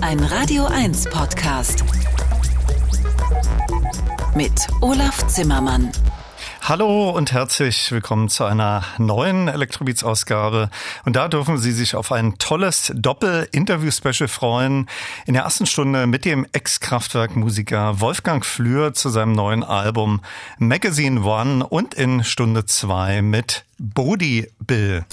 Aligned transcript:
Ein 0.00 0.20
Radio 0.20 0.66
1 0.66 1.10
Podcast. 1.10 1.84
Mit 4.34 4.52
Olaf 4.80 5.26
Zimmermann. 5.26 5.90
Hallo 6.62 7.10
und 7.10 7.32
herzlich 7.32 7.90
willkommen 7.90 8.28
zu 8.28 8.44
einer 8.44 8.84
neuen 8.98 9.48
Elektrobeats-Ausgabe. 9.48 10.70
Und 11.04 11.16
da 11.16 11.28
dürfen 11.28 11.58
Sie 11.58 11.72
sich 11.72 11.96
auf 11.96 12.12
ein 12.12 12.38
tolles 12.38 12.92
Doppel-Interview-Special 12.94 14.28
freuen. 14.28 14.88
In 15.26 15.34
der 15.34 15.44
ersten 15.44 15.66
Stunde 15.66 16.06
mit 16.06 16.24
dem 16.24 16.46
Ex-Kraftwerk-Musiker 16.52 18.00
Wolfgang 18.00 18.44
Flür 18.44 18.94
zu 18.94 19.08
seinem 19.08 19.32
neuen 19.32 19.64
Album 19.64 20.20
Magazine 20.58 21.22
One 21.22 21.66
und 21.66 21.94
in 21.94 22.22
Stunde 22.24 22.66
zwei 22.66 23.22
mit 23.22 23.64
Bodi 23.78 24.48
Bill. 24.60 25.04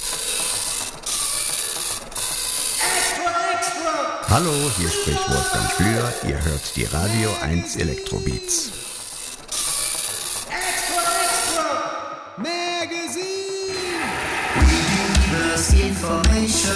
Hallo, 4.33 4.51
hier 4.79 4.89
spricht 4.89 5.29
Wolfgang 5.29 5.71
Flür. 5.73 6.11
Ihr 6.27 6.43
hört 6.43 6.75
die 6.75 6.85
Radio 6.85 7.29
1 7.43 7.75
Elektrobeats. 7.75 8.71
information. 15.73 16.73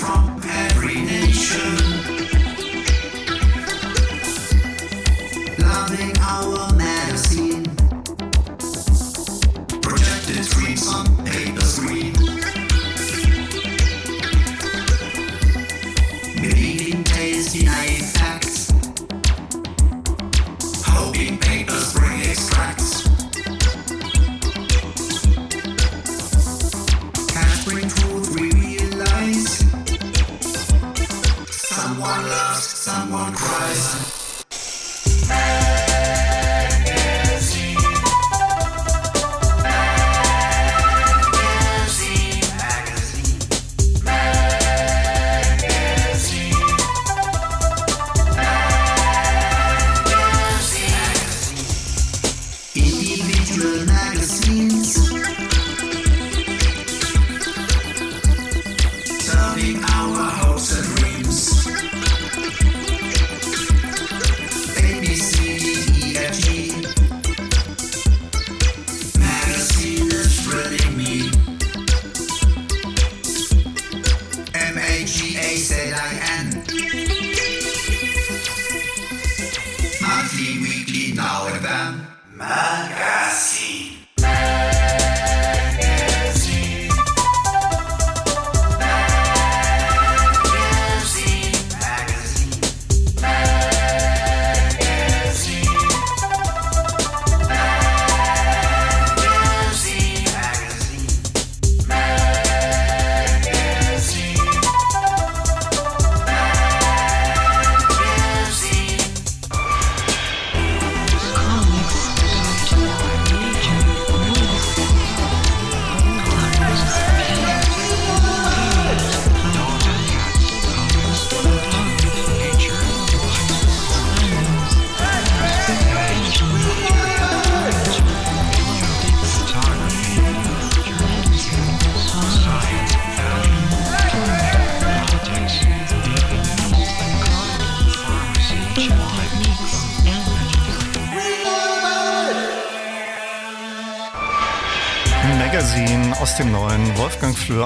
From 0.00 0.40
every 0.48 1.02
nation. 1.02 1.76
Loving 5.58 6.16
our 6.20 6.73
someone 32.84 33.32
cries. 33.32 34.23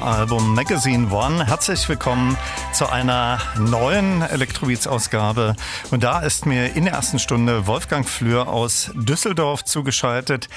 Album 0.08 0.54
Magazine 0.54 1.10
One. 1.10 1.46
Herzlich 1.46 1.86
willkommen 1.86 2.38
zu 2.72 2.88
einer 2.88 3.42
neuen 3.58 4.22
Elektrobeats 4.22 4.86
Ausgabe. 4.86 5.54
Und 5.90 6.02
da 6.02 6.20
ist 6.20 6.46
mir 6.46 6.74
in 6.74 6.84
der 6.86 6.94
ersten 6.94 7.18
Stunde 7.18 7.66
Wolfgang 7.66 8.08
Flür 8.08 8.48
aus 8.48 8.90
Düsseldorf 8.94 9.66
zugeschaltet. 9.66 10.48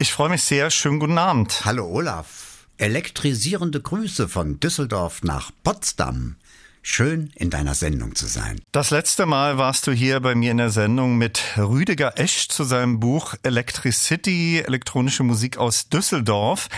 Ich 0.00 0.12
freue 0.12 0.30
mich 0.30 0.42
sehr. 0.42 0.72
Schönen 0.72 0.98
guten 0.98 1.18
Abend. 1.18 1.64
Hallo 1.64 1.86
Olaf. 1.86 2.66
Elektrisierende 2.78 3.80
Grüße 3.80 4.28
von 4.28 4.58
Düsseldorf 4.58 5.22
nach 5.22 5.52
Potsdam. 5.62 6.34
Schön 6.88 7.32
in 7.34 7.50
deiner 7.50 7.74
Sendung 7.74 8.14
zu 8.14 8.28
sein. 8.28 8.60
Das 8.70 8.90
letzte 8.90 9.26
Mal 9.26 9.58
warst 9.58 9.88
du 9.88 9.92
hier 9.92 10.20
bei 10.20 10.36
mir 10.36 10.52
in 10.52 10.58
der 10.58 10.70
Sendung 10.70 11.18
mit 11.18 11.42
Rüdiger 11.58 12.16
Esch 12.16 12.46
zu 12.48 12.62
seinem 12.62 13.00
Buch 13.00 13.34
Electricity, 13.42 14.62
elektronische 14.64 15.24
Musik 15.24 15.58
aus 15.58 15.88
Düsseldorf. 15.88 16.68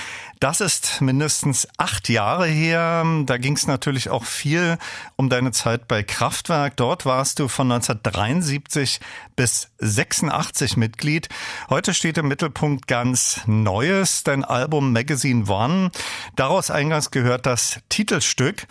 Das 0.41 0.63
ist 0.63 1.03
mindestens 1.03 1.69
acht 1.77 2.09
Jahre 2.09 2.47
her. 2.47 3.05
Da 3.27 3.37
ging 3.37 3.55
es 3.55 3.67
natürlich 3.67 4.09
auch 4.09 4.25
viel 4.25 4.79
um 5.17 5.29
deine 5.29 5.53
Zeit 5.53 5.87
bei 5.89 6.03
Kraftwerk. 6.03 6.79
Dort 6.79 7.05
warst 7.05 7.39
du 7.39 7.47
von 7.47 7.71
1973 7.71 9.01
bis 9.37 9.69
86 9.77 10.79
Mitglied. 10.79 11.29
Heute 11.69 11.93
steht 11.93 12.17
im 12.17 12.29
Mittelpunkt 12.29 12.87
ganz 12.87 13.43
Neues, 13.47 14.25
dein 14.25 14.43
Album 14.43 14.95
Magazine 14.95 15.47
One. 15.49 15.91
Daraus 16.35 16.71
eingangs 16.71 17.11
gehört 17.11 17.45
das 17.45 17.81
Titelstück. 17.91 18.67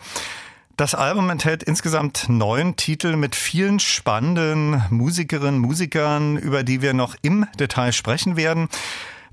Das 0.78 0.94
Album 0.94 1.32
enthält 1.32 1.64
insgesamt 1.64 2.30
neun 2.30 2.76
Titel 2.76 3.16
mit 3.16 3.36
vielen 3.36 3.80
spannenden 3.80 4.84
Musikerinnen, 4.92 5.60
Musikern, 5.60 6.38
über 6.38 6.64
die 6.64 6.84
wir 6.84 6.94
noch 6.94 7.16
im 7.24 7.48
Detail 7.60 7.92
sprechen 7.92 8.38
werden. 8.38 8.70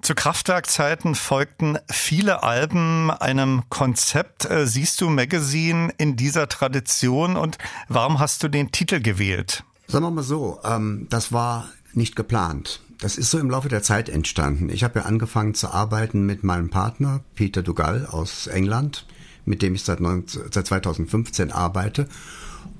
Zu 0.00 0.14
Kraftwerkzeiten 0.14 1.14
folgten 1.14 1.76
viele 1.90 2.42
Alben 2.42 3.10
einem 3.10 3.62
Konzept. 3.68 4.50
Äh, 4.50 4.66
Siehst 4.66 5.02
du 5.02 5.10
Magazine 5.10 5.92
in 5.98 6.16
dieser 6.16 6.48
Tradition 6.48 7.36
und 7.36 7.58
warum 7.88 8.20
hast 8.20 8.42
du 8.42 8.48
den 8.48 8.72
Titel 8.72 9.00
gewählt? 9.00 9.64
Sagen 9.86 10.06
wir 10.06 10.10
mal 10.10 10.22
so, 10.22 10.60
ähm, 10.64 11.08
das 11.10 11.30
war 11.30 11.68
nicht 11.92 12.16
geplant. 12.16 12.80
Das 13.00 13.18
ist 13.18 13.30
so 13.30 13.38
im 13.38 13.50
Laufe 13.50 13.68
der 13.68 13.82
Zeit 13.82 14.08
entstanden. 14.08 14.70
Ich 14.70 14.82
habe 14.82 15.00
ja 15.00 15.04
angefangen 15.04 15.52
zu 15.52 15.68
arbeiten 15.68 16.24
mit 16.24 16.42
meinem 16.42 16.70
Partner 16.70 17.20
Peter 17.34 17.62
Dugal 17.62 18.06
aus 18.06 18.46
England 18.46 19.04
mit 19.44 19.62
dem 19.62 19.74
ich 19.74 19.84
seit, 19.84 20.00
19, 20.00 20.42
seit 20.50 20.66
2015 20.66 21.52
arbeite. 21.52 22.08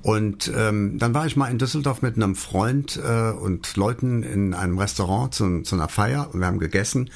Und 0.01 0.51
ähm, 0.55 0.97
dann 0.99 1.13
war 1.13 1.25
ich 1.25 1.35
mal 1.35 1.49
in 1.49 1.57
Düsseldorf 1.57 2.01
mit 2.01 2.15
einem 2.15 2.35
Freund 2.35 2.99
äh, 3.03 3.31
und 3.31 3.75
Leuten 3.75 4.23
in 4.23 4.53
einem 4.53 4.77
Restaurant 4.77 5.33
zu, 5.33 5.61
zu 5.61 5.75
einer 5.75 5.89
Feier 5.89 6.29
und 6.31 6.39
wir 6.39 6.47
haben 6.47 6.59
gegessen 6.59 7.09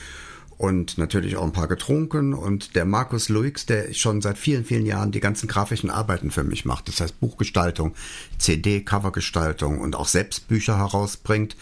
und 0.60 0.98
natürlich 0.98 1.38
auch 1.38 1.44
ein 1.44 1.54
paar 1.54 1.68
getrunken. 1.68 2.34
Und 2.34 2.76
der 2.76 2.86
Markus 2.86 3.30
Luix, 3.30 3.66
der 3.66 3.94
schon 3.94 4.22
seit 4.22 4.38
vielen, 4.38 4.66
vielen 4.66 4.86
Jahren 4.86 5.12
die 5.12 5.22
ganzen 5.22 5.48
grafischen 5.48 5.90
Arbeiten 5.90 6.32
für 6.32 6.44
mich 6.44 6.66
macht, 6.66 6.90
das 6.90 7.00
heißt 7.00 7.20
Buchgestaltung, 7.20 7.94
CD, 8.38 8.82
Covergestaltung 8.82 9.80
und 9.80 9.96
auch 9.96 10.08
selbst 10.08 10.48
Bücher 10.48 10.78
herausbringt, 10.78 11.56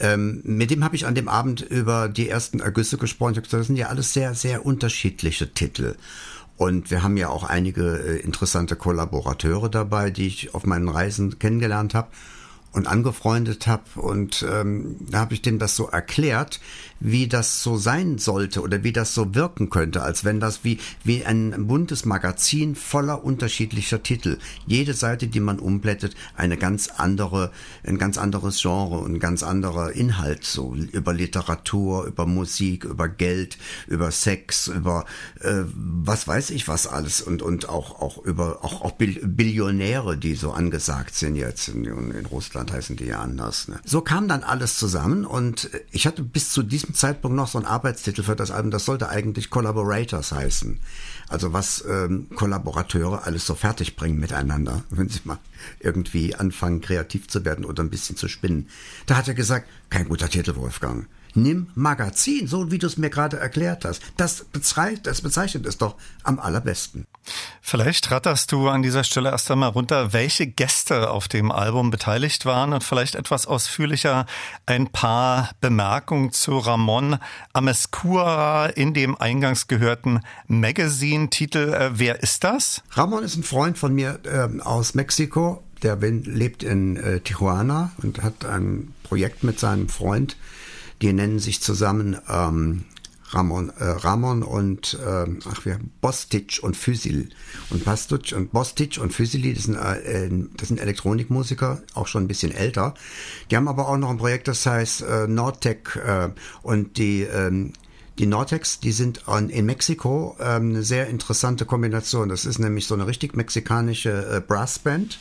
ähm, 0.00 0.42
mit 0.44 0.70
dem 0.70 0.84
habe 0.84 0.96
ich 0.96 1.06
an 1.06 1.14
dem 1.14 1.28
Abend 1.28 1.62
über 1.62 2.08
die 2.08 2.28
ersten 2.28 2.60
Ergüsse 2.60 2.98
gesprochen. 2.98 3.32
Ich 3.32 3.38
habe 3.38 3.46
gesagt, 3.46 3.60
das 3.60 3.66
sind 3.68 3.76
ja 3.76 3.86
alles 3.86 4.12
sehr, 4.12 4.34
sehr 4.34 4.66
unterschiedliche 4.66 5.54
Titel. 5.54 5.94
Und 6.56 6.90
wir 6.90 7.02
haben 7.02 7.16
ja 7.16 7.28
auch 7.28 7.44
einige 7.44 7.98
äh, 7.98 8.20
interessante 8.20 8.76
Kollaborateure 8.76 9.68
dabei, 9.68 10.10
die 10.10 10.26
ich 10.26 10.54
auf 10.54 10.64
meinen 10.64 10.88
Reisen 10.88 11.38
kennengelernt 11.38 11.94
habe 11.94 12.08
und 12.72 12.86
angefreundet 12.86 13.66
habe. 13.66 13.84
Und 13.96 14.44
ähm, 14.48 14.96
da 15.00 15.20
habe 15.20 15.34
ich 15.34 15.42
dem 15.42 15.58
das 15.58 15.76
so 15.76 15.88
erklärt, 15.88 16.60
wie 17.00 17.28
das 17.28 17.62
so 17.62 17.76
sein 17.76 18.18
sollte 18.18 18.60
oder 18.60 18.82
wie 18.84 18.92
das 18.92 19.14
so 19.14 19.34
wirken 19.34 19.70
könnte, 19.70 20.02
als 20.02 20.24
wenn 20.24 20.40
das 20.40 20.64
wie, 20.64 20.78
wie 21.04 21.24
ein 21.24 21.66
buntes 21.66 22.04
Magazin 22.04 22.74
voller 22.74 23.24
unterschiedlicher 23.24 24.02
Titel. 24.02 24.38
Jede 24.66 24.94
Seite, 24.94 25.28
die 25.28 25.40
man 25.40 25.58
umblättet, 25.58 26.14
eine 26.36 26.56
ganz 26.56 26.88
andere, 26.88 27.52
ein 27.84 27.98
ganz 27.98 28.18
anderes 28.18 28.60
Genre 28.60 28.98
und 28.98 29.20
ganz 29.20 29.42
anderer 29.42 29.92
Inhalt, 29.92 30.44
so 30.44 30.74
über 30.74 31.12
Literatur, 31.12 32.06
über 32.06 32.26
Musik, 32.26 32.84
über 32.84 33.08
Geld, 33.08 33.58
über 33.86 34.10
Sex, 34.10 34.68
über 34.68 35.04
äh, 35.40 35.64
was 35.74 36.26
weiß 36.26 36.50
ich 36.50 36.68
was 36.68 36.86
alles 36.86 37.20
und, 37.20 37.42
und 37.42 37.68
auch, 37.68 38.00
auch 38.00 38.18
über 38.24 38.64
auch, 38.64 38.82
auch 38.82 38.92
Billionäre, 38.92 40.16
die 40.16 40.34
so 40.34 40.52
angesagt 40.52 41.14
sind 41.14 41.36
jetzt. 41.36 41.68
In, 41.68 41.84
in 41.84 42.26
Russland 42.26 42.72
heißen 42.72 42.96
die 42.96 43.06
ja 43.06 43.20
anders. 43.20 43.68
Ne? 43.68 43.80
So 43.84 44.00
kam 44.00 44.28
dann 44.28 44.42
alles 44.42 44.78
zusammen 44.78 45.24
und 45.24 45.70
ich 45.90 46.06
hatte 46.06 46.22
bis 46.22 46.50
zu 46.50 46.62
diesem 46.62 46.85
diesem 46.86 46.94
Zeitpunkt 46.94 47.36
noch 47.36 47.48
so 47.48 47.58
ein 47.58 47.64
Arbeitstitel 47.64 48.22
für 48.22 48.36
das 48.36 48.50
Album. 48.50 48.70
Das 48.70 48.84
sollte 48.84 49.08
eigentlich 49.08 49.50
Collaborators 49.50 50.32
heißen. 50.32 50.78
Also 51.28 51.52
was 51.52 51.84
ähm, 51.88 52.28
Kollaborateure 52.34 53.24
alles 53.24 53.46
so 53.46 53.54
fertig 53.54 53.96
bringen 53.96 54.20
miteinander, 54.20 54.84
wenn 54.90 55.08
sie 55.08 55.20
mal 55.24 55.38
irgendwie 55.80 56.34
anfangen, 56.34 56.80
kreativ 56.80 57.28
zu 57.28 57.44
werden 57.44 57.64
oder 57.64 57.82
ein 57.82 57.90
bisschen 57.90 58.16
zu 58.16 58.28
spinnen. 58.28 58.68
Da 59.06 59.16
hat 59.16 59.28
er 59.28 59.34
gesagt, 59.34 59.68
kein 59.90 60.08
guter 60.08 60.28
Titel, 60.28 60.56
Wolfgang 60.56 61.06
nimm 61.36 61.66
Magazin, 61.74 62.48
so 62.48 62.70
wie 62.70 62.78
du 62.78 62.86
es 62.86 62.96
mir 62.96 63.10
gerade 63.10 63.36
erklärt 63.36 63.84
hast. 63.84 64.02
Das, 64.16 64.44
bezeichnet, 64.44 65.06
das 65.06 65.20
bezeichnet 65.20 65.66
es 65.66 65.76
doch 65.76 65.96
am 66.22 66.38
allerbesten. 66.38 67.06
Vielleicht 67.60 68.10
ratterst 68.10 68.52
du 68.52 68.68
an 68.68 68.82
dieser 68.82 69.04
Stelle 69.04 69.30
erst 69.30 69.50
einmal 69.50 69.70
runter, 69.70 70.12
welche 70.12 70.46
Gäste 70.46 71.10
auf 71.10 71.28
dem 71.28 71.50
Album 71.50 71.90
beteiligt 71.90 72.46
waren 72.46 72.72
und 72.72 72.84
vielleicht 72.84 73.14
etwas 73.14 73.46
ausführlicher 73.46 74.26
ein 74.66 74.88
paar 74.88 75.50
Bemerkungen 75.60 76.32
zu 76.32 76.58
Ramon 76.58 77.18
Amescura 77.52 78.66
in 78.66 78.94
dem 78.94 79.16
eingangs 79.16 79.66
gehörten 79.66 80.20
Magazine-Titel. 80.46 81.72
Äh, 81.72 81.90
wer 81.94 82.22
ist 82.22 82.44
das? 82.44 82.82
Ramon 82.92 83.24
ist 83.24 83.36
ein 83.36 83.42
Freund 83.42 83.78
von 83.78 83.94
mir 83.94 84.20
äh, 84.24 84.60
aus 84.62 84.94
Mexiko. 84.94 85.62
Der 85.82 85.96
lebt 85.96 86.62
in 86.62 86.96
äh, 86.96 87.20
Tijuana 87.20 87.92
und 88.02 88.22
hat 88.22 88.44
ein 88.44 88.94
Projekt 89.02 89.44
mit 89.44 89.60
seinem 89.60 89.88
Freund 89.88 90.36
die 91.02 91.12
nennen 91.12 91.38
sich 91.38 91.60
zusammen 91.60 92.16
ähm, 92.28 92.84
Ramon, 93.30 93.70
äh, 93.78 93.84
Ramon 93.84 94.42
und 94.42 94.94
äh, 94.94 95.26
ach 95.50 95.64
wir 95.64 95.78
Bostic 96.00 96.60
und 96.62 96.76
Füsil 96.76 97.30
und 97.70 97.84
Bastic 97.84 98.32
und 98.36 98.52
Bostic 98.52 98.98
und 98.98 99.12
Füsili, 99.12 99.52
das 99.52 99.64
sind, 99.64 99.76
äh, 99.76 100.30
das 100.56 100.68
sind 100.68 100.80
Elektronikmusiker, 100.80 101.82
auch 101.94 102.06
schon 102.06 102.24
ein 102.24 102.28
bisschen 102.28 102.52
älter. 102.52 102.94
Die 103.50 103.56
haben 103.56 103.68
aber 103.68 103.88
auch 103.88 103.96
noch 103.96 104.10
ein 104.10 104.18
Projekt, 104.18 104.48
das 104.48 104.64
heißt 104.64 105.02
äh, 105.02 105.26
Nordtech 105.26 105.96
äh, 105.96 106.30
und 106.62 106.98
die 106.98 107.22
ähm, 107.22 107.72
die 108.18 108.26
Nortex, 108.26 108.80
die 108.80 108.92
sind 108.92 109.24
in 109.48 109.66
Mexiko 109.66 110.36
ähm, 110.40 110.70
eine 110.70 110.82
sehr 110.82 111.08
interessante 111.08 111.66
Kombination. 111.66 112.30
Das 112.30 112.46
ist 112.46 112.58
nämlich 112.58 112.86
so 112.86 112.94
eine 112.94 113.06
richtig 113.06 113.36
mexikanische 113.36 114.36
äh, 114.36 114.40
Brassband 114.40 115.18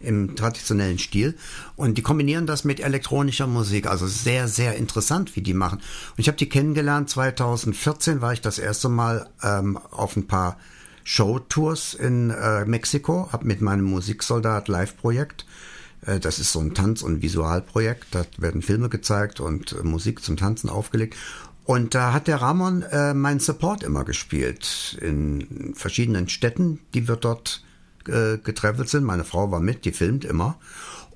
im 0.00 0.36
traditionellen 0.36 0.98
Stil. 0.98 1.36
Und 1.76 1.98
die 1.98 2.02
kombinieren 2.02 2.46
das 2.46 2.64
mit 2.64 2.80
elektronischer 2.80 3.46
Musik. 3.46 3.86
Also 3.86 4.06
sehr, 4.06 4.48
sehr 4.48 4.76
interessant, 4.76 5.36
wie 5.36 5.42
die 5.42 5.54
machen. 5.54 5.78
Und 5.78 6.18
ich 6.18 6.28
habe 6.28 6.38
die 6.38 6.48
kennengelernt. 6.48 7.10
2014 7.10 8.20
war 8.20 8.32
ich 8.32 8.40
das 8.40 8.58
erste 8.58 8.88
Mal 8.88 9.28
ähm, 9.42 9.76
auf 9.90 10.16
ein 10.16 10.26
paar 10.26 10.58
Showtours 11.04 11.94
in 11.94 12.30
äh, 12.30 12.64
Mexiko, 12.64 13.30
habe 13.32 13.46
mit 13.46 13.60
meinem 13.60 13.84
Musiksoldat 13.84 14.68
Live-Projekt 14.68 15.46
äh, 16.06 16.20
das 16.20 16.38
ist 16.38 16.52
so 16.52 16.60
ein 16.60 16.74
Tanz- 16.74 17.02
und 17.02 17.22
Visualprojekt. 17.22 18.06
Da 18.12 18.24
werden 18.36 18.62
Filme 18.62 18.88
gezeigt 18.88 19.40
und 19.40 19.72
äh, 19.72 19.82
Musik 19.82 20.22
zum 20.22 20.36
Tanzen 20.36 20.70
aufgelegt. 20.70 21.16
Und 21.64 21.94
da 21.94 22.14
hat 22.14 22.28
der 22.28 22.40
Ramon 22.40 22.82
äh, 22.82 23.12
meinen 23.12 23.40
Support 23.40 23.82
immer 23.82 24.04
gespielt 24.04 24.96
in 25.02 25.74
verschiedenen 25.74 26.28
Städten, 26.30 26.80
die 26.94 27.06
wir 27.08 27.16
dort 27.16 27.62
äh, 28.08 28.38
getravelt 28.42 28.88
sind. 28.88 29.04
Meine 29.04 29.24
Frau 29.24 29.50
war 29.50 29.60
mit, 29.60 29.84
die 29.84 29.92
filmt 29.92 30.24
immer. 30.24 30.56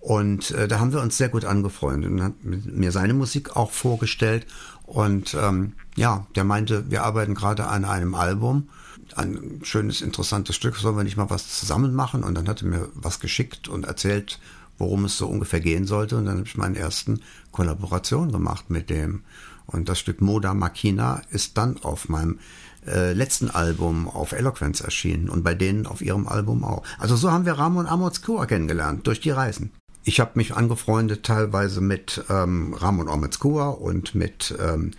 Und 0.00 0.50
äh, 0.50 0.66
da 0.66 0.80
haben 0.80 0.92
wir 0.92 1.00
uns 1.00 1.16
sehr 1.16 1.28
gut 1.28 1.44
angefreundet 1.44 2.10
und 2.10 2.22
hat 2.22 2.32
mir 2.42 2.90
seine 2.90 3.14
Musik 3.14 3.56
auch 3.56 3.70
vorgestellt. 3.70 4.46
Und 4.84 5.34
ähm, 5.34 5.74
ja, 5.94 6.26
der 6.34 6.42
meinte, 6.42 6.90
wir 6.90 7.04
arbeiten 7.04 7.34
gerade 7.34 7.68
an 7.68 7.84
einem 7.84 8.16
Album. 8.16 8.68
Ein 9.14 9.60
schönes, 9.62 10.00
interessantes 10.00 10.56
Stück, 10.56 10.76
sollen 10.76 10.96
wir 10.96 11.04
nicht 11.04 11.16
mal 11.16 11.30
was 11.30 11.56
zusammen 11.56 11.94
machen? 11.94 12.24
Und 12.24 12.34
dann 12.34 12.48
hat 12.48 12.62
er 12.62 12.68
mir 12.68 12.88
was 12.94 13.20
geschickt 13.20 13.68
und 13.68 13.84
erzählt, 13.84 14.40
worum 14.76 15.04
es 15.04 15.16
so 15.16 15.28
ungefähr 15.28 15.60
gehen 15.60 15.86
sollte. 15.86 16.16
Und 16.16 16.24
dann 16.24 16.38
habe 16.38 16.48
ich 16.48 16.56
meinen 16.56 16.74
ersten 16.74 17.20
Kollaboration 17.52 18.32
gemacht 18.32 18.70
mit 18.70 18.90
dem. 18.90 19.22
Und 19.66 19.88
das 19.88 20.00
Stück 20.00 20.20
Moda 20.20 20.52
Machina 20.52 21.22
ist 21.30 21.56
dann 21.56 21.76
auf 21.82 22.08
meinem 22.08 22.40
äh, 22.86 23.12
letzten 23.12 23.50
Album 23.50 24.08
auf 24.08 24.32
Eloquence 24.32 24.80
erschienen 24.80 25.28
und 25.28 25.42
bei 25.44 25.54
denen 25.54 25.86
auf 25.86 26.02
ihrem 26.02 26.26
Album 26.26 26.64
auch. 26.64 26.82
Also 26.98 27.16
so 27.16 27.30
haben 27.30 27.46
wir 27.46 27.54
Ramon 27.54 27.86
Amotskura 27.86 28.46
kennengelernt, 28.46 29.06
durch 29.06 29.20
die 29.20 29.30
Reisen. 29.30 29.70
Ich 30.04 30.18
habe 30.18 30.32
mich 30.34 30.54
angefreundet 30.54 31.22
teilweise 31.22 31.80
mit 31.80 32.24
ähm, 32.28 32.74
Ramon 32.74 33.08
Amotskura 33.08 33.68
und 33.68 34.16
mit 34.16 34.54
ähm, 34.60 34.92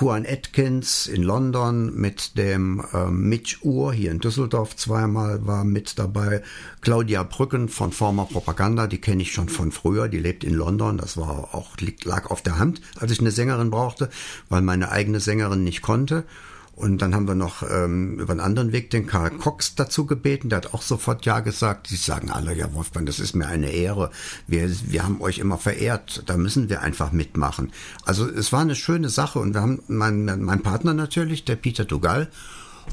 Juan 0.00 0.26
Atkins 0.26 1.06
in 1.06 1.22
London, 1.22 1.94
mit 1.94 2.38
dem 2.38 2.82
ähm, 2.94 3.28
Mitch 3.28 3.58
Uhr 3.62 3.92
hier 3.92 4.10
in 4.10 4.20
Düsseldorf 4.20 4.74
zweimal 4.76 5.46
war 5.46 5.64
mit 5.64 5.98
dabei. 5.98 6.42
Claudia 6.80 7.22
Brücken 7.22 7.68
von 7.68 7.92
Former 7.92 8.24
Propaganda, 8.24 8.86
die 8.86 9.00
kenne 9.00 9.22
ich 9.22 9.32
schon 9.32 9.50
von 9.50 9.70
früher, 9.70 10.08
die 10.08 10.18
lebt 10.18 10.44
in 10.44 10.54
London, 10.54 10.96
das 10.96 11.18
war 11.18 11.54
auch 11.54 11.76
lag 12.04 12.30
auf 12.30 12.40
der 12.40 12.58
Hand, 12.58 12.80
als 12.98 13.12
ich 13.12 13.20
eine 13.20 13.30
Sängerin 13.30 13.70
brauchte, 13.70 14.08
weil 14.48 14.62
meine 14.62 14.90
eigene 14.90 15.20
Sängerin 15.20 15.62
nicht 15.62 15.82
konnte. 15.82 16.24
Und 16.74 17.02
dann 17.02 17.14
haben 17.14 17.28
wir 17.28 17.34
noch 17.34 17.62
ähm, 17.70 18.18
über 18.18 18.32
einen 18.32 18.40
anderen 18.40 18.72
Weg 18.72 18.90
den 18.90 19.06
Karl 19.06 19.30
Cox 19.30 19.74
dazu 19.74 20.06
gebeten. 20.06 20.48
Der 20.48 20.58
hat 20.58 20.72
auch 20.72 20.82
sofort 20.82 21.24
Ja 21.26 21.40
gesagt. 21.40 21.90
Die 21.90 21.96
sagen 21.96 22.30
alle, 22.30 22.54
ja 22.54 22.72
Wolfgang, 22.72 23.06
das 23.06 23.20
ist 23.20 23.34
mir 23.34 23.46
eine 23.46 23.70
Ehre. 23.70 24.10
Wir, 24.46 24.70
wir 24.86 25.04
haben 25.04 25.20
euch 25.20 25.38
immer 25.38 25.58
verehrt. 25.58 26.22
Da 26.26 26.36
müssen 26.36 26.70
wir 26.70 26.80
einfach 26.80 27.12
mitmachen. 27.12 27.72
Also 28.04 28.26
es 28.26 28.52
war 28.52 28.60
eine 28.60 28.74
schöne 28.74 29.10
Sache. 29.10 29.38
Und 29.38 29.52
wir 29.52 29.60
haben 29.60 29.82
mein, 29.88 30.24
mein 30.24 30.62
Partner 30.62 30.94
natürlich, 30.94 31.44
der 31.44 31.56
Peter 31.56 31.84
Dugal. 31.84 32.28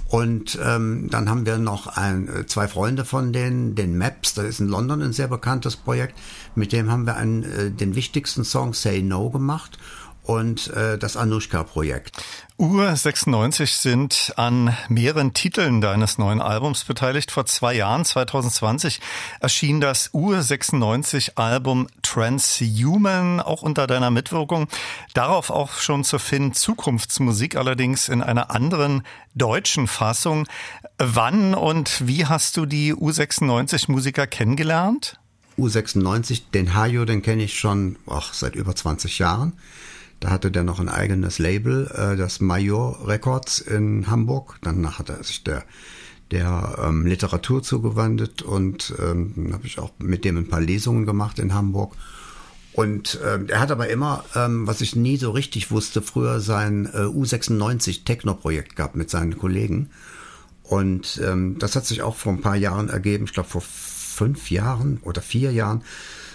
Und 0.07 0.59
ähm, 0.63 1.07
dann 1.09 1.29
haben 1.29 1.45
wir 1.45 1.57
noch 1.57 1.87
ein, 1.87 2.45
zwei 2.47 2.67
Freunde 2.67 3.05
von 3.05 3.33
denen, 3.33 3.75
den 3.75 3.97
Maps, 3.97 4.33
das 4.35 4.45
ist 4.45 4.59
in 4.59 4.67
London 4.67 5.01
ein 5.01 5.13
sehr 5.13 5.27
bekanntes 5.27 5.75
Projekt. 5.75 6.15
Mit 6.53 6.73
dem 6.73 6.91
haben 6.91 7.05
wir 7.05 7.15
einen, 7.15 7.43
äh, 7.43 7.71
den 7.71 7.95
wichtigsten 7.95 8.43
Song 8.43 8.73
Say 8.73 9.01
No 9.01 9.29
gemacht 9.29 9.79
und 10.29 10.67
äh, 10.67 10.99
das 10.99 11.17
Anushka-Projekt. 11.17 12.11
Ur 12.55 12.95
96 12.95 13.73
sind 13.73 14.33
an 14.35 14.77
mehreren 14.87 15.33
Titeln 15.33 15.81
deines 15.81 16.19
neuen 16.19 16.39
Albums 16.39 16.83
beteiligt. 16.83 17.31
Vor 17.31 17.47
zwei 17.47 17.73
Jahren, 17.73 18.05
2020, 18.05 18.99
erschien 19.39 19.81
das 19.81 20.11
Ur 20.13 20.43
96 20.43 21.39
Album 21.39 21.87
Transhuman, 22.03 23.39
auch 23.39 23.63
unter 23.63 23.87
deiner 23.87 24.11
Mitwirkung. 24.11 24.67
Darauf 25.15 25.49
auch 25.49 25.73
schon 25.79 26.03
zu 26.03 26.19
finden 26.19 26.53
Zukunftsmusik, 26.53 27.55
allerdings 27.55 28.07
in 28.07 28.21
einer 28.21 28.51
anderen 28.51 29.01
deutschen 29.33 29.87
Fassung. 29.87 30.45
Wann 30.99 31.55
und 31.55 32.07
wie 32.07 32.27
hast 32.27 32.55
du 32.55 32.67
die 32.67 32.93
U96 32.93 33.91
Musiker 33.91 34.27
kennengelernt? 34.27 35.19
U96, 35.57 36.51
den 36.53 36.75
Hajo, 36.75 37.05
den 37.05 37.23
kenne 37.23 37.41
ich 37.41 37.57
schon 37.57 37.95
ach, 38.05 38.31
seit 38.35 38.53
über 38.53 38.75
20 38.75 39.17
Jahren. 39.17 39.53
Da 40.19 40.31
hatte 40.31 40.51
der 40.51 40.63
noch 40.63 40.79
ein 40.79 40.89
eigenes 40.89 41.39
Label, 41.39 41.87
äh, 41.87 42.17
das 42.17 42.39
Major 42.41 43.07
Records 43.07 43.59
in 43.59 44.07
Hamburg. 44.07 44.57
Danach 44.61 44.99
hat 44.99 45.09
er 45.09 45.23
sich 45.23 45.43
der 45.43 45.63
der 46.31 46.77
ähm, 46.83 47.05
Literatur 47.05 47.63
zugewandt 47.63 48.41
und 48.43 48.93
ähm, 48.99 49.49
habe 49.51 49.65
ich 49.65 49.79
auch 49.79 49.91
mit 49.97 50.25
dem 50.25 50.37
ein 50.37 50.47
paar 50.47 50.61
Lesungen 50.61 51.05
gemacht 51.05 51.39
in 51.39 51.53
Hamburg. 51.53 51.95
Und 52.73 53.19
ähm, 53.25 53.47
er 53.49 53.59
hat 53.59 53.71
aber 53.71 53.89
immer, 53.89 54.23
ähm, 54.35 54.67
was 54.67 54.81
ich 54.81 54.95
nie 54.95 55.17
so 55.17 55.31
richtig 55.31 55.71
wusste, 55.71 56.01
früher 56.01 56.39
sein 56.39 56.85
äh, 56.93 56.99
U96 56.99 58.03
Techno-Projekt 58.05 58.75
gehabt 58.75 58.95
mit 58.95 59.09
seinen 59.09 59.37
Kollegen. 59.37 59.89
Und 60.63 61.19
ähm, 61.25 61.57
das 61.57 61.75
hat 61.75 61.85
sich 61.85 62.03
auch 62.03 62.15
vor 62.15 62.31
ein 62.31 62.41
paar 62.41 62.55
Jahren 62.55 62.89
ergeben, 62.89 63.25
ich 63.25 63.33
glaube 63.33 63.49
vor 63.49 63.61
fünf 63.61 64.51
Jahren 64.51 64.99
oder 65.01 65.21
vier 65.21 65.51
Jahren 65.51 65.81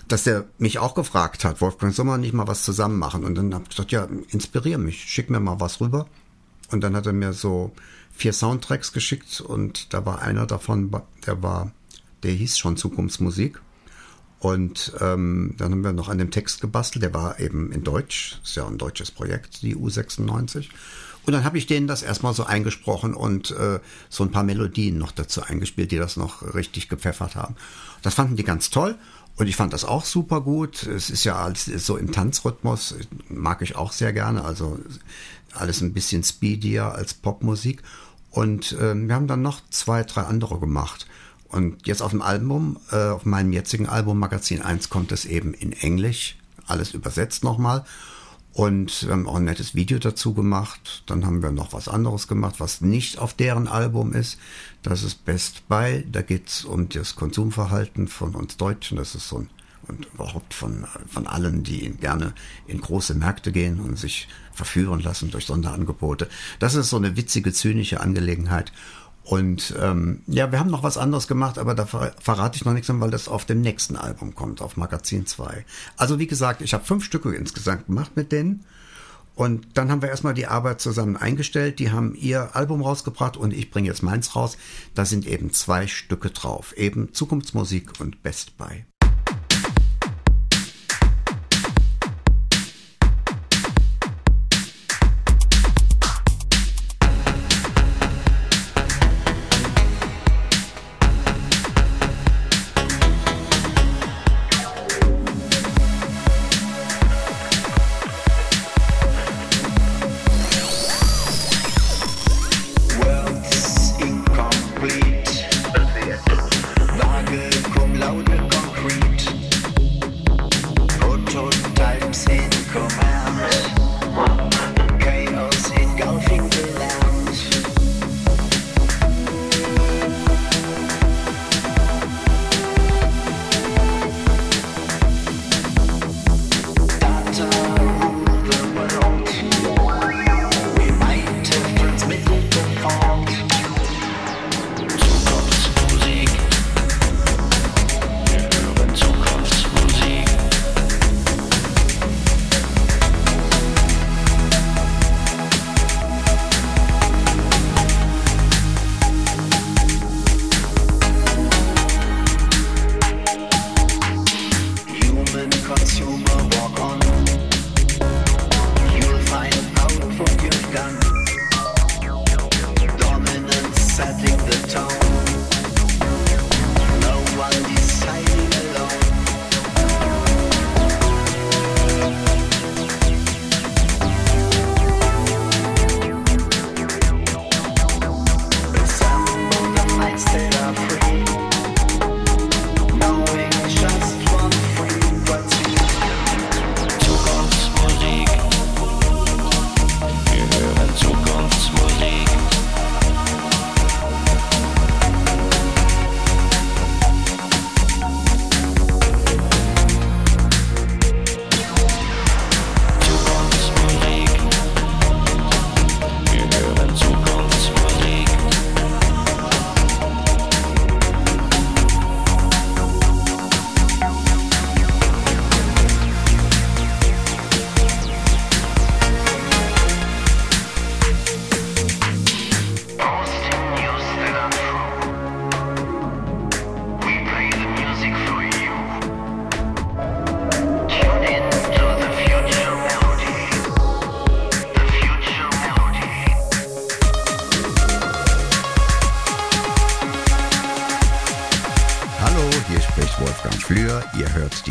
dass 0.09 0.27
er 0.27 0.45
mich 0.59 0.79
auch 0.79 0.95
gefragt 0.95 1.45
hat, 1.45 1.61
Wolfgang, 1.61 1.95
soll 1.95 2.05
man 2.05 2.21
nicht 2.21 2.35
mal 2.35 2.47
was 2.47 2.63
zusammen 2.63 2.99
machen? 2.99 3.25
Und 3.25 3.35
dann 3.37 3.55
habe 3.55 3.65
ich 3.65 3.71
gesagt, 3.71 3.93
ja, 3.93 4.09
inspirier 4.29 4.79
mich, 4.79 5.05
schick 5.05 5.31
mir 5.31 5.41
mal 5.41 5.61
was 5.61 5.81
rüber. 5.81 6.07
Und 6.71 6.83
dann 6.83 6.97
hat 6.97 7.07
er 7.07 7.13
mir 7.13 7.33
so 7.33 7.73
vier 8.13 8.33
Soundtracks 8.33 8.93
geschickt 8.93 9.41
und 9.41 9.93
da 9.93 10.07
war 10.07 10.23
einer 10.23 10.47
davon, 10.47 10.91
der 11.27 11.43
war, 11.43 11.73
der 12.23 12.33
hieß 12.33 12.59
schon 12.59 12.77
Zukunftsmusik. 12.77 13.61
Und 14.39 14.93
ähm, 15.01 15.55
dann 15.57 15.73
haben 15.73 15.85
wir 15.85 15.93
noch 15.93 16.11
an 16.11 16.19
dem 16.19 16.31
Text 16.31 16.61
gebastelt, 16.61 17.03
der 17.03 17.15
war 17.15 17.41
eben 17.41 17.73
in 17.73 17.83
Deutsch, 17.83 18.41
ist 18.45 18.57
ja 18.57 18.67
ein 18.67 18.77
deutsches 18.77 19.11
Projekt, 19.11 19.63
die 19.63 19.75
U96. 19.75 20.69
Und 21.27 21.33
dann 21.33 21.45
habe 21.45 21.57
ich 21.57 21.67
denen 21.67 21.87
das 21.87 22.03
erstmal 22.03 22.35
so 22.35 22.45
eingesprochen 22.45 23.15
und 23.15 23.51
äh, 23.53 23.81
so 24.11 24.23
ein 24.23 24.31
paar 24.31 24.43
Melodien 24.43 24.99
noch 24.99 25.13
dazu 25.13 25.43
eingespielt, 25.43 25.91
die 25.91 25.97
das 25.97 26.19
noch 26.19 26.55
richtig 26.55 26.91
gepfeffert 26.91 27.35
haben. 27.37 27.57
Das 28.03 28.15
fanden 28.15 28.37
die 28.37 28.45
ganz 28.45 28.69
toll. 28.69 28.97
Und 29.37 29.49
ich 29.49 29.57
fand 29.57 29.73
das 29.73 29.85
auch 29.85 30.05
super 30.05 30.41
gut. 30.41 30.85
Es 30.85 31.11
ist 31.11 31.25
ja 31.25 31.37
alles 31.37 31.65
so 31.65 31.97
im 31.97 32.13
Tanzrhythmus, 32.13 32.95
mag 33.29 33.63
ich 33.63 33.77
auch 33.77 33.93
sehr 33.93 34.13
gerne. 34.13 34.45
Also 34.45 34.79
alles 35.53 35.81
ein 35.81 35.93
bisschen 35.93 36.23
speedier 36.23 36.95
als 36.95 37.15
Popmusik. 37.15 37.83
Und 38.31 38.73
äh, 38.73 38.95
wir 38.95 39.15
haben 39.15 39.27
dann 39.27 39.43
noch 39.43 39.61
zwei, 39.71 40.03
drei 40.03 40.23
andere 40.23 40.59
gemacht. 40.59 41.07
Und 41.49 41.87
jetzt 41.87 42.03
auf 42.03 42.11
dem 42.11 42.23
Album, 42.23 42.79
äh, 42.91 42.97
auf 42.97 43.25
meinem 43.25 43.53
jetzigen 43.53 43.89
Album 43.89 44.19
Magazin 44.19 44.63
1 44.63 44.89
kommt 44.89 45.13
es 45.13 45.25
eben 45.25 45.55
in 45.55 45.73
Englisch, 45.73 46.37
alles 46.67 46.95
übersetzt 46.95 47.45
nochmal. 47.45 47.85
Und 48.55 49.05
wir 49.05 49.13
haben 49.13 49.29
auch 49.29 49.35
ein 49.35 49.45
nettes 49.45 49.75
Video 49.75 49.99
dazu 49.99 50.33
gemacht. 50.33 51.03
Dann 51.07 51.27
haben 51.27 51.43
wir 51.43 51.51
noch 51.51 51.73
was 51.73 51.89
anderes 51.89 52.29
gemacht, 52.29 52.61
was 52.61 52.81
nicht 52.81 53.19
auf 53.19 53.35
deren 53.35 53.67
Album 53.67 54.13
ist. 54.13 54.39
Das 54.83 55.03
ist 55.03 55.25
Best 55.25 55.69
Buy. 55.69 56.07
Da 56.11 56.23
geht's 56.23 56.65
um 56.65 56.89
das 56.89 57.17
Konsumverhalten 57.17 58.07
von 58.07 58.37
uns 58.37 58.57
Deutschen. 58.57 58.97
Das 58.97 59.17
ist 59.17 59.29
so 59.29 59.39
ein 59.39 59.51
und 59.89 60.07
überhaupt 60.15 60.55
von, 60.55 60.87
von 61.09 61.27
allen, 61.27 61.63
die 61.63 61.91
gerne 61.91 62.33
in 62.67 62.81
große 62.81 63.15
Märkte 63.15 63.53
gehen 63.53 63.81
und 63.81 63.99
sich 63.99 64.29
verführen 64.53 65.01
lassen 65.01 65.31
durch 65.31 65.47
Sonderangebote. 65.47 66.29
Das 66.59 66.75
ist 66.75 66.91
so 66.91 66.97
eine 66.97 67.17
witzige, 67.17 67.53
zynische 67.53 68.01
Angelegenheit. 68.01 68.73
Und 69.25 69.75
ähm, 69.81 70.23
ja, 70.27 70.53
wir 70.53 70.59
haben 70.59 70.71
noch 70.71 70.83
was 70.83 70.99
anderes 70.99 71.27
gemacht, 71.27 71.59
aber 71.59 71.75
da 71.75 71.87
ver 71.87 72.13
verrate 72.21 72.57
ich 72.57 72.65
noch 72.65 72.75
nichts, 72.75 72.91
weil 72.93 73.11
das 73.11 73.27
auf 73.27 73.47
dem 73.47 73.63
nächsten 73.63 73.97
Album 73.97 74.35
kommt, 74.35 74.61
auf 74.61 74.77
Magazin 74.77 75.27
2. 75.27 75.65
Also 75.97 76.19
wie 76.19 76.27
gesagt, 76.27 76.61
ich 76.61 76.75
habe 76.75 76.85
fünf 76.85 77.05
Stücke 77.05 77.35
insgesamt 77.35 77.87
gemacht 77.87 78.17
mit 78.17 78.33
denen. 78.33 78.65
Und 79.35 79.67
dann 79.75 79.91
haben 79.91 80.01
wir 80.01 80.11
erstmal 80.11 80.35
die 80.35 80.47
Arbeit 80.47 80.81
zusammen 80.81 81.17
eingestellt. 81.17 81.81
Die 81.81 81.91
haben 81.91 82.15
ihr 82.15 82.55
Album 82.55 82.83
rausgebracht 82.83 83.37
und 83.37 83.53
ich 83.53 83.71
bringe 83.71 83.89
jetzt 83.89 84.03
meins 84.03 84.37
raus. 84.37 84.57
Da 84.95 85.05
sind 85.05 85.27
eben 85.27 85.53
zwei 85.53 85.89
Stücke 85.89 86.31
drauf. 86.31 86.77
Eben 86.77 87.13
Zukunftsmusik 87.13 87.99
und 87.99 88.23
Best 88.23 88.57
Buy. 88.57 88.85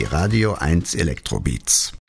Radio 0.05 0.55
1 0.59 0.95
Elektrobeats. 0.95 2.02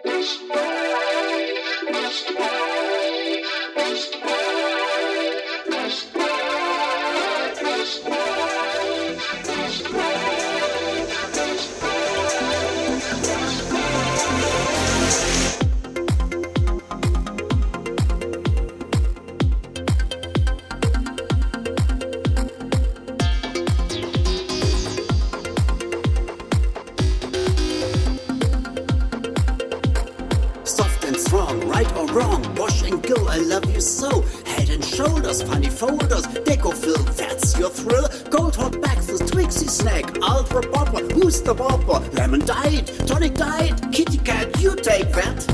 I 33.35 33.39
love 33.39 33.69
you 33.75 33.81
so. 33.81 34.23
Head 34.47 34.71
and 34.71 34.85
shoulders, 34.85 35.43
funny 35.43 35.69
folders, 35.69 36.25
deco 36.47 36.73
fill, 36.73 37.03
that's 37.15 37.59
your 37.59 37.69
thrill. 37.69 38.09
Gold 38.31 38.55
hot 38.55 38.81
breakfast, 38.81 39.25
Twixie 39.25 39.69
snack, 39.69 40.05
ultra 40.23 40.63
popper, 40.63 41.01
who's 41.13 41.43
the 41.43 41.53
popper? 41.53 41.99
Lemon 42.13 42.47
diet, 42.47 42.87
tonic 43.09 43.35
diet, 43.35 43.75
kitty 43.91 44.19
cat, 44.19 44.61
you 44.61 44.77
take 44.77 45.11
that. 45.11 45.45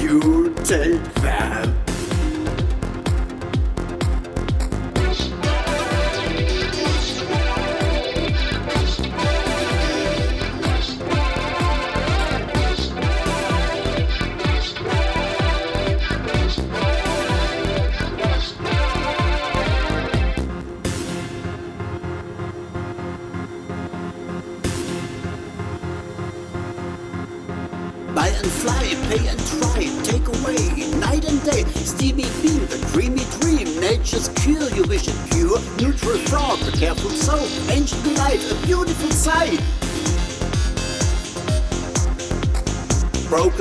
You 0.00 0.52
take 0.64 1.14
that. 1.22 1.81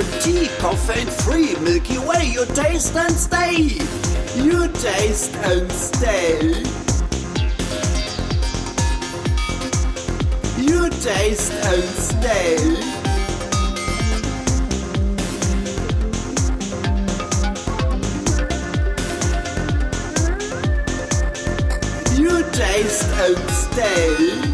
Broken 0.01 0.20
tea, 0.22 0.48
caffeine 0.58 1.08
free, 1.08 1.55
Milky 1.60 2.00
Way, 2.00 2.31
you 2.34 2.46
taste 2.46 2.96
and 2.96 3.13
stay. 3.13 3.77
You 4.36 4.67
taste 4.70 5.36
and 5.36 5.72
stay. 5.72 6.63
You 10.58 10.89
taste 10.89 11.51
and 11.51 11.84
stay. 11.84 12.58
You 22.17 22.43
taste 22.51 23.05
and 23.05 23.50
stay. 23.51 24.50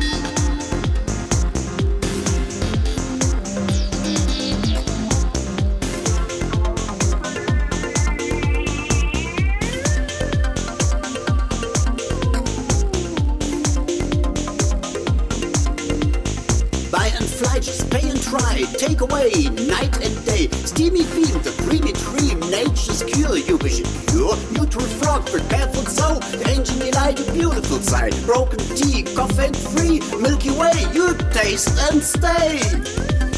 Broken 28.28 28.60
tea, 28.76 29.04
coffee 29.16 29.54
free. 29.54 30.02
Milky 30.20 30.52
Way, 30.52 30.74
you 30.92 31.16
taste 31.32 31.80
and 31.90 32.04
stay. 32.04 32.60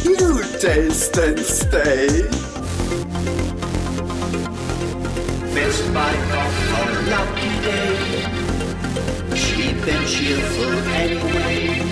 You 0.03 0.41
taste 0.58 1.15
and 1.15 1.38
stay. 1.38 2.24
Best 5.53 5.93
buy 5.93 6.15
of 6.41 6.53
a 6.74 6.86
lucky 7.12 7.53
day. 7.62 7.98
Cheap 9.36 9.88
and 9.93 10.08
cheerful 10.08 10.74
anyway. 10.98 11.86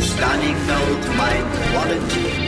Stunning 0.00 0.66
note, 0.68 1.08
my 1.16 1.36
quality. 1.72 2.41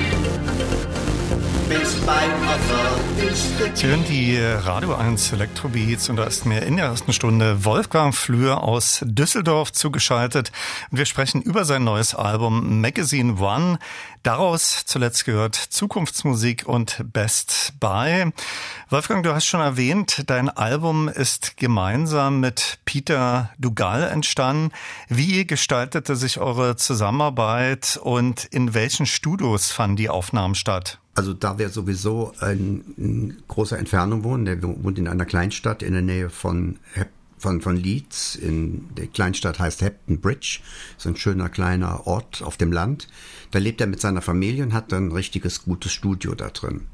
Best 1.69 2.05
buy 2.05 2.27
offer 2.47 3.33
is 3.33 3.59
the 3.59 3.71
Sie 3.75 3.87
hören 3.87 4.05
die 4.05 4.39
Radio 4.39 4.95
1 4.95 5.33
Elektrobeats 5.33 6.11
und 6.11 6.17
da 6.17 6.25
ist 6.25 6.45
mir 6.45 6.63
in 6.63 6.77
der 6.77 6.87
ersten 6.87 7.15
Stunde 7.15 7.65
Wolfgang 7.65 8.15
Flür 8.15 8.63
aus 8.63 9.01
Düsseldorf 9.03 9.73
zugeschaltet 9.73 10.53
und 10.91 10.99
wir 10.99 11.07
sprechen 11.07 11.41
über 11.41 11.65
sein 11.65 11.83
neues 11.83 12.15
Album 12.15 12.83
Magazine 12.83 13.41
One. 13.41 13.79
Daraus 14.23 14.85
zuletzt 14.85 15.25
gehört 15.25 15.55
Zukunftsmusik 15.55 16.67
und 16.67 17.03
Best 17.13 17.73
Buy. 17.81 18.31
Wolfgang, 18.91 19.25
du 19.25 19.35
hast 19.35 19.47
schon 19.47 19.61
erwähnt, 19.61 20.25
dein 20.27 20.51
Album 20.51 21.09
ist 21.09 21.57
gemeinsam 21.57 22.41
mit 22.41 22.79
Peter 22.85 23.51
Dugal 23.59 24.03
entstanden. 24.03 24.71
Wie 25.09 25.47
gestaltete 25.47 26.15
sich 26.15 26.39
eure 26.39 26.77
Zusammenarbeit 26.77 27.99
und 28.03 28.45
in 28.45 28.75
welchen 28.75 29.07
Studios 29.07 29.71
fanden 29.71 29.97
die 29.97 30.11
Aufnahmen 30.11 30.55
statt? 30.55 30.99
Also 31.15 31.33
da 31.33 31.59
wir 31.59 31.69
sowieso 31.69 32.33
in, 32.43 33.37
großer 33.47 33.79
Entfernung 33.79 34.25
wohnen, 34.25 34.45
der 34.45 34.63
wohnt 34.63 34.99
in 34.99 35.07
einer 35.07 35.25
Kleinstadt 35.25 35.83
in 35.83 35.93
der 35.93 36.03
Nähe 36.03 36.29
von 36.29 36.79
Hep 36.93 37.09
von, 37.45 37.61
von 37.61 37.77
Leeds. 37.77 38.37
In 38.37 38.89
der 38.97 39.07
Kleinstadt 39.07 39.59
heißt 39.59 39.83
Hepton 39.83 40.19
Bridge, 40.19 40.61
so 40.97 41.11
ein 41.11 41.17
schöner 41.17 41.51
kleiner 41.51 42.07
Ort 42.07 42.43
auf 42.43 42.57
dem 42.57 42.73
Land. 42.73 43.07
Da 43.51 43.59
lebt 43.59 43.83
er 43.83 43.87
mit 43.87 44.01
seiner 44.01 44.23
Familie 44.23 44.65
und 44.65 44.73
hat 44.73 44.95
ein 44.95 45.13
richtiges 45.13 45.65
gutes 45.65 45.93
Studio 45.93 46.35
da 46.35 46.49
drin. 46.49 46.87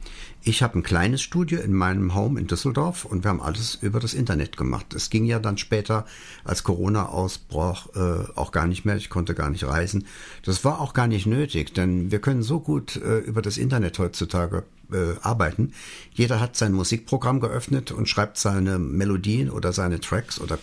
Ich 0.43 0.65
habe 0.65 0.81
ein 0.81 0.83
kleines 0.83 1.23
Studio 1.23 1.61
in 1.61 1.73
meinem 1.73 2.17
Home 2.17 2.41
in 2.41 2.49
Düsseldorf 2.49 3.05
und 3.05 3.23
wir 3.23 3.29
haben 3.29 3.41
alles 3.41 3.77
über 3.77 4.01
das 4.01 4.13
Internet 4.13 4.57
gemacht. 4.57 4.93
Es 4.93 5.09
ging 5.09 5.25
ja 5.25 5.39
dann 5.39 5.57
später, 5.57 6.05
als 6.43 6.65
Corona 6.65 7.07
ausbrach, 7.07 7.87
äh, 7.95 8.33
auch 8.35 8.51
gar 8.51 8.67
nicht 8.67 8.85
mehr. 8.85 8.97
Ich 8.97 9.09
konnte 9.09 9.37
gar 9.37 9.51
nicht 9.51 9.63
reisen. 9.63 10.05
Das 10.45 10.65
war 10.65 10.81
auch 10.81 10.95
gar 10.95 11.07
nicht 11.07 11.27
nötig, 11.27 11.75
denn 11.75 12.11
wir 12.11 12.21
können 12.21 12.43
so 12.43 12.59
gut 12.59 12.97
äh, 12.97 13.19
über 13.19 13.41
das 13.41 13.57
Internet 13.57 14.01
heutzutage 14.01 14.65
äh, 14.93 15.19
arbeiten. 15.23 15.73
Jeder 16.13 16.41
hat 16.41 16.57
sein 16.57 16.73
Musikprogramm 16.73 17.41
geöffnet 17.41 17.93
und 17.93 18.09
schreibt 18.09 18.39
seine 18.39 18.79
Melodien 18.79 19.51
oder 19.51 19.73
seine 19.73 20.01
Tracks 20.01 20.41
oder, 20.41 20.59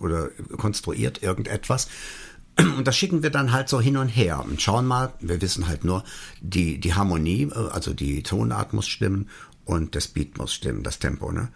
oder 0.00 0.30
konstruiert 0.56 1.22
irgendetwas. 1.22 1.88
Und 2.58 2.86
das 2.86 2.96
schicken 2.96 3.22
wir 3.22 3.30
dann 3.30 3.52
halt 3.52 3.70
so 3.70 3.80
hin 3.80 3.96
und 3.96 4.08
her 4.08 4.44
und 4.44 4.60
schauen 4.60 4.84
mal, 4.84 5.14
wir 5.20 5.40
wissen 5.40 5.68
halt 5.68 5.84
nur, 5.84 6.04
die, 6.42 6.78
die 6.78 6.92
Harmonie, 6.92 7.50
also 7.50 7.94
die 7.94 8.22
Tonart 8.22 8.74
muss 8.74 8.88
stimmen 8.88 9.30
und 9.64 9.94
das 9.94 10.08
Beat 10.08 10.36
muss 10.36 10.52
stimmen, 10.52 10.82
das 10.82 10.98
Tempo, 10.98 11.32
ne? 11.32 11.48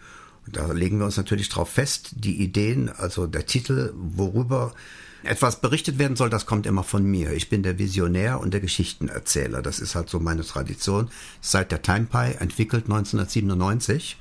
Und 0.47 0.55
da 0.55 0.71
legen 0.71 0.97
wir 0.97 1.05
uns 1.05 1.17
natürlich 1.17 1.49
drauf 1.49 1.69
fest, 1.69 2.11
die 2.15 2.41
Ideen, 2.41 2.89
also 2.89 3.27
der 3.27 3.45
Titel, 3.45 3.93
worüber 3.95 4.73
etwas 5.23 5.61
berichtet 5.61 5.99
werden 5.99 6.15
soll, 6.15 6.29
das 6.29 6.45
kommt 6.45 6.65
immer 6.65 6.83
von 6.83 7.03
mir. 7.03 7.31
Ich 7.31 7.49
bin 7.49 7.63
der 7.63 7.77
Visionär 7.79 8.39
und 8.39 8.53
der 8.53 8.61
Geschichtenerzähler. 8.61 9.61
Das 9.61 9.79
ist 9.79 9.95
halt 9.95 10.09
so 10.09 10.19
meine 10.19 10.43
Tradition. 10.43 11.09
Seit 11.41 11.71
der 11.71 11.81
Time 11.81 12.05
Pie 12.05 12.35
entwickelt 12.39 12.85
1997 12.85 14.17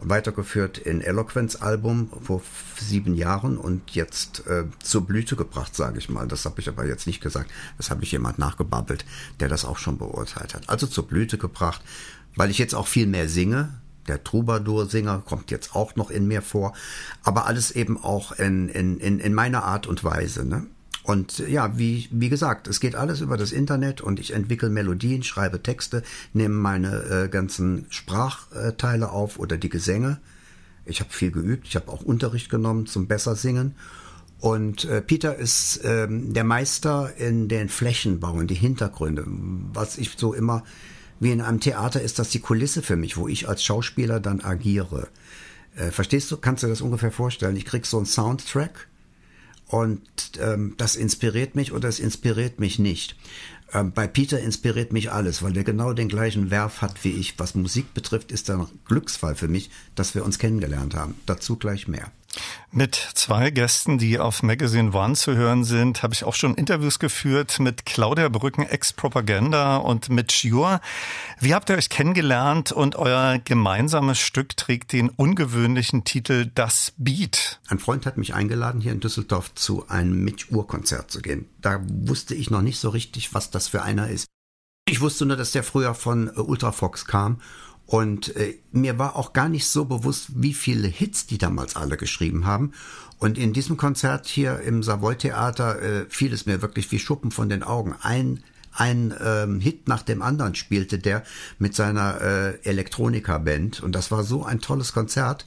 weitergeführt 0.00 0.78
in 0.78 1.00
Eloquence 1.00 1.56
Album 1.56 2.10
vor 2.22 2.42
sieben 2.78 3.14
Jahren 3.14 3.56
und 3.56 3.92
jetzt 3.92 4.46
äh, 4.46 4.64
zur 4.82 5.06
Blüte 5.06 5.36
gebracht, 5.36 5.74
sage 5.74 5.98
ich 5.98 6.08
mal. 6.08 6.28
Das 6.28 6.44
habe 6.44 6.60
ich 6.60 6.68
aber 6.68 6.86
jetzt 6.86 7.06
nicht 7.06 7.20
gesagt. 7.20 7.50
Das 7.78 7.90
habe 7.90 8.04
ich 8.04 8.12
jemand 8.12 8.38
nachgebabbelt, 8.38 9.04
der 9.40 9.48
das 9.48 9.64
auch 9.64 9.78
schon 9.78 9.98
beurteilt 9.98 10.54
hat. 10.54 10.68
Also 10.68 10.86
zur 10.86 11.06
Blüte 11.06 11.38
gebracht, 11.38 11.80
weil 12.34 12.50
ich 12.50 12.58
jetzt 12.58 12.74
auch 12.74 12.86
viel 12.86 13.06
mehr 13.06 13.28
singe. 13.28 13.80
Der 14.08 14.22
Troubadour-Singer 14.24 15.22
kommt 15.24 15.50
jetzt 15.50 15.74
auch 15.74 15.96
noch 15.96 16.10
in 16.10 16.26
mir 16.26 16.42
vor, 16.42 16.74
aber 17.22 17.46
alles 17.46 17.70
eben 17.70 18.02
auch 18.02 18.32
in, 18.32 18.68
in, 18.68 18.98
in, 18.98 19.20
in 19.20 19.34
meiner 19.34 19.64
Art 19.64 19.86
und 19.86 20.04
Weise. 20.04 20.44
Ne? 20.44 20.66
Und 21.06 21.38
ja, 21.38 21.78
wie, 21.78 22.08
wie 22.10 22.28
gesagt, 22.28 22.66
es 22.66 22.80
geht 22.80 22.96
alles 22.96 23.20
über 23.20 23.36
das 23.36 23.52
Internet 23.52 24.00
und 24.00 24.18
ich 24.18 24.32
entwickle 24.32 24.70
Melodien, 24.70 25.22
schreibe 25.22 25.62
Texte, 25.62 26.02
nehme 26.32 26.56
meine 26.56 27.04
äh, 27.04 27.28
ganzen 27.28 27.86
Sprachteile 27.90 29.10
auf 29.10 29.38
oder 29.38 29.56
die 29.56 29.68
Gesänge. 29.68 30.18
Ich 30.84 30.98
habe 31.00 31.12
viel 31.12 31.30
geübt, 31.30 31.68
ich 31.68 31.76
habe 31.76 31.92
auch 31.92 32.02
Unterricht 32.02 32.50
genommen 32.50 32.86
zum 32.86 33.06
besser 33.06 33.36
singen. 33.36 33.76
Und 34.40 34.84
äh, 34.84 35.00
Peter 35.00 35.36
ist 35.36 35.80
ähm, 35.84 36.32
der 36.34 36.44
Meister 36.44 37.16
in 37.16 37.48
den 37.48 37.68
Flächenbauen, 37.68 38.48
die 38.48 38.54
Hintergründe. 38.54 39.24
Was 39.26 39.98
ich 39.98 40.12
so 40.16 40.34
immer, 40.34 40.64
wie 41.20 41.32
in 41.32 41.40
einem 41.40 41.60
Theater 41.60 42.00
ist 42.00 42.18
das 42.18 42.30
die 42.30 42.40
Kulisse 42.40 42.82
für 42.82 42.96
mich, 42.96 43.16
wo 43.16 43.28
ich 43.28 43.48
als 43.48 43.64
Schauspieler 43.64 44.20
dann 44.20 44.40
agiere. 44.40 45.08
Äh, 45.76 45.90
verstehst 45.90 46.30
du, 46.30 46.36
kannst 46.36 46.62
du 46.62 46.66
dir 46.66 46.72
das 46.72 46.80
ungefähr 46.80 47.12
vorstellen? 47.12 47.56
Ich 47.56 47.64
krieg 47.64 47.86
so 47.86 47.96
einen 47.96 48.06
Soundtrack 48.06 48.88
und 49.66 50.00
ähm, 50.40 50.74
das 50.76 50.96
inspiriert 50.96 51.54
mich 51.54 51.72
oder 51.72 51.88
es 51.88 51.98
inspiriert 51.98 52.60
mich 52.60 52.78
nicht. 52.78 53.16
Ähm, 53.72 53.92
bei 53.92 54.06
Peter 54.06 54.38
inspiriert 54.40 54.92
mich 54.92 55.10
alles, 55.10 55.42
weil 55.42 55.52
der 55.52 55.64
genau 55.64 55.92
den 55.92 56.08
gleichen 56.08 56.50
Werf 56.50 56.82
hat 56.82 57.04
wie 57.04 57.10
ich. 57.10 57.38
Was 57.38 57.54
Musik 57.54 57.94
betrifft, 57.94 58.30
ist 58.30 58.48
ein 58.50 58.66
Glücksfall 58.84 59.34
für 59.34 59.48
mich, 59.48 59.70
dass 59.94 60.14
wir 60.14 60.24
uns 60.24 60.38
kennengelernt 60.38 60.94
haben. 60.94 61.14
Dazu 61.26 61.56
gleich 61.56 61.88
mehr. 61.88 62.12
Mit 62.72 62.94
zwei 63.14 63.50
Gästen, 63.50 63.96
die 63.96 64.18
auf 64.18 64.42
Magazine 64.42 64.92
One 64.92 65.14
zu 65.14 65.34
hören 65.34 65.64
sind, 65.64 66.02
habe 66.02 66.14
ich 66.14 66.24
auch 66.24 66.34
schon 66.34 66.54
Interviews 66.54 66.98
geführt 66.98 67.58
mit 67.58 67.86
Claudia 67.86 68.28
Brücken, 68.28 68.62
Ex-Propaganda 68.62 69.76
und 69.76 70.10
mit 70.10 70.32
Sjur. 70.32 70.80
Wie 71.40 71.54
habt 71.54 71.70
ihr 71.70 71.76
euch 71.76 71.88
kennengelernt 71.88 72.72
und 72.72 72.96
euer 72.96 73.38
gemeinsames 73.38 74.18
Stück 74.18 74.56
trägt 74.56 74.92
den 74.92 75.08
ungewöhnlichen 75.08 76.04
Titel 76.04 76.50
Das 76.54 76.92
Beat? 76.98 77.60
Ein 77.68 77.78
Freund 77.78 78.04
hat 78.04 78.18
mich 78.18 78.34
eingeladen, 78.34 78.80
hier 78.80 78.92
in 78.92 79.00
Düsseldorf 79.00 79.54
zu 79.54 79.88
einem 79.88 80.22
Mitch-Uhr-Konzert 80.24 81.10
zu 81.10 81.22
gehen. 81.22 81.48
Da 81.60 81.80
wusste 81.82 82.34
ich 82.34 82.50
noch 82.50 82.62
nicht 82.62 82.78
so 82.78 82.90
richtig, 82.90 83.32
was 83.32 83.50
das 83.50 83.68
für 83.68 83.82
einer 83.82 84.08
ist. 84.08 84.26
Ich 84.88 85.00
wusste 85.00 85.26
nur, 85.26 85.36
dass 85.36 85.52
der 85.52 85.64
früher 85.64 85.94
von 85.94 86.28
Ultrafox 86.28 87.06
kam 87.06 87.40
und 87.86 88.34
äh, 88.36 88.54
mir 88.72 88.98
war 88.98 89.16
auch 89.16 89.32
gar 89.32 89.48
nicht 89.48 89.68
so 89.68 89.84
bewusst, 89.84 90.30
wie 90.34 90.54
viele 90.54 90.88
Hits 90.88 91.26
die 91.26 91.38
damals 91.38 91.76
alle 91.76 91.96
geschrieben 91.96 92.44
haben. 92.44 92.72
Und 93.18 93.38
in 93.38 93.52
diesem 93.52 93.76
Konzert 93.76 94.26
hier 94.26 94.60
im 94.60 94.82
Savoy-Theater 94.82 95.80
äh, 95.80 96.06
fiel 96.08 96.32
es 96.32 96.46
mir 96.46 96.60
wirklich 96.62 96.90
wie 96.90 96.98
Schuppen 96.98 97.30
von 97.30 97.48
den 97.48 97.62
Augen. 97.62 97.94
Ein 98.02 98.42
ein 98.78 99.14
ähm, 99.24 99.58
Hit 99.60 99.88
nach 99.88 100.02
dem 100.02 100.20
anderen 100.20 100.54
spielte 100.54 100.98
der 100.98 101.22
mit 101.58 101.74
seiner 101.74 102.20
äh, 102.20 102.58
Elektronika-Band. 102.62 103.82
Und 103.82 103.92
das 103.94 104.10
war 104.10 104.22
so 104.22 104.44
ein 104.44 104.60
tolles 104.60 104.92
Konzert. 104.92 105.46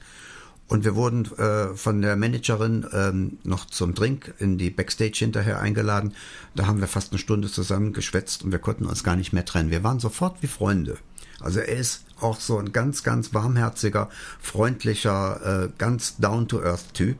Und 0.66 0.84
wir 0.84 0.94
wurden 0.94 1.26
äh, 1.36 1.74
von 1.76 2.00
der 2.00 2.16
Managerin 2.16 2.86
ähm, 2.92 3.38
noch 3.44 3.66
zum 3.66 3.94
Drink 3.94 4.34
in 4.38 4.58
die 4.58 4.70
Backstage 4.70 5.18
hinterher 5.18 5.60
eingeladen. 5.60 6.14
Da 6.54 6.66
haben 6.66 6.80
wir 6.80 6.88
fast 6.88 7.12
eine 7.12 7.18
Stunde 7.18 7.48
zusammen 7.48 7.92
geschwätzt 7.92 8.44
und 8.44 8.52
wir 8.52 8.58
konnten 8.60 8.86
uns 8.86 9.04
gar 9.04 9.16
nicht 9.16 9.32
mehr 9.32 9.44
trennen. 9.44 9.70
Wir 9.70 9.84
waren 9.84 10.00
sofort 10.00 10.42
wie 10.42 10.46
Freunde. 10.46 10.96
Also 11.42 11.60
er 11.60 11.76
ist 11.76 12.04
auch 12.20 12.40
so 12.40 12.58
ein 12.58 12.72
ganz, 12.72 13.02
ganz 13.02 13.32
warmherziger, 13.34 14.08
freundlicher, 14.40 15.64
äh, 15.64 15.68
ganz 15.78 16.16
down-to-earth 16.18 16.94
Typ. 16.94 17.18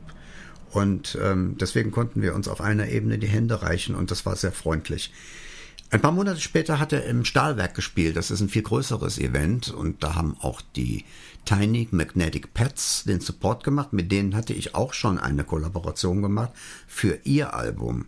Und 0.71 1.17
ähm, 1.21 1.57
deswegen 1.59 1.91
konnten 1.91 2.21
wir 2.21 2.33
uns 2.33 2.47
auf 2.47 2.61
einer 2.61 2.87
Ebene 2.87 3.17
die 3.17 3.27
Hände 3.27 3.61
reichen 3.61 3.93
und 3.93 4.09
das 4.09 4.25
war 4.25 4.35
sehr 4.35 4.53
freundlich. 4.53 5.11
Ein 5.89 6.01
paar 6.01 6.13
Monate 6.13 6.39
später 6.39 6.79
hat 6.79 6.93
er 6.93 7.03
im 7.05 7.25
Stahlwerk 7.25 7.75
gespielt. 7.75 8.15
Das 8.15 8.31
ist 8.31 8.39
ein 8.39 8.47
viel 8.47 8.61
größeres 8.61 9.19
Event 9.19 9.69
und 9.69 10.01
da 10.01 10.15
haben 10.15 10.37
auch 10.39 10.61
die 10.77 11.03
Tiny 11.43 11.89
Magnetic 11.91 12.53
Pets 12.53 13.03
den 13.03 13.19
Support 13.19 13.65
gemacht. 13.65 13.91
Mit 13.91 14.09
denen 14.09 14.33
hatte 14.33 14.53
ich 14.53 14.73
auch 14.73 14.93
schon 14.93 15.19
eine 15.19 15.43
Kollaboration 15.43 16.21
gemacht 16.21 16.53
für 16.87 17.19
ihr 17.25 17.53
Album 17.53 18.05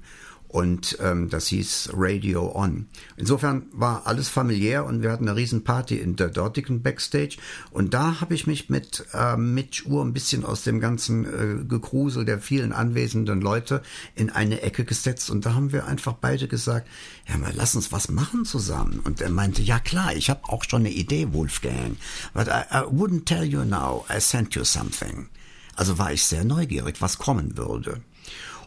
und 0.54 1.00
ähm, 1.02 1.32
das 1.32 1.48
hieß 1.48 1.90
Radio 1.96 2.56
On. 2.56 2.86
Insofern 3.18 3.64
war 3.72 4.06
alles 4.06 4.30
familiär 4.30 4.86
und 4.86 5.02
wir 5.02 5.12
hatten 5.12 5.28
eine 5.28 5.36
Riesenparty 5.36 5.98
in 5.98 6.16
der 6.16 6.30
dortigen 6.30 6.84
Backstage 6.84 7.38
und 7.72 7.96
da 7.96 8.22
habe 8.22 8.36
ich 8.36 8.46
mich 8.46 8.70
mit 8.70 9.04
äh, 9.16 9.36
Mitch 9.36 9.84
Uhr 9.88 10.06
ein 10.06 10.14
bisschen 10.14 10.46
aus 10.46 10.62
dem 10.62 10.80
ganzen 10.80 11.26
äh, 11.26 11.66
Gekrusel 11.66 12.24
der 12.24 12.38
vielen 12.38 12.72
anwesenden 12.72 13.42
Leute 13.42 13.82
in 14.14 14.30
eine 14.30 14.62
Ecke 14.62 14.86
gesetzt 14.86 15.32
und 15.32 15.44
da 15.44 15.56
haben 15.56 15.72
wir 15.72 15.88
einfach 15.88 16.14
beide 16.14 16.48
gesagt, 16.48 16.88
ja 17.28 17.36
mal 17.40 17.52
lass 17.56 17.74
uns 17.74 17.92
was 17.92 18.10
machen 18.10 18.46
zusammen 18.46 19.00
und 19.04 19.22
er 19.22 19.32
meinte, 19.32 19.64
ja 19.64 19.80
klar, 19.80 20.16
ich 20.16 20.30
habe 20.30 20.48
auch 20.50 20.66
schon 20.66 20.82
eine 20.82 20.92
Idee, 20.92 21.34
Wolfgang, 21.34 21.98
but 22.36 22.46
I, 22.48 22.62
I 22.72 22.84
wouldn't 22.92 23.26
tell 23.26 23.44
you 23.44 23.66
now, 23.66 24.06
I 24.08 24.20
sent 24.20 24.54
you 24.54 24.64
something. 24.64 25.30
Also 25.76 25.98
war 25.98 26.14
ich 26.14 26.24
sehr 26.24 26.44
neugierig, 26.44 27.02
was 27.02 27.18
kommen 27.18 27.58
würde. 27.58 28.02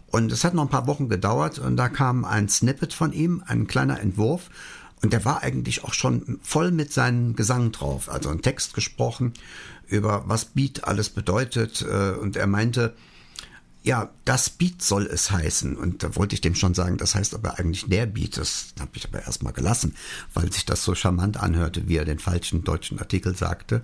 Und 0.09 0.33
es 0.33 0.45
hat 0.45 0.55
noch 0.55 0.63
ein 0.63 0.71
paar 0.71 0.87
Wochen 0.87 1.09
gedauert 1.09 1.59
und 1.59 1.77
da 1.77 1.89
kam 1.89 2.25
ein 2.25 2.49
Snippet 2.49 2.93
von 2.93 3.13
ihm, 3.13 3.43
ein 3.47 3.67
kleiner 3.67 4.01
Entwurf. 4.01 4.51
Und 5.03 5.13
der 5.13 5.25
war 5.25 5.43
eigentlich 5.43 5.85
auch 5.85 5.93
schon 5.93 6.39
voll 6.43 6.71
mit 6.71 6.93
seinem 6.93 7.37
Gesang 7.37 7.71
drauf. 7.71 8.09
Also 8.09 8.31
ein 8.31 8.41
Text 8.41 8.75
gesprochen 8.75 9.35
über 9.89 10.25
was 10.27 10.47
Beat 10.47 10.85
alles 10.85 11.11
bedeutet. 11.11 11.83
Äh, 11.83 12.13
und 12.13 12.37
er 12.37 12.47
meinte, 12.47 12.95
ja, 13.83 14.11
das 14.25 14.51
Beat 14.51 14.83
soll 14.83 15.07
es 15.07 15.31
heißen. 15.31 15.77
Und 15.77 16.03
da 16.03 16.17
wollte 16.17 16.35
ich 16.35 16.41
dem 16.41 16.55
schon 16.55 16.75
sagen, 16.75 16.97
das 16.97 17.15
heißt 17.15 17.35
aber 17.35 17.59
eigentlich 17.59 17.87
der 17.87 18.07
Beat. 18.07 18.37
Das 18.37 18.69
habe 18.81 18.91
ich 18.95 19.07
aber 19.07 19.23
erstmal 19.23 19.53
gelassen, 19.53 19.95
weil 20.35 20.53
sich 20.53 20.65
das 20.65 20.83
so 20.83 20.95
charmant 20.95 21.37
anhörte, 21.37 21.89
wie 21.89 21.97
er 21.97 22.05
den 22.05 22.19
falschen 22.19 22.65
deutschen 22.65 22.99
Artikel 22.99 23.37
sagte. 23.37 23.83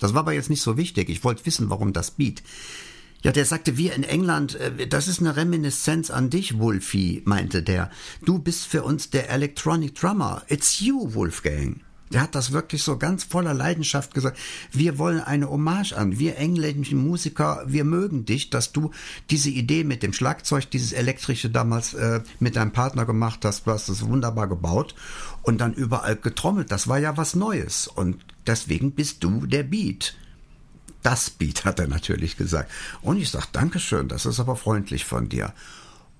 Das 0.00 0.12
war 0.12 0.20
aber 0.20 0.34
jetzt 0.34 0.50
nicht 0.50 0.60
so 0.60 0.76
wichtig. 0.76 1.08
Ich 1.08 1.24
wollte 1.24 1.46
wissen, 1.46 1.70
warum 1.70 1.92
das 1.92 2.10
Beat. 2.10 2.42
Ja, 3.22 3.32
der 3.32 3.44
sagte, 3.44 3.76
wir 3.76 3.94
in 3.94 4.04
England, 4.04 4.54
äh, 4.54 4.86
das 4.86 5.08
ist 5.08 5.20
eine 5.20 5.36
Reminiszenz 5.36 6.10
an 6.10 6.30
dich, 6.30 6.58
Wolfie, 6.58 7.22
meinte 7.24 7.62
der. 7.62 7.90
Du 8.24 8.38
bist 8.38 8.66
für 8.66 8.84
uns 8.84 9.10
der 9.10 9.30
Electronic 9.30 9.94
Drummer. 9.96 10.42
It's 10.48 10.80
you, 10.80 11.14
Wolfgang. 11.14 11.80
Der 12.12 12.22
hat 12.22 12.34
das 12.34 12.52
wirklich 12.52 12.82
so 12.82 12.96
ganz 12.96 13.24
voller 13.24 13.52
Leidenschaft 13.52 14.14
gesagt. 14.14 14.38
Wir 14.72 14.98
wollen 14.98 15.20
eine 15.20 15.50
Hommage 15.50 15.92
an. 15.92 16.18
Wir 16.18 16.38
engländischen 16.38 17.06
Musiker, 17.06 17.64
wir 17.66 17.84
mögen 17.84 18.24
dich, 18.24 18.50
dass 18.50 18.72
du 18.72 18.92
diese 19.30 19.50
Idee 19.50 19.84
mit 19.84 20.02
dem 20.02 20.12
Schlagzeug, 20.12 20.70
dieses 20.70 20.92
elektrische 20.92 21.50
damals 21.50 21.94
äh, 21.94 22.20
mit 22.38 22.56
deinem 22.56 22.72
Partner 22.72 23.04
gemacht 23.04 23.44
hast. 23.44 23.66
Du 23.66 23.72
hast 23.72 23.88
es 23.88 24.06
wunderbar 24.06 24.48
gebaut 24.48 24.94
und 25.42 25.60
dann 25.60 25.74
überall 25.74 26.16
getrommelt. 26.16 26.70
Das 26.70 26.88
war 26.88 26.98
ja 26.98 27.16
was 27.16 27.34
Neues. 27.34 27.88
Und 27.88 28.24
deswegen 28.46 28.92
bist 28.92 29.22
du 29.22 29.44
der 29.44 29.64
Beat 29.64 30.14
das 31.02 31.30
Beat, 31.30 31.64
hat 31.64 31.78
er 31.78 31.88
natürlich 31.88 32.36
gesagt. 32.36 32.70
Und 33.02 33.18
ich 33.18 33.30
sage, 33.30 33.46
Dankeschön, 33.52 34.08
das 34.08 34.26
ist 34.26 34.40
aber 34.40 34.56
freundlich 34.56 35.04
von 35.04 35.28
dir. 35.28 35.52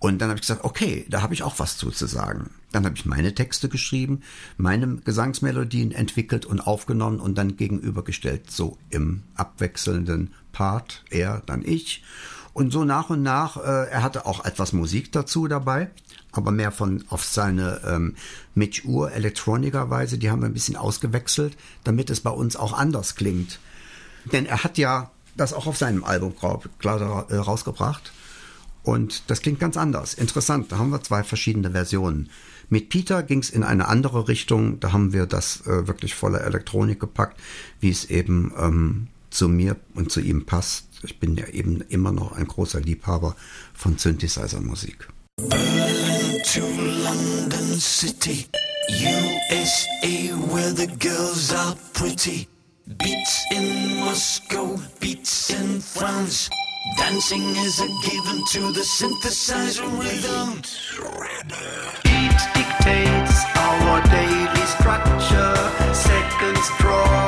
Und 0.00 0.20
dann 0.20 0.28
habe 0.28 0.38
ich 0.38 0.46
gesagt, 0.46 0.64
okay, 0.64 1.06
da 1.08 1.22
habe 1.22 1.34
ich 1.34 1.42
auch 1.42 1.58
was 1.58 1.76
zu, 1.76 1.90
zu 1.90 2.06
sagen. 2.06 2.50
Dann 2.70 2.84
habe 2.84 2.94
ich 2.96 3.04
meine 3.04 3.34
Texte 3.34 3.68
geschrieben, 3.68 4.22
meine 4.56 4.96
Gesangsmelodien 4.96 5.90
entwickelt 5.90 6.46
und 6.46 6.60
aufgenommen 6.60 7.18
und 7.18 7.36
dann 7.36 7.56
gegenübergestellt, 7.56 8.50
so 8.50 8.78
im 8.90 9.24
abwechselnden 9.34 10.34
Part, 10.52 11.04
er, 11.10 11.42
dann 11.46 11.64
ich. 11.64 12.04
Und 12.52 12.72
so 12.72 12.84
nach 12.84 13.10
und 13.10 13.22
nach, 13.22 13.56
äh, 13.56 13.88
er 13.88 14.02
hatte 14.02 14.26
auch 14.26 14.44
etwas 14.44 14.72
Musik 14.72 15.10
dazu 15.12 15.48
dabei, 15.48 15.90
aber 16.30 16.52
mehr 16.52 16.70
von 16.70 17.04
auf 17.08 17.24
seine 17.24 17.80
ähm, 17.84 18.14
Mitch 18.54 18.84
Uhr 18.84 19.12
Elektronikerweise, 19.12 20.18
die 20.18 20.30
haben 20.30 20.42
wir 20.42 20.46
ein 20.46 20.54
bisschen 20.54 20.76
ausgewechselt, 20.76 21.56
damit 21.84 22.10
es 22.10 22.20
bei 22.20 22.30
uns 22.30 22.56
auch 22.56 22.72
anders 22.72 23.16
klingt. 23.16 23.58
Denn 24.24 24.46
er 24.46 24.64
hat 24.64 24.78
ja 24.78 25.10
das 25.36 25.52
auch 25.52 25.66
auf 25.66 25.76
seinem 25.76 26.04
Album 26.04 26.34
äh, 26.42 27.36
rausgebracht. 27.36 28.12
Und 28.82 29.30
das 29.30 29.42
klingt 29.42 29.60
ganz 29.60 29.76
anders. 29.76 30.14
Interessant, 30.14 30.72
da 30.72 30.78
haben 30.78 30.90
wir 30.90 31.02
zwei 31.02 31.22
verschiedene 31.22 31.72
Versionen. 31.72 32.30
Mit 32.70 32.90
Peter 32.90 33.22
ging 33.22 33.38
es 33.38 33.50
in 33.50 33.62
eine 33.62 33.88
andere 33.88 34.28
Richtung. 34.28 34.80
Da 34.80 34.92
haben 34.92 35.12
wir 35.12 35.26
das 35.26 35.66
äh, 35.66 35.86
wirklich 35.86 36.14
voller 36.14 36.42
Elektronik 36.42 37.00
gepackt, 37.00 37.40
wie 37.80 37.90
es 37.90 38.06
eben 38.06 38.52
ähm, 38.58 39.08
zu 39.30 39.48
mir 39.48 39.76
und 39.94 40.10
zu 40.10 40.20
ihm 40.20 40.44
passt. 40.44 40.86
Ich 41.02 41.18
bin 41.18 41.36
ja 41.36 41.46
eben 41.48 41.80
immer 41.88 42.12
noch 42.12 42.32
ein 42.32 42.46
großer 42.46 42.80
Liebhaber 42.80 43.36
von 43.72 43.98
Synthesizer-Musik. 43.98 45.08
To 45.38 46.60
London 47.04 47.78
City, 47.78 48.46
USA, 48.90 50.36
where 50.52 50.74
the 50.74 50.88
girls 50.98 51.52
are 51.52 51.76
pretty. 51.92 52.48
Beats 52.96 53.44
in 53.52 54.00
Moscow, 54.00 54.78
beats 54.98 55.50
in 55.50 55.78
France. 55.78 56.48
Dancing 56.96 57.42
is 57.56 57.80
a 57.80 57.88
given 58.08 58.42
to 58.52 58.72
the 58.72 58.80
synthesizer 58.80 59.84
rhythm. 60.00 60.62
Beat 62.02 62.38
dictates 62.54 63.44
our 63.56 64.00
daily 64.08 64.66
structure. 64.78 65.54
Seconds 65.92 66.70
draw 66.78 67.27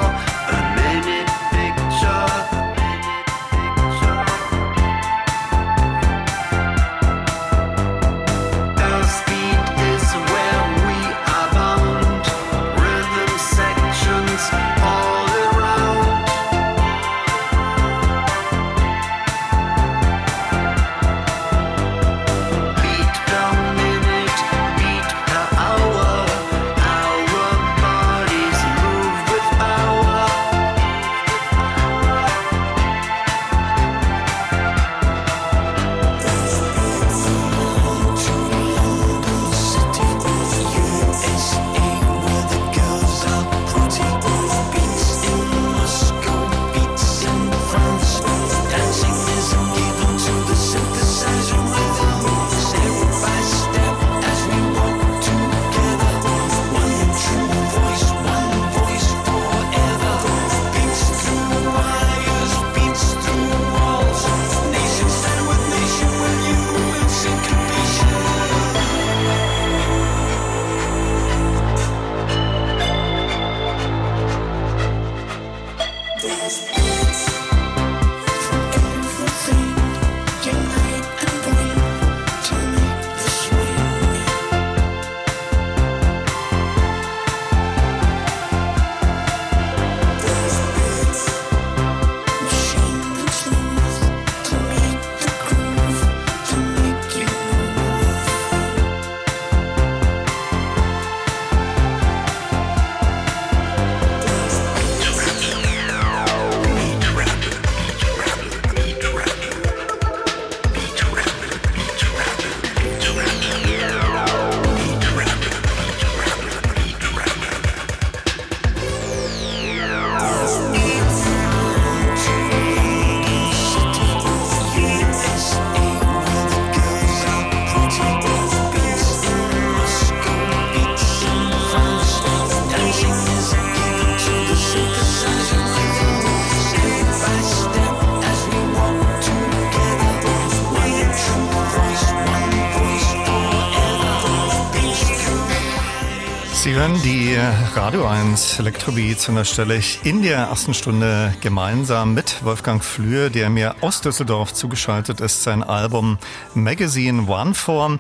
Radio 147.91 148.07
1 148.07 148.61
Elektrobeats 148.61 149.29
und 149.29 149.35
da 149.35 149.45
stelle 149.45 149.75
ich 149.75 149.99
in 150.05 150.23
der 150.23 150.37
ersten 150.37 150.75
Stunde 150.75 151.35
gemeinsam 151.41 152.15
mit 152.15 152.45
Wolfgang 152.45 152.85
Flür, 152.85 153.31
der 153.31 153.51
mir 153.51 153.75
aus 153.81 154.01
Düsseldorf 154.01 154.55
zugeschaltet 154.55 155.21
ist, 155.21 155.43
sein 155.43 155.65
Album 155.65 156.17
Magazine 156.55 157.27
One 157.27 157.53
vor. 157.53 157.99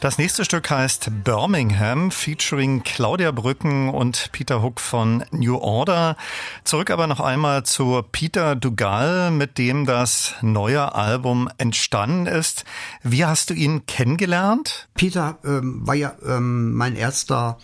Das 0.00 0.18
nächste 0.18 0.44
Stück 0.44 0.68
heißt 0.68 1.24
Birmingham, 1.24 2.10
featuring 2.10 2.82
Claudia 2.82 3.30
Brücken 3.30 3.88
und 3.88 4.28
Peter 4.32 4.62
Hook 4.62 4.78
von 4.78 5.24
New 5.30 5.56
Order. 5.56 6.18
Zurück 6.64 6.90
aber 6.90 7.06
noch 7.06 7.20
einmal 7.20 7.62
zu 7.62 8.02
Peter 8.12 8.56
Dugal, 8.56 9.30
mit 9.30 9.56
dem 9.56 9.86
das 9.86 10.34
neue 10.42 10.94
Album 10.94 11.48
entstanden 11.56 12.26
ist. 12.26 12.66
Wie 13.02 13.24
hast 13.24 13.48
du 13.48 13.54
ihn 13.54 13.86
kennengelernt? 13.86 14.90
Peter 14.94 15.38
ähm, 15.46 15.80
war 15.86 15.94
ja 15.94 16.12
ähm, 16.26 16.74
mein 16.74 16.94
erster 16.94 17.56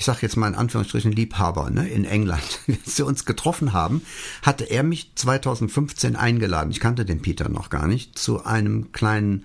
ich 0.00 0.06
sage 0.06 0.20
jetzt 0.22 0.38
mal 0.38 0.48
in 0.48 0.54
Anführungsstrichen 0.54 1.12
Liebhaber 1.12 1.68
ne, 1.68 1.86
in 1.86 2.06
England, 2.06 2.60
wir 2.66 3.06
uns 3.06 3.26
getroffen 3.26 3.74
haben, 3.74 4.00
hatte 4.40 4.64
er 4.64 4.82
mich 4.82 5.12
2015 5.14 6.16
eingeladen. 6.16 6.70
Ich 6.70 6.80
kannte 6.80 7.04
den 7.04 7.20
Peter 7.20 7.50
noch 7.50 7.68
gar 7.68 7.86
nicht 7.86 8.18
zu 8.18 8.42
einem 8.46 8.92
kleinen 8.92 9.44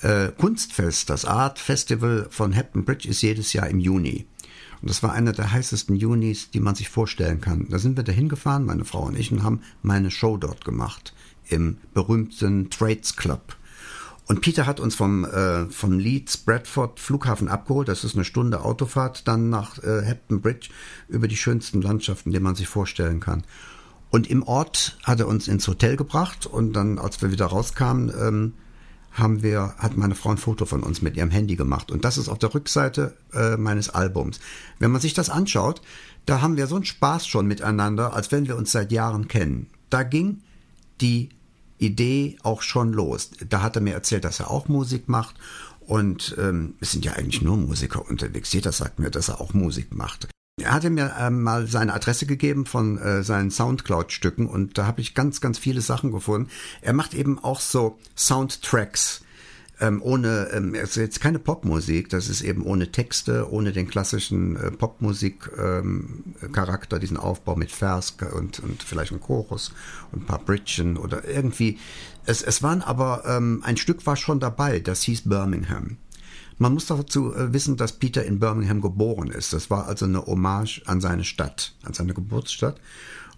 äh, 0.00 0.32
Kunstfest. 0.36 1.10
Das 1.10 1.24
Art 1.24 1.60
Festival 1.60 2.26
von 2.28 2.52
Hampton 2.56 2.84
Bridge 2.84 3.08
ist 3.08 3.22
jedes 3.22 3.52
Jahr 3.52 3.68
im 3.68 3.78
Juni. 3.78 4.26
Und 4.82 4.90
das 4.90 5.04
war 5.04 5.12
einer 5.12 5.32
der 5.32 5.52
heißesten 5.52 5.94
Junis, 5.94 6.50
die 6.50 6.58
man 6.58 6.74
sich 6.74 6.88
vorstellen 6.88 7.40
kann. 7.40 7.68
Da 7.70 7.78
sind 7.78 7.96
wir 7.96 8.02
dahin 8.02 8.28
gefahren, 8.28 8.64
meine 8.64 8.84
Frau 8.84 9.04
und 9.04 9.16
ich, 9.16 9.30
und 9.30 9.44
haben 9.44 9.60
meine 9.84 10.10
Show 10.10 10.36
dort 10.36 10.64
gemacht 10.64 11.14
im 11.46 11.76
berühmten 11.94 12.68
Trades 12.68 13.14
Club 13.14 13.56
und 14.26 14.40
Peter 14.40 14.66
hat 14.66 14.80
uns 14.80 14.94
vom, 14.94 15.24
äh, 15.24 15.66
vom 15.66 15.98
Leeds 15.98 16.38
Bradford 16.38 16.98
Flughafen 16.98 17.48
abgeholt. 17.48 17.88
Das 17.88 18.04
ist 18.04 18.14
eine 18.14 18.24
Stunde 18.24 18.64
Autofahrt 18.64 19.28
dann 19.28 19.50
nach 19.50 19.82
äh, 19.82 20.06
Hampton 20.06 20.40
Bridge 20.40 20.70
über 21.08 21.28
die 21.28 21.36
schönsten 21.36 21.82
Landschaften, 21.82 22.30
die 22.30 22.40
man 22.40 22.54
sich 22.54 22.68
vorstellen 22.68 23.20
kann. 23.20 23.44
Und 24.10 24.30
im 24.30 24.42
Ort 24.44 24.96
hat 25.02 25.20
er 25.20 25.28
uns 25.28 25.48
ins 25.48 25.68
Hotel 25.68 25.96
gebracht 25.96 26.46
und 26.46 26.72
dann, 26.72 26.98
als 26.98 27.20
wir 27.20 27.32
wieder 27.32 27.46
rauskamen, 27.46 28.12
ähm, 28.18 28.52
haben 29.12 29.42
wir, 29.42 29.74
hat 29.78 29.96
meine 29.96 30.14
Frau 30.14 30.30
ein 30.30 30.38
Foto 30.38 30.66
von 30.66 30.82
uns 30.82 31.02
mit 31.02 31.16
ihrem 31.16 31.30
Handy 31.30 31.56
gemacht. 31.56 31.90
Und 31.90 32.04
das 32.04 32.16
ist 32.16 32.28
auf 32.28 32.38
der 32.38 32.54
Rückseite 32.54 33.16
äh, 33.32 33.56
meines 33.56 33.90
Albums. 33.90 34.40
Wenn 34.78 34.90
man 34.90 35.00
sich 35.00 35.14
das 35.14 35.30
anschaut, 35.30 35.82
da 36.26 36.40
haben 36.40 36.56
wir 36.56 36.66
so 36.66 36.76
einen 36.76 36.84
Spaß 36.84 37.26
schon 37.26 37.46
miteinander, 37.46 38.14
als 38.14 38.32
wenn 38.32 38.48
wir 38.48 38.56
uns 38.56 38.72
seit 38.72 38.90
Jahren 38.90 39.28
kennen. 39.28 39.68
Da 39.90 40.02
ging 40.02 40.40
die 41.00 41.28
Idee 41.78 42.38
auch 42.42 42.62
schon 42.62 42.92
los. 42.92 43.30
Da 43.48 43.62
hat 43.62 43.76
er 43.76 43.82
mir 43.82 43.94
erzählt, 43.94 44.24
dass 44.24 44.40
er 44.40 44.50
auch 44.50 44.68
Musik 44.68 45.08
macht. 45.08 45.36
Und 45.80 46.34
ähm, 46.38 46.74
es 46.80 46.92
sind 46.92 47.04
ja 47.04 47.12
eigentlich 47.12 47.42
nur 47.42 47.56
Musiker 47.56 48.08
unterwegs. 48.08 48.52
Jeder 48.52 48.72
sagt 48.72 48.98
mir, 48.98 49.10
dass 49.10 49.28
er 49.28 49.40
auch 49.40 49.52
Musik 49.52 49.94
macht. 49.94 50.28
Er 50.60 50.72
hatte 50.72 50.88
mir 50.88 51.14
ähm, 51.18 51.42
mal 51.42 51.66
seine 51.66 51.92
Adresse 51.92 52.26
gegeben 52.26 52.64
von 52.64 52.96
äh, 52.98 53.24
seinen 53.24 53.50
Soundcloud-Stücken 53.50 54.46
und 54.46 54.78
da 54.78 54.86
habe 54.86 55.00
ich 55.00 55.14
ganz, 55.14 55.40
ganz 55.40 55.58
viele 55.58 55.80
Sachen 55.80 56.12
gefunden. 56.12 56.48
Er 56.80 56.92
macht 56.92 57.12
eben 57.12 57.40
auch 57.40 57.58
so 57.58 57.98
Soundtracks 58.16 59.23
ähm, 59.80 60.02
ohne, 60.02 60.48
ähm, 60.52 60.74
es 60.74 60.90
ist 60.90 60.96
jetzt 60.96 61.20
keine 61.20 61.38
Popmusik, 61.38 62.08
das 62.08 62.28
ist 62.28 62.42
eben 62.42 62.62
ohne 62.62 62.90
Texte, 62.92 63.50
ohne 63.50 63.72
den 63.72 63.88
klassischen 63.88 64.56
äh, 64.56 64.70
Popmusik-Charakter, 64.70 66.96
ähm, 66.96 67.00
diesen 67.00 67.16
Aufbau 67.16 67.56
mit 67.56 67.72
Vers 67.72 68.16
und, 68.34 68.60
und 68.60 68.82
vielleicht 68.82 69.12
ein 69.12 69.20
Chorus 69.20 69.72
und 70.12 70.22
ein 70.22 70.26
paar 70.26 70.38
Bridgen 70.38 70.96
oder 70.96 71.28
irgendwie. 71.28 71.78
Es, 72.24 72.42
es 72.42 72.62
waren 72.62 72.82
aber, 72.82 73.24
ähm, 73.26 73.62
ein 73.64 73.76
Stück 73.76 74.06
war 74.06 74.16
schon 74.16 74.38
dabei, 74.38 74.78
das 74.78 75.02
hieß 75.02 75.28
Birmingham. 75.28 75.96
Man 76.58 76.74
muss 76.74 76.86
dazu 76.86 77.34
äh, 77.34 77.52
wissen, 77.52 77.76
dass 77.76 77.94
Peter 77.94 78.24
in 78.24 78.38
Birmingham 78.38 78.80
geboren 78.80 79.30
ist. 79.30 79.52
Das 79.52 79.70
war 79.70 79.88
also 79.88 80.04
eine 80.04 80.24
Hommage 80.24 80.82
an 80.86 81.00
seine 81.00 81.24
Stadt, 81.24 81.74
an 81.82 81.94
seine 81.94 82.14
Geburtsstadt. 82.14 82.80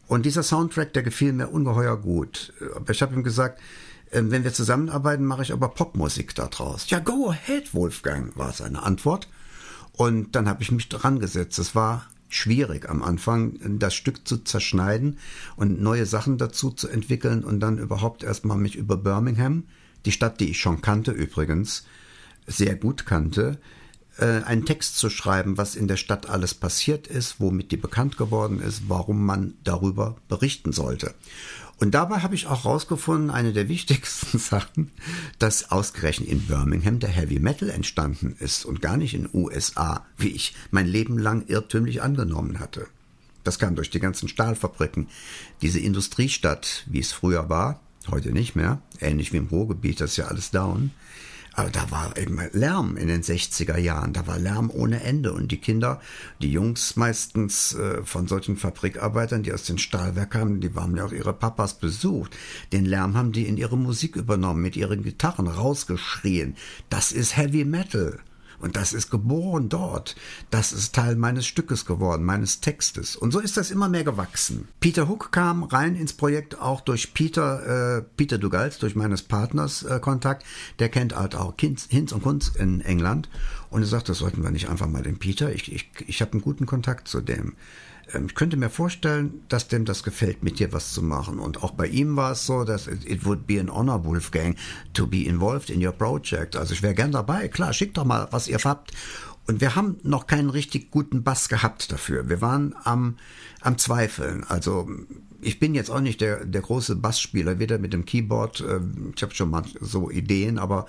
Und 0.07 0.27
dieser 0.27 0.43
Soundtrack, 0.43 0.93
der 0.93 1.03
gefiel 1.03 1.33
mir 1.33 1.49
ungeheuer 1.49 1.97
gut. 1.97 2.53
Ich 2.89 3.03
habe 3.03 3.15
ihm 3.15 3.25
gesagt, 3.25 3.61
ähm, 4.13 4.31
wenn 4.31 4.45
wir 4.45 4.53
zusammenarbeiten, 4.53 5.25
mache 5.25 5.43
ich 5.43 5.53
aber 5.53 5.69
Popmusik 5.69 6.35
daraus. 6.35 6.89
Ja, 6.91 6.99
go 6.99 7.31
ahead, 7.31 7.75
Wolfgang, 7.75 8.37
war 8.37 8.53
seine 8.53 8.83
Antwort. 8.83 9.29
Und 9.93 10.37
dann 10.37 10.49
habe 10.49 10.63
ich 10.63 10.71
mich 10.71 10.89
dran 10.89 11.19
gesetzt. 11.19 11.59
Es 11.59 11.75
war 11.75 12.07
schwierig 12.29 12.89
am 12.89 13.03
Anfang, 13.03 13.59
das 13.79 13.95
Stück 13.95 14.27
zu 14.27 14.39
zerschneiden 14.39 15.19
und 15.57 15.81
neue 15.81 16.07
Sachen 16.07 16.39
dazu 16.39 16.71
zu 16.71 16.89
entwickeln 16.89 17.45
und 17.45 17.61
dann 17.61 17.79
überhaupt 17.79 18.23
erstmal 18.23 18.59
mich 18.59 18.77
über 18.77 18.97
Birmingham, 18.97 19.65
die 20.05 20.13
Stadt, 20.13 20.41
die 20.41 20.51
ich 20.51 20.61
schon 20.61 20.83
kannte 20.83 21.13
übrigens, 21.13 21.85
sehr 22.47 22.77
gut 22.77 23.07
kannte, 23.07 23.59
äh, 24.19 24.43
einen 24.43 24.65
Text 24.65 24.97
zu 24.97 25.11
schreiben, 25.11 25.59
was 25.59 25.77
in 25.77 25.89
der 25.89 25.97
Stadt 25.97 26.29
alles 26.29 26.55
passiert 26.55 27.07
ist, 27.07 27.41
womit 27.41 27.73
die 27.73 27.77
bekannt 27.77 28.17
geworden 28.17 28.61
ist, 28.61 28.89
warum 28.89 29.25
man 29.25 29.55
darüber 29.65 30.17
berichten 30.29 30.73
sollte. 30.73 31.15
Und 31.79 31.95
dabei 31.95 32.21
habe 32.21 32.35
ich 32.35 32.47
auch 32.47 32.65
rausgefunden, 32.65 33.31
eine 33.31 33.53
der 33.53 33.69
wichtigsten 33.69 34.39
Sachen, 34.39 34.93
dass 35.39 35.71
ausgerechnet 35.71 36.29
in 36.29 36.47
Birmingham 36.47 36.99
der 36.99 37.11
Heavy 37.11 37.39
Metal 37.39 37.69
entstanden 37.69 38.35
ist 38.39 38.65
und 38.65 38.81
gar 38.81 38.97
nicht 38.97 39.15
in 39.15 39.29
USA, 39.33 40.07
wie 40.17 40.29
ich 40.29 40.55
mein 40.71 40.87
Leben 40.87 41.19
lang 41.19 41.45
irrtümlich 41.49 42.03
angenommen 42.03 42.61
hatte. 42.61 42.87
Das 43.45 43.59
kam 43.59 43.77
durch 43.77 43.91
die 43.91 44.01
ganzen 44.01 44.29
Stahlfabriken. 44.29 45.09
Diese 45.63 45.79
Industriestadt, 45.79 46.85
wie 46.87 47.01
es 47.01 47.13
früher 47.13 47.49
war, 47.49 47.81
heute 48.09 48.33
nicht 48.33 48.57
mehr, 48.57 48.81
ähnlich 49.01 49.33
wie 49.33 49.37
im 49.37 49.49
Ruhrgebiet, 49.49 50.01
das 50.01 50.13
ist 50.13 50.17
ja 50.17 50.27
alles 50.27 50.51
down, 50.51 50.91
aber 51.57 51.71
da 51.71 51.91
war 51.91 52.17
eben 52.19 52.39
Lärm 52.53 52.99
in 52.99 53.09
den 53.09 53.23
60er 53.23 53.79
Jahren. 53.79 54.13
Da 54.13 54.27
war 54.27 54.39
Lärm 54.39 54.71
ohne 54.71 55.03
Ende. 55.03 55.33
Und 55.33 55.51
die 55.51 55.57
Kinder, 55.57 56.01
die 56.43 56.53
Jungs 56.53 56.97
meistens 56.97 57.75
äh, 57.75 58.03
von 58.05 58.29
solchen 58.29 58.59
Fabrikarbeitern, 58.59 59.43
die 59.43 59.55
aus 59.55 59.65
den 59.65 59.79
Stahlwerken 59.79 60.27
kamen, 60.41 60.61
die 60.61 60.75
haben 60.75 60.97
ja 60.97 61.07
auch 61.07 61.13
ihre 61.13 61.33
Papas 61.33 61.79
besucht. 61.79 62.37
Den 62.73 62.85
Lärm 62.85 63.17
haben 63.17 63.33
die 63.33 63.47
in 63.47 63.57
ihre 63.57 63.79
Musik 63.79 64.17
übernommen, 64.17 64.61
mit 64.61 64.77
ihren 64.77 65.03
Gitarren 65.03 65.47
rausgeschrien. 65.47 66.57
Das 66.91 67.11
ist 67.11 67.39
Heavy 67.39 67.65
Metal. 67.65 68.19
Und 68.59 68.77
das 68.77 68.93
ist 68.93 69.11
geboren 69.11 69.69
dort. 69.69 70.17
Das 70.51 70.73
ist 70.73 70.95
Teil 70.95 71.17
meines 71.17 71.47
Stückes 71.47 71.85
geworden, 71.85 72.25
meines 72.25 72.61
Textes. 72.61 73.17
Und 73.17 73.33
so 73.33 73.41
ist 73.41 73.57
das 73.57 73.71
immer 73.71 73.89
mehr 73.89 74.05
gewachsen. 74.05 74.69
Peter 74.81 75.09
Hook 75.09 75.33
kam 75.33 75.63
rein 75.63 75.97
ins 75.97 76.13
Projekt 76.13 76.61
auch 76.61 76.81
durch 76.81 77.15
Peter, 77.15 77.99
äh, 77.99 78.03
Peter 78.17 78.39
Dugals, 78.39 78.79
durch 78.79 78.97
meines 78.97 79.23
Partners 79.23 79.83
äh, 79.83 80.01
Kontakt. 80.01 80.45
Der 80.79 80.89
kennt 80.89 81.15
halt 81.15 81.35
auch 81.35 81.55
Hinz, 81.59 81.87
Hinz 81.89 82.13
und 82.13 82.23
Kunz 82.23 82.49
in 82.49 82.81
England. 82.81 83.29
Und 83.71 83.83
er 83.83 83.89
sagt, 83.89 84.09
das 84.09 84.19
sollten 84.19 84.43
wir 84.43 84.51
nicht 84.51 84.69
einfach 84.69 84.89
mal 84.89 85.03
den 85.03 85.19
Peter. 85.19 85.53
Ich, 85.53 85.73
ich, 85.73 85.91
ich 86.07 86.21
habe 86.21 86.33
einen 86.33 86.43
guten 86.43 86.67
Kontakt 86.67 87.09
zu 87.09 87.21
dem. 87.21 87.55
Ähm, 88.13 88.27
ich 88.27 88.35
könnte 88.35 88.57
mir 88.57 88.71
vorstellen, 88.71 89.43
dass 89.49 89.69
dem 89.69 89.85
das 89.85 90.03
gefällt, 90.03 90.43
mit 90.43 90.59
dir 90.59 90.73
was 90.73 90.93
zu 90.93 91.03
machen. 91.03 91.39
Und 91.39 91.63
auch 91.63 91.73
bei 91.73 91.87
ihm 91.87 92.17
war 92.17 92.33
es 92.33 92.47
so, 92.47 92.65
dass 92.65 92.87
it, 92.87 93.25
would 93.25 93.47
be 93.47 93.61
an 93.61 93.71
honor, 93.71 94.05
Wolfgang, 94.05 94.57
to 94.93 95.07
be 95.07 95.27
involved 95.27 95.71
in 95.71 95.85
your 95.85 95.93
project. 95.93 96.57
Also 96.57 96.75
ich 96.75 96.83
wäre 96.83 96.95
gern 96.95 97.13
dabei. 97.13 97.49
Klar, 97.49 97.73
schickt 97.73 97.97
doch 97.97 98.05
mal, 98.05 98.29
was 98.31 98.49
ihr 98.49 98.59
habt. 98.63 98.93
Und 99.47 99.61
wir 99.61 99.77
haben 99.77 99.97
noch 100.03 100.27
keinen 100.27 100.51
richtig 100.51 100.91
guten 100.91 101.23
Bass 101.23 101.49
gehabt 101.49 101.93
dafür. 101.93 102.29
Wir 102.29 102.41
waren 102.41 102.75
am, 102.83 103.17
am 103.61 103.79
Zweifeln. 103.79 104.43
Also 104.43 104.89
ich 105.41 105.61
bin 105.61 105.75
jetzt 105.77 105.91
auch 105.91 106.01
nicht 106.01 106.21
der, 106.21 106.45
der 106.45 106.63
große 106.63 106.97
Bassspieler, 106.97 107.61
weder 107.61 107.79
mit 107.79 107.93
dem 107.93 108.05
Keyboard, 108.05 108.61
äh, 108.61 108.81
ich 109.15 109.23
habe 109.23 109.35
schon 109.35 109.51
mal 109.51 109.63
so 109.81 110.11
Ideen, 110.11 110.59
aber 110.59 110.87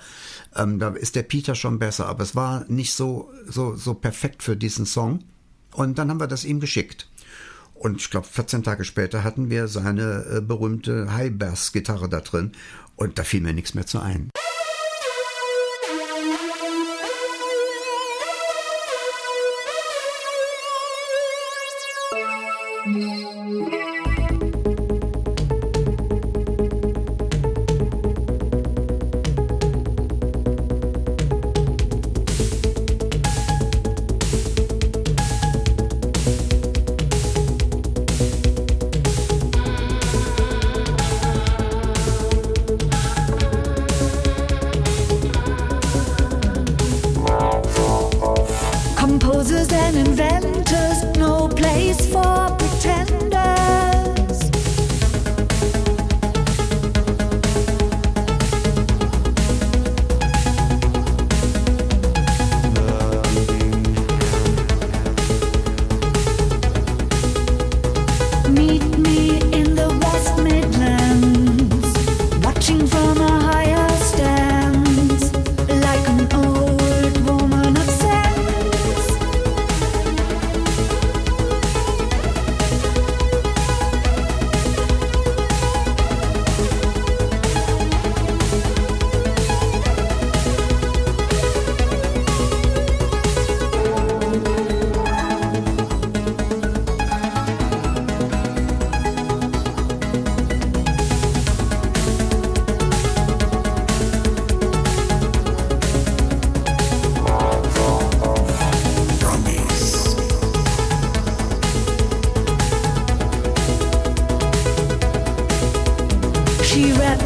ähm, 0.56 0.80
da 0.80 0.88
ist 0.88 1.14
der 1.14 1.22
Peter 1.22 1.54
schon 1.54 1.78
besser. 1.78 2.06
Aber 2.06 2.24
es 2.24 2.34
war 2.34 2.64
nicht 2.68 2.94
so, 2.94 3.30
so, 3.46 3.76
so 3.76 3.94
perfekt 3.94 4.42
für 4.42 4.56
diesen 4.56 4.86
Song. 4.86 5.20
Und 5.72 5.98
dann 5.98 6.10
haben 6.10 6.20
wir 6.20 6.26
das 6.26 6.44
ihm 6.44 6.60
geschickt. 6.60 7.08
Und 7.74 8.00
ich 8.00 8.10
glaube, 8.10 8.26
14 8.26 8.64
Tage 8.64 8.84
später 8.84 9.22
hatten 9.22 9.50
wir 9.50 9.68
seine 9.68 10.24
äh, 10.30 10.40
berühmte 10.40 11.12
High-Bass-Gitarre 11.12 12.08
da 12.08 12.20
drin. 12.20 12.52
Und 12.96 13.18
da 13.18 13.24
fiel 13.24 13.40
mir 13.40 13.52
nichts 13.52 13.74
mehr 13.74 13.86
zu 13.86 14.00
ein. 14.00 14.30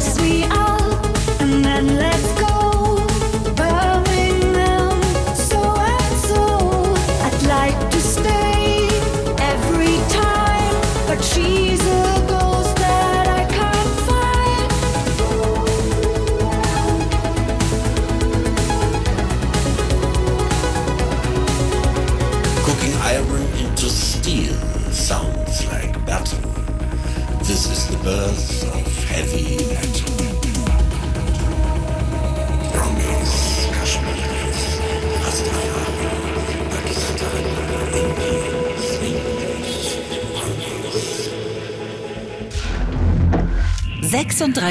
we 0.03 0.43
are 0.43 0.62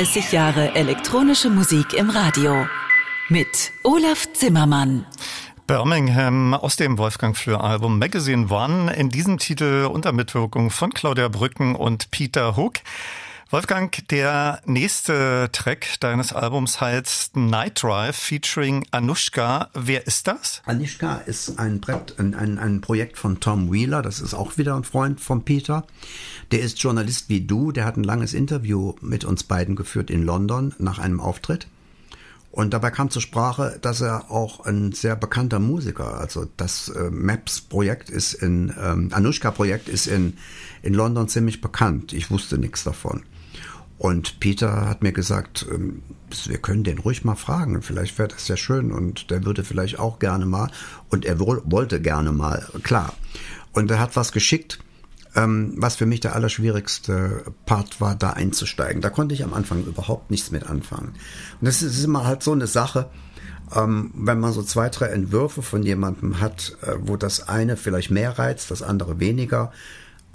36 0.04 0.32
Jahre 0.32 0.74
elektronische 0.74 1.48
Musik 1.48 1.94
im 1.94 2.10
Radio. 2.10 2.66
Mit 3.28 3.72
Olaf 3.84 4.32
Zimmermann. 4.32 5.06
Birmingham 5.68 6.54
aus 6.54 6.74
dem 6.74 6.98
Wolfgang 6.98 7.36
Fleur 7.36 7.62
Album 7.62 8.00
Magazine 8.00 8.48
One. 8.50 8.92
In 8.96 9.10
diesem 9.10 9.38
Titel 9.38 9.88
unter 9.88 10.10
Mitwirkung 10.10 10.70
von 10.70 10.92
Claudia 10.92 11.28
Brücken 11.28 11.76
und 11.76 12.10
Peter 12.10 12.56
Hook. 12.56 12.80
Wolfgang, 13.52 14.08
der 14.08 14.62
nächste 14.64 15.50
Track 15.52 16.00
deines 16.00 16.32
Albums 16.32 16.80
heißt 16.80 17.36
Night 17.36 17.82
Drive 17.82 18.16
featuring 18.16 18.86
Anushka. 18.92 19.68
Wer 19.74 20.06
ist 20.06 20.26
das? 20.26 20.62
Anushka 20.64 21.16
ist 21.26 21.58
ein, 21.58 21.78
Brett, 21.78 22.18
ein, 22.18 22.34
ein, 22.34 22.58
ein 22.58 22.80
Projekt 22.80 23.18
von 23.18 23.40
Tom 23.40 23.70
Wheeler. 23.70 24.00
Das 24.00 24.20
ist 24.20 24.32
auch 24.32 24.56
wieder 24.56 24.74
ein 24.74 24.84
Freund 24.84 25.20
von 25.20 25.44
Peter. 25.44 25.84
Der 26.50 26.60
ist 26.60 26.82
Journalist 26.82 27.28
wie 27.28 27.42
du. 27.42 27.72
Der 27.72 27.84
hat 27.84 27.98
ein 27.98 28.04
langes 28.04 28.32
Interview 28.32 28.94
mit 29.02 29.22
uns 29.26 29.42
beiden 29.42 29.76
geführt 29.76 30.08
in 30.08 30.22
London 30.22 30.74
nach 30.78 30.98
einem 30.98 31.20
Auftritt. 31.20 31.66
Und 32.52 32.72
dabei 32.72 32.90
kam 32.90 33.10
zur 33.10 33.20
Sprache, 33.20 33.78
dass 33.82 34.00
er 34.00 34.30
auch 34.30 34.64
ein 34.64 34.92
sehr 34.92 35.14
bekannter 35.14 35.58
Musiker, 35.58 36.18
also 36.18 36.46
das 36.56 36.88
äh, 36.88 37.10
Maps-Projekt 37.10 38.08
ist 38.08 38.32
in, 38.32 38.72
ähm, 38.82 39.10
Anushka-Projekt 39.12 39.90
ist 39.90 40.06
in, 40.06 40.38
in 40.80 40.94
London 40.94 41.28
ziemlich 41.28 41.60
bekannt. 41.60 42.14
Ich 42.14 42.30
wusste 42.30 42.56
nichts 42.56 42.82
davon. 42.84 43.24
Und 44.02 44.40
Peter 44.40 44.88
hat 44.88 45.04
mir 45.04 45.12
gesagt, 45.12 45.64
ähm, 45.70 46.02
wir 46.46 46.58
können 46.58 46.82
den 46.82 46.98
ruhig 46.98 47.24
mal 47.24 47.36
fragen, 47.36 47.82
vielleicht 47.82 48.18
wäre 48.18 48.26
das 48.26 48.48
ja 48.48 48.56
schön 48.56 48.90
und 48.90 49.30
der 49.30 49.44
würde 49.44 49.62
vielleicht 49.62 50.00
auch 50.00 50.18
gerne 50.18 50.44
mal 50.44 50.72
und 51.08 51.24
er 51.24 51.38
wollte 51.38 52.00
gerne 52.00 52.32
mal, 52.32 52.66
klar. 52.82 53.14
Und 53.70 53.92
er 53.92 54.00
hat 54.00 54.16
was 54.16 54.32
geschickt, 54.32 54.80
ähm, 55.36 55.74
was 55.76 55.94
für 55.94 56.06
mich 56.06 56.18
der 56.18 56.34
allerschwierigste 56.34 57.44
Part 57.64 58.00
war, 58.00 58.16
da 58.16 58.30
einzusteigen. 58.30 59.02
Da 59.02 59.08
konnte 59.08 59.36
ich 59.36 59.44
am 59.44 59.54
Anfang 59.54 59.84
überhaupt 59.84 60.32
nichts 60.32 60.50
mit 60.50 60.68
anfangen. 60.68 61.14
Und 61.60 61.68
das 61.68 61.80
ist 61.80 62.02
immer 62.02 62.26
halt 62.26 62.42
so 62.42 62.50
eine 62.50 62.66
Sache, 62.66 63.08
ähm, 63.72 64.10
wenn 64.16 64.40
man 64.40 64.52
so 64.52 64.64
zwei, 64.64 64.88
drei 64.88 65.10
Entwürfe 65.10 65.62
von 65.62 65.84
jemandem 65.84 66.40
hat, 66.40 66.76
äh, 66.82 66.96
wo 66.98 67.16
das 67.16 67.48
eine 67.48 67.76
vielleicht 67.76 68.10
mehr 68.10 68.36
reizt, 68.36 68.72
das 68.72 68.82
andere 68.82 69.20
weniger. 69.20 69.70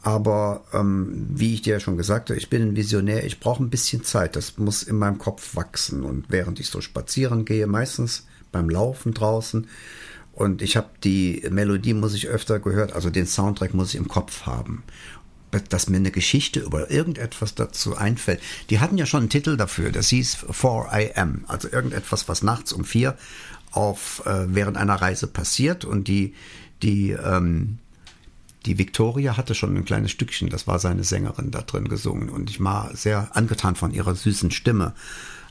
Aber 0.08 0.64
ähm, 0.72 1.28
wie 1.32 1.54
ich 1.54 1.64
dir 1.64 1.74
ja 1.74 1.80
schon 1.82 1.98
gesagt 1.98 2.30
habe, 2.30 2.40
ich 2.40 2.50
bin 2.50 2.62
ein 2.62 2.76
Visionär, 2.78 3.26
ich 3.26 3.42
brauche 3.42 3.62
ein 3.62 3.70
bisschen 3.70 4.06
Zeit. 4.06 4.38
Das 4.38 4.58
muss 4.58 4.84
in 4.84 4.96
meinem 4.96 5.18
Kopf 5.18 5.58
wachsen. 5.58 6.04
Und 6.04 6.28
während 6.30 6.62
ich 6.62 6.70
so 6.70 6.80
spazieren 6.80 7.44
gehe, 7.44 7.68
meistens 7.68 8.26
beim 8.54 8.70
Laufen 8.70 9.14
draußen, 9.14 9.68
und 10.32 10.62
ich 10.62 10.78
habe 10.78 10.88
die 11.04 11.46
Melodie, 11.50 11.94
muss 11.94 12.14
ich 12.14 12.30
öfter 12.30 12.60
gehört, 12.60 12.94
also 12.94 13.10
den 13.10 13.28
Soundtrack 13.28 13.74
muss 13.74 13.90
ich 13.90 14.00
im 14.00 14.08
Kopf 14.08 14.46
haben. 14.46 14.84
Dass 15.68 15.90
mir 15.90 15.98
eine 15.98 16.12
Geschichte 16.12 16.62
über 16.62 16.90
irgendetwas 16.90 17.54
dazu 17.56 17.98
einfällt. 17.98 18.40
Die 18.70 18.80
hatten 18.80 18.98
ja 18.98 19.06
schon 19.06 19.24
einen 19.24 19.30
Titel 19.30 19.58
dafür, 19.58 19.92
das 19.92 20.08
hieß 20.08 20.38
4 20.50 20.88
AM, 20.90 21.44
also 21.48 21.68
irgendetwas, 21.70 22.30
was 22.30 22.44
nachts 22.44 22.72
um 22.72 22.86
vier 22.86 23.18
auf 23.72 24.26
äh, 24.26 24.46
während 24.48 24.78
einer 24.78 24.96
Reise 24.96 25.28
passiert. 25.28 25.84
Und 25.84 26.08
die, 26.08 26.34
die, 26.82 27.12
ähm, 27.12 27.80
die 28.68 28.78
Victoria 28.78 29.38
hatte 29.38 29.56
schon 29.56 29.76
ein 29.78 29.86
kleines 29.86 30.12
Stückchen, 30.12 30.50
das 30.50 30.68
war 30.68 30.78
seine 30.78 31.06
Sängerin 31.06 31.52
da 31.52 31.62
drin 31.62 31.88
gesungen. 31.88 32.30
Und 32.30 32.50
ich 32.50 32.62
war 32.62 32.94
sehr 32.96 33.30
angetan 33.34 33.76
von 33.76 33.92
ihrer 33.92 34.14
süßen 34.14 34.52
Stimme. 34.52 34.94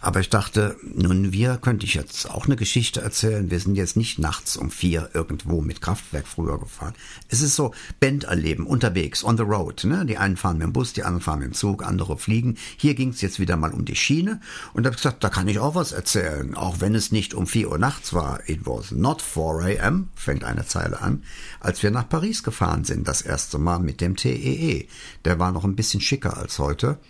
Aber 0.07 0.21
ich 0.21 0.31
dachte, 0.31 0.77
nun, 0.85 1.33
wir 1.33 1.57
könnte 1.57 1.85
ich 1.85 1.95
jetzt 1.95 2.31
auch 2.31 2.47
eine 2.47 2.55
Geschichte 2.55 3.01
erzählen. 3.01 3.51
Wir 3.51 3.59
sind 3.59 3.75
jetzt 3.75 3.97
nicht 3.97 4.21
nachts 4.21 4.57
um 4.57 4.71
vier 4.71 5.11
irgendwo 5.15 5.63
mit 5.63 5.81
Kraftwerk 5.81 6.29
früher 6.29 6.61
gefahren. 6.61 6.95
Es 7.27 7.43
ist 7.43 7.57
so 7.57 7.75
Band 7.99 8.23
erleben, 8.23 8.69
unterwegs, 8.69 9.25
on 9.25 9.37
the 9.37 9.43
road. 9.43 9.83
Ne? 9.83 10.07
Die 10.07 10.17
einen 10.17 10.37
fahren 10.37 10.59
mit 10.59 10.65
dem 10.65 10.73
Bus, 10.73 10.93
die 10.93 11.03
anderen 11.03 11.23
fahren 11.23 11.41
mit 11.41 11.49
dem 11.49 11.55
Zug, 11.55 11.85
andere 11.85 12.17
fliegen. 12.19 12.57
Hier 12.77 12.95
ging 12.95 13.09
es 13.09 13.21
jetzt 13.21 13.41
wieder 13.41 13.57
mal 13.57 13.73
um 13.73 13.85
die 13.85 13.97
Schiene. 13.97 14.41
Und 14.75 14.85
da 14.85 14.91
habe 14.91 14.95
ich 14.95 15.03
gesagt, 15.03 15.25
da 15.25 15.29
kann 15.29 15.49
ich 15.49 15.59
auch 15.59 15.75
was 15.75 15.91
erzählen. 15.91 16.55
Auch 16.55 16.81
wenn 16.81 16.95
es 16.95 17.11
nicht 17.11 17.35
um 17.35 17.49
vier 17.49 17.69
Uhr 17.69 17.79
nachts 17.79 18.15
war. 18.15 18.49
It 18.49 18.61
was 18.65 18.93
not 18.93 19.21
4 19.21 19.81
a.m., 19.81 20.11
fängt 20.15 20.45
eine 20.45 20.69
Zeile 20.69 21.01
an, 21.01 21.25
als 21.59 21.83
wir 21.83 21.91
nach 21.91 22.09
Paris 22.09 22.45
gefahren 22.45 22.85
sind, 22.85 23.09
das 23.09 23.23
erste 23.23 23.59
Mal 23.59 23.81
mit 23.81 24.01
dem 24.01 24.15
TEE. 24.15 24.87
Der 25.25 25.41
war 25.41 25.51
noch 25.51 25.65
ein 25.65 25.75
bisschen 25.75 26.01
schicker 26.01 26.37
als 26.37 26.61
heute. 26.61 27.01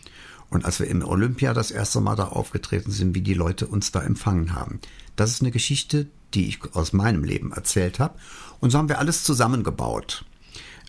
Und 0.50 0.64
als 0.64 0.80
wir 0.80 0.86
im 0.86 1.04
Olympia 1.04 1.54
das 1.54 1.70
erste 1.70 2.00
Mal 2.00 2.16
da 2.16 2.28
aufgetreten 2.28 2.90
sind, 2.90 3.14
wie 3.14 3.20
die 3.20 3.34
Leute 3.34 3.66
uns 3.66 3.92
da 3.92 4.02
empfangen 4.02 4.54
haben. 4.54 4.80
Das 5.16 5.30
ist 5.30 5.42
eine 5.42 5.50
Geschichte, 5.50 6.06
die 6.34 6.48
ich 6.48 6.58
aus 6.74 6.92
meinem 6.92 7.24
Leben 7.24 7.52
erzählt 7.52 7.98
habe. 7.98 8.18
Und 8.60 8.70
so 8.70 8.78
haben 8.78 8.88
wir 8.88 8.98
alles 8.98 9.24
zusammengebaut. 9.24 10.24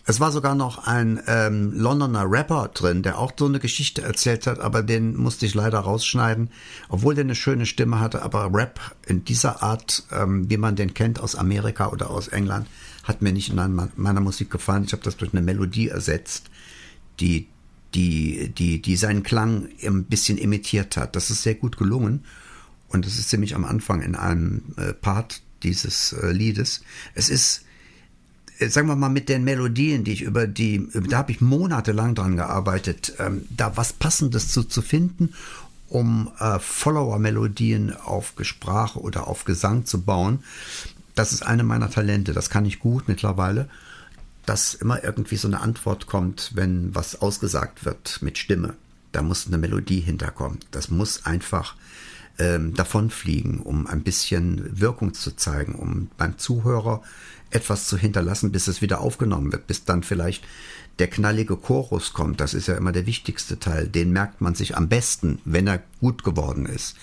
Es 0.10 0.22
war 0.22 0.32
sogar 0.32 0.55
noch 0.55 0.88
ein 0.88 1.22
ähm, 1.28 1.74
Londoner 1.74 2.32
Rapper 2.32 2.70
drin, 2.74 3.03
der 3.03 3.18
auch 3.18 3.34
so 3.38 3.45
eine 3.45 3.60
Geschichte 3.60 4.03
erzählt 4.03 4.47
hat, 4.47 4.58
aber 4.60 4.82
den 4.82 5.18
musste 5.18 5.45
ich 5.45 5.53
leider 5.53 5.80
rausschneiden, 5.80 6.49
obwohl 6.88 7.14
der 7.14 7.26
eine 7.26 7.36
schöne 7.36 7.66
Stimme 7.66 7.99
hatte. 7.99 8.22
Aber 8.22 8.49
Rap 8.53 8.80
in 9.05 9.26
dieser 9.26 9.62
Art, 9.62 10.03
ähm, 10.14 10.49
wie 10.49 10.55
man 10.55 10.78
den 10.78 10.93
kennt 10.93 11.20
aus 11.20 11.36
Amerika 11.36 11.89
oder 11.89 12.10
aus 12.10 12.30
England, 12.30 12.68
hat 13.03 13.22
mir 13.22 13.34
nicht 13.34 13.49
in 13.49 13.89
meiner 13.97 14.22
Musik 14.22 14.49
gefallen. 14.49 14.86
Ich 14.86 14.93
habe 14.93 15.03
das 15.03 15.18
durch 15.18 15.34
eine 15.34 15.41
Melodie 15.41 15.89
ersetzt, 15.89 16.45
die 17.20 17.49
die, 17.98 18.50
die, 18.50 18.80
die 18.80 18.95
seinen 18.95 19.24
Klang 19.24 19.70
ein 19.84 20.04
bisschen 20.04 20.38
imitiert 20.38 20.98
hat. 20.98 21.16
Das 21.16 21.32
ist 21.32 21.41
sehr 21.41 21.56
gut 21.56 21.78
gelungen. 21.78 22.24
Und 22.89 23.06
das 23.06 23.18
ist 23.18 23.30
ziemlich 23.30 23.56
am 23.56 23.66
Anfang 23.66 24.02
in 24.04 24.16
einem 24.16 24.62
äh, 24.78 24.93
Part 24.93 25.41
dieses 25.64 26.14
äh, 26.14 26.32
Liedes. 26.32 26.84
Es 27.16 27.30
ist, 27.30 27.64
äh, 28.60 28.70
sagen 28.70 28.88
wir 28.88 28.95
mal, 28.95 29.10
mit 29.10 29.30
den 29.30 29.43
Melodien, 29.43 30.04
die 30.04 30.14
ich 30.14 30.22
über 30.22 30.45
die, 30.45 30.88
da 31.10 31.18
habe 31.18 31.32
ich 31.32 31.41
monatelang 31.41 32.14
dran 32.14 32.38
gearbeitet, 32.38 33.14
ähm, 33.18 33.45
da 33.50 33.76
was 33.76 33.93
Passendes 33.93 34.50
zu, 34.50 34.64
zu 34.64 34.84
finden, 34.84 35.34
um 35.89 36.30
Follower-Melodien 36.60 37.95
auf 37.95 38.34
Sprache 38.41 39.00
oder 39.00 39.28
auf 39.28 39.45
Gesang 39.45 39.86
zu 39.86 40.02
bauen. 40.02 40.43
Das 41.16 41.32
ist 41.32 41.43
eine 41.43 41.64
meiner 41.64 41.89
Talente, 41.89 42.34
das 42.34 42.50
kann 42.50 42.66
ich 42.66 42.80
gut 42.80 43.08
mittlerweile 43.08 43.70
dass 44.48 44.74
immer 44.74 45.04
irgendwie 45.04 45.36
so 45.36 45.48
eine 45.48 45.60
Antwort 45.60 46.08
kommt, 46.08 46.52
wenn 46.56 46.95
was 46.95 47.22
ausgesagt 47.22 47.86
wird 47.86 48.22
mit 48.22 48.38
Stimme. 48.38 48.76
Da 49.12 49.22
muss 49.22 49.45
eine 49.45 49.58
Melodie 49.58 50.00
hinterkommen. 50.00 50.60
Das 50.72 50.89
muss 50.89 51.26
einfach 51.26 51.76
ähm, 52.39 52.74
davonfliegen, 52.74 53.60
um 53.60 53.88
ein 53.88 54.04
bisschen 54.04 54.80
Wirkung 54.80 55.14
zu 55.14 55.36
zeigen, 55.36 55.76
um 55.76 56.10
beim 56.18 56.38
Zuhörer 56.38 57.02
etwas 57.50 57.88
zu 57.88 57.98
hinterlassen, 57.98 58.52
bis 58.52 58.68
es 58.68 58.82
wieder 58.82 59.02
aufgenommen 59.02 59.52
wird, 59.52 59.68
bis 59.68 59.84
dann 59.84 60.02
vielleicht 60.02 60.45
der 61.00 61.08
knallige 61.10 61.58
Chorus 61.58 62.14
kommt. 62.14 62.39
Das 62.39 62.54
ist 62.54 62.68
ja 62.68 62.76
immer 62.76 62.93
der 62.93 63.06
wichtigste 63.06 63.60
Teil. 63.60 63.88
Den 63.88 64.12
merkt 64.12 64.39
man 64.39 64.56
sich 64.56 64.78
am 64.78 64.88
besten, 64.88 65.39
wenn 65.43 65.68
er 65.68 65.84
gut 66.00 66.24
geworden 66.24 66.66
ist. 66.66 66.95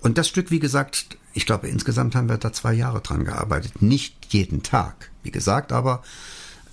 Und 0.00 0.18
das 0.18 0.28
Stück, 0.28 0.50
wie 0.50 0.58
gesagt, 0.58 1.16
ich 1.34 1.46
glaube, 1.46 1.68
insgesamt 1.68 2.16
haben 2.16 2.28
wir 2.28 2.36
da 2.36 2.52
zwei 2.52 2.74
Jahre 2.74 3.00
dran 3.00 3.24
gearbeitet. 3.24 3.80
Nicht 3.80 4.26
jeden 4.30 4.62
Tag, 4.64 5.10
wie 5.22 5.30
gesagt, 5.30 5.72
aber 5.72 6.02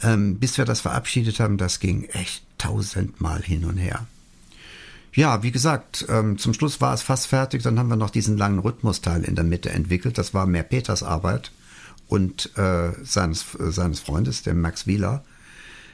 ähm, 0.04 0.40
bis 0.40 0.58
wir 0.58 0.66
das 0.66 0.82
verabschiedet 0.82 1.40
haben, 1.40 1.58
das 1.58 1.80
ging 1.80 2.06
echt 2.06 2.44
tausendmal 2.58 3.42
hin 3.42 3.66
und 3.66 3.78
her. 3.78 4.06
Ja, 5.14 5.44
wie 5.44 5.52
gesagt, 5.52 6.06
ähm, 6.10 6.38
zum 6.38 6.54
Schluss 6.54 6.80
war 6.80 6.94
es 6.94 7.02
fast 7.02 7.28
fertig. 7.28 7.64
Dann 7.64 7.78
haben 7.78 7.90
wir 7.90 7.98
noch 7.98 8.12
diesen 8.12 8.38
langen 8.38 8.60
Rhythmusteil 8.60 9.24
in 9.24 9.36
der 9.36 9.44
Mitte 9.44 9.70
entwickelt. 9.70 10.18
Das 10.18 10.34
war 10.34 10.46
mehr 10.46 10.64
Peters 10.64 11.04
Arbeit 11.04 11.52
und 12.08 12.58
äh, 12.58 12.92
seines, 13.04 13.56
äh, 13.56 13.72
seines 13.72 14.00
Freundes, 14.00 14.44
dem 14.44 14.62
Max 14.62 14.88
Wieler 14.88 15.24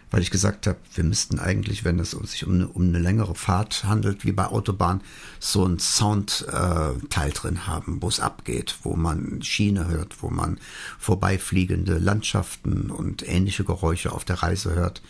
weil 0.10 0.22
ich 0.22 0.32
gesagt 0.32 0.68
habe, 0.68 0.78
wir 0.96 1.04
müssten 1.04 1.40
eigentlich, 1.40 1.84
wenn 1.84 2.00
es 2.00 2.12
sich 2.12 2.46
um 2.46 2.54
eine, 2.54 2.68
um 2.68 2.84
eine 2.84 3.00
längere 3.00 3.36
Fahrt 3.36 3.84
handelt, 3.84 4.24
wie 4.24 4.32
bei 4.32 4.48
Autobahn, 4.48 5.02
so 5.40 5.66
ein 5.66 5.80
Soundteil 5.80 7.30
äh, 7.30 7.32
drin 7.32 7.68
haben, 7.68 8.02
wo 8.02 8.08
es 8.08 8.20
abgeht, 8.20 8.76
wo 8.84 8.96
man 8.96 9.42
Schiene 9.42 9.88
hört, 9.88 10.22
wo 10.22 10.30
man 10.30 10.60
vorbeifliegende 10.98 11.98
Landschaften 11.98 12.90
und 12.90 13.28
ähnliche 13.28 13.66
Geräusche 13.66 14.14
auf 14.14 14.24
der 14.24 14.42
Reise 14.42 14.74
hört. 14.74 15.02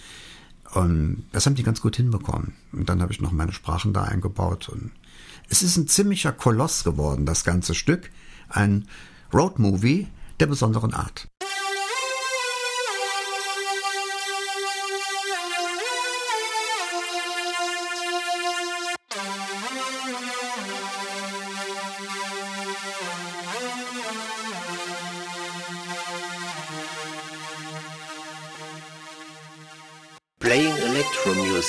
Und 0.74 1.26
das 1.32 1.46
haben 1.46 1.56
die 1.56 1.64
ganz 1.64 1.82
gut 1.82 1.96
hinbekommen. 1.96 2.54
Und 2.72 2.90
dann 2.90 3.02
habe 3.02 3.14
ich 3.14 3.22
noch 3.22 3.32
meine 3.32 3.54
Sprachen 3.54 3.94
da 3.94 4.04
eingebaut. 4.04 4.68
Und 4.68 4.92
es 5.50 5.62
ist 5.62 5.78
ein 5.78 5.88
ziemlicher 5.88 6.32
Koloss 6.32 6.84
geworden, 6.84 7.26
das 7.26 7.44
ganze 7.44 7.74
Stück. 7.74 8.10
Ein 8.50 8.88
Roadmovie 9.34 10.08
der 10.40 10.48
besonderen 10.48 10.94
Art. 10.94 11.28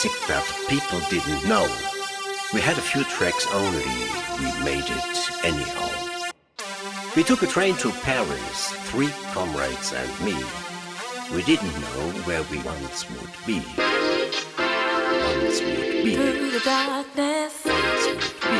Music 0.05 0.29
that 0.29 0.45
people 0.69 1.01
didn't 1.11 1.49
know. 1.49 1.67
We 2.55 2.61
had 2.61 2.79
a 2.79 2.81
few 2.81 3.03
tracks 3.03 3.49
only, 3.53 3.83
we 4.39 4.47
made 4.65 4.85
it 4.87 5.45
anyhow. 5.45 5.91
We 7.17 7.25
took 7.25 7.43
a 7.43 7.49
train 7.49 7.75
to 7.79 7.91
Paris, 8.07 8.71
three 8.91 9.11
comrades 9.33 9.93
and 9.93 10.09
me. 10.25 10.37
We 11.35 11.43
didn't 11.43 11.75
know 11.81 12.13
where 12.27 12.45
we 12.45 12.59
once 12.63 13.11
would 13.11 13.35
be. 13.45 13.59
Once 15.37 15.61
would 15.63 16.05
be. 16.05 16.15
Through 16.15 16.51
the 16.53 16.61
darkness, 16.65 17.65
Once 17.65 18.07
would 18.07 18.23
be. 18.47 18.59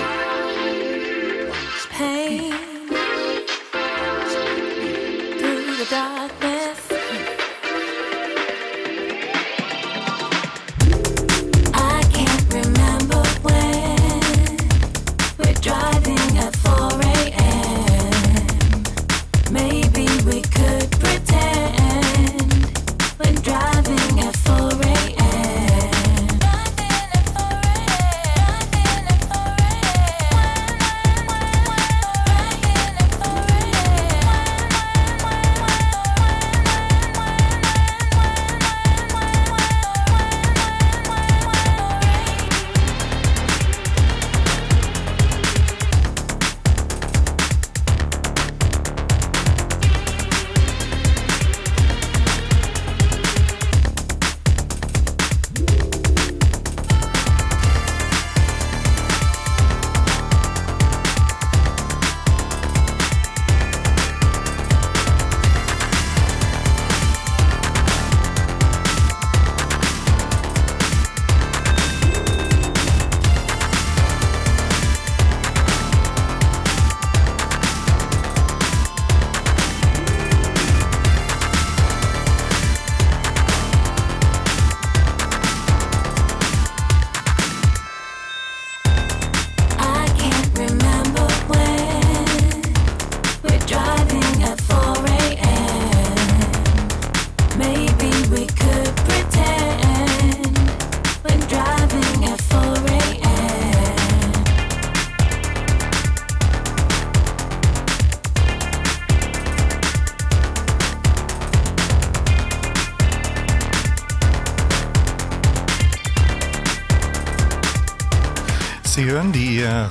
Once 1.47 1.85
would 1.85 1.91
pain. 1.91 2.51
Once 4.11 4.35
would 4.35 4.75
be. 4.81 5.39
Through 5.39 5.77
the 5.77 5.87
darkness. 5.89 6.48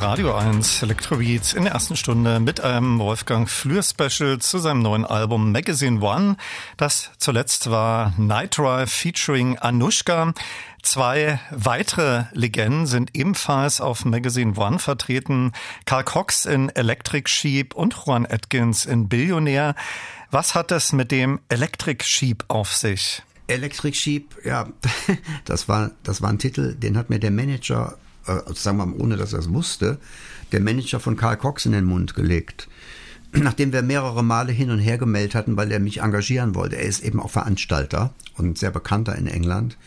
Radio 0.10 0.34
1 0.34 0.84
Electrobeats 0.84 1.52
in 1.52 1.64
der 1.64 1.74
ersten 1.74 1.98
Stunde 1.98 2.40
mit 2.40 2.62
einem 2.62 2.98
Wolfgang 2.98 3.50
Flür 3.50 3.84
Special 3.84 4.40
zu 4.40 4.58
seinem 4.58 4.82
neuen 4.82 5.04
Album 5.04 5.52
Magazine 5.52 6.00
One. 6.00 6.38
Das 6.78 7.12
zuletzt 7.18 7.70
war 7.70 8.14
Night 8.18 8.58
Drive 8.58 8.90
featuring 8.90 9.58
Anushka. 9.58 10.34
Zwei 10.82 11.42
weitere 11.52 12.24
Legenden 12.32 12.88
sind 12.88 13.18
ebenfalls 13.18 13.82
auf 13.82 14.06
Magazine 14.06 14.54
One 14.56 14.80
vertreten. 14.80 15.52
Carl 15.86 16.06
Cox 16.06 16.46
in 16.46 16.70
Electric 16.70 17.30
Sheep 17.30 17.76
und 17.76 17.94
Juan 17.94 18.26
Atkins 18.26 18.86
in 18.86 19.10
Billionär. 19.10 19.76
Was 20.32 20.56
hat 20.56 20.72
es 20.72 20.94
mit 20.94 21.12
dem 21.12 21.42
Electric 21.50 22.06
Sheep 22.06 22.46
auf 22.48 22.74
sich? 22.74 23.24
Electric 23.48 23.98
Sheep, 23.98 24.38
ja, 24.46 24.70
das 25.44 25.68
war, 25.68 25.92
das 26.04 26.22
war 26.22 26.30
ein 26.30 26.40
Titel, 26.40 26.76
den 26.76 26.98
hat 26.98 27.10
mir 27.10 27.20
der 27.20 27.32
Manager, 27.32 27.98
äh, 28.28 28.54
sagen 28.54 28.78
wir 28.78 28.86
mal, 28.86 29.00
ohne 29.00 29.18
dass 29.18 29.34
er 29.34 29.40
es 29.40 29.52
wusste, 29.52 29.98
der 30.52 30.62
Manager 30.62 31.00
von 31.00 31.18
Karl 31.18 31.38
Cox 31.38 31.66
in 31.66 31.72
den 31.72 31.86
Mund 31.86 32.16
gelegt. 32.16 32.68
Nachdem 33.32 33.74
wir 33.74 33.82
mehrere 33.82 34.24
Male 34.24 34.52
hin 34.52 34.72
und 34.72 34.80
her 34.80 34.98
gemeldet 34.98 35.36
hatten, 35.36 35.58
weil 35.58 35.72
er 35.72 35.80
mich 35.80 36.02
engagieren 36.02 36.56
wollte. 36.56 36.78
Er 36.78 36.88
ist 36.88 37.04
eben 37.04 37.20
auch 37.20 37.30
Veranstalter 37.30 38.14
und 38.36 38.58
sehr 38.58 38.72
bekannter 38.72 39.16
in 39.16 39.28
England. 39.28 39.78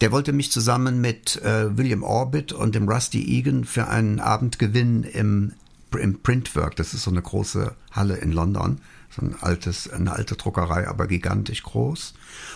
Der 0.00 0.12
wollte 0.12 0.32
mich 0.32 0.52
zusammen 0.52 1.00
mit 1.00 1.42
äh, 1.42 1.76
William 1.76 2.02
Orbit 2.02 2.52
und 2.52 2.74
dem 2.74 2.88
Rusty 2.88 3.38
Egan 3.38 3.64
für 3.64 3.88
einen 3.88 4.20
Abend 4.20 4.58
gewinnen 4.58 5.04
im, 5.04 5.54
im 5.98 6.20
Printwork. 6.20 6.76
Das 6.76 6.92
ist 6.92 7.04
so 7.04 7.10
eine 7.10 7.22
große 7.22 7.74
Halle 7.92 8.16
in 8.16 8.32
London. 8.32 8.78
So 9.08 9.22
ein 9.24 9.36
altes, 9.40 9.88
eine 9.88 10.12
alte 10.12 10.34
Druckerei, 10.34 10.86
aber 10.86 11.06
gigantisch 11.06 11.62
groß. 11.62 12.12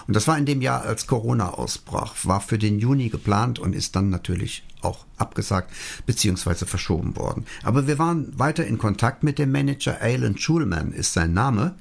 Und 0.06 0.14
das 0.14 0.28
war 0.28 0.36
in 0.36 0.44
dem 0.44 0.60
Jahr, 0.60 0.82
als 0.82 1.06
Corona 1.06 1.50
ausbrach, 1.50 2.14
war 2.24 2.42
für 2.42 2.58
den 2.58 2.78
Juni 2.78 3.08
geplant 3.08 3.58
und 3.58 3.74
ist 3.74 3.96
dann 3.96 4.10
natürlich 4.10 4.64
auch 4.82 5.06
abgesagt 5.16 5.72
beziehungsweise 6.06 6.66
verschoben 6.66 7.16
worden. 7.16 7.46
Aber 7.62 7.86
wir 7.86 7.98
waren 7.98 8.38
weiter 8.38 8.66
in 8.66 8.78
Kontakt 8.78 9.22
mit 9.22 9.38
dem 9.38 9.52
Manager. 9.52 9.98
Alan 10.00 10.38
Schulman 10.38 10.92
ist 10.92 11.12
sein 11.12 11.32
Name. 11.32 11.74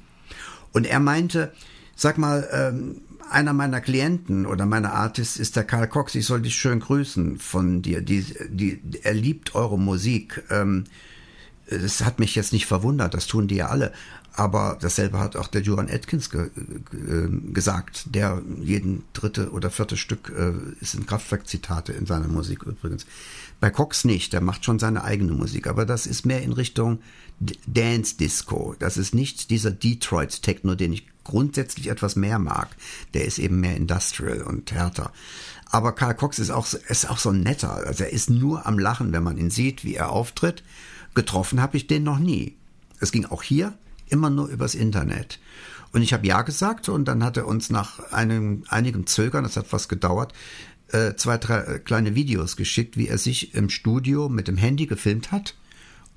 Und 0.72 0.86
er 0.86 1.00
meinte, 1.00 1.52
sag 1.96 2.18
mal, 2.18 2.48
ähm, 2.52 3.02
einer 3.30 3.52
meiner 3.52 3.80
Klienten 3.80 4.46
oder 4.46 4.66
meiner 4.66 4.92
Artists 4.92 5.36
ist 5.36 5.56
der 5.56 5.64
Karl 5.64 5.88
Cox. 5.88 6.14
Ich 6.14 6.26
soll 6.26 6.42
dich 6.42 6.56
schön 6.56 6.80
grüßen 6.80 7.38
von 7.38 7.82
dir. 7.82 8.00
Die, 8.00 8.24
die, 8.48 8.80
er 9.02 9.14
liebt 9.14 9.54
eure 9.54 9.78
Musik. 9.78 10.42
Ähm, 10.50 10.84
das 11.70 12.04
hat 12.04 12.18
mich 12.18 12.34
jetzt 12.34 12.52
nicht 12.52 12.66
verwundert, 12.66 13.14
das 13.14 13.28
tun 13.28 13.46
die 13.46 13.56
ja 13.56 13.68
alle. 13.68 13.92
Aber 14.34 14.78
dasselbe 14.80 15.18
hat 15.18 15.36
auch 15.36 15.48
der 15.48 15.62
Johan 15.62 15.90
Atkins 15.90 16.30
ge 16.30 16.50
ge 16.90 17.28
gesagt, 17.52 18.14
der 18.14 18.40
jeden 18.60 19.02
dritte 19.12 19.50
oder 19.50 19.70
vierte 19.70 19.96
Stück 19.96 20.32
äh, 20.36 20.52
ist 20.80 20.94
in 20.94 21.06
Kraftwerk-Zitate 21.06 21.92
in 21.92 22.06
seiner 22.06 22.28
Musik 22.28 22.62
übrigens. 22.62 23.06
Bei 23.58 23.70
Cox 23.70 24.04
nicht, 24.04 24.32
der 24.32 24.40
macht 24.40 24.64
schon 24.64 24.78
seine 24.78 25.04
eigene 25.04 25.32
Musik, 25.32 25.66
aber 25.66 25.84
das 25.84 26.06
ist 26.06 26.24
mehr 26.24 26.42
in 26.42 26.52
Richtung 26.52 27.00
Dance 27.66 28.16
Disco. 28.16 28.74
Das 28.78 28.96
ist 28.96 29.14
nicht 29.14 29.50
dieser 29.50 29.70
Detroit 29.70 30.42
Techno, 30.42 30.74
den 30.74 30.92
ich 30.92 31.06
grundsätzlich 31.24 31.88
etwas 31.88 32.16
mehr 32.16 32.38
mag. 32.38 32.68
Der 33.14 33.24
ist 33.24 33.38
eben 33.38 33.60
mehr 33.60 33.76
industrial 33.76 34.42
und 34.42 34.72
härter. 34.72 35.12
Aber 35.66 35.92
Karl 35.92 36.14
Cox 36.14 36.38
ist 36.38 36.50
auch, 36.50 36.66
ist 36.88 37.08
auch 37.08 37.18
so 37.18 37.30
ein 37.30 37.40
netter. 37.40 37.74
Also 37.86 38.04
er 38.04 38.12
ist 38.12 38.30
nur 38.30 38.66
am 38.66 38.78
Lachen, 38.78 39.12
wenn 39.12 39.22
man 39.22 39.38
ihn 39.38 39.50
sieht, 39.50 39.84
wie 39.84 39.94
er 39.94 40.10
auftritt. 40.10 40.62
Getroffen 41.14 41.60
habe 41.60 41.76
ich 41.76 41.86
den 41.86 42.02
noch 42.02 42.18
nie. 42.18 42.56
Es 43.00 43.12
ging 43.12 43.24
auch 43.26 43.42
hier 43.42 43.74
immer 44.10 44.30
nur 44.30 44.48
übers 44.48 44.74
Internet. 44.74 45.38
Und 45.92 46.02
ich 46.02 46.12
habe 46.12 46.26
ja 46.26 46.42
gesagt 46.42 46.88
und 46.88 47.06
dann 47.06 47.24
hat 47.24 47.36
er 47.36 47.46
uns 47.46 47.70
nach 47.70 48.12
einem, 48.12 48.64
einigem 48.68 49.06
Zögern, 49.06 49.44
das 49.44 49.56
hat 49.56 49.72
was 49.72 49.88
gedauert, 49.88 50.32
äh, 50.92 51.14
zwei, 51.14 51.38
drei 51.38 51.78
kleine 51.78 52.14
Videos 52.14 52.56
geschickt, 52.56 52.96
wie 52.96 53.08
er 53.08 53.18
sich 53.18 53.54
im 53.54 53.70
Studio 53.70 54.28
mit 54.28 54.48
dem 54.48 54.56
Handy 54.56 54.86
gefilmt 54.86 55.32
hat 55.32 55.54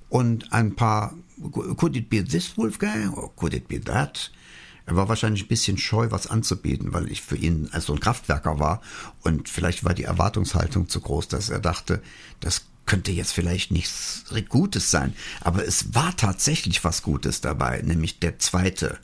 und 0.10 0.54
ein 0.54 0.76
paar, 0.76 1.16
could 1.52 1.96
it 1.96 2.10
be 2.10 2.24
this 2.24 2.58
Wolfgang 2.58 3.18
or 3.18 3.36
could 3.36 3.54
it 3.54 3.68
be 3.68 3.82
that? 3.82 4.32
Er 4.86 4.96
war 4.96 5.08
wahrscheinlich 5.08 5.46
ein 5.46 5.48
bisschen 5.48 5.78
scheu, 5.78 6.12
was 6.12 6.28
anzubieten, 6.28 6.92
weil 6.92 7.10
ich 7.10 7.22
für 7.22 7.38
ihn 7.38 7.70
als 7.72 7.86
so 7.86 7.94
ein 7.94 8.00
Kraftwerker 8.00 8.60
war 8.60 8.82
und 9.22 9.48
vielleicht 9.48 9.86
war 9.86 9.94
die 9.94 10.04
Erwartungshaltung 10.04 10.90
zu 10.90 11.00
groß, 11.00 11.30
dass 11.30 11.50
er 11.50 11.60
dachte, 11.60 12.02
das 12.42 12.66
könnte 12.86 13.12
jetzt 13.12 13.32
vielleicht 13.32 13.72
nichts 13.72 14.26
Gutes 14.50 14.92
sein, 14.92 15.14
aber 15.42 15.66
es 15.66 15.94
war 15.96 16.16
tatsächlich 16.18 16.84
was 16.84 17.02
Gutes 17.02 17.42
dabei, 17.42 17.82
nämlich 17.82 18.20
der 18.20 18.40
zweite. 18.40 18.98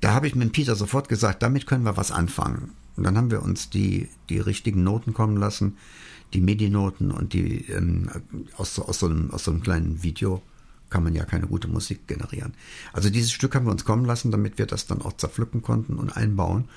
Da 0.00 0.12
habe 0.12 0.28
ich 0.28 0.34
mit 0.34 0.52
Peter 0.52 0.76
sofort 0.76 1.08
gesagt, 1.08 1.42
damit 1.42 1.66
können 1.66 1.84
wir 1.84 1.96
was 1.96 2.12
anfangen. 2.12 2.72
Und 2.96 3.04
dann 3.04 3.16
haben 3.16 3.30
wir 3.30 3.42
uns 3.42 3.70
die, 3.70 4.08
die 4.28 4.38
richtigen 4.38 4.82
Noten 4.82 5.14
kommen 5.14 5.36
lassen, 5.36 5.76
die 6.34 6.40
MIDI-Noten 6.40 7.10
und 7.10 7.32
die 7.32 7.64
ähm, 7.70 8.10
aus, 8.56 8.78
aus, 8.78 8.98
so 8.98 9.06
einem, 9.06 9.30
aus 9.30 9.44
so 9.44 9.50
einem 9.50 9.62
kleinen 9.62 10.02
Video 10.02 10.42
kann 10.90 11.04
man 11.04 11.14
ja 11.14 11.24
keine 11.24 11.46
gute 11.46 11.68
Musik 11.68 12.06
generieren. 12.06 12.54
Also 12.92 13.10
dieses 13.10 13.32
Stück 13.32 13.54
haben 13.54 13.66
wir 13.66 13.72
uns 13.72 13.84
kommen 13.84 14.04
lassen, 14.04 14.30
damit 14.30 14.58
wir 14.58 14.66
das 14.66 14.86
dann 14.86 15.02
auch 15.02 15.16
zerpflücken 15.16 15.62
konnten 15.62 15.96
und 15.96 16.16
einbauen. 16.16 16.68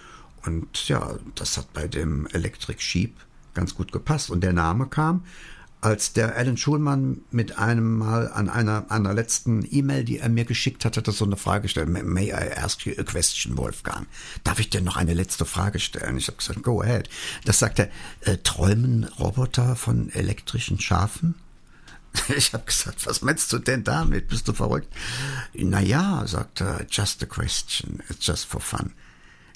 Und 0.45 0.87
ja, 0.87 1.15
das 1.35 1.57
hat 1.57 1.71
bei 1.73 1.87
dem 1.87 2.27
Electric 2.27 2.81
Sheep 2.81 3.13
ganz 3.53 3.75
gut 3.75 3.91
gepasst. 3.91 4.29
Und 4.29 4.41
der 4.41 4.53
Name 4.53 4.87
kam, 4.87 5.23
als 5.81 6.13
der 6.13 6.35
Alan 6.37 6.57
Schulmann 6.57 7.21
mit 7.31 7.57
einem 7.57 7.97
Mal 7.97 8.31
an 8.31 8.49
einer, 8.49 8.85
einer 8.89 9.13
letzten 9.13 9.67
E-Mail, 9.69 10.03
die 10.03 10.19
er 10.19 10.29
mir 10.29 10.45
geschickt 10.45 10.85
hat, 10.85 10.95
hat 10.95 11.07
er 11.07 11.13
so 11.13 11.25
eine 11.25 11.37
Frage 11.37 11.63
gestellt. 11.63 11.89
May 11.89 12.27
I 12.27 12.53
ask 12.55 12.85
you 12.85 12.93
a 12.97 13.03
question, 13.03 13.57
Wolfgang? 13.57 14.07
Darf 14.43 14.59
ich 14.59 14.69
dir 14.69 14.81
noch 14.81 14.95
eine 14.95 15.15
letzte 15.15 15.45
Frage 15.45 15.79
stellen? 15.79 16.17
Ich 16.17 16.27
habe 16.27 16.37
gesagt, 16.37 16.61
go 16.61 16.81
ahead. 16.81 17.09
Das 17.45 17.59
sagt 17.59 17.79
er, 17.79 17.89
äh, 18.21 18.37
träumen 18.37 19.05
Roboter 19.19 19.75
von 19.75 20.09
elektrischen 20.11 20.79
Schafen? 20.79 21.35
Ich 22.35 22.53
habe 22.53 22.65
gesagt, 22.65 23.05
was 23.07 23.21
meinst 23.21 23.51
du 23.53 23.57
denn 23.57 23.83
damit? 23.85 24.27
Bist 24.27 24.47
du 24.47 24.53
verrückt? 24.53 24.93
Naja, 25.53 26.23
sagt 26.27 26.61
er, 26.61 26.85
just 26.89 27.23
a 27.23 27.25
question, 27.25 28.03
it's 28.09 28.25
just 28.25 28.45
for 28.45 28.59
fun. 28.59 28.91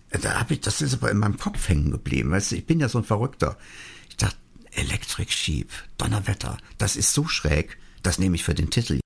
Da 0.09 0.39
habe 0.39 0.53
ich, 0.53 0.61
das 0.61 0.81
ist 0.81 0.93
aber 0.93 1.11
in 1.11 1.17
meinem 1.17 1.37
Kopf 1.37 1.67
hängen 1.67 1.91
geblieben. 1.91 2.31
Weißt 2.31 2.51
du, 2.51 2.55
ich 2.55 2.65
bin 2.65 2.79
ja 2.79 2.87
so 2.87 2.99
ein 2.99 3.03
Verrückter. 3.03 3.57
Electric 4.75 5.31
Sheep, 5.31 5.71
Donnerwetter, 5.97 6.57
das 6.77 6.95
ist 6.95 7.13
so 7.13 7.27
schräg, 7.27 7.77
das 8.03 8.19
nehme 8.19 8.35
ich 8.35 8.43
für 8.43 8.53
den 8.53 8.69
Titel. 8.69 8.99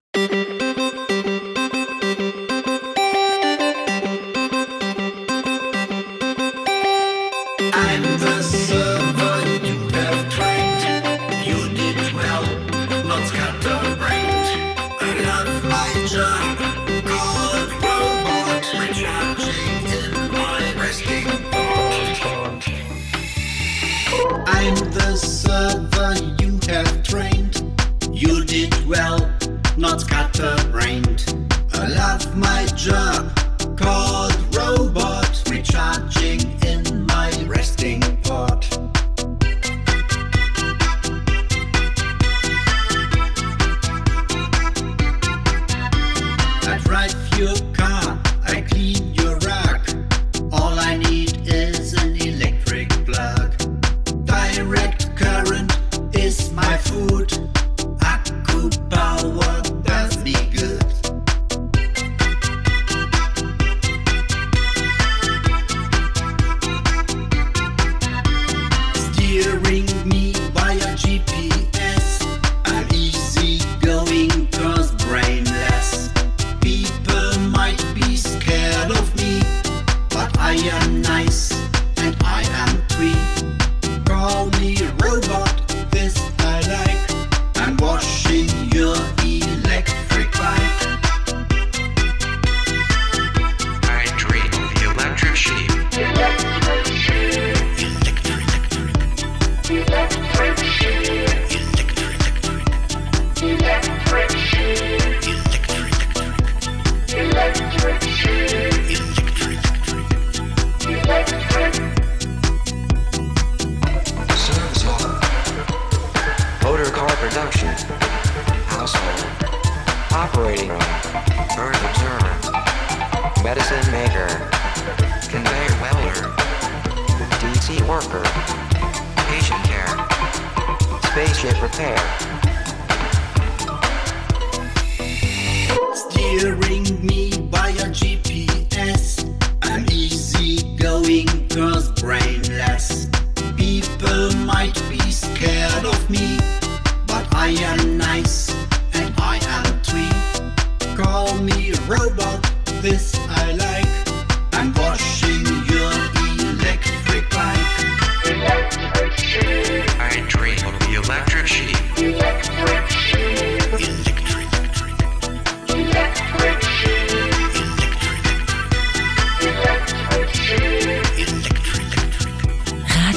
My 32.39 32.65
job, 32.75 33.38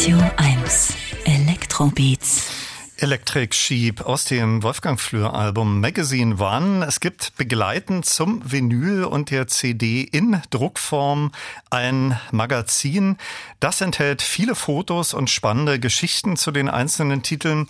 Radio 0.03 0.19
1 0.37 0.97
Elektrobeats. 1.27 2.51
Electric 2.97 3.55
Sheep 3.55 4.01
aus 4.01 4.25
dem 4.25 4.65
Wolfgang 4.65 4.99
Flür 4.99 5.33
Album 5.33 5.79
Magazine 5.79 6.39
One. 6.41 6.85
Es 6.85 6.99
gibt 6.99 7.37
begleitend 7.37 8.05
zum 8.05 8.43
Vinyl 8.45 9.05
und 9.05 9.31
der 9.31 9.47
CD 9.47 10.01
in 10.03 10.43
Druckform 10.51 11.31
ein 11.71 12.19
Magazin. 12.33 13.17
Das 13.61 13.81
enthält 13.81 14.23
viele 14.23 14.57
Fotos 14.57 15.15
und 15.15 15.31
spannende 15.31 15.79
Geschichten 15.79 16.37
zu 16.37 16.51
den 16.51 16.69
einzelnen 16.69 17.23
Titeln. 17.23 17.69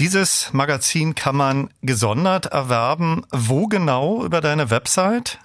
Dieses 0.00 0.54
Magazin 0.54 1.14
kann 1.14 1.36
man 1.36 1.68
gesondert 1.82 2.46
erwerben. 2.46 3.26
Wo 3.30 3.66
genau 3.66 4.24
über 4.24 4.40
deine 4.40 4.70
Website? 4.70 5.38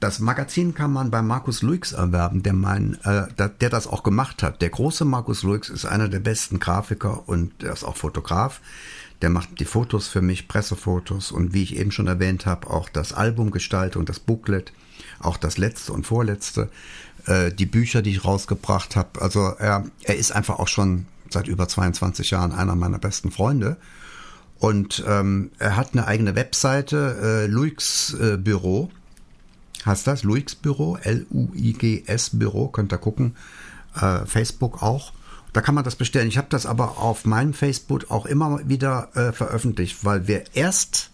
Das 0.00 0.20
Magazin 0.20 0.74
kann 0.74 0.92
man 0.92 1.10
bei 1.10 1.22
Markus 1.22 1.62
Luix 1.62 1.90
erwerben, 1.90 2.44
der, 2.44 2.52
mein, 2.52 2.98
äh, 3.02 3.26
der, 3.36 3.70
das 3.70 3.88
auch 3.88 4.04
gemacht 4.04 4.44
hat. 4.44 4.62
Der 4.62 4.70
große 4.70 5.04
Markus 5.04 5.42
Luix 5.42 5.68
ist 5.68 5.86
einer 5.86 6.08
der 6.08 6.20
besten 6.20 6.60
Grafiker 6.60 7.28
und 7.28 7.64
er 7.64 7.72
ist 7.72 7.82
auch 7.82 7.96
Fotograf. 7.96 8.60
Der 9.22 9.30
macht 9.30 9.58
die 9.58 9.64
Fotos 9.64 10.06
für 10.06 10.22
mich, 10.22 10.46
Pressefotos 10.46 11.32
und 11.32 11.52
wie 11.52 11.64
ich 11.64 11.76
eben 11.76 11.90
schon 11.90 12.06
erwähnt 12.06 12.46
habe, 12.46 12.70
auch 12.70 12.88
das 12.88 13.12
Albumgestaltung, 13.12 14.04
das 14.04 14.20
Booklet, 14.20 14.72
auch 15.18 15.36
das 15.36 15.58
letzte 15.58 15.92
und 15.92 16.06
vorletzte, 16.06 16.70
äh, 17.26 17.50
die 17.50 17.66
Bücher, 17.66 18.00
die 18.00 18.12
ich 18.12 18.24
rausgebracht 18.24 18.94
habe. 18.94 19.20
Also 19.20 19.40
er, 19.58 19.84
er 20.04 20.16
ist 20.16 20.30
einfach 20.30 20.60
auch 20.60 20.68
schon 20.68 21.06
seit 21.28 21.48
über 21.48 21.66
22 21.66 22.30
Jahren 22.30 22.52
einer 22.52 22.76
meiner 22.76 23.00
besten 23.00 23.32
Freunde. 23.32 23.76
Und 24.60 25.04
ähm, 25.08 25.50
er 25.58 25.76
hat 25.76 25.92
eine 25.92 26.06
eigene 26.06 26.36
Webseite, 26.36 27.16
äh, 27.20 27.46
Luix 27.48 28.14
äh, 28.14 28.36
Büro 28.36 28.90
heißt 29.86 30.06
das, 30.06 30.22
Luix 30.22 30.54
Büro, 30.54 30.96
L-U-I-G-S 30.96 32.30
Büro, 32.38 32.68
könnt 32.68 32.92
ihr 32.92 32.98
gucken, 32.98 33.36
äh, 33.94 34.26
Facebook 34.26 34.82
auch. 34.82 35.12
Da 35.52 35.60
kann 35.60 35.74
man 35.74 35.84
das 35.84 35.96
bestellen. 35.96 36.28
Ich 36.28 36.38
habe 36.38 36.48
das 36.50 36.66
aber 36.66 36.98
auf 36.98 37.24
meinem 37.24 37.54
Facebook 37.54 38.10
auch 38.10 38.26
immer 38.26 38.68
wieder 38.68 39.10
äh, 39.14 39.32
veröffentlicht, 39.32 40.04
weil 40.04 40.28
wir 40.28 40.44
erst, 40.54 41.10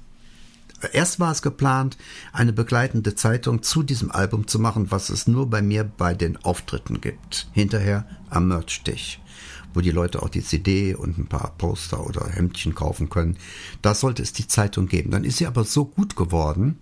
erst 0.92 1.20
war 1.20 1.30
es 1.30 1.40
geplant, 1.40 1.96
eine 2.32 2.52
begleitende 2.52 3.14
Zeitung 3.14 3.62
zu 3.62 3.82
diesem 3.82 4.10
Album 4.10 4.48
zu 4.48 4.58
machen, 4.58 4.90
was 4.90 5.08
es 5.08 5.26
nur 5.26 5.48
bei 5.48 5.62
mir 5.62 5.84
bei 5.84 6.14
den 6.14 6.36
Auftritten 6.38 7.00
gibt. 7.00 7.48
Hinterher 7.52 8.06
am 8.30 8.48
Merch-Stich 8.48 9.20
wo 9.74 9.80
die 9.80 9.90
Leute 9.90 10.22
auch 10.22 10.28
die 10.28 10.42
CD 10.42 10.94
und 10.94 11.18
ein 11.18 11.26
paar 11.26 11.52
Poster 11.58 12.06
oder 12.06 12.28
Hemdchen 12.28 12.74
kaufen 12.74 13.10
können. 13.10 13.36
Da 13.82 13.94
sollte 13.94 14.22
es 14.22 14.32
die 14.32 14.46
Zeitung 14.46 14.86
geben. 14.86 15.10
Dann 15.10 15.24
ist 15.24 15.38
sie 15.38 15.46
aber 15.46 15.64
so 15.64 15.84
gut 15.84 16.16
geworden, 16.16 16.78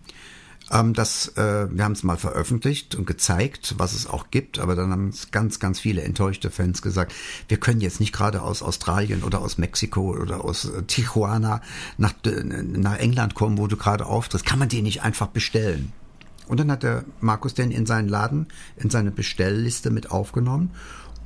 Ähm, 0.72 0.94
das, 0.94 1.28
äh, 1.36 1.68
wir 1.70 1.84
haben 1.84 1.92
es 1.92 2.02
mal 2.02 2.16
veröffentlicht 2.16 2.94
und 2.94 3.06
gezeigt, 3.06 3.74
was 3.76 3.92
es 3.92 4.06
auch 4.06 4.30
gibt, 4.30 4.58
aber 4.58 4.74
dann 4.74 4.90
haben 4.90 5.08
es 5.08 5.30
ganz, 5.30 5.60
ganz 5.60 5.78
viele 5.78 6.02
enttäuschte 6.02 6.50
Fans 6.50 6.80
gesagt, 6.80 7.12
wir 7.48 7.58
können 7.58 7.80
jetzt 7.82 8.00
nicht 8.00 8.12
gerade 8.12 8.42
aus 8.42 8.62
Australien 8.62 9.22
oder 9.22 9.40
aus 9.42 9.58
Mexiko 9.58 10.16
oder 10.16 10.44
aus 10.44 10.64
äh, 10.64 10.82
Tijuana 10.84 11.60
nach, 11.98 12.14
nach 12.24 12.98
England 12.98 13.34
kommen, 13.34 13.58
wo 13.58 13.66
du 13.66 13.76
gerade 13.76 14.06
auftrittst. 14.06 14.46
Kann 14.46 14.58
man 14.58 14.70
den 14.70 14.84
nicht 14.84 15.02
einfach 15.02 15.28
bestellen? 15.28 15.92
Und 16.48 16.58
dann 16.58 16.70
hat 16.70 16.82
der 16.82 17.04
Markus 17.20 17.54
den 17.54 17.70
in 17.70 17.86
seinen 17.86 18.08
Laden, 18.08 18.48
in 18.76 18.90
seine 18.90 19.10
Bestellliste 19.10 19.90
mit 19.90 20.10
aufgenommen. 20.10 20.70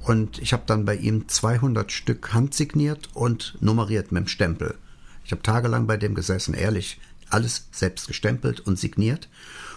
Und 0.02 0.38
ich 0.38 0.52
habe 0.52 0.62
dann 0.66 0.84
bei 0.84 0.96
ihm 0.96 1.28
200 1.28 1.90
Stück 1.90 2.32
handsigniert 2.34 3.08
und 3.14 3.56
nummeriert 3.60 4.12
mit 4.12 4.24
dem 4.24 4.28
Stempel. 4.28 4.76
Ich 5.24 5.32
habe 5.32 5.42
tagelang 5.42 5.86
bei 5.86 5.96
dem 5.96 6.14
gesessen, 6.14 6.54
ehrlich, 6.54 7.00
alles 7.30 7.68
selbst 7.72 8.06
gestempelt 8.08 8.60
und 8.60 8.78
signiert. 8.78 9.28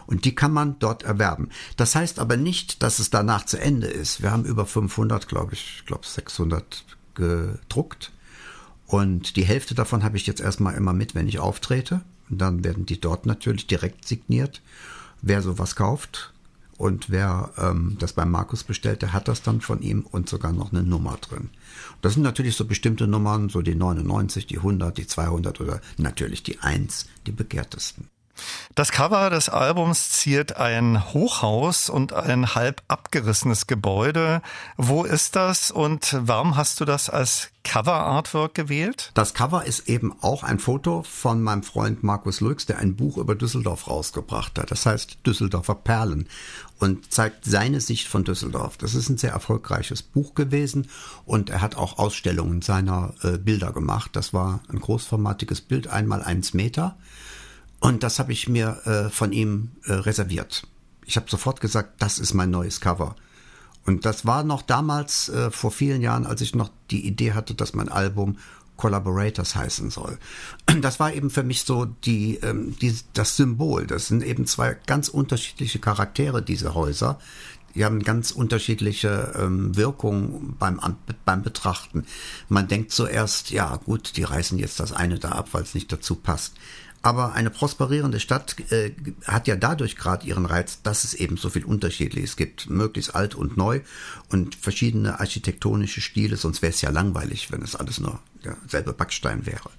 Und 0.08 0.26
die 0.26 0.34
kann 0.34 0.52
man 0.52 0.80
dort 0.80 1.04
erwerben. 1.04 1.50
Das 1.78 1.96
heißt 1.96 2.20
aber 2.20 2.36
nicht, 2.36 2.82
dass 2.82 3.00
es 3.00 3.10
danach 3.10 3.46
zu 3.46 3.58
Ende 3.58 3.88
ist. 3.88 4.24
Wir 4.24 4.32
haben 4.32 4.46
über 4.46 4.66
500, 4.66 5.28
glaube 5.28 5.54
ich, 5.54 5.84
glaube 5.86 6.06
600 6.06 6.84
gedruckt. 7.14 8.12
Und 8.88 9.36
die 9.36 9.46
Hälfte 9.46 9.76
davon 9.76 10.04
habe 10.04 10.18
ich 10.18 10.26
jetzt 10.26 10.42
erstmal 10.42 10.74
immer 10.74 10.94
mit, 10.94 11.14
wenn 11.14 11.28
ich 11.28 11.40
auftrete. 11.40 12.02
Und 12.30 12.40
dann 12.40 12.64
werden 12.64 12.88
die 12.88 13.00
dort 13.00 13.28
natürlich 13.28 13.68
direkt 13.68 14.08
signiert. 14.08 14.62
Wer 15.22 15.42
sowas 15.42 15.76
kauft 15.76 16.34
und 16.80 17.10
wer 17.10 17.52
ähm, 17.58 17.98
das 18.00 18.14
beim 18.14 18.32
Markus 18.32 18.64
bestellt, 18.64 19.02
der 19.02 19.12
hat 19.12 19.28
das 19.28 19.42
dann 19.42 19.60
von 19.60 19.82
ihm 19.82 20.06
und 20.10 20.30
sogar 20.30 20.54
noch 20.54 20.72
eine 20.72 20.82
Nummer 20.82 21.18
drin. 21.18 21.50
Das 22.02 22.14
sind 22.14 22.24
natürlich 22.24 22.56
so 22.56 22.64
bestimmte 22.64 23.06
Nummern, 23.06 23.50
so 23.50 23.62
die 23.62 23.76
99, 23.76 24.48
die 24.48 24.58
100, 24.58 24.98
die 24.98 25.06
200 25.06 25.60
oder 25.60 25.82
natürlich 25.98 26.42
die 26.42 26.60
1, 26.60 27.08
die 27.28 27.34
begehrtesten. 27.34 28.08
Das 28.76 28.92
Cover 28.92 29.30
des 29.30 29.50
Albums 29.50 30.10
ziert 30.10 30.58
ein 30.58 31.14
Hochhaus 31.14 31.90
und 31.90 32.14
ein 32.14 32.56
halb 32.56 32.82
abgerissenes 32.88 33.68
Gebäude. 33.68 34.42
Wo 34.78 35.04
ist 35.04 35.36
das 35.36 35.72
und 35.72 36.16
warum 36.20 36.56
hast 36.56 36.80
du 36.80 36.86
das 36.86 37.10
als 37.10 37.50
Cover-Artwork 37.64 38.54
gewählt? 38.54 39.12
Das 39.14 39.34
Cover 39.34 39.66
ist 39.66 39.90
eben 39.90 40.14
auch 40.22 40.44
ein 40.44 40.60
Foto 40.60 41.04
von 41.04 41.42
meinem 41.42 41.64
Freund 41.64 42.04
Markus 42.04 42.40
Lux, 42.40 42.66
der 42.66 42.80
ein 42.80 42.96
Buch 42.96 43.18
über 43.18 43.36
Düsseldorf 43.36 43.88
rausgebracht 43.88 44.58
hat. 44.58 44.72
Das 44.72 44.86
heißt 44.86 45.20
Düsseldorfer 45.26 45.76
Perlen 45.76 46.28
und 46.80 47.12
zeigt 47.12 47.46
seine 47.46 47.82
Sicht 47.82 48.08
von 48.08 48.24
Düsseldorf. 48.24 48.78
Das 48.78 48.96
ist 48.96 49.10
ein 49.10 49.18
sehr 49.18 49.32
erfolgreiches 49.32 50.02
Buch 50.02 50.34
gewesen 50.34 50.88
und 51.26 51.50
er 51.50 51.62
hat 51.62 51.76
auch 51.76 52.00
Ausstellungen 52.00 52.62
seiner 52.62 53.14
äh, 53.22 53.38
Bilder 53.38 53.72
gemacht. 53.72 54.12
Das 54.14 54.34
war 54.34 54.62
ein 54.70 54.80
großformatiges 54.80 55.62
Bild, 55.62 55.88
einmal 55.88 56.24
eins 56.24 56.54
Meter 56.54 56.98
und 57.80 58.04
das 58.04 58.20
habe 58.20 58.32
ich 58.32 58.48
mir 58.48 58.82
äh, 58.86 59.10
von 59.10 59.32
ihm 59.32 59.72
äh, 59.86 59.94
reserviert. 59.94 60.68
Ich 61.06 61.16
habe 61.16 61.30
sofort 61.30 61.62
gesagt, 61.62 62.02
das 62.02 62.20
ist 62.20 62.34
mein 62.34 62.50
neues 62.50 62.82
Cover. 62.82 63.16
Und 63.86 64.06
das 64.06 64.26
war 64.26 64.44
noch 64.44 64.62
damals, 64.62 65.30
äh, 65.30 65.50
vor 65.50 65.72
vielen 65.72 66.02
Jahren, 66.02 66.26
als 66.26 66.42
ich 66.42 66.54
noch 66.54 66.70
die 66.92 67.08
Idee 67.08 67.34
hatte, 67.34 67.56
dass 67.56 67.74
mein 67.74 67.90
Album 67.90 68.38
Collaborators 68.80 69.56
heißen 69.56 69.92
soll. 69.92 70.18
Das 70.82 71.00
war 71.00 71.14
eben 71.14 71.30
für 71.30 71.44
mich 71.44 71.64
so 71.64 71.86
die, 71.86 72.38
ähm, 72.38 72.76
die, 72.82 72.98
das 73.14 73.36
Symbol. 73.36 73.86
Das 73.86 74.08
sind 74.08 74.24
eben 74.24 74.48
zwei 74.48 74.78
ganz 74.86 75.10
unterschiedliche 75.10 75.80
Charaktere, 75.80 76.42
diese 76.42 76.74
Häuser. 76.74 77.20
Die 77.76 77.86
haben 77.86 78.02
ganz 78.02 78.32
unterschiedliche 78.32 79.34
ähm, 79.38 79.76
Wirkungen 79.76 80.56
beim, 80.58 80.80
beim 81.26 81.44
Betrachten. 81.44 82.06
Man 82.48 82.68
denkt 82.68 82.92
zuerst, 82.92 83.52
ja 83.52 83.76
gut, 83.76 84.16
die 84.16 84.24
reißen 84.24 84.58
jetzt 84.58 84.80
das 84.80 84.94
eine 84.94 85.20
da 85.20 85.34
ab, 85.34 85.50
weil 85.52 85.64
es 85.64 85.76
nicht 85.76 85.92
dazu 85.92 86.16
passt. 86.16 86.54
Aber 87.02 87.34
eine 87.34 87.50
prosperierende 87.50 88.20
Stadt 88.20 88.58
äh, 88.72 88.92
hat 89.26 89.48
ja 89.48 89.56
dadurch 89.56 89.96
gerade 89.96 90.28
ihren 90.28 90.46
Reiz, 90.46 90.82
dass 90.82 91.06
es 91.06 91.14
eben 91.14 91.38
so 91.38 91.50
viel 91.50 91.64
Unterschiedliches 91.64 92.36
gibt, 92.36 92.70
möglichst 92.70 93.16
alt 93.16 93.36
und 93.36 93.56
neu 93.56 93.82
und 94.30 94.56
verschiedene 94.56 95.20
architektonische 95.20 96.02
Stile, 96.02 96.36
sonst 96.36 96.62
wäre 96.62 96.74
es 96.74 96.82
ja 96.82 96.90
langweilig, 96.90 97.52
wenn 97.52 97.62
es 97.62 97.76
alles 97.76 98.00
nur 98.00 98.20
derselbe 98.44 98.92
Backstein 98.92 99.46
wäre. 99.46 99.70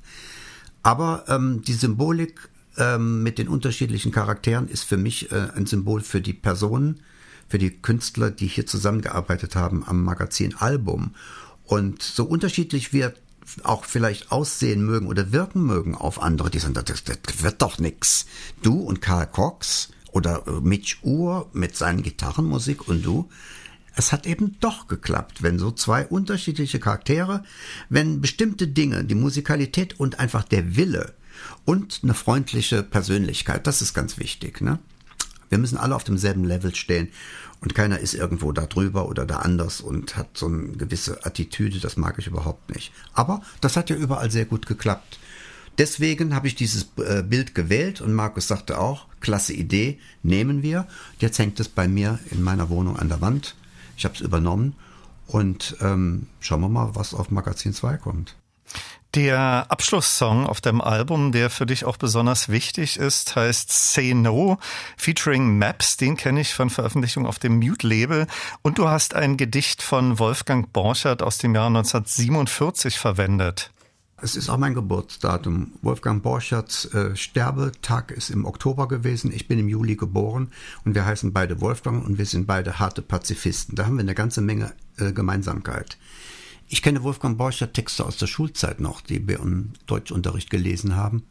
Aber 0.83 1.25
ähm, 1.29 1.61
die 1.63 1.75
Symbolik 1.75 2.49
ähm, 2.79 3.23
mit 3.23 3.39
den 3.39 3.49
unterschiedlichen 3.49 4.13
Charakteren 4.13 4.69
ist 4.69 4.85
für 4.85 4.97
mich 4.97 5.31
äh, 5.31 5.49
ein 5.55 5.67
Symbol 5.67 6.01
für 6.01 6.23
die 6.23 6.33
Personen, 6.33 7.01
für 7.49 7.59
die 7.59 7.71
Künstler, 7.71 8.31
die 8.31 8.47
hier 8.47 8.67
zusammengearbeitet 8.67 9.57
haben 9.57 9.85
am 9.87 10.03
Magazin 10.05 10.57
Album. 10.57 11.15
Und 11.65 12.03
so 12.03 12.25
unterschiedlich 12.25 12.93
wird 12.95 13.21
auch 13.63 13.85
vielleicht 13.85 14.33
aussehen 14.33 14.85
mögen 14.85 15.07
oder 15.07 15.33
wirken 15.33 15.63
mögen 15.63 15.95
auf 15.95 16.23
andere, 16.23 16.51
die 16.51 16.59
sagen, 16.59 16.75
das, 16.75 17.05
das 17.05 17.43
wird 17.43 17.63
doch 17.63 17.79
nix. 17.79 18.27
Du 18.63 18.81
und 18.81 19.01
Karl 19.01 19.27
Cox 19.27 19.91
oder 20.13 20.47
äh, 20.47 20.61
Mitch 20.61 20.99
Uhr 21.03 21.49
mit 21.53 21.77
seinen 21.77 22.03
Gitarrenmusik 22.03 22.89
und 22.89 23.05
du, 23.05 23.29
es 23.97 24.13
hat 24.13 24.27
eben 24.27 24.57
doch 24.61 24.87
geklappt, 24.87 25.43
wenn 25.43 25.59
so 25.59 25.71
zwei 25.73 26.07
unterschiedliche 26.07 26.81
Charaktere, 26.81 27.43
wenn 27.89 28.21
bestimmte 28.21 28.69
Dinge, 28.69 29.05
die 29.05 29.15
Musikalität 29.15 29.99
und 29.99 30.19
einfach 30.19 30.45
der 30.45 30.77
Wille 30.77 31.15
und 31.65 32.01
eine 32.03 32.15
freundliche 32.15 32.83
Persönlichkeit, 32.83 33.67
das 33.67 33.83
ist 33.83 33.95
ganz 33.95 34.19
wichtig, 34.19 34.61
ne? 34.61 34.79
Wir 35.49 35.59
müssen 35.59 35.79
alle 35.79 35.97
auf 35.97 36.05
demselben 36.05 36.45
Level 36.45 36.75
stehen 36.75 37.09
und 37.61 37.75
keiner 37.75 37.99
ist 37.99 38.15
irgendwo 38.15 38.53
da 38.53 38.67
drüber 38.67 39.09
oder 39.09 39.27
da 39.27 39.39
anders 39.39 39.81
und 39.81 40.17
hat 40.17 40.29
so 40.37 40.47
eine 40.47 40.73
gewisse 40.73 41.25
Attitüde, 41.27 41.79
das 41.79 41.97
mag 41.97 42.19
ich 42.19 42.27
überhaupt 42.27 42.75
nicht. 42.75 42.93
Aber 43.13 43.43
das 43.61 43.77
hat 43.77 43.91
ja 43.91 43.97
überall 43.97 44.31
sehr 44.31 44.47
gut 44.47 44.67
geklappt. 44.67 45.19
Deswegen 45.79 46.35
habe 46.35 46.47
ich 46.47 46.55
dieses 46.55 46.89
äh, 46.97 47.23
Bild 47.23 47.55
gewählt 47.55 48.01
und 48.01 48.13
Markus 48.13 48.49
sagte 48.49 48.79
auch, 48.79 49.07
klasse 49.21 49.53
Idee, 49.53 49.99
nehmen 50.23 50.63
wir. 50.63 50.87
Jetzt 51.19 51.39
hängt 51.39 51.61
es 51.61 51.69
bei 51.69 51.87
mir 51.87 52.19
in 52.31 52.43
meiner 52.43 52.69
Wohnung 52.71 52.99
an 52.99 53.09
der 53.09 53.21
Wand. 53.21 53.55
Ich 53.97 54.05
habe 54.05 54.15
es 54.15 54.21
übernommen 54.21 54.75
und 55.27 55.77
ähm, 55.81 56.27
schauen 56.41 56.61
wir 56.61 56.69
mal, 56.69 56.95
was 56.95 57.15
auf 57.15 57.31
Magazin 57.31 57.73
2 57.73 57.99
kommt. 57.99 58.37
Der 59.15 59.67
Abschlusssong 59.69 60.47
auf 60.47 60.61
dem 60.61 60.81
Album, 60.81 61.33
der 61.33 61.51
für 61.51 61.67
dich 61.67 61.85
auch 61.85 61.97
besonders 61.97 62.49
wichtig 62.49 62.97
ist, 62.97 63.35
heißt 63.35 63.93
Say 63.93 64.15
No, 64.15 64.59
featuring 64.97 65.59
Maps. 65.59 65.97
Den 65.97 66.17
kenne 66.17 66.41
ich 66.41 66.55
von 66.55 66.71
Veröffentlichung 66.71 67.27
auf 67.27 67.41
dem 67.41 67.59
Mute-Label. 67.59 68.29
Und 68.63 68.79
du 68.79 68.89
hast 68.89 69.15
ein 69.15 69.37
Gedicht 69.37 69.83
von 69.83 70.21
Wolfgang 70.21 70.73
Borchert 70.73 71.23
aus 71.23 71.39
dem 71.39 71.57
Jahr 71.57 71.67
1947 71.67 73.01
verwendet. 73.01 73.73
Es 74.23 74.37
ist 74.37 74.49
auch 74.49 74.59
mein 74.59 74.75
Geburtsdatum. 74.75 75.73
Wolfgang 75.83 76.23
Borcherts 76.23 76.85
äh, 76.95 77.17
Sterbetag 77.17 78.13
ist 78.13 78.31
im 78.31 78.45
Oktober 78.45 78.87
gewesen. 78.87 79.33
Ich 79.33 79.49
bin 79.49 79.59
im 79.59 79.69
Juli 79.69 79.97
geboren 79.97 80.53
und 80.85 80.95
wir 80.95 81.05
heißen 81.05 81.33
beide 81.33 81.61
Wolfgang 81.61 82.05
und 82.05 82.19
wir 82.19 82.27
sind 82.27 82.47
beide 82.47 82.79
harte 82.79 83.03
Pazifisten. 83.03 83.75
Da 83.75 83.87
haben 83.87 83.97
wir 83.97 84.03
eine 84.03 84.15
ganze 84.15 84.41
Menge 84.41 84.73
äh, 84.99 85.13
Gemeinsamkeit. 85.13 85.97
Ich 86.73 86.83
kenne 86.83 87.03
Wolfgang 87.03 87.37
Borcher 87.37 87.73
Texte 87.73 88.07
aus 88.07 88.17
der 88.17 88.29
Schulzeit 88.29 88.79
noch, 88.79 89.01
die 89.01 89.27
wir 89.27 89.41
im 89.41 89.73
Deutschunterricht 89.87 90.51
gelesen 90.51 90.95
haben. 90.95 91.25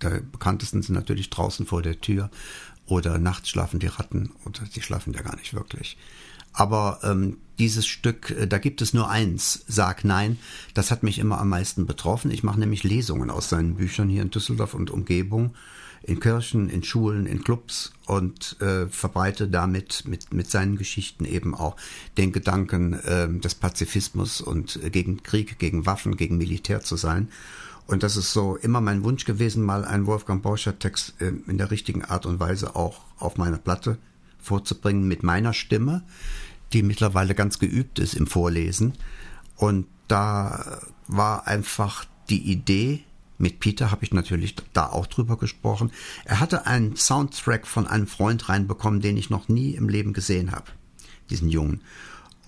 Der 0.00 0.20
bekanntesten 0.20 0.82
sind 0.82 0.94
natürlich 0.94 1.30
draußen 1.30 1.66
vor 1.66 1.82
der 1.82 2.00
Tür 2.00 2.30
oder 2.86 3.18
nachts 3.18 3.48
schlafen 3.48 3.80
die 3.80 3.88
Ratten 3.88 4.30
oder 4.44 4.60
die 4.72 4.82
schlafen 4.82 5.12
ja 5.12 5.22
gar 5.22 5.34
nicht 5.34 5.52
wirklich. 5.52 5.96
Aber 6.52 7.00
ähm, 7.02 7.38
dieses 7.58 7.88
Stück, 7.88 8.30
äh, 8.30 8.46
da 8.46 8.58
gibt 8.58 8.82
es 8.82 8.94
nur 8.94 9.10
eins, 9.10 9.64
Sag 9.66 10.04
Nein, 10.04 10.38
das 10.74 10.92
hat 10.92 11.02
mich 11.02 11.18
immer 11.18 11.40
am 11.40 11.48
meisten 11.48 11.86
betroffen. 11.86 12.30
Ich 12.30 12.44
mache 12.44 12.60
nämlich 12.60 12.84
Lesungen 12.84 13.30
aus 13.30 13.48
seinen 13.48 13.74
Büchern 13.74 14.08
hier 14.08 14.22
in 14.22 14.30
Düsseldorf 14.30 14.74
und 14.74 14.92
Umgebung 14.92 15.56
in 16.06 16.20
Kirchen, 16.20 16.68
in 16.68 16.82
Schulen, 16.82 17.26
in 17.26 17.42
Clubs 17.42 17.92
und 18.06 18.60
äh, 18.60 18.86
verbreite 18.88 19.48
damit 19.48 20.04
mit, 20.06 20.32
mit 20.34 20.50
seinen 20.50 20.76
Geschichten 20.76 21.24
eben 21.24 21.54
auch 21.54 21.76
den 22.18 22.32
Gedanken 22.32 22.92
äh, 22.92 23.28
des 23.40 23.54
Pazifismus 23.54 24.40
und 24.40 24.82
äh, 24.82 24.90
gegen 24.90 25.22
Krieg, 25.22 25.58
gegen 25.58 25.86
Waffen, 25.86 26.16
gegen 26.16 26.36
Militär 26.36 26.80
zu 26.82 26.96
sein. 26.96 27.28
Und 27.86 28.02
das 28.02 28.16
ist 28.16 28.32
so 28.32 28.56
immer 28.56 28.80
mein 28.80 29.04
Wunsch 29.04 29.24
gewesen, 29.24 29.62
mal 29.62 29.84
einen 29.84 30.06
Wolfgang 30.06 30.42
Borcher 30.42 30.78
Text 30.78 31.14
äh, 31.20 31.32
in 31.46 31.58
der 31.58 31.70
richtigen 31.70 32.04
Art 32.04 32.26
und 32.26 32.40
Weise 32.40 32.76
auch 32.76 33.00
auf 33.18 33.36
meiner 33.36 33.58
Platte 33.58 33.98
vorzubringen 34.38 35.08
mit 35.08 35.22
meiner 35.22 35.54
Stimme, 35.54 36.02
die 36.72 36.82
mittlerweile 36.82 37.34
ganz 37.34 37.58
geübt 37.58 37.98
ist 37.98 38.14
im 38.14 38.26
Vorlesen. 38.26 38.92
Und 39.56 39.86
da 40.08 40.80
war 41.06 41.46
einfach 41.46 42.04
die 42.28 42.50
Idee, 42.50 43.04
mit 43.38 43.60
Peter 43.60 43.90
habe 43.90 44.04
ich 44.04 44.12
natürlich 44.12 44.54
da 44.72 44.86
auch 44.86 45.06
drüber 45.06 45.36
gesprochen. 45.36 45.90
Er 46.24 46.40
hatte 46.40 46.66
einen 46.66 46.96
Soundtrack 46.96 47.66
von 47.66 47.86
einem 47.86 48.06
Freund 48.06 48.48
reinbekommen, 48.48 49.00
den 49.00 49.16
ich 49.16 49.30
noch 49.30 49.48
nie 49.48 49.72
im 49.72 49.88
Leben 49.88 50.12
gesehen 50.12 50.52
habe. 50.52 50.66
Diesen 51.30 51.48
Jungen. 51.48 51.80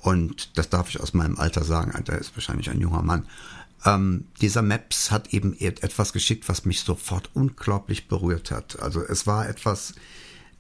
Und 0.00 0.56
das 0.56 0.68
darf 0.68 0.88
ich 0.88 1.00
aus 1.00 1.14
meinem 1.14 1.38
Alter 1.38 1.64
sagen, 1.64 1.92
Alter 1.92 2.18
ist 2.18 2.36
wahrscheinlich 2.36 2.70
ein 2.70 2.80
junger 2.80 3.02
Mann. 3.02 3.26
Ähm, 3.84 4.26
dieser 4.40 4.62
Maps 4.62 5.10
hat 5.10 5.32
eben 5.34 5.58
etwas 5.58 6.12
geschickt, 6.12 6.48
was 6.48 6.64
mich 6.64 6.80
sofort 6.80 7.30
unglaublich 7.34 8.06
berührt 8.08 8.50
hat. 8.50 8.80
Also 8.80 9.02
es 9.02 9.26
war 9.26 9.48
etwas, 9.48 9.94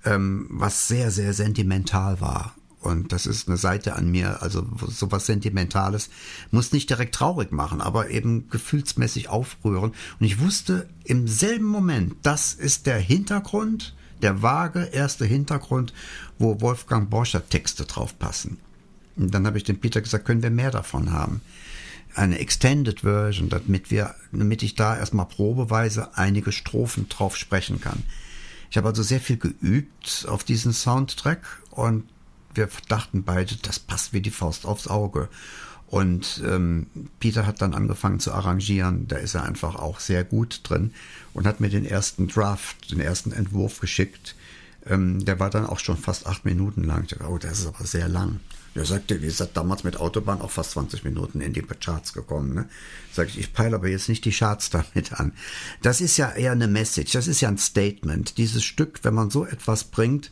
ähm, 0.04 0.46
was 0.50 0.88
sehr, 0.88 1.10
sehr 1.10 1.32
sentimental 1.32 2.20
war. 2.20 2.54
Und 2.86 3.12
das 3.12 3.26
ist 3.26 3.48
eine 3.48 3.56
Seite 3.56 3.96
an 3.96 4.10
mir, 4.10 4.42
also 4.42 4.64
sowas 4.86 5.26
Sentimentales, 5.26 6.08
muss 6.52 6.72
nicht 6.72 6.88
direkt 6.88 7.16
traurig 7.16 7.50
machen, 7.50 7.80
aber 7.80 8.10
eben 8.10 8.48
gefühlsmäßig 8.48 9.28
aufrühren. 9.28 9.92
Und 10.20 10.26
ich 10.26 10.38
wusste 10.40 10.88
im 11.04 11.26
selben 11.26 11.66
Moment, 11.66 12.14
das 12.22 12.54
ist 12.54 12.86
der 12.86 12.98
Hintergrund, 12.98 13.94
der 14.22 14.40
vage 14.42 14.84
erste 14.84 15.24
Hintergrund, 15.24 15.92
wo 16.38 16.60
Wolfgang 16.60 17.10
Borcher 17.10 17.48
Texte 17.48 17.84
drauf 17.86 18.18
passen. 18.18 18.58
Und 19.16 19.34
dann 19.34 19.46
habe 19.46 19.58
ich 19.58 19.64
dem 19.64 19.80
Peter 19.80 20.00
gesagt, 20.00 20.24
können 20.24 20.42
wir 20.42 20.50
mehr 20.50 20.70
davon 20.70 21.12
haben? 21.12 21.40
Eine 22.14 22.38
Extended 22.38 23.00
Version, 23.00 23.48
damit 23.48 23.90
wir, 23.90 24.14
damit 24.30 24.62
ich 24.62 24.74
da 24.74 24.96
erstmal 24.96 25.26
probeweise 25.26 26.16
einige 26.16 26.52
Strophen 26.52 27.08
drauf 27.08 27.36
sprechen 27.36 27.80
kann. 27.80 28.04
Ich 28.70 28.76
habe 28.76 28.88
also 28.88 29.02
sehr 29.02 29.20
viel 29.20 29.36
geübt 29.38 30.26
auf 30.28 30.44
diesen 30.44 30.72
Soundtrack 30.72 31.62
und 31.70 32.04
wir 32.56 32.68
dachten 32.88 33.22
beide, 33.22 33.56
das 33.56 33.78
passt 33.78 34.12
wie 34.12 34.20
die 34.20 34.30
Faust 34.30 34.66
aufs 34.66 34.88
Auge. 34.88 35.28
Und 35.88 36.42
ähm, 36.44 36.86
Peter 37.20 37.46
hat 37.46 37.62
dann 37.62 37.74
angefangen 37.74 38.18
zu 38.18 38.32
arrangieren, 38.32 39.06
da 39.06 39.16
ist 39.16 39.34
er 39.34 39.44
einfach 39.44 39.76
auch 39.76 40.00
sehr 40.00 40.24
gut 40.24 40.60
drin 40.64 40.92
und 41.32 41.46
hat 41.46 41.60
mir 41.60 41.68
den 41.68 41.84
ersten 41.84 42.26
Draft, 42.26 42.90
den 42.90 43.00
ersten 43.00 43.30
Entwurf 43.30 43.78
geschickt. 43.78 44.34
Ähm, 44.84 45.24
der 45.24 45.38
war 45.38 45.50
dann 45.50 45.66
auch 45.66 45.78
schon 45.78 45.96
fast 45.96 46.26
acht 46.26 46.44
Minuten 46.44 46.82
lang. 46.82 47.04
Ich 47.04 47.10
dachte, 47.10 47.28
oh, 47.28 47.38
das 47.38 47.60
ist 47.60 47.66
aber 47.66 47.84
sehr 47.86 48.08
lang. 48.08 48.40
Er 48.76 48.84
sagte, 48.84 49.22
wie 49.22 49.26
gesagt, 49.26 49.56
damals 49.56 49.84
mit 49.84 49.96
Autobahn 49.96 50.42
auch 50.42 50.50
fast 50.50 50.72
20 50.72 51.02
Minuten 51.04 51.40
in 51.40 51.54
die 51.54 51.62
Charts 51.62 52.12
gekommen. 52.12 52.54
Ne? 52.54 52.68
Sag 53.12 53.28
ich, 53.28 53.38
ich 53.38 53.52
peile 53.54 53.76
aber 53.76 53.88
jetzt 53.88 54.08
nicht 54.08 54.24
die 54.24 54.32
Charts 54.32 54.70
damit 54.70 55.14
an. 55.14 55.32
Das 55.82 56.00
ist 56.00 56.16
ja 56.16 56.32
eher 56.32 56.52
eine 56.52 56.68
Message, 56.68 57.12
das 57.12 57.26
ist 57.26 57.40
ja 57.40 57.48
ein 57.48 57.58
Statement. 57.58 58.38
Dieses 58.38 58.64
Stück, 58.64 59.00
wenn 59.02 59.14
man 59.14 59.30
so 59.30 59.46
etwas 59.46 59.84
bringt, 59.84 60.30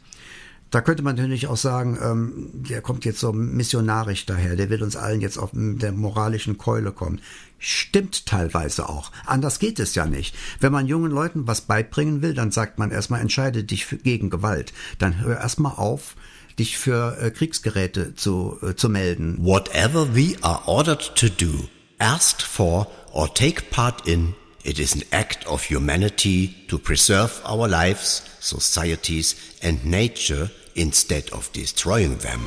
da 0.71 0.81
könnte 0.81 1.03
man 1.03 1.17
natürlich 1.17 1.47
auch 1.47 1.57
sagen, 1.57 1.99
ähm, 2.03 2.51
der 2.53 2.81
kommt 2.81 3.05
jetzt 3.05 3.21
so 3.21 3.33
missionarisch 3.33 4.27
daher, 4.27 4.57
der 4.57 4.71
will 4.71 4.83
uns 4.83 4.97
allen 4.97 5.21
jetzt 5.21 5.39
auf 5.39 5.51
der 5.53 5.93
moralischen 5.93 6.59
Keule 6.59 6.91
kommen. 6.91 7.21
Stimmt 7.59 8.27
teilweise 8.27 8.89
auch. 8.89 9.13
Anders 9.25 9.59
geht 9.59 9.79
es 9.79 9.95
ja 9.95 10.07
nicht. 10.07 10.35
Wenn 10.61 10.73
man 10.73 10.87
jungen 10.87 11.11
Leuten 11.11 11.47
was 11.47 11.63
beibringen 11.63 12.23
will, 12.23 12.35
dann 12.35 12.51
sagt 12.51 12.79
man 12.79 12.91
erstmal, 12.91 13.21
entscheide 13.21 13.65
dich 13.65 13.87
für, 13.87 13.97
gegen 13.97 14.31
Gewalt. 14.31 14.73
Dann 14.99 15.21
hör 15.21 15.39
erstmal 15.39 15.77
auf, 15.77 16.17
dich 16.59 16.77
für 16.77 17.19
äh, 17.21 17.31
Kriegsgeräte 17.31 18.15
zu, 18.15 18.59
äh, 18.63 18.75
zu 18.75 18.89
melden. 18.89 19.39
Whatever 19.41 20.15
we 20.15 20.37
are 20.43 20.63
ordered 20.67 21.15
to 21.17 21.29
do, 21.29 21.69
asked 21.99 22.43
for, 22.43 22.87
or 23.13 23.33
take 23.33 23.63
part 23.71 24.07
in, 24.07 24.35
it 24.65 24.79
is 24.79 24.95
an 24.95 25.03
act 25.13 25.47
of 25.47 25.63
humanity 25.63 26.49
to 26.69 26.79
preserve 26.79 27.41
our 27.45 27.69
lives, 27.69 28.29
societies, 28.41 29.59
and 29.63 29.85
nature 29.85 30.51
instead 30.75 31.29
of 31.31 31.53
destroying 31.53 32.17
them. 32.17 32.41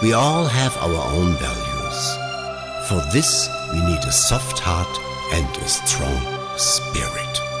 We 0.00 0.12
all 0.12 0.46
have 0.46 0.76
our 0.76 1.14
own 1.14 1.34
values. 1.34 2.88
For 2.88 3.00
this, 3.12 3.48
we 3.72 3.80
need 3.80 4.04
a 4.04 4.12
soft 4.12 4.58
heart 4.58 5.00
and 5.32 5.56
a 5.56 5.68
strong 5.68 6.20
spirit. 6.56 7.53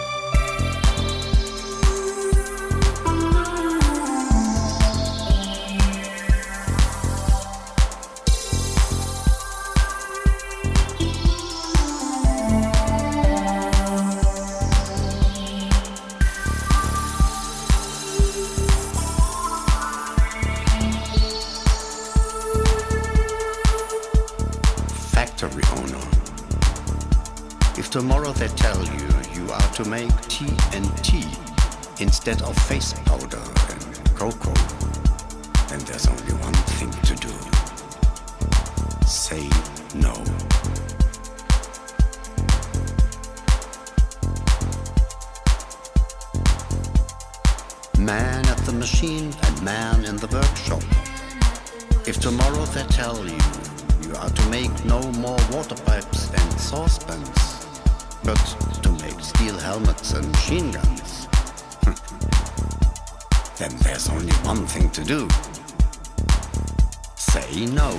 Tomorrow 28.00 28.32
they 28.32 28.48
tell 28.48 28.84
you 28.86 29.06
you 29.34 29.52
are 29.52 29.70
to 29.72 29.84
make 29.84 30.10
tea 30.22 30.52
and 30.72 30.84
tea 31.04 31.30
instead 32.00 32.42
of 32.42 32.58
face 32.66 32.92
powder 33.04 33.44
and 33.70 34.14
cocoa, 34.16 34.52
then 35.68 35.78
there's 35.86 36.08
only 36.08 36.32
one 36.42 36.58
thing 36.74 36.90
to 36.90 37.14
do. 37.14 37.32
Say 39.06 39.48
no. 39.94 40.12
Man 47.96 48.44
at 48.48 48.58
the 48.66 48.72
machine 48.72 49.32
and 49.40 49.62
man 49.62 50.04
in 50.04 50.16
the 50.16 50.26
workshop. 50.32 50.82
If 52.08 52.18
tomorrow 52.18 52.64
they 52.74 52.82
tell 52.88 53.24
you 53.24 53.38
you 54.02 54.16
are 54.16 54.30
to 54.30 54.50
make 54.50 54.84
no 54.84 55.00
more 55.12 55.38
water 55.52 55.76
pipes 55.86 56.28
and 56.32 56.60
saucepans, 56.60 57.53
but 58.24 58.36
to 58.82 58.90
make 59.02 59.20
steel 59.20 59.58
helmets 59.58 60.14
and 60.14 60.26
machine 60.32 60.70
guns, 60.70 61.28
then 63.58 63.70
there's 63.82 64.08
only 64.08 64.32
one 64.48 64.66
thing 64.66 64.88
to 64.90 65.04
do. 65.04 65.28
Say 67.16 67.66
no. 67.66 67.90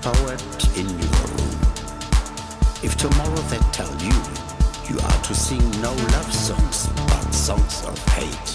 Poet 0.00 0.78
in 0.78 0.88
your 0.88 1.18
room. 1.26 1.50
If 2.84 2.96
tomorrow 2.96 3.42
they 3.50 3.58
tell 3.72 3.92
you 4.00 4.14
you 4.88 4.98
are 5.00 5.22
to 5.24 5.34
sing 5.34 5.68
no 5.82 5.92
love 6.14 6.32
songs, 6.32 6.86
but 7.08 7.32
songs 7.32 7.84
of 7.84 7.98
hate, 8.14 8.47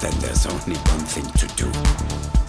then 0.00 0.12
there's 0.20 0.46
only 0.46 0.76
one 0.76 1.04
thing 1.06 1.26
to 1.32 1.46
do. 1.56 2.47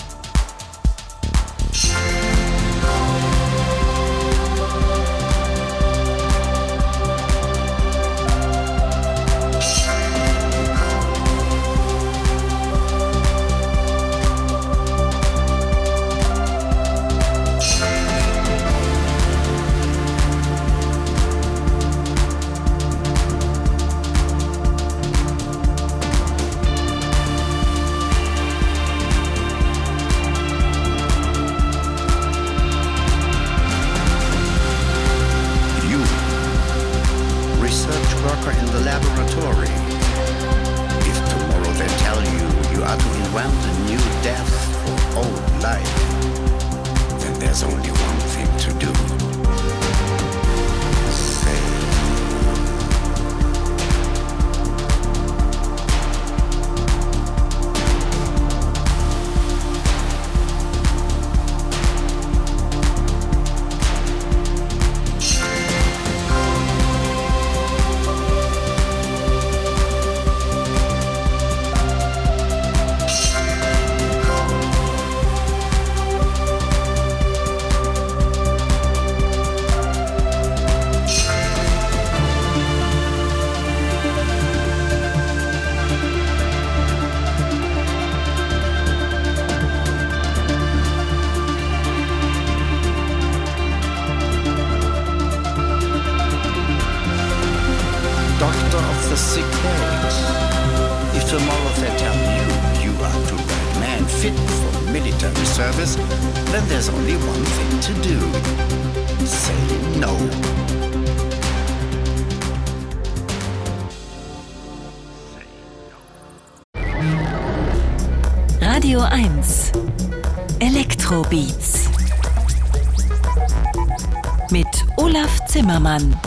Olaf 125.79 125.99
Zimmermann. 125.99 126.19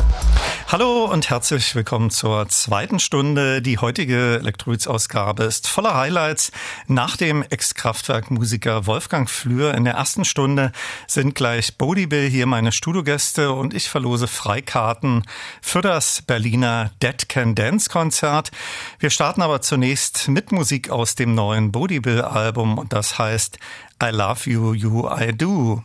Hallo 0.69 1.05
und 1.05 1.29
herzlich 1.29 1.75
willkommen 1.75 2.09
zur 2.09 2.49
zweiten 2.49 2.99
Stunde. 2.99 3.61
Die 3.61 3.77
heutige 3.77 4.39
Elektroids-Ausgabe 4.39 5.45
ist 5.45 5.69
voller 5.69 5.95
Highlights. 5.95 6.51
Nach 6.87 7.19
dem 7.19 7.43
Ex-Kraftwerk-Musiker 7.43 8.87
Wolfgang 8.87 9.29
Flür 9.29 9.75
in 9.75 9.85
der 9.85 9.95
ersten 9.95 10.25
Stunde 10.25 10.73
sind 11.07 11.35
gleich 11.35 11.77
Bodie 11.77 12.09
hier 12.31 12.47
meine 12.47 12.73
Studiogäste 12.73 13.53
und 13.53 13.75
ich 13.75 13.91
verlose 13.91 14.27
Freikarten 14.27 15.25
für 15.61 15.83
das 15.83 16.23
Berliner 16.23 16.91
Dead 17.03 17.29
Can 17.29 17.55
Dance 17.55 17.91
Konzert. 17.91 18.51
Wir 18.99 19.11
starten 19.11 19.43
aber 19.43 19.61
zunächst 19.61 20.29
mit 20.29 20.53
Musik 20.53 20.89
aus 20.89 21.15
dem 21.15 21.35
neuen 21.35 21.71
Bodie 21.71 22.01
Album 22.23 22.79
und 22.79 22.95
das 22.95 23.19
heißt 23.19 23.59
I 24.03 24.09
Love 24.09 24.51
You, 24.51 24.73
You 24.73 25.11
I 25.11 25.37
Do. 25.37 25.83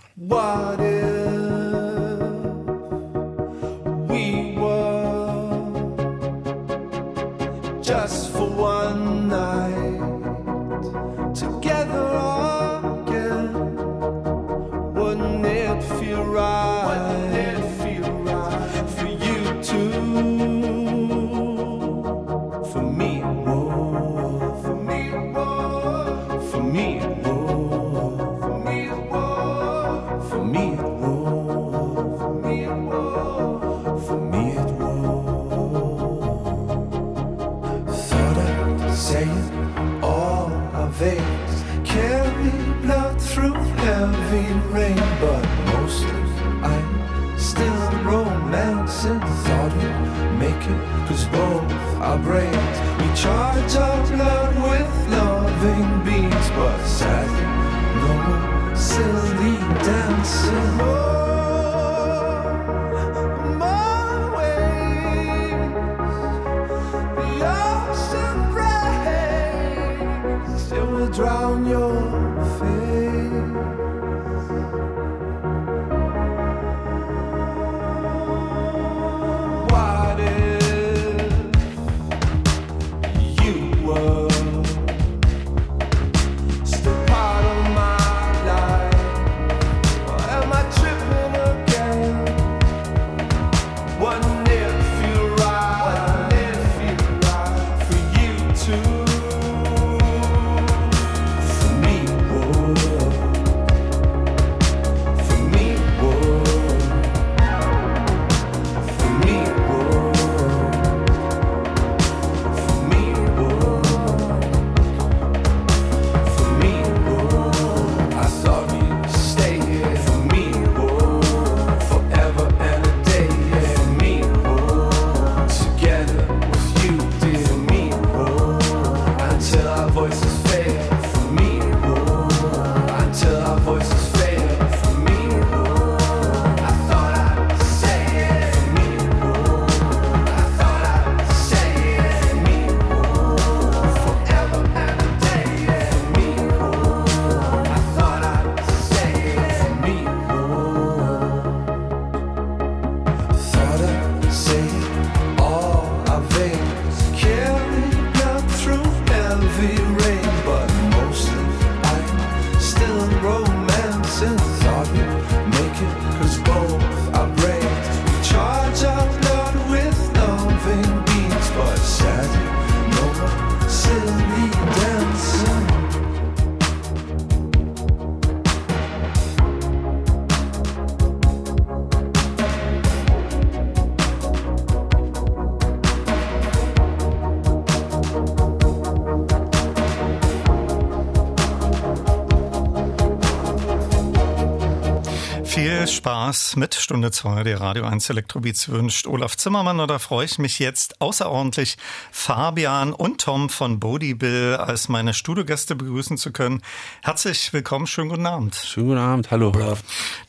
Spaß 196.27 196.57
mit 196.57 196.75
Stunde 196.75 197.09
2 197.09 197.43
der 197.43 197.61
Radio 197.61 197.85
1 197.85 198.09
Elektrobeats 198.09 198.67
wünscht 198.67 199.07
Olaf 199.07 199.37
Zimmermann. 199.37 199.79
Und 199.79 199.89
da 199.89 199.97
freue 199.97 200.25
ich 200.25 200.39
mich 200.39 200.59
jetzt 200.59 200.99
außerordentlich, 200.99 201.77
Fabian 202.11 202.91
und 202.91 203.21
Tom 203.21 203.49
von 203.49 203.79
Bodibill 203.79 204.57
als 204.59 204.89
meine 204.89 205.13
Studiogäste 205.13 205.77
begrüßen 205.77 206.17
zu 206.17 206.33
können. 206.33 206.61
Herzlich 207.01 207.53
willkommen, 207.53 207.87
schönen 207.87 208.09
guten 208.09 208.25
Abend. 208.25 208.55
Schönen 208.55 208.87
guten 208.87 208.99
Abend, 208.99 209.31
hallo. 209.31 209.53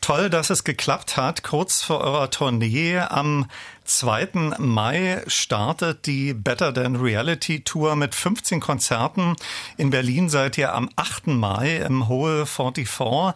Toll, 0.01 0.31
dass 0.31 0.51
es 0.51 0.63
geklappt 0.63 1.17
hat. 1.17 1.43
Kurz 1.43 1.83
vor 1.83 1.99
eurer 1.99 2.31
Tournee 2.31 2.99
am 3.01 3.47
2. 3.89 4.59
Mai 4.59 5.23
startet 5.27 6.07
die 6.07 6.35
Better 6.35 6.75
Than 6.75 6.97
Reality 6.97 7.65
Tour 7.65 7.97
mit 7.97 8.15
15 8.15 8.61
Konzerten. 8.61 9.35
In 9.79 9.91
Berlin 9.91 10.29
seid 10.29 10.59
ihr 10.59 10.75
am 10.75 10.91
8. 10.95 11.29
Mai 11.29 11.79
im 11.79 12.07
Hole 12.07 12.45
44. 12.45 13.35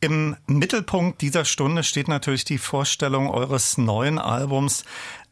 Im 0.00 0.36
Mittelpunkt 0.46 1.20
dieser 1.22 1.44
Stunde 1.44 1.82
steht 1.82 2.06
natürlich 2.06 2.44
die 2.44 2.58
Vorstellung 2.58 3.30
eures 3.30 3.78
neuen 3.78 4.20
Albums 4.20 4.84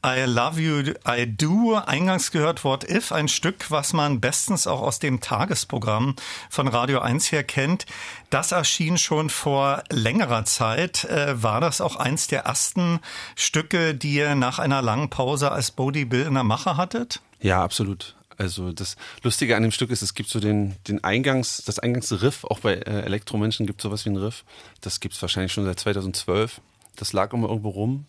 I 0.04 0.24
Love 0.26 0.60
You, 0.60 0.94
I 1.08 1.26
Do. 1.26 1.76
Eingangs 1.76 2.32
gehört 2.32 2.64
What 2.64 2.82
If, 2.88 3.12
ein 3.12 3.28
Stück, 3.28 3.70
was 3.70 3.92
man 3.92 4.20
bestens 4.20 4.66
auch 4.66 4.82
aus 4.82 4.98
dem 4.98 5.20
Tagesprogramm 5.20 6.16
von 6.50 6.66
Radio 6.66 6.98
1 6.98 7.30
her 7.30 7.44
kennt. 7.44 7.86
Das 8.30 8.50
erschien 8.50 8.98
schon 8.98 9.30
vor 9.30 9.84
längerer 9.90 10.44
Zeit. 10.44 11.04
Äh, 11.04 11.40
war 11.40 11.60
das 11.60 11.80
auch 11.80 11.94
eins 11.94 12.26
der 12.26 12.42
ersten 12.42 12.98
Stücke, 13.36 13.94
die 13.94 14.14
ihr 14.14 14.34
nach 14.34 14.58
einer 14.58 14.82
langen 14.82 15.10
Pause 15.10 15.52
als 15.52 15.70
Bodie 15.70 16.06
Bill 16.06 16.22
in 16.22 16.34
der 16.34 16.44
Mache 16.44 16.76
hattet? 16.76 17.20
Ja, 17.40 17.62
absolut. 17.62 18.15
Also 18.39 18.72
das 18.72 18.97
Lustige 19.22 19.57
an 19.57 19.62
dem 19.62 19.72
Stück 19.72 19.91
ist, 19.91 20.03
es 20.03 20.14
gibt 20.14 20.28
so 20.28 20.41
den, 20.41 20.74
den 20.89 21.03
Eingangs, 21.03 21.62
das 21.64 21.78
Eingangsriff, 21.78 22.45
auch 22.45 22.61
bei 22.61 22.74
äh, 22.74 23.03
Elektromenschen 23.03 23.66
gibt 23.66 23.80
es 23.80 23.82
sowas 23.82 24.05
wie 24.05 24.11
ein 24.11 24.16
Riff. 24.16 24.45
Das 24.80 25.01
gibt 25.01 25.14
es 25.14 25.22
wahrscheinlich 25.22 25.53
schon 25.53 25.64
seit 25.64 25.80
2012. 25.80 26.61
Das 26.97 27.12
lag 27.12 27.32
immer 27.32 27.49
irgendwo 27.49 27.70
rum. 27.70 28.07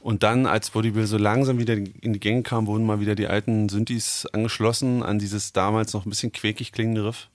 Und 0.00 0.22
dann, 0.22 0.46
als 0.46 0.70
Bodybuild 0.70 1.08
so 1.08 1.18
langsam 1.18 1.58
wieder 1.58 1.74
in 1.74 2.12
die 2.12 2.20
Gänge 2.20 2.42
kam, 2.42 2.66
wurden 2.66 2.86
mal 2.86 3.00
wieder 3.00 3.16
die 3.16 3.26
alten 3.26 3.68
Synthes 3.68 4.26
angeschlossen 4.32 5.02
an 5.02 5.18
dieses 5.18 5.52
damals 5.52 5.94
noch 5.94 6.06
ein 6.06 6.10
bisschen 6.10 6.32
quäkig 6.32 6.70
klingende 6.70 7.04
Riff. 7.06 7.28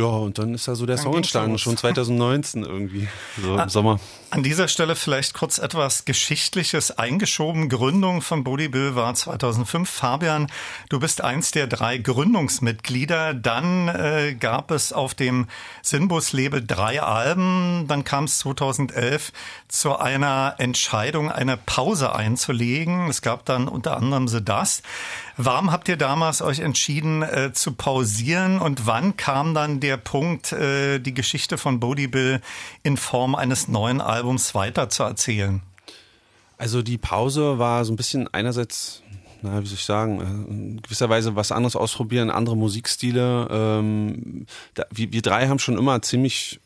Ja, 0.00 0.06
und 0.06 0.38
dann 0.38 0.54
ist 0.54 0.66
da 0.66 0.74
so 0.74 0.86
der 0.86 0.96
Dann 0.96 1.04
Song 1.04 1.16
entstanden, 1.16 1.58
schon 1.58 1.76
2019 1.76 2.62
irgendwie, 2.62 3.06
so 3.42 3.58
im 3.58 3.68
Sommer. 3.68 4.00
An 4.30 4.42
dieser 4.42 4.68
Stelle 4.68 4.96
vielleicht 4.96 5.34
kurz 5.34 5.58
etwas 5.58 6.04
Geschichtliches 6.04 6.96
eingeschoben. 6.96 7.68
Gründung 7.68 8.22
von 8.22 8.44
Booty 8.44 8.68
Bill 8.68 8.94
war 8.94 9.12
2005. 9.12 9.90
Fabian, 9.90 10.46
du 10.88 11.00
bist 11.00 11.20
eins 11.20 11.50
der 11.50 11.66
drei 11.66 11.98
Gründungsmitglieder. 11.98 13.34
Dann 13.34 13.88
äh, 13.88 14.36
gab 14.38 14.70
es 14.70 14.92
auf 14.92 15.14
dem 15.14 15.48
Sinbus-Label 15.82 16.64
drei 16.64 17.02
Alben. 17.02 17.86
Dann 17.88 18.04
kam 18.04 18.24
es 18.24 18.38
2011 18.38 19.32
zu 19.68 19.98
einer 19.98 20.54
Entscheidung, 20.58 21.30
eine 21.30 21.56
Pause 21.56 22.14
einzulegen. 22.14 23.10
Es 23.10 23.22
gab 23.22 23.44
dann 23.44 23.68
unter 23.68 23.96
anderem 23.96 24.28
The 24.28 24.42
Dust. 24.42 24.82
Warum 25.42 25.72
habt 25.72 25.88
ihr 25.88 25.96
damals 25.96 26.42
euch 26.42 26.58
entschieden 26.58 27.22
äh, 27.22 27.50
zu 27.54 27.72
pausieren 27.72 28.58
und 28.58 28.86
wann 28.86 29.16
kam 29.16 29.54
dann 29.54 29.80
der 29.80 29.96
Punkt, 29.96 30.52
äh, 30.52 30.98
die 30.98 31.14
Geschichte 31.14 31.56
von 31.56 31.80
Bodie 31.80 32.08
Bill 32.08 32.42
in 32.82 32.98
Form 32.98 33.34
eines 33.34 33.66
neuen 33.66 34.02
Albums 34.02 34.54
weiter 34.54 34.90
zu 34.90 35.02
erzählen? 35.02 35.62
Also 36.58 36.82
die 36.82 36.98
Pause 36.98 37.58
war 37.58 37.86
so 37.86 37.92
ein 37.94 37.96
bisschen 37.96 38.28
einerseits, 38.34 39.02
na, 39.40 39.62
wie 39.62 39.66
soll 39.66 39.76
ich 39.76 39.84
sagen, 39.86 40.20
äh, 40.20 40.52
in 40.52 40.82
gewisser 40.82 41.08
Weise 41.08 41.34
was 41.36 41.52
anderes 41.52 41.74
ausprobieren, 41.74 42.28
andere 42.28 42.54
Musikstile. 42.54 43.48
Ähm, 43.50 44.44
da, 44.74 44.84
wir, 44.90 45.10
wir 45.10 45.22
drei 45.22 45.48
haben 45.48 45.58
schon 45.58 45.78
immer 45.78 46.02
ziemlich, 46.02 46.60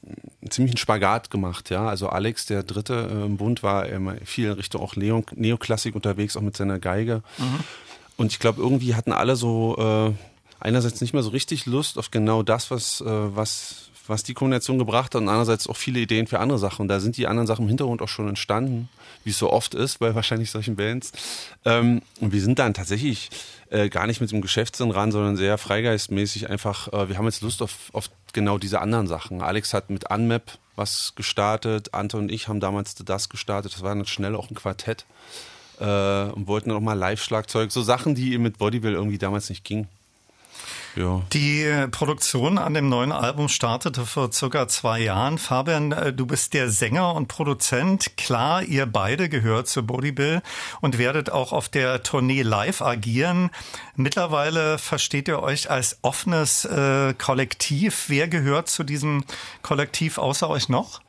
ziemlich 0.50 0.72
einen 0.72 0.78
Spagat 0.78 1.30
gemacht, 1.30 1.70
ja. 1.70 1.86
Also 1.86 2.08
Alex, 2.08 2.46
der 2.46 2.64
Dritte 2.64 3.08
äh, 3.08 3.24
im 3.24 3.36
Bund, 3.36 3.62
war 3.62 3.86
immer 3.86 4.16
viel 4.24 4.46
in 4.46 4.54
Richtung 4.54 4.82
auch 4.82 4.96
Neo, 4.96 5.22
Neoklassik 5.36 5.94
unterwegs, 5.94 6.36
auch 6.36 6.42
mit 6.42 6.56
seiner 6.56 6.80
Geige. 6.80 7.22
Und 8.16 8.32
ich 8.32 8.38
glaube, 8.38 8.60
irgendwie 8.60 8.94
hatten 8.94 9.12
alle 9.12 9.36
so 9.36 9.76
äh, 9.78 10.12
einerseits 10.60 11.00
nicht 11.00 11.12
mehr 11.12 11.22
so 11.22 11.30
richtig 11.30 11.66
Lust 11.66 11.98
auf 11.98 12.10
genau 12.10 12.42
das, 12.42 12.70
was, 12.70 13.00
äh, 13.00 13.04
was, 13.06 13.90
was 14.06 14.22
die 14.22 14.34
Kombination 14.34 14.78
gebracht 14.78 15.14
hat 15.14 15.22
und 15.22 15.28
andererseits 15.28 15.66
auch 15.66 15.76
viele 15.76 16.00
Ideen 16.00 16.26
für 16.26 16.40
andere 16.40 16.58
Sachen. 16.58 16.82
Und 16.82 16.88
da 16.88 17.00
sind 17.00 17.16
die 17.16 17.26
anderen 17.26 17.46
Sachen 17.46 17.62
im 17.62 17.68
Hintergrund 17.68 18.02
auch 18.02 18.08
schon 18.08 18.28
entstanden, 18.28 18.88
wie 19.24 19.30
es 19.30 19.38
so 19.38 19.52
oft 19.52 19.74
ist 19.74 19.98
bei 19.98 20.14
wahrscheinlich 20.14 20.50
solchen 20.50 20.76
Bands. 20.76 21.12
Ähm, 21.64 22.02
und 22.20 22.32
wir 22.32 22.40
sind 22.40 22.58
dann 22.58 22.74
tatsächlich 22.74 23.30
äh, 23.70 23.88
gar 23.88 24.06
nicht 24.06 24.20
mit 24.20 24.30
dem 24.30 24.40
Geschäftssinn 24.40 24.90
ran, 24.90 25.12
sondern 25.12 25.36
sehr 25.36 25.58
freigeistmäßig 25.58 26.48
einfach, 26.50 26.92
äh, 26.92 27.08
wir 27.08 27.18
haben 27.18 27.26
jetzt 27.26 27.42
Lust 27.42 27.62
auf, 27.62 27.90
auf 27.92 28.10
genau 28.32 28.58
diese 28.58 28.80
anderen 28.80 29.06
Sachen. 29.06 29.42
Alex 29.42 29.74
hat 29.74 29.90
mit 29.90 30.10
Unmap 30.10 30.58
was 30.76 31.12
gestartet, 31.14 31.94
Anton 31.94 32.22
und 32.22 32.32
ich 32.32 32.48
haben 32.48 32.58
damals 32.58 32.96
das 32.96 33.28
gestartet, 33.28 33.74
das 33.74 33.82
war 33.82 33.94
dann 33.94 34.06
schnell 34.06 34.34
auch 34.34 34.50
ein 34.50 34.56
Quartett 34.56 35.04
äh, 35.80 36.30
und 36.32 36.46
wollten 36.46 36.70
dann 36.70 36.78
auch 36.78 36.82
mal 36.82 36.94
Live-Schlagzeug, 36.98 37.72
so 37.72 37.82
Sachen, 37.82 38.14
die 38.14 38.38
mit 38.38 38.58
Bodybill 38.58 38.92
irgendwie 38.92 39.18
damals 39.18 39.48
nicht 39.48 39.64
ging. 39.64 39.88
Ja. 40.96 41.22
Die 41.32 41.62
äh, 41.62 41.88
Produktion 41.88 42.56
an 42.56 42.74
dem 42.74 42.88
neuen 42.88 43.10
Album 43.10 43.48
startete 43.48 44.06
vor 44.06 44.30
circa 44.32 44.68
zwei 44.68 45.00
Jahren. 45.00 45.38
Fabian, 45.38 45.90
äh, 45.90 46.12
du 46.12 46.24
bist 46.24 46.54
der 46.54 46.70
Sänger 46.70 47.14
und 47.14 47.26
Produzent. 47.26 48.16
Klar, 48.16 48.62
ihr 48.62 48.86
beide 48.86 49.28
gehört 49.28 49.66
zu 49.66 49.84
Body 49.84 50.12
Bill 50.12 50.40
und 50.80 50.98
werdet 50.98 51.30
auch 51.30 51.52
auf 51.52 51.68
der 51.68 52.04
Tournee 52.04 52.42
live 52.42 52.80
agieren. 52.80 53.50
Mittlerweile 53.96 54.78
versteht 54.78 55.26
ihr 55.26 55.42
euch 55.42 55.68
als 55.68 55.98
offenes 56.02 56.64
äh, 56.64 57.14
Kollektiv. 57.14 58.04
Wer 58.08 58.28
gehört 58.28 58.68
zu 58.68 58.84
diesem 58.84 59.24
Kollektiv 59.62 60.18
außer 60.18 60.48
euch 60.48 60.68
noch? 60.68 61.00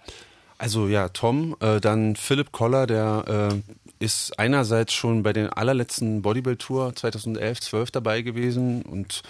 Also 0.57 0.87
ja, 0.87 1.09
Tom, 1.09 1.55
äh, 1.59 1.79
dann 1.79 2.15
Philipp 2.15 2.51
Koller, 2.51 2.87
der 2.87 3.51
äh, 3.51 3.73
ist 3.99 4.37
einerseits 4.39 4.93
schon 4.93 5.23
bei 5.23 5.33
den 5.33 5.49
allerletzten 5.49 6.21
Bodybuild-Tour 6.21 6.95
2011, 6.95 7.61
12 7.61 7.91
dabei 7.91 8.21
gewesen 8.21 8.81
und 8.83 9.23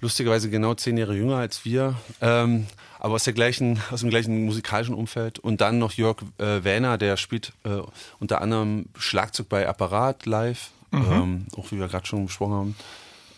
lustigerweise 0.00 0.50
genau 0.50 0.74
zehn 0.74 0.96
Jahre 0.96 1.14
jünger 1.14 1.36
als 1.36 1.64
wir, 1.64 1.94
ähm, 2.20 2.66
aber 3.00 3.14
aus, 3.14 3.24
der 3.24 3.32
gleichen, 3.32 3.80
aus 3.90 4.00
dem 4.00 4.10
gleichen 4.10 4.44
musikalischen 4.44 4.94
Umfeld. 4.94 5.38
Und 5.38 5.60
dann 5.60 5.78
noch 5.78 5.92
Jörg 5.92 6.18
äh, 6.38 6.64
Wähner, 6.64 6.98
der 6.98 7.16
spielt 7.16 7.52
äh, 7.64 7.80
unter 8.18 8.40
anderem 8.40 8.86
Schlagzeug 8.96 9.48
bei 9.48 9.68
Apparat 9.68 10.26
live, 10.26 10.70
Mhm. 10.90 11.12
ähm, 11.12 11.46
auch 11.54 11.70
wie 11.70 11.78
wir 11.78 11.86
gerade 11.88 12.06
schon 12.06 12.24
besprochen 12.26 12.76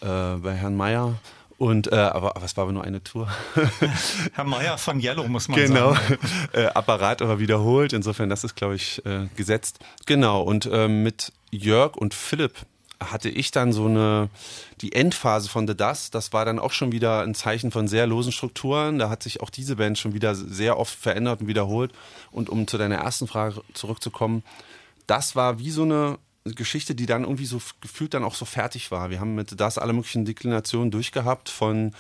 haben, 0.03 0.37
äh, 0.37 0.39
bei 0.39 0.55
Herrn 0.55 0.77
Meyer. 0.77 1.15
Und, 1.61 1.93
äh, 1.93 1.97
aber, 1.97 2.37
aber 2.37 2.47
es 2.47 2.57
war 2.57 2.63
aber 2.63 2.73
nur 2.73 2.85
eine 2.85 3.05
Tour. 3.05 3.29
Herr 4.33 4.45
Meier 4.45 4.79
von 4.79 4.99
Yellow, 4.99 5.29
muss 5.29 5.47
man 5.47 5.61
genau. 5.61 5.93
sagen. 5.93 6.19
äh, 6.55 6.65
Apparat 6.69 7.21
aber 7.21 7.39
wiederholt. 7.39 7.93
Insofern, 7.93 8.31
das 8.31 8.45
ist, 8.45 8.57
glaube 8.57 8.77
ich, 8.77 9.05
äh, 9.05 9.27
gesetzt. 9.37 9.79
Genau. 10.07 10.41
Und 10.41 10.67
ähm, 10.73 11.03
mit 11.03 11.35
Jörg 11.51 11.97
und 11.97 12.15
Philipp 12.15 12.55
hatte 12.99 13.29
ich 13.29 13.51
dann 13.51 13.75
so 13.75 13.85
eine, 13.85 14.31
die 14.81 14.95
Endphase 14.95 15.51
von 15.51 15.69
The 15.69 15.77
Dust, 15.77 16.15
das 16.15 16.33
war 16.33 16.47
dann 16.47 16.59
auch 16.59 16.73
schon 16.73 16.93
wieder 16.93 17.21
ein 17.21 17.35
Zeichen 17.35 17.71
von 17.71 17.89
sehr 17.89 18.07
losen 18.07 18.33
Strukturen. 18.33 18.99
Da 18.99 19.11
hat 19.11 19.23
sich 19.23 19.43
auch 19.43 19.51
diese 19.51 19.77
Band 19.77 19.99
schon 19.99 20.15
wieder 20.15 20.35
sehr 20.35 20.79
oft 20.79 20.99
verändert 20.99 21.43
und 21.43 21.47
wiederholt. 21.47 21.93
Und 22.31 22.49
um 22.49 22.69
zu 22.69 22.79
deiner 22.79 22.97
ersten 22.97 23.27
Frage 23.27 23.61
zurückzukommen, 23.75 24.45
das 25.07 25.37
war 25.37 25.59
wie 25.59 25.71
so 25.71 25.83
eine 25.83 26.19
Geschichte, 26.45 26.95
die 26.95 27.07
dann 27.07 27.23
irgendwie 27.23 27.47
so 27.47 27.61
gefühlt 27.81 28.15
dann 28.15 28.25
auch 28.25 28.35
so 28.35 28.45
fertig 28.45 28.91
war. 28.91 29.11
Wir 29.11 29.21
haben 29.21 29.35
mit 29.35 29.61
das 29.61 29.79
alle 29.79 29.93
möglichen 29.93 30.25
Deklinationen 30.25 30.91
durchgehabt 30.91 31.49
von 31.49 31.93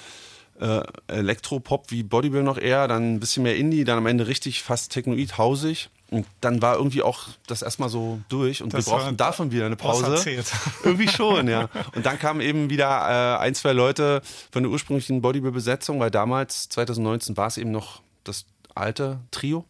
äh, 0.61 0.82
Elektropop 1.09 1.91
wie 1.91 2.03
Bodybuild 2.03 2.45
noch 2.45 2.59
eher, 2.59 2.88
dann 2.88 3.14
ein 3.14 3.20
bisschen 3.20 3.43
mehr 3.43 3.57
Indie, 3.57 3.84
dann 3.84 3.99
am 3.99 4.07
Ende 4.07 4.26
richtig 4.26 4.62
fast 4.62 4.93
technoid, 4.93 5.38
hausig. 5.38 5.91
Und 6.11 6.26
dann 6.41 6.61
war 6.61 6.76
irgendwie 6.76 7.03
auch 7.03 7.28
das 7.47 7.62
erstmal 7.62 7.88
so 7.88 8.20
durch 8.28 8.62
und 8.62 8.74
Das 8.74 8.86
wir 8.86 8.93
brauchten 8.93 9.16
davon 9.16 9.53
wieder 9.53 9.66
eine 9.66 9.76
Pause. 9.76 10.18
irgendwie 10.84 11.09
schon, 11.09 11.47
ja. 11.47 11.68
Und 11.95 12.05
dann 12.05 12.18
kamen 12.18 12.41
eben 12.41 12.68
wieder 12.68 12.88
äh, 12.88 13.38
ein, 13.38 13.55
zwei 13.55 13.72
Leute 13.72 14.20
von 14.51 14.64
der 14.64 14.72
ursprünglichen 14.72 15.22
Bodybuild-Besetzung, 15.22 16.01
weil 16.01 16.11
damals, 16.11 16.68
2019, 16.70 17.36
war 17.36 17.47
es 17.47 17.59
eben 17.59 17.70
noch 17.70 18.01
das 18.24 18.45
alte 18.74 19.20
Trio. 19.30 19.64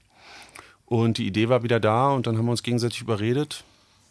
Und 0.86 1.18
die 1.18 1.26
Idee 1.26 1.50
war 1.50 1.62
wieder 1.62 1.78
da 1.78 2.10
und 2.10 2.26
dann 2.26 2.38
haben 2.38 2.46
wir 2.46 2.52
uns 2.52 2.62
gegenseitig 2.62 3.02
überredet. 3.02 3.62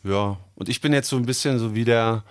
Ja, 0.04 0.38
und 0.56 0.70
ich 0.70 0.82
bin 0.82 0.94
jetzt 0.94 1.10
so 1.10 1.18
ein 1.18 1.26
bisschen 1.26 1.60
so 1.60 1.76
wie 1.76 1.86
der, 1.86 2.24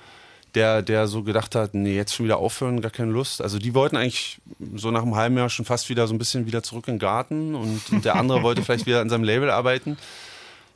der, 0.54 0.82
der 0.82 1.06
so 1.06 1.22
gedacht 1.22 1.54
hat, 1.54 1.74
nee, 1.74 1.94
jetzt 1.94 2.14
schon 2.14 2.24
wieder 2.24 2.38
aufhören, 2.38 2.80
gar 2.80 2.90
keine 2.90 3.12
Lust. 3.12 3.42
Also 3.42 3.58
die 3.58 3.74
wollten 3.74 3.96
eigentlich 3.96 4.40
so 4.74 4.90
nach 4.90 5.02
einem 5.02 5.16
halben 5.16 5.36
Jahr 5.36 5.50
schon 5.50 5.64
fast 5.64 5.88
wieder 5.88 6.06
so 6.06 6.14
ein 6.14 6.18
bisschen 6.18 6.46
wieder 6.46 6.62
zurück 6.62 6.88
in 6.88 6.94
den 6.94 7.00
Garten 7.00 7.54
und, 7.54 7.80
und 7.90 8.04
der 8.04 8.16
andere 8.16 8.42
wollte 8.42 8.62
vielleicht 8.62 8.86
wieder 8.86 9.00
an 9.00 9.10
seinem 9.10 9.24
Label 9.24 9.50
arbeiten. 9.50 9.98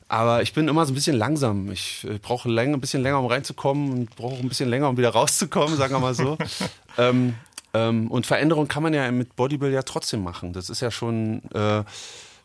Aber 0.08 0.42
ich 0.42 0.52
bin 0.52 0.68
immer 0.68 0.84
so 0.84 0.92
ein 0.92 0.94
bisschen 0.94 1.16
langsam. 1.16 1.72
Ich 1.72 2.04
äh, 2.04 2.18
brauche 2.18 2.46
länger, 2.50 2.76
ein 2.76 2.80
bisschen 2.82 3.02
länger, 3.02 3.18
um 3.18 3.26
reinzukommen 3.26 3.90
und 3.92 4.14
brauche 4.14 4.40
ein 4.40 4.48
bisschen 4.48 4.68
länger, 4.68 4.90
um 4.90 4.98
wieder 4.98 5.08
rauszukommen, 5.08 5.78
sagen 5.78 5.94
wir 5.94 6.00
mal 6.00 6.14
so. 6.14 6.36
ähm, 6.98 7.34
ähm, 7.72 8.10
und 8.10 8.26
Veränderung 8.26 8.68
kann 8.68 8.82
man 8.82 8.92
ja 8.92 9.10
mit 9.10 9.34
Bodybuild 9.36 9.72
ja 9.72 9.82
trotzdem 9.82 10.22
machen. 10.22 10.52
Das 10.52 10.68
ist 10.68 10.82
ja 10.82 10.90
schon 10.90 11.40
äh, 11.54 11.82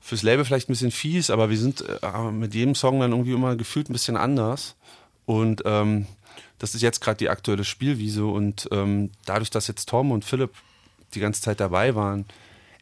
fürs 0.08 0.24
Label 0.24 0.46
vielleicht 0.46 0.70
ein 0.70 0.72
bisschen 0.72 0.92
fies, 0.92 1.30
aber 1.30 1.50
wir 1.50 1.58
sind 1.58 1.84
äh, 2.02 2.32
mit 2.32 2.54
jedem 2.54 2.76
Song 2.76 3.02
dann 3.02 3.12
irgendwie 3.12 3.34
immer 3.34 3.58
gefühlt 3.58 3.90
ein 3.90 3.94
bisschen 3.94 4.16
anders. 4.16 4.78
Und 5.26 5.64
ähm, 5.66 6.08
das 6.60 6.76
ist 6.76 6.82
jetzt 6.82 7.02
gerade 7.02 7.18
die 7.18 7.30
aktuelle 7.30 7.66
Spielwiese. 7.66 8.26
Und 8.26 8.70
ähm, 8.72 9.12
dadurch, 9.26 9.50
dass 9.50 9.68
jetzt 9.68 9.90
Tom 9.90 10.12
und 10.12 10.24
Philipp 10.24 10.52
die 11.14 11.20
ganze 11.20 11.42
Zeit 11.42 11.60
dabei 11.60 11.94
waren, 11.96 12.24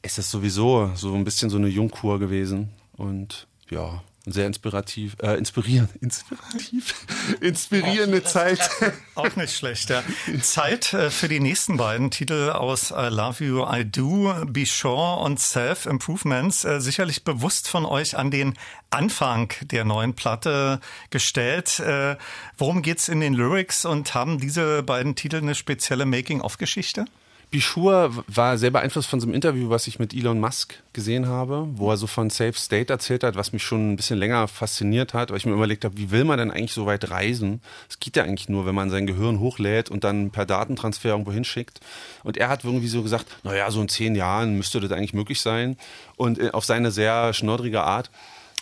ist 0.03 0.19
es 0.19 0.29
sowieso 0.29 0.91
so 0.93 1.15
ein 1.15 1.23
bisschen 1.23 1.49
so 1.49 1.57
eine 1.57 1.67
Jungkur 1.67 2.19
gewesen. 2.19 2.69
Und 2.95 3.47
ja, 3.71 4.03
sehr 4.25 4.47
inspirativ, 4.47 5.15
äh, 5.21 5.37
inspirierend, 5.37 5.89
inspirativ, 6.01 6.95
inspirierende 7.41 8.23
Zeit. 8.23 8.69
Auch 9.15 9.35
nicht 9.35 9.55
schlecht, 9.55 9.89
ja. 9.89 10.03
Zeit 10.41 10.93
äh, 10.93 11.09
für 11.09 11.27
die 11.27 11.39
nächsten 11.39 11.77
beiden 11.77 12.11
Titel 12.11 12.49
aus 12.49 12.91
I 12.91 13.09
Love 13.09 13.43
You, 13.43 13.65
I 13.71 13.85
Do, 13.85 14.33
Be 14.45 14.65
Sure 14.65 15.19
und 15.19 15.39
Self 15.39 15.85
Improvements. 15.85 16.65
Äh, 16.65 16.81
sicherlich 16.81 17.23
bewusst 17.23 17.67
von 17.67 17.85
euch 17.85 18.17
an 18.17 18.31
den 18.31 18.55
Anfang 18.89 19.53
der 19.61 19.85
neuen 19.85 20.13
Platte 20.13 20.79
gestellt. 21.09 21.79
Äh, 21.79 22.17
worum 22.57 22.81
geht's 22.81 23.07
in 23.07 23.19
den 23.19 23.33
Lyrics 23.33 23.85
und 23.85 24.13
haben 24.13 24.39
diese 24.39 24.83
beiden 24.83 25.15
Titel 25.15 25.37
eine 25.37 25.55
spezielle 25.55 26.05
Making-of-Geschichte? 26.05 27.05
Bichur 27.51 28.23
war 28.27 28.57
sehr 28.57 28.71
beeinflusst 28.71 29.07
von 29.07 29.19
so 29.19 29.27
einem 29.27 29.33
Interview, 29.33 29.69
was 29.69 29.87
ich 29.87 29.99
mit 29.99 30.13
Elon 30.13 30.39
Musk 30.39 30.75
gesehen 30.93 31.27
habe, 31.27 31.67
wo 31.73 31.89
er 31.89 31.97
so 31.97 32.07
von 32.07 32.29
Safe 32.29 32.53
State 32.53 32.91
erzählt 32.91 33.23
hat, 33.23 33.35
was 33.35 33.53
mich 33.53 33.63
schon 33.63 33.93
ein 33.93 33.95
bisschen 33.95 34.19
länger 34.19 34.47
fasziniert 34.47 35.13
hat, 35.13 35.29
weil 35.29 35.37
ich 35.37 35.45
mir 35.45 35.53
überlegt 35.53 35.85
habe, 35.85 35.97
wie 35.97 36.11
will 36.11 36.23
man 36.23 36.37
denn 36.37 36.51
eigentlich 36.51 36.73
so 36.73 36.85
weit 36.85 37.09
reisen? 37.09 37.61
Es 37.89 37.99
geht 37.99 38.15
ja 38.15 38.23
eigentlich 38.23 38.49
nur, 38.49 38.65
wenn 38.65 38.75
man 38.75 38.89
sein 38.89 39.07
Gehirn 39.07 39.39
hochlädt 39.39 39.89
und 39.89 40.03
dann 40.03 40.31
per 40.31 40.45
Datentransfer 40.45 41.09
irgendwo 41.09 41.31
hinschickt. 41.31 41.79
Und 42.23 42.37
er 42.37 42.49
hat 42.49 42.63
irgendwie 42.63 42.87
so 42.87 43.03
gesagt, 43.03 43.25
naja, 43.43 43.69
so 43.71 43.81
in 43.81 43.89
zehn 43.89 44.15
Jahren 44.15 44.57
müsste 44.57 44.79
das 44.79 44.91
eigentlich 44.91 45.13
möglich 45.13 45.41
sein. 45.41 45.77
Und 46.17 46.39
äh, 46.39 46.51
auf 46.51 46.65
seine 46.65 46.91
sehr 46.91 47.33
schnoddrige 47.33 47.83
Art. 47.83 48.11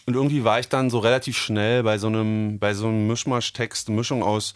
Und 0.05 0.15
irgendwie 0.15 0.43
war 0.43 0.59
ich 0.59 0.67
dann 0.67 0.89
so 0.89 0.99
relativ 0.99 1.38
schnell 1.38 1.84
bei 1.84 1.97
so 1.97 2.07
einem, 2.07 2.59
bei 2.59 2.73
so 2.73 2.88
einem 2.88 3.07
Mischmasch-Text, 3.07 3.89
Mischung 3.89 4.21
aus, 4.21 4.53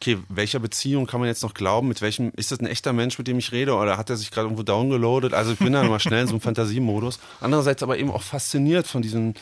okay, 0.00 0.18
welcher 0.28 0.60
Beziehung 0.60 1.06
kann 1.06 1.20
man 1.20 1.28
jetzt 1.28 1.42
noch 1.42 1.54
glauben? 1.54 1.88
Mit 1.88 2.00
welchem, 2.02 2.30
ist 2.36 2.52
das 2.52 2.60
ein 2.60 2.66
echter 2.66 2.92
Mensch, 2.92 3.18
mit 3.18 3.26
dem 3.26 3.38
ich 3.38 3.52
rede? 3.52 3.74
Oder 3.74 3.98
hat 3.98 4.10
er 4.10 4.16
sich 4.16 4.30
gerade 4.30 4.46
irgendwo 4.46 4.62
downgeloadet? 4.62 5.34
Also 5.34 5.52
ich 5.52 5.58
bin 5.58 5.72
dann 5.72 5.88
mal 5.88 5.98
schnell 5.98 6.22
in 6.22 6.26
so 6.28 6.34
einem 6.34 6.40
Fantasiemodus. 6.40 7.18
Andererseits 7.40 7.82
aber 7.82 7.98
eben 7.98 8.10
auch 8.10 8.22
fasziniert 8.22 8.86
von 8.86 9.02
diesen 9.02 9.34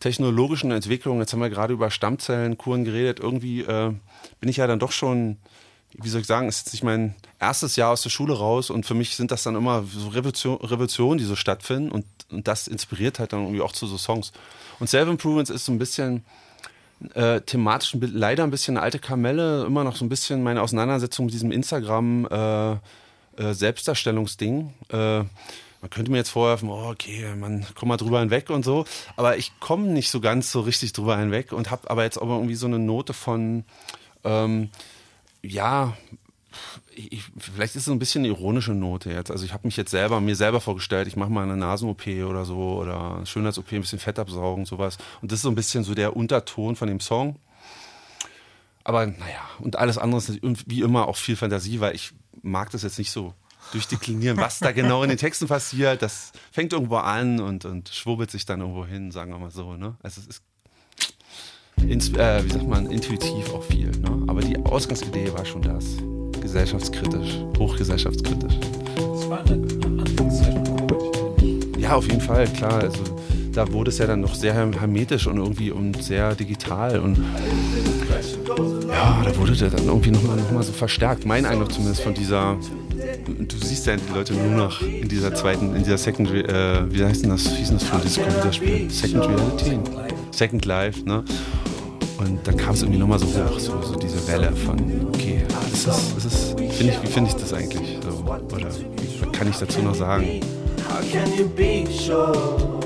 technologischen 0.00 0.70
Entwicklungen. 0.70 1.20
Jetzt 1.20 1.32
haben 1.32 1.40
wir 1.40 1.50
gerade 1.50 1.74
über 1.74 1.90
Stammzellenkuren 1.90 2.84
geredet. 2.84 3.20
Irgendwie 3.20 3.60
äh, 3.62 3.92
bin 4.40 4.48
ich 4.48 4.56
ja 4.56 4.66
dann 4.66 4.78
doch 4.78 4.92
schon 4.92 5.36
wie 5.94 6.08
soll 6.08 6.20
ich 6.20 6.26
sagen, 6.26 6.48
ist 6.48 6.66
jetzt 6.66 6.72
nicht 6.72 6.84
mein 6.84 7.14
erstes 7.38 7.76
Jahr 7.76 7.92
aus 7.92 8.02
der 8.02 8.10
Schule 8.10 8.36
raus 8.36 8.70
und 8.70 8.84
für 8.84 8.94
mich 8.94 9.16
sind 9.16 9.30
das 9.30 9.42
dann 9.42 9.56
immer 9.56 9.84
so 9.84 10.08
Revolution, 10.08 10.56
Revolutionen, 10.58 11.18
die 11.18 11.24
so 11.24 11.34
stattfinden 11.34 11.90
und, 11.90 12.04
und 12.30 12.46
das 12.46 12.68
inspiriert 12.68 13.18
halt 13.18 13.32
dann 13.32 13.40
irgendwie 13.40 13.62
auch 13.62 13.72
zu 13.72 13.86
so 13.86 13.96
Songs. 13.96 14.32
Und 14.80 14.88
Self-Improvements 14.88 15.50
ist 15.50 15.64
so 15.64 15.72
ein 15.72 15.78
bisschen 15.78 16.24
äh, 17.14 17.40
thematisch 17.40 17.96
leider 18.00 18.44
ein 18.44 18.50
bisschen 18.50 18.76
alte 18.76 18.98
Kamelle, 18.98 19.64
immer 19.64 19.84
noch 19.84 19.96
so 19.96 20.04
ein 20.04 20.08
bisschen 20.08 20.42
meine 20.42 20.62
Auseinandersetzung 20.62 21.26
mit 21.26 21.34
diesem 21.34 21.52
Instagram 21.52 22.26
äh, 22.30 22.72
äh, 22.72 23.54
Selbstdarstellungsding. 23.54 24.72
Äh, 24.90 25.24
man 25.80 25.90
könnte 25.90 26.10
mir 26.10 26.16
jetzt 26.16 26.30
vorwerfen, 26.30 26.68
oh, 26.70 26.90
okay, 26.90 27.34
man 27.36 27.64
komm 27.76 27.88
mal 27.88 27.96
drüber 27.96 28.18
hinweg 28.18 28.50
und 28.50 28.64
so, 28.64 28.84
aber 29.14 29.36
ich 29.36 29.52
komme 29.60 29.86
nicht 29.86 30.10
so 30.10 30.20
ganz 30.20 30.50
so 30.50 30.60
richtig 30.60 30.92
drüber 30.92 31.16
hinweg 31.16 31.52
und 31.52 31.70
habe 31.70 31.88
aber 31.88 32.02
jetzt 32.02 32.20
auch 32.20 32.28
irgendwie 32.28 32.56
so 32.56 32.66
eine 32.66 32.80
Note 32.80 33.12
von, 33.12 33.64
ähm, 34.24 34.70
ja, 35.40 35.96
ich, 36.94 37.22
vielleicht 37.38 37.76
ist 37.76 37.82
es 37.82 37.92
ein 37.92 37.98
bisschen 37.98 38.24
eine 38.24 38.28
ironische 38.28 38.72
Note 38.72 39.10
jetzt. 39.10 39.30
Also 39.30 39.44
ich 39.44 39.52
habe 39.52 39.66
mich 39.66 39.76
jetzt 39.76 39.90
selber, 39.90 40.20
mir 40.20 40.36
selber 40.36 40.60
vorgestellt, 40.60 41.06
ich 41.06 41.16
mache 41.16 41.30
mal 41.30 41.42
eine 41.42 41.56
Nasen-OP 41.56 42.06
oder 42.28 42.44
so 42.44 42.78
oder 42.78 43.24
Schönheits-OP, 43.24 43.72
ein 43.72 43.80
bisschen 43.80 43.98
Fett 43.98 44.18
absaugen, 44.18 44.64
sowas. 44.64 44.98
Und 45.22 45.30
das 45.32 45.38
ist 45.38 45.42
so 45.42 45.50
ein 45.50 45.54
bisschen 45.54 45.84
so 45.84 45.94
der 45.94 46.16
Unterton 46.16 46.76
von 46.76 46.88
dem 46.88 47.00
Song. 47.00 47.36
Aber 48.84 49.06
naja, 49.06 49.42
und 49.58 49.76
alles 49.76 49.98
andere 49.98 50.18
ist 50.18 50.40
wie 50.42 50.80
immer 50.80 51.08
auch 51.08 51.16
viel 51.16 51.36
Fantasie, 51.36 51.80
weil 51.80 51.94
ich 51.94 52.12
mag 52.42 52.70
das 52.70 52.82
jetzt 52.82 52.98
nicht 52.98 53.10
so 53.10 53.34
durchdeklinieren, 53.72 54.38
was 54.38 54.60
da 54.60 54.72
genau 54.72 55.02
in 55.02 55.10
den 55.10 55.18
Texten 55.18 55.46
passiert. 55.46 56.00
Das 56.02 56.32
fängt 56.50 56.72
irgendwo 56.72 56.96
an 56.96 57.40
und, 57.40 57.64
und 57.64 57.90
schwurbelt 57.90 58.30
sich 58.30 58.46
dann 58.46 58.60
irgendwo 58.60 58.86
hin, 58.86 59.10
sagen 59.10 59.30
wir 59.30 59.38
mal 59.38 59.50
so. 59.50 59.74
Ne? 59.74 59.96
Also 60.02 60.22
es 60.22 60.26
ist, 60.26 60.42
ins, 61.86 62.10
äh, 62.14 62.44
wie 62.44 62.50
sagt 62.50 62.66
man, 62.66 62.90
intuitiv 62.90 63.52
auch 63.52 63.64
viel. 63.64 63.90
Ne? 63.90 64.24
Aber 64.26 64.40
die 64.40 64.56
Ausgangsidee 64.56 65.32
war 65.32 65.44
schon 65.44 65.62
das. 65.62 65.98
Gesellschaftskritisch, 66.40 67.38
hochgesellschaftskritisch. 67.58 68.54
Das 68.96 69.28
war 69.28 69.40
eine 69.46 69.66
Ja, 71.78 71.94
auf 71.94 72.06
jeden 72.06 72.20
Fall, 72.20 72.46
klar. 72.48 72.80
Also 72.82 73.02
da 73.52 73.70
wurde 73.72 73.90
es 73.90 73.98
ja 73.98 74.06
dann 74.06 74.20
noch 74.20 74.34
sehr 74.34 74.54
hermetisch 74.54 75.26
und 75.26 75.36
irgendwie 75.36 75.70
und 75.70 76.02
sehr 76.02 76.34
digital 76.34 77.00
und 77.00 77.18
ja, 78.88 79.22
da 79.24 79.36
wurde 79.36 79.52
der 79.52 79.70
dann 79.70 79.86
irgendwie 79.86 80.10
nochmal 80.10 80.36
noch 80.36 80.50
mal 80.50 80.62
so 80.62 80.72
verstärkt. 80.72 81.26
Mein 81.26 81.44
Eindruck 81.44 81.72
zumindest 81.72 82.02
von 82.02 82.14
dieser. 82.14 82.56
Du 83.36 83.56
siehst 83.58 83.86
ja 83.86 83.96
die 83.96 84.12
Leute 84.12 84.34
nur 84.34 84.56
noch 84.56 84.82
in 84.82 85.08
dieser 85.08 85.34
zweiten, 85.34 85.74
in 85.74 85.84
dieser 85.84 85.98
Second, 85.98 86.30
äh, 86.30 86.92
wie 86.92 87.04
heißt 87.04 87.22
denn 87.22 87.30
das, 87.30 87.44
wie 87.52 87.56
hieß 87.56 87.68
denn 87.68 87.78
das 87.78 87.88
für 87.88 87.98
dieses 87.98 88.22
Computerspiel? 88.22 88.90
Second 88.90 89.24
Reality? 89.26 89.78
Second 90.30 90.64
Life, 90.64 91.04
ne? 91.04 91.24
Und 92.18 92.40
da 92.44 92.52
kam 92.52 92.74
es 92.74 92.82
irgendwie 92.82 92.98
nochmal 92.98 93.18
so 93.18 93.26
hoch, 93.26 93.58
so, 93.58 93.80
so 93.80 93.94
diese 93.94 94.26
Welle 94.26 94.50
von, 94.52 94.78
okay, 95.08 95.42
ist, 95.72 95.86
das 95.86 96.24
ist, 96.24 96.58
find 96.58 96.90
ich, 96.90 97.02
wie 97.02 97.06
finde 97.06 97.30
ich 97.30 97.36
das 97.36 97.52
eigentlich? 97.52 97.98
So, 98.02 98.08
oder 98.54 98.66
was 98.66 99.32
kann 99.32 99.48
ich 99.48 99.56
dazu 99.56 99.80
noch 99.82 99.94
sagen? 99.94 100.40
How 100.88 101.00
can 101.12 101.32
you 101.38 101.48
be 101.48 101.86
sure? 101.90 102.76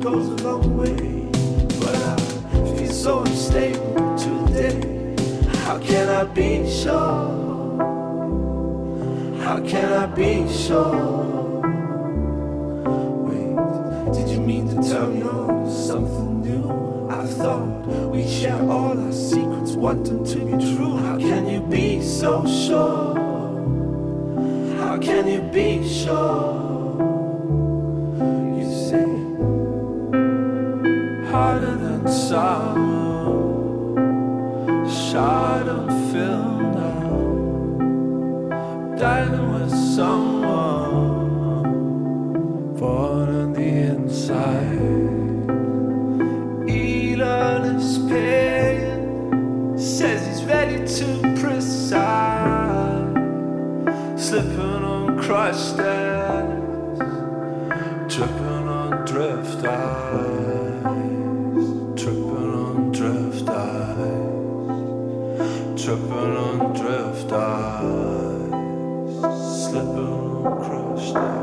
Goes 0.00 0.40
a 0.40 0.48
long 0.48 0.76
way, 0.76 0.96
but 1.78 1.94
I 1.94 2.76
feel 2.76 2.92
so 2.92 3.20
unstable 3.20 4.18
today. 4.18 5.14
How 5.64 5.78
can 5.78 6.08
I 6.08 6.24
be 6.24 6.68
sure? 6.68 7.28
How 9.44 9.60
can 9.64 9.92
I 9.92 10.06
be 10.06 10.48
sure? 10.48 11.51
Tell 14.82 15.08
me 15.08 15.22
oh, 15.24 15.68
something 15.68 16.40
new? 16.42 17.08
I 17.08 17.26
thought 17.26 17.86
we 18.10 18.26
share 18.26 18.60
all 18.70 18.98
our 18.98 19.12
secrets, 19.12 19.72
want 19.72 20.04
them 20.06 20.24
to 20.24 20.36
be 20.36 20.52
true. 20.74 20.96
How 20.96 21.18
can 21.18 21.46
you 21.48 21.60
be 21.60 22.02
so 22.02 22.44
sure? 22.46 23.14
How 24.78 24.98
can 24.98 25.28
you 25.28 25.40
be 25.52 25.86
sure? 25.88 26.58
You 28.56 28.64
say 28.88 29.06
harder 31.30 31.76
than 31.76 32.08
summer, 32.08 33.30
shot 34.88 35.68
on 35.68 35.88
film 36.12 36.72
now, 36.72 37.16
dining 38.96 39.52
with 39.52 39.70
someone 39.70 40.42
born 42.78 43.28
on 43.28 43.52
the 43.52 43.62
inside. 43.62 44.61
Crushed 55.22 55.78
ice, 55.78 56.98
tripping 58.12 58.68
on 58.68 59.04
drift 59.06 59.64
ice, 59.64 60.82
tripping 61.96 62.54
on 62.54 62.90
drift 62.90 63.48
ice, 63.48 64.74
tripping 65.80 66.36
on 66.36 66.58
drift 66.74 67.32
ice, 67.32 68.62
slipping 69.62 70.08
on 70.08 70.42
crushed. 70.64 71.41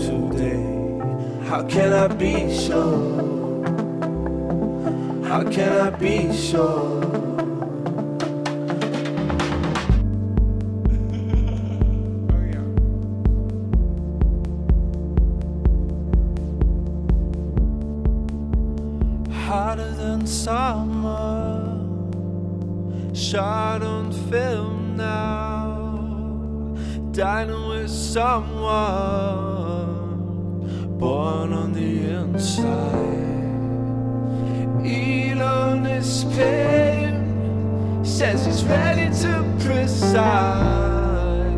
Today. 0.00 0.62
How 1.46 1.62
can 1.64 1.92
I 1.92 2.08
be 2.08 2.34
sure? 2.56 3.20
How 5.28 5.42
can 5.44 5.72
I 5.86 5.90
be 5.90 6.32
sure? 6.32 7.00
Hotter 19.46 19.92
than 19.92 20.26
summer 20.26 21.60
shot 23.12 23.82
on 23.82 24.12
film 24.30 24.96
now, 24.96 26.74
dining 27.12 27.68
with 27.68 27.90
someone 27.90 29.49
inside. 32.40 33.20
Elon 34.82 35.84
is 35.86 36.24
paying, 36.36 38.02
says 38.02 38.46
he's 38.46 38.64
ready 38.64 39.14
to 39.22 39.44
preside, 39.62 41.52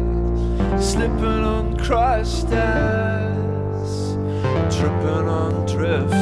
slipping 0.81 1.45
on 1.57 1.77
crushed 1.77 2.47
ice, 2.49 4.17
tripping 4.77 5.29
on 5.29 5.53
drift 5.67 6.22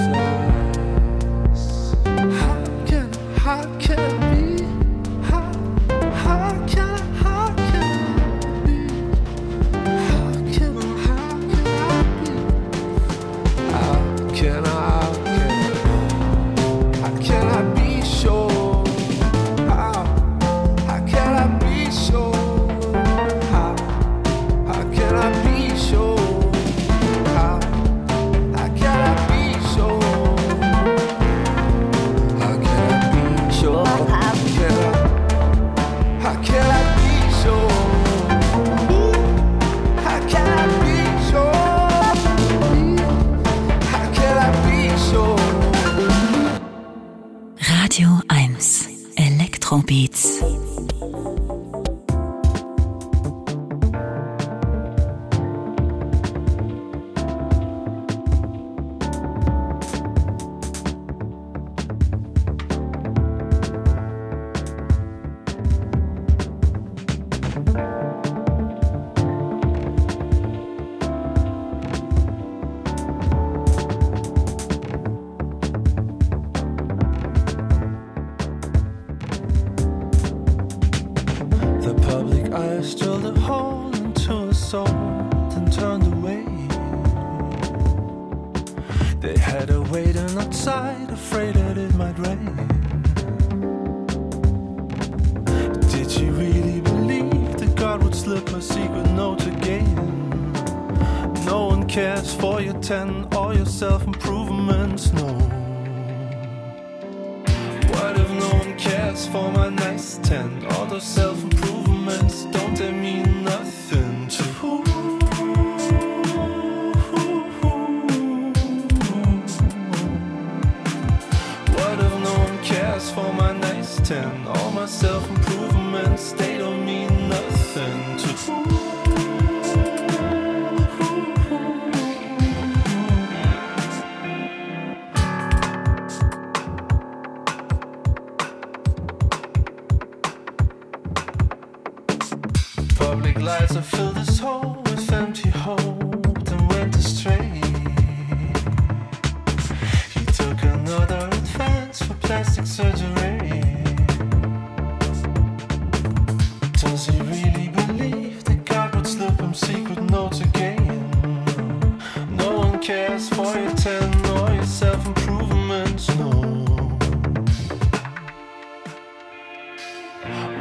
cares 162.91 163.29
for 163.29 163.57
your 163.57 163.73
10 163.77 164.27
or 164.35 164.53
your 164.53 164.65
self 164.65 165.07
improvements, 165.07 166.09
no. 166.19 166.31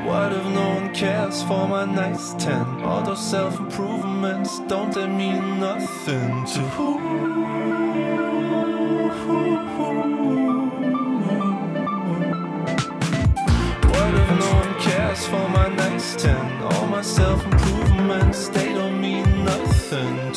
What 0.08 0.34
if 0.34 0.46
no 0.60 0.66
one 0.78 0.94
cares 0.94 1.42
for 1.42 1.68
my 1.68 1.86
nice 1.86 2.36
10? 2.36 2.84
All 2.84 3.02
those 3.02 3.26
self 3.36 3.60
improvements, 3.60 4.60
don't 4.68 4.94
they 4.94 5.08
mean 5.08 5.60
nothing 5.60 6.46
to 6.54 6.60
who? 6.76 6.90
What 13.94 14.12
if 14.22 14.30
no 14.44 14.50
one 14.62 14.74
cares 14.80 15.26
for 15.26 15.46
my 15.58 15.68
nice 15.70 16.16
10? 16.16 16.62
All 16.62 16.86
my 16.86 17.02
self 17.02 17.44
improvements, 17.44 18.50
they 18.50 18.72
don't 18.72 19.02
mean 19.02 19.30
nothing 19.44 20.29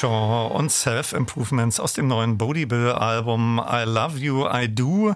Bishaw 0.00 0.46
und 0.46 0.72
Self-Improvements 0.72 1.78
aus 1.78 1.92
dem 1.92 2.08
neuen 2.08 2.38
Bodie 2.38 2.64
Bill-Album 2.64 3.60
I 3.62 3.84
Love 3.84 4.16
You, 4.16 4.46
I 4.50 4.66
Do. 4.74 5.14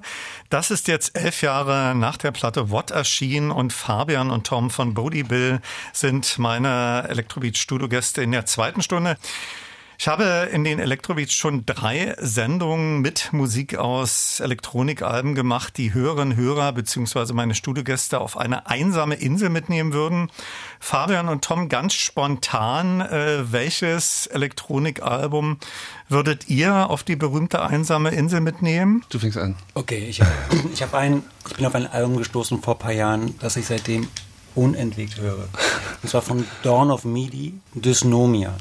Das 0.51 0.71
ist 0.71 0.89
jetzt 0.89 1.17
elf 1.17 1.41
Jahre 1.41 1.95
nach 1.95 2.19
der 2.19 2.33
Platte 2.33 2.69
What 2.69 2.91
erschienen 2.91 3.51
und 3.51 3.73
Fabian 3.73 4.31
und 4.31 4.47
Tom 4.47 4.69
von 4.69 4.93
Bodie 4.93 5.23
Bill 5.23 5.63
sind 5.95 6.39
meine 6.39 7.07
Elektrobeat-Studiogäste 7.09 8.23
in 8.23 8.33
der 8.33 8.45
zweiten 8.45 8.83
Stunde. 8.83 9.17
Ich 10.05 10.09
habe 10.09 10.51
in 10.53 10.65
den 10.65 10.81
Elektrobeats 10.81 11.33
schon 11.33 11.65
drei 11.65 12.15
Sendungen 12.21 13.01
mit 13.01 13.33
Musik 13.33 13.79
aus 13.79 14.39
Elektronikalben 14.39 15.35
gemacht, 15.35 15.79
die 15.79 15.95
Hörerinnen, 15.95 16.37
Hörer 16.37 16.73
bzw. 16.73 17.33
meine 17.33 17.55
Studiogäste 17.55 18.21
auf 18.21 18.37
eine 18.37 18.67
einsame 18.67 19.15
Insel 19.15 19.49
mitnehmen 19.49 19.95
würden. 19.95 20.31
Fabian 20.79 21.31
und 21.31 21.43
Tom, 21.43 21.71
ganz 21.71 21.95
spontan, 21.95 23.01
äh, 23.01 23.51
welches 23.51 24.27
Elektronikalbum 24.27 25.57
würdet 26.11 26.51
ihr 26.51 26.91
auf 26.91 27.03
die 27.03 27.17
berühmte 27.17 27.63
einsame 27.63 28.11
Insel 28.11 28.43
mitnehmen? 28.43 29.03
Du 29.09 29.19
fängst 29.19 29.39
an. 29.39 29.57
Okay, 29.73 30.05
ich, 30.07 30.21
ich, 30.75 30.83
hab 30.83 30.93
ein, 30.93 31.23
ich 31.49 31.57
bin 31.57 31.65
auf 31.65 31.75
ein 31.75 31.87
Album 31.87 32.19
gestoßen 32.19 32.61
vor 32.61 32.75
ein 32.75 32.79
paar 32.79 32.93
Jahren, 32.93 33.39
das 33.39 33.57
ich 33.57 33.65
seitdem 33.65 34.07
unentwegt 34.55 35.17
höre. 35.17 35.49
Und 36.03 36.11
zwar 36.11 36.21
von 36.21 36.45
Dawn 36.63 36.91
of 36.91 37.07
Midi, 37.07 37.55
Dysnomia. 37.73 38.55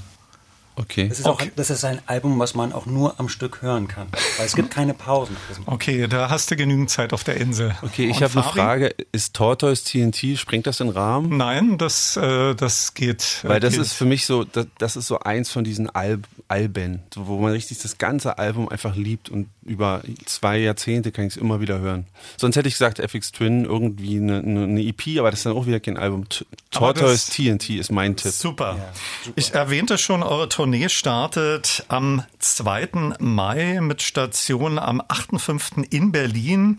Okay. 0.76 1.08
Das 1.08 1.20
ist, 1.20 1.28
auch, 1.28 1.42
das 1.56 1.70
ist 1.70 1.86
ein 1.86 2.00
Album, 2.08 2.40
was 2.40 2.56
man 2.56 2.74
auch 2.74 2.86
nur 2.86 3.20
am 3.20 3.30
Stück 3.30 3.62
hören 3.62 3.88
kann. 3.88 4.08
Weil 4.38 4.46
es 4.46 4.56
gibt 4.56 4.72
keine 4.74 4.94
Pausen. 4.94 5.38
Okay, 5.66 6.08
da 6.08 6.30
hast 6.30 6.50
du 6.50 6.56
genügend 6.56 6.90
Zeit 6.90 7.14
auf 7.14 7.24
der 7.24 7.38
Insel. 7.38 7.76
Okay, 7.82 8.10
ich 8.10 8.24
habe 8.24 8.34
eine? 8.34 8.44
Frage. 8.44 8.96
Ist 9.12 9.36
Tortoise 9.36 9.84
TNT, 9.84 10.38
sprengt 10.38 10.68
das 10.68 10.78
den 10.78 10.90
Rahmen? 10.90 11.38
Nein, 11.38 11.78
das, 11.78 12.18
äh, 12.18 12.56
das 12.56 12.94
geht. 12.94 13.40
Weil 13.44 13.60
das 13.60 13.74
geht. 13.74 13.82
ist 13.82 13.94
für 13.94 14.06
mich 14.06 14.26
so, 14.26 14.44
das, 14.44 14.68
das 14.78 14.96
ist 14.96 15.08
so 15.08 15.20
eins 15.20 15.52
von 15.52 15.64
diesen 15.64 15.90
Alb, 15.90 16.28
Alben, 16.48 17.02
wo 17.16 17.40
man 17.40 17.52
richtig 17.52 17.80
das 17.80 17.98
ganze 17.98 18.38
Album 18.38 18.70
einfach 18.70 18.96
liebt 18.96 19.30
und 19.30 19.48
über 19.64 20.02
zwei 20.26 20.58
Jahrzehnte 20.58 21.12
kann 21.12 21.26
ich 21.26 21.36
es 21.36 21.42
immer 21.42 21.62
wieder 21.62 21.80
hören. 21.80 22.06
Sonst 22.38 22.56
hätte 22.56 22.68
ich 22.68 22.76
gesagt 22.76 23.00
FX 23.00 23.32
Twin, 23.32 23.66
irgendwie 23.66 24.18
eine, 24.18 24.40
eine, 24.40 24.82
EP, 24.82 25.20
aber 25.20 25.32
das 25.32 25.40
ist 25.40 25.46
dann 25.46 25.54
auch 25.54 25.66
wieder 25.66 25.80
kein 25.80 25.98
Album. 25.98 26.28
T 26.30 26.46
Tortoise 26.72 27.32
TNT 27.32 27.72
ist 27.72 27.92
mein 27.92 28.16
Tipp. 28.16 28.32
Super. 28.32 28.94
Ich 29.36 29.54
erwähnte 29.54 29.98
schon, 29.98 30.22
eure 30.22 30.50
Tournee 30.64 30.88
startet 30.88 31.84
am 31.90 32.24
2. 32.40 33.18
Mai 33.20 33.82
mit 33.82 34.02
Station 34.02 34.80
am 34.80 35.02
8.5. 35.02 35.92
in 35.92 36.14
Berlin. 36.14 36.78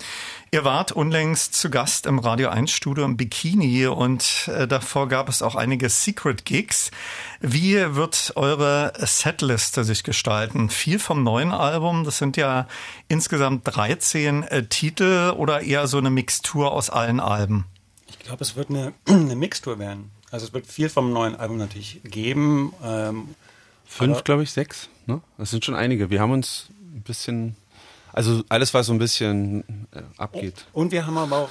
Ihr 0.51 0.65
wart 0.65 0.91
unlängst 0.91 1.53
zu 1.53 1.69
Gast 1.69 2.07
im 2.07 2.19
Radio 2.19 2.49
1 2.49 2.71
Studio 2.71 3.05
im 3.05 3.19
Bikini 3.19 3.87
und 3.87 4.49
äh, 4.49 4.67
davor 4.67 5.09
gab 5.09 5.29
es 5.29 5.43
auch 5.43 5.55
einige 5.55 5.91
Secret 5.91 6.47
Gigs. 6.47 6.93
Wie 7.43 7.75
wird 7.95 8.33
eure 8.37 8.95
Setliste 9.01 9.85
sich 9.85 10.03
gestalten? 10.03 10.71
Viel 10.71 10.99
vom 10.99 11.23
neuen 11.23 11.53
Album, 11.53 12.05
das 12.05 12.17
sind 12.17 12.39
ja 12.39 12.67
insgesamt 13.09 13.65
13 13.67 14.45
äh, 14.45 14.67
Titel 14.67 15.35
oder 15.37 15.61
eher 15.61 15.89
so 15.89 15.99
eine 15.99 16.09
Mixtur 16.09 16.73
aus 16.73 16.89
allen 16.89 17.21
Alben? 17.21 17.67
Ich 18.07 18.19
glaube, 18.19 18.43
es 18.43 18.57
wird 18.57 18.71
eine, 18.71 18.95
eine 19.07 19.37
Mixtur 19.37 19.79
werden. 19.79 20.11
Also 20.31 20.47
es 20.47 20.55
wird 20.55 20.67
viel 20.67 20.89
vom 20.89 21.13
neuen 21.13 21.37
Album 21.37 21.59
natürlich 21.59 22.01
geben. 22.03 22.73
Ähm, 22.83 23.35
Fünf, 23.85 24.25
glaube 24.25 24.43
ich, 24.43 24.51
sechs. 24.51 24.89
Ne? 25.07 25.21
Das 25.39 25.51
sind 25.51 25.65
schon 25.65 25.75
einige. 25.75 26.11
Wir 26.11 26.21
haben 26.21 26.33
uns 26.33 26.69
ein 26.95 27.03
bisschen 27.03 27.57
Also 28.13 28.43
alles, 28.49 28.73
was 28.75 28.87
so 28.87 28.93
ein 28.93 28.99
bisschen 28.99 29.87
äh, 29.93 30.03
abgeht. 30.19 30.67
Und 30.73 30.93
wir 30.93 31.05
haben 31.07 31.19
aber 31.19 31.37
auch 31.37 31.51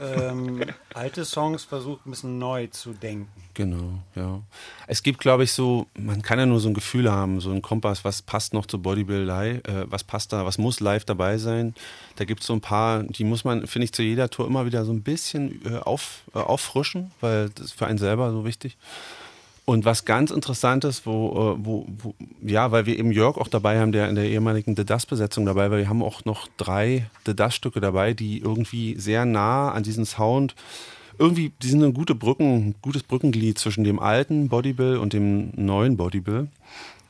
ähm, 0.00 0.62
alte 0.94 1.24
Songs 1.24 1.64
versucht, 1.64 2.06
ein 2.06 2.10
bisschen 2.10 2.38
neu 2.38 2.66
zu 2.68 2.92
denken. 2.92 3.28
Genau, 3.54 3.98
ja. 4.14 4.40
Es 4.86 5.02
gibt, 5.02 5.20
glaube 5.20 5.44
ich, 5.44 5.52
so, 5.52 5.86
man 5.98 6.22
kann 6.22 6.38
ja 6.38 6.46
nur 6.46 6.60
so 6.60 6.68
ein 6.68 6.74
Gefühl 6.74 7.10
haben, 7.10 7.40
so 7.40 7.50
ein 7.50 7.60
Kompass, 7.60 8.04
was 8.04 8.22
passt 8.22 8.54
noch 8.54 8.66
zu 8.66 8.80
Bodybuild 8.80 9.26
live, 9.26 9.58
äh, 9.68 9.90
was 9.90 10.04
passt 10.04 10.32
da, 10.32 10.46
was 10.46 10.58
muss 10.58 10.80
live 10.80 11.04
dabei 11.04 11.38
sein. 11.38 11.74
Da 12.16 12.24
gibt 12.24 12.40
es 12.40 12.46
so 12.46 12.54
ein 12.54 12.60
paar, 12.60 13.02
die 13.02 13.24
muss 13.24 13.44
man, 13.44 13.66
finde 13.66 13.84
ich, 13.84 13.92
zu 13.92 14.02
jeder 14.02 14.30
Tour 14.30 14.46
immer 14.46 14.64
wieder 14.66 14.84
so 14.84 14.92
ein 14.92 15.02
bisschen 15.02 15.60
äh, 15.66 15.78
auf, 15.78 16.22
äh, 16.34 16.38
auffrischen, 16.38 17.10
weil 17.20 17.50
das 17.50 17.66
ist 17.66 17.72
für 17.74 17.86
einen 17.86 17.98
selber 17.98 18.30
so 18.32 18.44
wichtig. 18.44 18.76
Und 19.70 19.84
was 19.84 20.04
ganz 20.04 20.32
Interessantes, 20.32 21.06
wo, 21.06 21.28
äh, 21.28 21.64
wo, 21.64 21.86
wo, 22.02 22.12
ja, 22.42 22.72
weil 22.72 22.86
wir 22.86 22.98
eben 22.98 23.12
Jörg 23.12 23.36
auch 23.36 23.46
dabei 23.46 23.78
haben, 23.78 23.92
der 23.92 24.08
in 24.08 24.16
der 24.16 24.24
ehemaligen 24.24 24.74
The 24.74 24.84
Dust-Besetzung 24.84 25.46
dabei 25.46 25.70
war, 25.70 25.78
wir 25.78 25.88
haben 25.88 26.02
auch 26.02 26.24
noch 26.24 26.48
drei 26.56 27.06
The 27.24 27.36
Dust-Stücke 27.36 27.80
dabei, 27.80 28.12
die 28.12 28.40
irgendwie 28.40 28.98
sehr 28.98 29.24
nah 29.26 29.70
an 29.70 29.84
diesen 29.84 30.06
Sound, 30.06 30.56
irgendwie, 31.20 31.52
die 31.62 31.68
sind 31.68 31.84
eine 31.84 31.92
gute 31.92 32.16
Brücken, 32.16 32.70
ein 32.70 32.74
gutes 32.82 33.04
Brückenglied 33.04 33.60
zwischen 33.60 33.84
dem 33.84 34.00
alten 34.00 34.48
Bodybill 34.48 34.96
und 34.96 35.12
dem 35.12 35.52
neuen 35.54 35.96
Bodybill. 35.96 36.48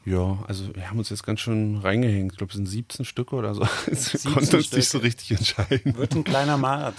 Ja, 0.06 0.38
also 0.48 0.74
wir 0.74 0.88
haben 0.88 0.98
uns 0.98 1.10
jetzt 1.10 1.24
ganz 1.24 1.40
schön 1.40 1.76
reingehängt. 1.76 2.32
Ich 2.32 2.38
glaube, 2.38 2.50
es 2.50 2.56
sind 2.56 2.64
17 2.66 3.04
Stücke 3.04 3.36
oder 3.36 3.54
so. 3.54 3.60
Wir 3.86 4.32
konnten 4.32 4.56
uns 4.56 4.72
nicht 4.72 4.88
so 4.88 4.96
richtig 4.98 5.30
entscheiden. 5.32 5.94
Wird 5.96 6.14
ein 6.14 6.24
kleiner 6.24 6.56
Marathon. 6.56 6.94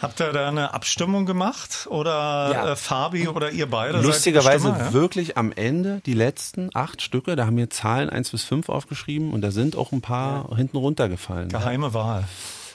Habt 0.00 0.20
ihr 0.20 0.30
da 0.30 0.46
eine 0.48 0.74
Abstimmung 0.74 1.24
gemacht? 1.24 1.86
Oder 1.90 2.50
Ja. 2.52 2.72
äh, 2.72 2.76
Fabi 2.76 3.28
oder 3.28 3.50
ihr 3.50 3.68
beide? 3.68 4.02
Lustigerweise 4.02 4.68
Bestimmer, 4.68 4.88
ja? 4.88 4.92
wirklich 4.92 5.38
am 5.38 5.52
Ende, 5.52 6.02
die 6.04 6.12
letzten 6.12 6.68
acht 6.74 7.00
Stücke, 7.00 7.34
da 7.34 7.46
haben 7.46 7.56
wir 7.56 7.70
Zahlen 7.70 8.10
1 8.10 8.30
bis 8.30 8.44
5 8.44 8.68
aufgeschrieben 8.68 9.32
und 9.32 9.40
da 9.40 9.50
sind 9.50 9.74
auch 9.74 9.90
ein 9.92 10.02
paar 10.02 10.54
hinten 10.54 10.76
runtergefallen. 10.76 11.48
Geheime 11.48 11.94
Wahl. 11.94 12.24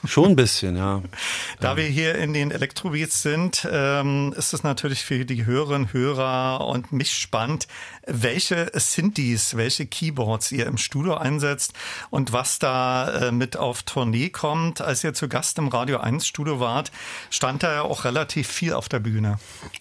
Schon 0.06 0.30
ein 0.30 0.36
bisschen, 0.36 0.76
ja. 0.76 1.02
Da 1.60 1.76
wir 1.76 1.84
hier 1.84 2.14
in 2.16 2.32
den 2.32 2.50
Elektrobeats 2.50 3.22
sind, 3.22 3.66
ähm, 3.70 4.32
ist 4.36 4.54
es 4.54 4.62
natürlich 4.62 5.04
für 5.04 5.24
die 5.24 5.44
Hörerinnen, 5.44 5.92
Hörer 5.92 6.66
und 6.66 6.92
mich 6.92 7.12
spannend, 7.12 7.66
welche 8.06 8.70
Synthes, 8.74 9.56
welche 9.56 9.86
Keyboards 9.86 10.52
ihr 10.52 10.66
im 10.66 10.78
Studio 10.78 11.14
einsetzt 11.14 11.72
und 12.10 12.32
was 12.32 12.58
da 12.58 13.28
äh, 13.28 13.32
mit 13.32 13.56
auf 13.56 13.82
Tournee 13.82 14.30
kommt. 14.30 14.80
Als 14.80 15.02
ihr 15.04 15.14
zu 15.14 15.28
Gast 15.28 15.58
im 15.58 15.68
Radio 15.68 15.98
1 15.98 16.26
Studio 16.26 16.60
wart, 16.60 16.92
stand 17.30 17.62
da 17.62 17.72
ja 17.72 17.82
auch 17.82 18.04
relativ 18.04 18.48
viel 18.48 18.72
auf 18.72 18.88
der 18.88 19.00
Bühne. 19.00 19.38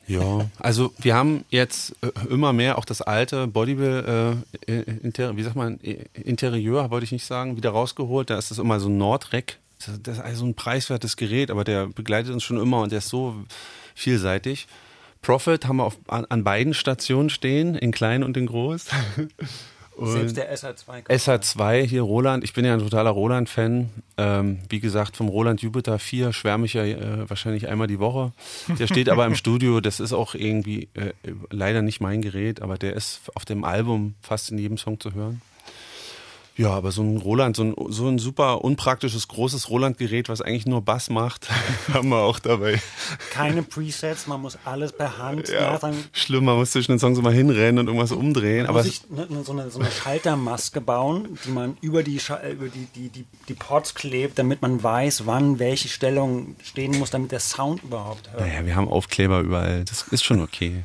Ja, 0.07 0.45
also 0.60 0.94
wir 0.98 1.15
haben 1.15 1.45
jetzt 1.49 1.95
äh, 2.02 2.10
immer 2.30 2.53
mehr 2.53 2.77
auch 2.77 2.85
das 2.85 3.02
alte 3.02 3.48
Bodybuild, 3.48 4.07
äh, 4.68 5.38
wie 5.38 5.44
sagt 5.44 5.56
man, 5.56 5.80
Interieur, 6.14 6.89
wollte 6.89 7.06
ich 7.06 7.11
nicht 7.11 7.26
sagen, 7.26 7.57
wieder 7.57 7.69
rausgeholt. 7.69 8.30
Da 8.30 8.38
ist 8.38 8.52
das 8.52 8.57
immer 8.57 8.80
so 8.80 8.89
ein 8.89 8.98
Nordrec. 8.98 9.60
Das 9.79 10.17
ist 10.17 10.19
also 10.19 10.45
ein 10.45 10.55
preiswertes 10.55 11.17
Gerät, 11.17 11.51
aber 11.51 11.63
der 11.63 11.87
begleitet 11.87 12.33
uns 12.33 12.43
schon 12.43 12.59
immer 12.59 12.81
und 12.81 12.91
der 12.91 12.99
ist 12.99 13.09
so 13.09 13.35
vielseitig. 13.95 14.67
Profit 15.21 15.67
haben 15.67 15.77
wir 15.77 15.83
auf, 15.83 15.97
an, 16.07 16.25
an 16.25 16.43
beiden 16.43 16.73
Stationen 16.73 17.29
stehen, 17.29 17.75
in 17.75 17.91
klein 17.91 18.23
und 18.23 18.37
in 18.37 18.47
groß. 18.47 18.87
Und 19.97 20.11
Selbst 20.11 20.37
der 20.37 20.55
SR2. 20.55 21.07
SH2 21.07 21.81
hier 21.81 22.03
Roland, 22.03 22.43
ich 22.43 22.53
bin 22.53 22.63
ja 22.63 22.73
ein 22.73 22.79
totaler 22.79 23.09
Roland-Fan. 23.09 23.89
Ähm, 24.17 24.59
wie 24.69 24.79
gesagt, 24.79 25.17
vom 25.17 25.27
Roland 25.27 25.63
Jupiter 25.63 25.97
4 25.97 26.33
schwärme 26.33 26.67
ich 26.67 26.73
ja 26.73 26.85
äh, 26.85 27.27
wahrscheinlich 27.27 27.67
einmal 27.67 27.87
die 27.87 27.97
Woche. 27.97 28.31
Der 28.77 28.85
steht 28.85 29.09
aber 29.09 29.25
im 29.25 29.33
Studio, 29.35 29.81
das 29.81 29.99
ist 29.99 30.13
auch 30.13 30.35
irgendwie 30.35 30.89
äh, 30.93 31.13
leider 31.49 31.81
nicht 31.81 31.99
mein 31.99 32.21
Gerät, 32.21 32.61
aber 32.61 32.77
der 32.77 32.93
ist 32.93 33.21
auf 33.33 33.43
dem 33.43 33.63
Album 33.63 34.13
fast 34.21 34.51
in 34.51 34.59
jedem 34.59 34.77
Song 34.77 34.99
zu 34.99 35.15
hören. 35.15 35.41
Ja, 36.57 36.71
aber 36.71 36.91
so 36.91 37.03
ein 37.03 37.17
Roland, 37.17 37.55
so 37.55 37.63
ein, 37.63 37.75
so 37.89 38.07
ein 38.07 38.17
super 38.17 38.63
unpraktisches, 38.63 39.27
großes 39.27 39.69
Roland-Gerät, 39.69 40.27
was 40.27 40.41
eigentlich 40.41 40.65
nur 40.65 40.81
Bass 40.81 41.11
macht, 41.11 41.49
haben 41.93 42.09
wir 42.09 42.17
auch 42.17 42.39
dabei. 42.39 42.81
Keine 43.29 43.61
Presets, 43.61 44.25
man 44.25 44.41
muss 44.41 44.57
alles 44.65 44.91
per 44.91 45.19
Hand 45.19 45.49
Ja, 45.49 45.77
dann 45.77 45.95
schlimm, 46.13 46.45
man 46.45 46.57
muss 46.57 46.71
zwischen 46.71 46.93
den 46.93 46.99
Songs 46.99 47.19
immer 47.19 47.29
hinrennen 47.29 47.79
und 47.79 47.88
irgendwas 47.88 48.11
umdrehen. 48.11 48.63
Man 48.63 48.69
aber 48.69 48.79
muss 48.79 48.88
sich 48.88 49.09
ne, 49.09 49.27
ne, 49.29 49.43
so, 49.43 49.51
eine, 49.51 49.69
so 49.69 49.79
eine 49.79 49.91
Schaltermaske 49.91 50.81
bauen, 50.81 51.38
die 51.45 51.51
man 51.51 51.77
über 51.81 52.01
die, 52.01 52.17
äh, 52.17 52.53
über 52.53 52.69
die, 52.69 52.88
die, 52.95 53.09
die, 53.09 53.25
die 53.47 53.53
Pods 53.53 53.93
klebt, 53.93 54.39
damit 54.39 54.63
man 54.63 54.81
weiß, 54.81 55.27
wann 55.27 55.59
welche 55.59 55.89
Stellung 55.89 56.55
stehen 56.63 56.97
muss, 56.97 57.11
damit 57.11 57.31
der 57.31 57.39
Sound 57.39 57.84
überhaupt 57.84 58.31
hört. 58.31 58.41
naja, 58.41 58.65
wir 58.65 58.75
haben 58.75 58.88
Aufkleber 58.88 59.41
überall. 59.41 59.85
Das 59.85 60.07
ist 60.09 60.23
schon 60.23 60.41
okay. 60.41 60.84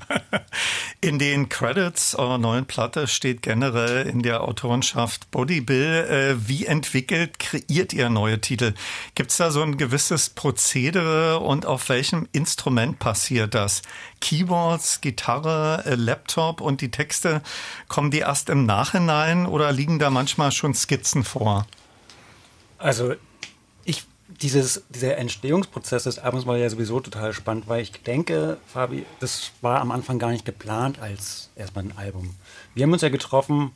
In 1.00 1.18
den 1.18 1.48
Credits 1.48 2.14
eurer 2.14 2.36
neuen 2.36 2.66
Platte 2.66 3.06
steht 3.08 3.42
generell 3.42 4.06
in 4.06 4.22
der 4.22 4.44
Autorenschaft 4.44 5.30
Body 5.30 5.61
Bill. 5.62 6.36
Äh, 6.38 6.48
wie 6.48 6.66
entwickelt, 6.66 7.38
kreiert 7.38 7.92
ihr 7.92 8.10
neue 8.10 8.40
Titel? 8.40 8.74
Gibt 9.14 9.30
es 9.30 9.38
da 9.38 9.50
so 9.50 9.62
ein 9.62 9.76
gewisses 9.76 10.30
Prozedere 10.30 11.40
und 11.40 11.66
auf 11.66 11.88
welchem 11.88 12.28
Instrument 12.32 12.98
passiert 12.98 13.54
das? 13.54 13.82
Keyboards, 14.20 15.00
Gitarre, 15.00 15.82
äh, 15.86 15.94
Laptop 15.94 16.60
und 16.60 16.80
die 16.80 16.90
Texte, 16.90 17.42
kommen 17.88 18.10
die 18.10 18.20
erst 18.20 18.50
im 18.50 18.66
Nachhinein 18.66 19.46
oder 19.46 19.72
liegen 19.72 19.98
da 19.98 20.10
manchmal 20.10 20.52
schon 20.52 20.74
Skizzen 20.74 21.24
vor? 21.24 21.66
Also 22.78 23.14
ich, 23.84 24.04
dieses, 24.28 24.82
dieser 24.88 25.16
Entstehungsprozess 25.18 26.04
des 26.04 26.18
Albums 26.18 26.46
war 26.46 26.56
ja 26.56 26.68
sowieso 26.68 27.00
total 27.00 27.32
spannend, 27.32 27.68
weil 27.68 27.82
ich 27.82 27.92
denke, 27.92 28.58
Fabi, 28.66 29.06
das 29.20 29.52
war 29.60 29.80
am 29.80 29.90
Anfang 29.90 30.18
gar 30.18 30.30
nicht 30.30 30.44
geplant 30.44 31.00
als 31.00 31.50
erstmal 31.54 31.84
ein 31.84 31.96
Album. 31.96 32.34
Wir 32.74 32.84
haben 32.84 32.92
uns 32.92 33.02
ja 33.02 33.08
getroffen, 33.08 33.72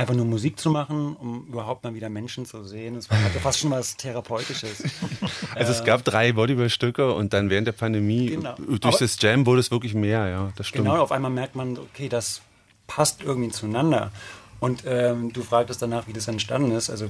einfach 0.00 0.14
nur 0.14 0.24
Musik 0.24 0.58
zu 0.58 0.70
machen, 0.70 1.14
um 1.16 1.46
überhaupt 1.46 1.84
mal 1.84 1.94
wieder 1.94 2.08
Menschen 2.08 2.44
zu 2.46 2.64
sehen. 2.64 2.96
Es 2.96 3.08
war 3.10 3.22
hatte 3.22 3.38
fast 3.40 3.58
schon 3.60 3.70
was 3.70 3.96
Therapeutisches. 3.96 4.82
Also 5.54 5.72
es 5.72 5.84
gab 5.84 6.04
drei 6.04 6.32
Bodybuild-Stücke 6.32 7.12
und 7.12 7.32
dann 7.32 7.50
während 7.50 7.66
der 7.66 7.72
Pandemie, 7.72 8.26
Genau. 8.30 8.54
durch 8.56 8.84
Aber- 8.84 8.98
das 8.98 9.20
Jam 9.20 9.44
wurde 9.46 9.60
es 9.60 9.70
wirklich 9.70 9.94
mehr, 9.94 10.28
ja, 10.28 10.52
das 10.56 10.68
stimmt. 10.68 10.84
Genau, 10.86 11.02
auf 11.02 11.10
einmal 11.12 11.30
merkt 11.30 11.56
man, 11.56 11.76
okay, 11.76 12.08
das 12.08 12.40
passt 12.86 13.22
irgendwie 13.22 13.50
zueinander. 13.50 14.12
Und 14.60 14.84
ähm, 14.86 15.32
du 15.32 15.42
fragtest 15.42 15.82
danach, 15.82 16.06
wie 16.06 16.12
das 16.12 16.28
entstanden 16.28 16.70
ist. 16.72 16.88
Also 16.90 17.06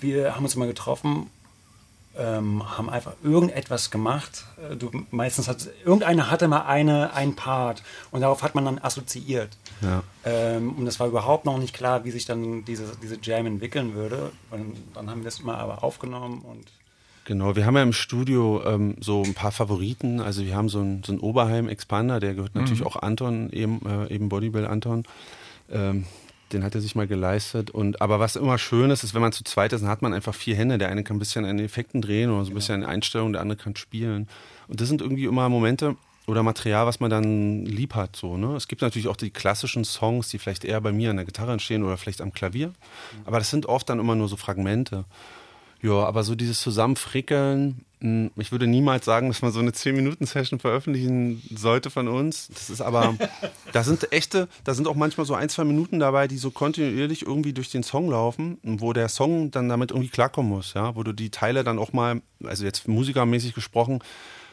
wir 0.00 0.34
haben 0.34 0.44
uns 0.44 0.54
immer 0.54 0.66
getroffen, 0.66 1.28
ähm, 2.18 2.62
haben 2.76 2.88
einfach 2.90 3.12
irgendetwas 3.22 3.90
gemacht. 3.90 4.44
Äh, 4.70 4.76
Du, 4.76 4.90
meistens 5.10 5.48
hat 5.48 5.68
irgendeiner 5.84 6.30
hatte 6.30 6.48
mal 6.48 6.62
eine, 6.62 7.12
ein 7.14 7.34
Part 7.36 7.82
und 8.10 8.20
darauf 8.22 8.42
hat 8.42 8.54
man 8.54 8.64
dann 8.64 8.78
assoziiert. 8.78 9.50
Ja. 9.82 10.02
Ähm, 10.24 10.72
und 10.76 10.86
es 10.86 10.98
war 11.00 11.06
überhaupt 11.08 11.44
noch 11.44 11.58
nicht 11.58 11.74
klar, 11.74 12.04
wie 12.04 12.10
sich 12.10 12.24
dann 12.24 12.64
diese, 12.64 12.84
diese 13.02 13.18
Jam 13.22 13.46
entwickeln 13.46 13.94
würde. 13.94 14.32
Und 14.50 14.76
dann 14.94 15.10
haben 15.10 15.20
wir 15.20 15.24
das 15.26 15.40
immer 15.40 15.58
aber 15.58 15.82
aufgenommen 15.84 16.40
und 16.42 16.64
Genau, 17.26 17.56
wir 17.56 17.66
haben 17.66 17.74
ja 17.74 17.82
im 17.82 17.92
Studio 17.92 18.62
ähm, 18.64 18.94
so 19.00 19.24
ein 19.24 19.34
paar 19.34 19.50
Favoriten. 19.50 20.20
Also 20.20 20.44
wir 20.44 20.54
haben 20.56 20.68
so 20.68 20.78
einen, 20.78 21.02
so 21.02 21.12
Oberheim-Expander, 21.14 22.20
der 22.20 22.34
gehört 22.34 22.54
natürlich 22.54 22.82
Mhm. 22.82 22.86
auch 22.86 23.02
Anton, 23.02 23.50
eben, 23.50 23.80
äh, 23.84 24.14
eben 24.14 24.28
Bodybuild 24.28 24.64
Anton. 24.68 25.02
Ähm, 25.68 26.04
den 26.52 26.62
hat 26.62 26.74
er 26.74 26.80
sich 26.80 26.94
mal 26.94 27.06
geleistet. 27.06 27.70
Und, 27.70 28.00
aber 28.00 28.20
was 28.20 28.36
immer 28.36 28.58
schön 28.58 28.90
ist, 28.90 29.02
ist, 29.04 29.14
wenn 29.14 29.22
man 29.22 29.32
zu 29.32 29.44
zweit 29.44 29.72
ist, 29.72 29.82
dann 29.82 29.90
hat 29.90 30.02
man 30.02 30.14
einfach 30.14 30.34
vier 30.34 30.56
Hände. 30.56 30.78
Der 30.78 30.88
eine 30.88 31.04
kann 31.04 31.16
ein 31.16 31.18
bisschen 31.18 31.44
an 31.44 31.56
den 31.56 31.66
Effekten 31.66 32.00
drehen 32.00 32.30
oder 32.30 32.44
so 32.44 32.50
ein 32.50 32.54
bisschen 32.54 32.82
an 32.82 32.88
Einstellungen, 32.88 33.32
der 33.32 33.42
andere 33.42 33.58
kann 33.58 33.76
spielen. 33.76 34.28
Und 34.68 34.80
das 34.80 34.88
sind 34.88 35.00
irgendwie 35.00 35.24
immer 35.24 35.48
Momente 35.48 35.96
oder 36.26 36.42
Material, 36.42 36.86
was 36.86 37.00
man 37.00 37.10
dann 37.10 37.64
lieb 37.64 37.94
hat. 37.94 38.16
So, 38.16 38.36
ne? 38.36 38.56
Es 38.56 38.68
gibt 38.68 38.82
natürlich 38.82 39.08
auch 39.08 39.16
die 39.16 39.30
klassischen 39.30 39.84
Songs, 39.84 40.28
die 40.28 40.38
vielleicht 40.38 40.64
eher 40.64 40.80
bei 40.80 40.92
mir 40.92 41.10
an 41.10 41.16
der 41.16 41.24
Gitarre 41.24 41.52
entstehen 41.52 41.84
oder 41.84 41.96
vielleicht 41.96 42.20
am 42.20 42.32
Klavier. 42.32 42.72
Aber 43.24 43.38
das 43.38 43.50
sind 43.50 43.66
oft 43.66 43.88
dann 43.88 44.00
immer 44.00 44.14
nur 44.14 44.28
so 44.28 44.36
Fragmente. 44.36 45.04
Ja, 45.86 46.04
aber 46.04 46.24
so 46.24 46.34
dieses 46.34 46.60
Zusammenfrickeln, 46.60 47.84
mh, 48.00 48.30
ich 48.36 48.50
würde 48.50 48.66
niemals 48.66 49.04
sagen, 49.04 49.28
dass 49.28 49.40
man 49.40 49.52
so 49.52 49.60
eine 49.60 49.70
10-Minuten-Session 49.70 50.58
veröffentlichen 50.58 51.40
sollte 51.54 51.90
von 51.90 52.08
uns. 52.08 52.48
Das 52.48 52.70
ist 52.70 52.80
aber, 52.80 53.14
da 53.72 53.84
sind 53.84 54.12
echte, 54.12 54.48
da 54.64 54.74
sind 54.74 54.88
auch 54.88 54.96
manchmal 54.96 55.26
so 55.26 55.34
ein, 55.34 55.48
zwei 55.48 55.62
Minuten 55.62 56.00
dabei, 56.00 56.26
die 56.26 56.38
so 56.38 56.50
kontinuierlich 56.50 57.22
irgendwie 57.24 57.52
durch 57.52 57.70
den 57.70 57.84
Song 57.84 58.10
laufen, 58.10 58.58
wo 58.64 58.92
der 58.92 59.08
Song 59.08 59.52
dann 59.52 59.68
damit 59.68 59.92
irgendwie 59.92 60.08
klarkommen 60.08 60.50
muss, 60.50 60.74
ja, 60.74 60.96
wo 60.96 61.04
du 61.04 61.12
die 61.12 61.30
Teile 61.30 61.62
dann 61.62 61.78
auch 61.78 61.92
mal, 61.92 62.20
also 62.42 62.64
jetzt 62.64 62.88
musikermäßig 62.88 63.54
gesprochen, 63.54 64.00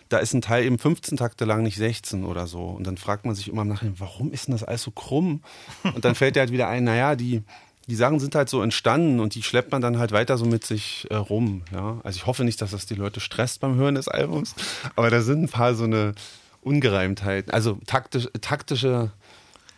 da 0.10 0.20
ist 0.20 0.36
ein 0.36 0.42
Teil 0.42 0.66
eben 0.66 0.78
15 0.78 1.18
Takte 1.18 1.46
lang, 1.46 1.64
nicht 1.64 1.78
16 1.78 2.26
oder 2.26 2.46
so. 2.46 2.66
Und 2.66 2.86
dann 2.86 2.98
fragt 2.98 3.26
man 3.26 3.34
sich 3.34 3.48
immer 3.48 3.64
im 3.64 3.70
Nachhinein, 3.70 3.96
warum 3.98 4.32
ist 4.32 4.48
denn 4.48 4.52
das 4.52 4.64
alles 4.64 4.84
so 4.84 4.92
krumm? 4.92 5.42
Und 5.84 6.06
dann 6.06 6.14
fällt 6.14 6.36
dir 6.36 6.42
halt 6.42 6.52
wieder 6.52 6.68
ein, 6.68 6.84
naja, 6.84 7.16
die, 7.16 7.42
die 7.88 7.96
Sachen 7.96 8.20
sind 8.20 8.36
halt 8.36 8.50
so 8.50 8.62
entstanden 8.62 9.20
und 9.20 9.36
die 9.36 9.44
schleppt 9.44 9.72
man 9.72 9.82
dann 9.82 9.98
halt 9.98 10.12
weiter 10.12 10.38
so 10.38 10.46
mit 10.46 10.66
sich 10.66 11.08
äh, 11.10 11.16
rum. 11.16 11.64
Ja? 11.72 12.00
Also 12.04 12.18
ich 12.18 12.26
hoffe 12.26 12.44
nicht, 12.44 12.62
dass 12.62 12.72
das 12.72 12.86
die 12.86 12.96
Leute 12.96 13.20
stresst 13.20 13.60
beim 13.60 13.76
Hören 13.76 13.96
des 13.96 14.08
Albums, 14.08 14.56
aber 14.96 15.10
da 15.10 15.22
sind 15.22 15.44
ein 15.44 15.50
paar 15.50 15.76
so 15.76 15.84
eine 15.84 16.14
Ungereimtheiten, 16.62 17.54
also 17.54 17.78
taktisch, 17.86 18.30
taktische 18.40 19.12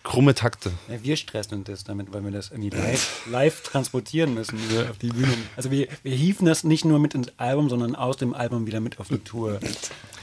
krumme 0.04 0.36
Takte. 0.36 0.72
Ja, 0.88 1.04
wir 1.04 1.18
stressen 1.18 1.58
uns 1.58 1.68
das 1.68 1.84
damit, 1.84 2.14
weil 2.14 2.24
wir 2.24 2.32
das 2.32 2.52
irgendwie 2.52 2.70
live, 2.70 3.26
live 3.28 3.64
transportieren 3.64 4.36
müssen 4.36 4.60
wir 4.70 4.92
auf 4.92 5.00
die 5.00 5.10
Bühne. 5.10 5.34
Also 5.58 5.72
wir, 5.72 5.88
wir 6.04 6.16
hieven 6.16 6.46
das 6.46 6.64
nicht 6.64 6.86
nur 6.86 7.00
mit 7.00 7.16
ins 7.16 7.30
Album, 7.38 7.70
sondern 7.70 7.96
aus 7.96 8.16
dem 8.18 8.34
Album 8.36 8.68
wieder 8.68 8.80
mit 8.80 9.00
auf 9.00 9.08
die 9.08 9.18
Tour. 9.18 9.60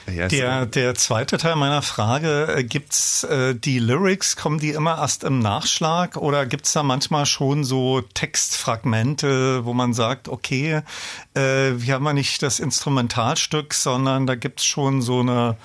Ja, 0.07 0.29
Der, 0.29 0.67
der 0.67 0.95
zweite 0.95 1.39
Teil 1.39 1.57
meiner 1.57 1.83
Frage, 1.83 2.55
äh, 2.57 2.65
gibt's 2.65 3.25
äh, 3.25 3.55
die 3.55 3.79
Lyrics, 3.79 4.37
kommen 4.37 4.59
die 4.59 4.71
immer 4.71 4.99
erst 4.99 5.25
im 5.25 5.39
Nachschlag 5.39 6.17
oder 6.17 6.47
gibt's 6.47 6.73
da 6.73 6.83
manchmal 6.83 7.27
schon 7.27 7.65
so 7.65 8.01
Textfragmente, 8.01 9.65
wo 9.65 9.75
man 9.75 9.95
sagt, 9.95 10.29
okay, 10.29 10.83
äh, 11.35 11.41
wir 11.41 11.95
haben 11.95 12.05
ja 12.05 12.13
nicht 12.13 12.43
das 12.43 12.59
Instrumentalstück, 12.61 13.75
sondern 13.75 14.27
da 14.27 14.35
gibt's 14.35 14.65
schon 14.65 15.03
so 15.03 15.21
eine 15.21 15.57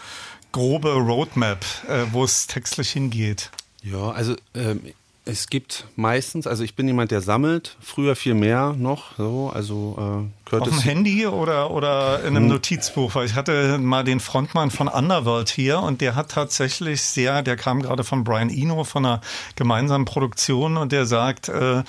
grobe 0.51 0.93
Roadmap, 0.93 1.65
äh, 1.87 2.05
wo 2.11 2.23
es 2.23 2.47
textlich 2.47 2.91
hingeht. 2.91 3.51
Ja, 3.83 4.11
also 4.11 4.35
ähm, 4.55 4.81
es 5.27 5.47
gibt 5.47 5.85
meistens, 5.95 6.47
also 6.47 6.63
ich 6.63 6.75
bin 6.75 6.87
jemand, 6.87 7.11
der 7.11 7.21
sammelt, 7.21 7.75
früher 7.81 8.15
viel 8.15 8.33
mehr 8.33 8.73
noch, 8.77 9.17
so, 9.17 9.51
also 9.53 9.95
äh, 9.97 10.01
Auf 10.01 10.25
Curtis. 10.45 10.73
dem 10.73 10.81
Handy 10.81 11.27
oder, 11.27 11.71
oder 11.71 12.23
in 12.23 12.35
einem 12.35 12.47
Notizbuch? 12.47 13.15
Weil 13.15 13.25
ich 13.25 13.35
hatte 13.35 13.77
mal 13.77 14.03
den 14.03 14.19
Frontmann 14.19 14.71
von 14.71 14.87
Underworld 14.87 15.49
hier 15.49 15.79
und 15.79 16.01
der 16.01 16.15
hat 16.15 16.31
tatsächlich 16.31 17.01
sehr, 17.01 17.43
der 17.43 17.57
kam 17.57 17.81
gerade 17.81 18.03
von 18.03 18.23
Brian 18.23 18.49
Eno 18.49 18.83
von 18.83 19.05
einer 19.05 19.21
gemeinsamen 19.55 20.05
Produktion 20.05 20.77
und 20.77 20.91
der 20.91 21.05
sagt, 21.05 21.49
äh, 21.49 21.83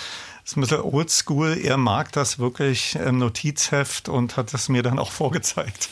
ist 0.44 0.56
ein 0.56 0.62
bisschen 0.62 0.80
oldschool, 0.80 1.58
er 1.62 1.76
mag 1.76 2.10
das 2.12 2.38
wirklich 2.38 2.96
im 2.96 3.18
Notizheft 3.18 4.08
und 4.08 4.36
hat 4.38 4.52
es 4.54 4.70
mir 4.70 4.82
dann 4.82 4.98
auch 4.98 5.10
vorgezeigt. 5.12 5.90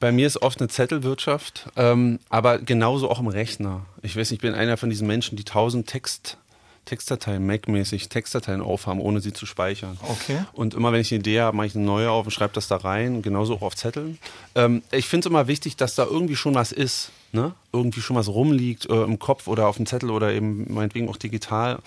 Bei 0.00 0.12
mir 0.12 0.26
ist 0.26 0.40
oft 0.40 0.60
eine 0.60 0.68
Zettelwirtschaft, 0.68 1.68
ähm, 1.76 2.18
aber 2.30 2.58
genauso 2.58 3.10
auch 3.10 3.20
im 3.20 3.26
Rechner. 3.28 3.82
Ich 4.00 4.16
weiß 4.16 4.30
nicht, 4.30 4.38
ich 4.38 4.50
bin 4.50 4.54
einer 4.54 4.78
von 4.78 4.88
diesen 4.88 5.06
Menschen, 5.06 5.36
die 5.36 5.44
tausend 5.44 5.88
Text, 5.88 6.38
Textdateien, 6.88 7.46
Mac-mäßig 7.46 8.08
Textdateien 8.08 8.62
aufhaben, 8.62 9.00
ohne 9.00 9.20
sie 9.20 9.34
zu 9.34 9.44
speichern. 9.44 9.98
Okay. 10.02 10.38
Und 10.54 10.74
immer 10.74 10.90
wenn 10.92 11.02
ich 11.02 11.12
eine 11.12 11.20
Idee 11.20 11.40
habe, 11.40 11.56
mache 11.56 11.66
ich 11.66 11.76
eine 11.76 11.84
neue 11.84 12.10
auf 12.10 12.24
und 12.24 12.30
schreibe 12.30 12.54
das 12.54 12.66
da 12.66 12.76
rein, 12.76 13.20
genauso 13.20 13.56
auch 13.56 13.62
auf 13.62 13.76
Zetteln. 13.76 14.18
Ähm, 14.54 14.82
ich 14.90 15.06
finde 15.06 15.26
es 15.26 15.30
immer 15.30 15.46
wichtig, 15.46 15.76
dass 15.76 15.94
da 15.94 16.04
irgendwie 16.04 16.36
schon 16.36 16.54
was 16.54 16.72
ist, 16.72 17.10
ne? 17.32 17.52
irgendwie 17.72 18.00
schon 18.00 18.16
was 18.16 18.28
rumliegt 18.28 18.86
äh, 18.88 19.02
im 19.02 19.18
Kopf 19.18 19.48
oder 19.48 19.68
auf 19.68 19.76
dem 19.76 19.84
Zettel 19.84 20.10
oder 20.10 20.32
eben 20.32 20.72
meinetwegen 20.72 21.08
auch 21.10 21.16
digital. 21.18 21.78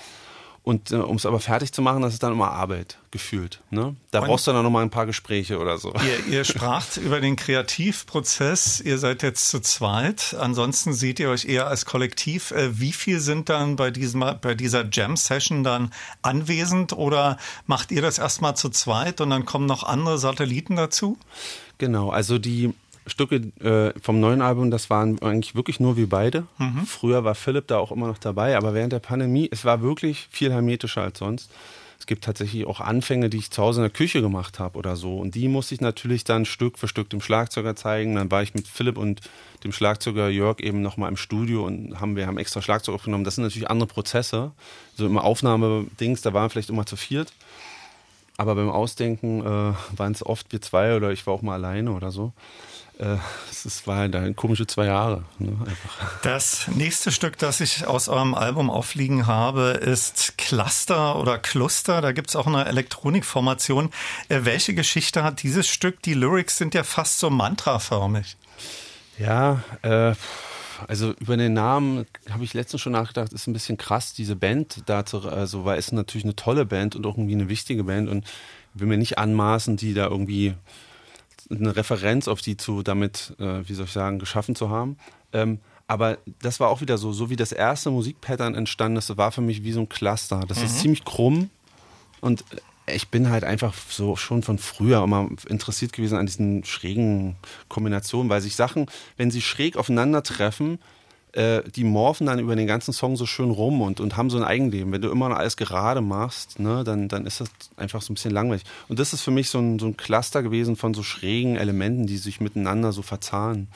Und 0.64 0.92
äh, 0.92 0.96
um 0.98 1.16
es 1.16 1.26
aber 1.26 1.40
fertig 1.40 1.74
zu 1.74 1.82
machen, 1.82 2.04
das 2.04 2.14
ist 2.14 2.22
dann 2.22 2.34
immer 2.34 2.52
Arbeit, 2.52 3.00
gefühlt. 3.10 3.62
Ne? 3.72 3.96
Da 4.12 4.20
Und- 4.20 4.28
brauchst 4.28 4.46
du 4.46 4.52
dann 4.52 4.62
nochmal 4.64 4.84
ein 4.84 4.92
paar 4.92 5.08
Gespräche 5.08 5.58
oder 5.58 5.80
so. 5.80 5.92
Ihr, 5.94 6.34
ihr 6.34 6.44
spracht 6.46 6.98
über 6.98 7.20
den 7.20 7.36
Kreativprozess, 7.36 8.80
ihr 8.80 8.98
seid 8.98 9.24
jetzt 9.24 9.50
zu 9.50 9.60
zweit, 9.60 10.36
ansonsten 10.40 10.94
seht 10.94 11.20
ihr 11.20 11.30
euch 11.30 11.46
eher 11.46 11.68
als 11.68 11.86
Kollektiv. 11.86 12.52
Äh, 12.52 12.80
Wie 12.80 12.92
viel 12.92 13.20
sind 13.20 13.50
dann 13.50 13.76
bei, 13.76 13.92
diesem, 13.92 14.24
bei 14.42 14.54
dieser 14.54 14.86
Jam-Session 14.90 15.64
dann 15.64 15.92
anwesend 16.22 16.94
oder 16.94 17.38
macht 17.66 17.92
ihr 17.92 18.02
das 18.02 18.20
erstmal 18.20 18.56
zu 18.56 18.70
zweit 18.70 19.20
und 19.22 19.30
dann 19.32 19.46
kommen 19.46 19.66
noch 19.66 19.84
andere 19.84 20.18
Satelliten 20.18 20.76
dazu? 20.76 21.18
Genau, 21.80 22.10
also 22.12 22.38
die 22.38 22.74
Stücke 23.12 23.36
äh, 23.64 24.00
vom 24.00 24.20
neuen 24.20 24.42
Album, 24.42 24.72
das 24.72 24.90
waren 24.90 25.22
eigentlich 25.22 25.56
wirklich 25.56 25.80
nur 25.80 25.98
wir 25.98 26.10
beide. 26.10 26.46
Mhm. 26.58 26.86
Früher 26.86 27.24
war 27.24 27.36
Philipp 27.36 27.68
da 27.68 27.78
auch 27.78 27.92
immer 27.92 28.08
noch 28.08 28.18
dabei, 28.18 28.58
aber 28.58 28.74
während 28.74 28.94
der 28.94 29.00
Pandemie, 29.00 29.48
es 29.52 29.66
war 29.66 29.82
wirklich 29.82 30.28
viel 30.32 30.52
hermetischer 30.52 31.04
als 31.04 31.20
sonst. 31.20 31.52
Es 32.02 32.08
gibt 32.08 32.24
tatsächlich 32.24 32.66
auch 32.66 32.80
Anfänge, 32.80 33.30
die 33.30 33.38
ich 33.38 33.52
zu 33.52 33.62
Hause 33.62 33.82
in 33.82 33.84
der 33.84 33.92
Küche 33.92 34.22
gemacht 34.22 34.58
habe 34.58 34.80
oder 34.80 34.96
so. 34.96 35.20
Und 35.20 35.36
die 35.36 35.48
musste 35.48 35.76
ich 35.76 35.82
natürlich 35.82 36.24
dann 36.24 36.46
Stück 36.46 36.80
für 36.80 36.88
Stück 36.88 37.12
dem 37.12 37.22
Schlagzeuger 37.22 37.76
zeigen. 37.76 38.16
Dann 38.16 38.32
war 38.32 38.42
ich 38.42 38.56
mit 38.56 38.68
Philipp 38.68 38.98
und 38.98 39.22
dem 39.64 39.72
Schlagzeuger 39.72 40.28
Jörg 40.28 40.62
eben 40.62 40.82
nochmal 40.82 41.10
im 41.10 41.18
Studio 41.18 41.64
und 41.64 42.02
haben, 42.02 42.16
wir 42.16 42.26
haben 42.26 42.40
extra 42.40 42.64
Schlagzeug 42.64 42.96
aufgenommen. 42.96 43.24
Das 43.24 43.36
sind 43.36 43.44
natürlich 43.44 43.70
andere 43.70 43.86
Prozesse. 43.86 44.52
So 44.96 45.06
im 45.06 45.20
Aufnahmedings, 45.20 46.22
da 46.22 46.34
waren 46.34 46.46
wir 46.46 46.50
vielleicht 46.50 46.72
immer 46.72 46.88
zu 46.88 46.96
viert. 46.96 47.34
Aber 48.38 48.56
beim 48.56 48.72
Ausdenken 48.72 49.42
äh, 49.42 49.74
waren 49.96 50.12
es 50.12 50.26
oft 50.26 50.52
wir 50.52 50.62
zwei 50.62 50.96
oder 50.96 51.12
ich 51.12 51.28
war 51.28 51.36
auch 51.36 51.44
mal 51.44 51.54
alleine 51.54 51.92
oder 51.92 52.10
so. 52.10 52.34
Äh, 53.02 53.18
es 53.50 53.86
war 53.88 54.02
ein 54.02 54.36
komische 54.36 54.68
zwei 54.68 54.86
Jahre. 54.86 55.24
Ne? 55.40 55.58
Das 56.24 56.68
nächste 56.68 57.12
Stück, 57.12 57.38
das 57.38 57.60
ich 57.60 57.86
aus 57.86 58.10
eurem 58.10 58.34
Album 58.34 58.70
aufliegen 58.70 59.28
habe, 59.28 59.72
ist 59.72 60.38
Cluster 60.38 61.20
oder 61.20 61.38
Cluster. 61.40 62.02
Da 62.02 62.12
gibt's 62.12 62.36
auch 62.36 62.48
eine 62.48 62.66
Elektronikformation. 62.66 63.90
Äh, 64.30 64.42
welche 64.44 64.74
Geschichte 64.74 65.24
hat 65.24 65.42
dieses 65.42 65.68
Stück? 65.68 66.02
Die 66.04 66.14
Lyrics 66.14 66.58
sind 66.58 66.76
ja 66.76 66.84
fast 66.84 67.20
so 67.20 67.30
mantraförmig. 67.30 68.38
Ja, 69.18 69.64
äh, 69.82 70.14
also 70.88 71.14
über 71.20 71.38
den 71.38 71.54
Namen 71.54 72.06
habe 72.30 72.44
ich 72.44 72.54
letztens 72.54 72.82
schon 72.82 72.94
nachgedacht, 72.94 73.34
ist 73.34 73.48
ein 73.48 73.54
bisschen 73.54 73.78
krass, 73.78 74.14
diese 74.14 74.36
Band 74.36 74.84
dazu, 74.88 75.28
also 75.28 75.66
weil 75.66 75.78
es 75.78 75.92
natürlich 75.92 76.24
eine 76.24 76.36
tolle 76.36 76.66
Band 76.66 76.96
und 76.96 77.06
auch 77.06 77.18
irgendwie 77.18 77.36
eine 77.36 77.50
wichtige 77.50 77.84
Band 77.84 78.10
und 78.10 78.26
ich 78.74 78.80
will 78.82 78.88
mir 78.88 78.98
nicht 78.98 79.18
anmaßen, 79.18 79.78
die 79.78 79.94
da 79.94 80.08
irgendwie 80.08 80.56
eine 81.52 81.76
Referenz 81.76 82.28
auf 82.28 82.42
die 82.42 82.58
zu 82.58 82.82
damit, 82.84 83.34
äh, 83.40 83.68
wie 83.68 83.74
soll 83.74 83.86
ich 83.86 83.92
sagen, 83.92 84.20
geschaffen 84.20 84.56
zu 84.56 84.70
haben. 84.70 84.98
Ähm, 85.34 85.60
aber 85.88 86.18
das 86.42 86.60
war 86.60 86.70
auch 86.70 86.82
wieder 86.82 86.98
so, 86.98 87.12
so 87.12 87.30
wie 87.30 87.36
das 87.36 87.52
erste 87.52 87.92
Musikpattern 87.92 88.56
entstanden 88.56 88.98
ist, 88.98 89.16
war 89.18 89.32
für 89.32 89.42
mich 89.42 89.64
wie 89.64 89.74
so 89.74 89.82
ein 89.82 89.90
Cluster. 89.90 90.42
Das 90.48 90.62
ist 90.64 90.76
Mhm. 90.76 90.80
ziemlich 90.80 91.04
krumm 91.04 91.50
und 92.22 92.46
ich 92.88 93.10
bin 93.10 93.30
halt 93.30 93.44
einfach 93.44 93.74
so 93.90 94.16
schon 94.16 94.44
von 94.44 94.58
früher 94.58 95.04
immer 95.04 95.30
interessiert 95.48 95.94
gewesen 95.94 96.18
an 96.18 96.26
diesen 96.26 96.64
schrägen 96.64 97.36
Kombinationen, 97.70 98.30
weil 98.30 98.42
sich 98.42 98.56
Sachen, 98.56 98.88
wenn 99.18 99.32
sie 99.32 99.42
schräg 99.42 99.78
aufeinandertreffen, 99.78 100.80
äh, 101.34 101.62
die 101.70 101.84
morphen 101.84 102.28
dann 102.28 102.40
über 102.40 102.56
den 102.56 102.68
ganzen 102.68 102.94
Song 102.94 103.16
so 103.16 103.26
schön 103.26 103.52
rum 103.52 103.82
und, 103.82 104.00
und 104.00 104.18
haben 104.18 104.30
so 104.30 104.38
ein 104.38 104.44
Eigenleben. 104.44 104.92
Wenn 104.92 105.02
du 105.02 105.10
immer 105.10 105.30
noch 105.30 105.38
alles 105.38 105.58
gerade 105.58 106.02
machst, 106.02 106.60
ne, 106.60 106.84
dann, 106.84 107.08
dann 107.08 107.26
ist 107.26 107.42
das 107.42 107.50
einfach 107.78 108.02
so 108.02 108.12
ein 108.12 108.16
bisschen 108.16 108.32
langweilig. 108.32 108.64
Und 108.88 109.00
das 109.00 109.14
ist 109.14 109.22
für 109.22 109.32
mich 109.32 109.50
so 109.50 109.60
ein, 109.60 109.80
so 109.80 109.86
ein 109.86 109.98
Cluster 109.98 110.44
gewesen 110.44 110.76
von 110.76 110.94
so 110.94 111.04
schrägen 111.04 111.56
Elementen, 111.56 112.08
die 112.08 112.18
sich 112.18 112.42
miteinander 112.42 112.92
so 112.92 113.02
verzahnen. 113.02 113.70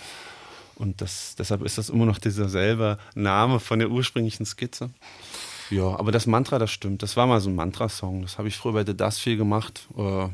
Und 0.75 1.01
das, 1.01 1.35
deshalb 1.37 1.63
ist 1.63 1.77
das 1.77 1.89
immer 1.89 2.05
noch 2.05 2.19
dieser 2.19 2.49
selbe 2.49 2.97
Name 3.13 3.59
von 3.59 3.79
der 3.79 3.89
ursprünglichen 3.89 4.45
Skizze. 4.45 4.89
Ja, 5.69 5.97
aber 5.97 6.11
das 6.11 6.27
Mantra, 6.27 6.59
das 6.59 6.71
stimmt. 6.71 7.01
Das 7.01 7.17
war 7.17 7.25
mal 7.25 7.39
so 7.39 7.49
ein 7.49 7.55
Mantra-Song. 7.55 8.21
Das 8.21 8.37
habe 8.37 8.47
ich 8.47 8.57
früher 8.57 8.73
bei 8.73 8.85
The 8.85 8.95
Dust 8.95 9.21
viel 9.21 9.37
gemacht. 9.37 9.87
Äh, 9.97 10.27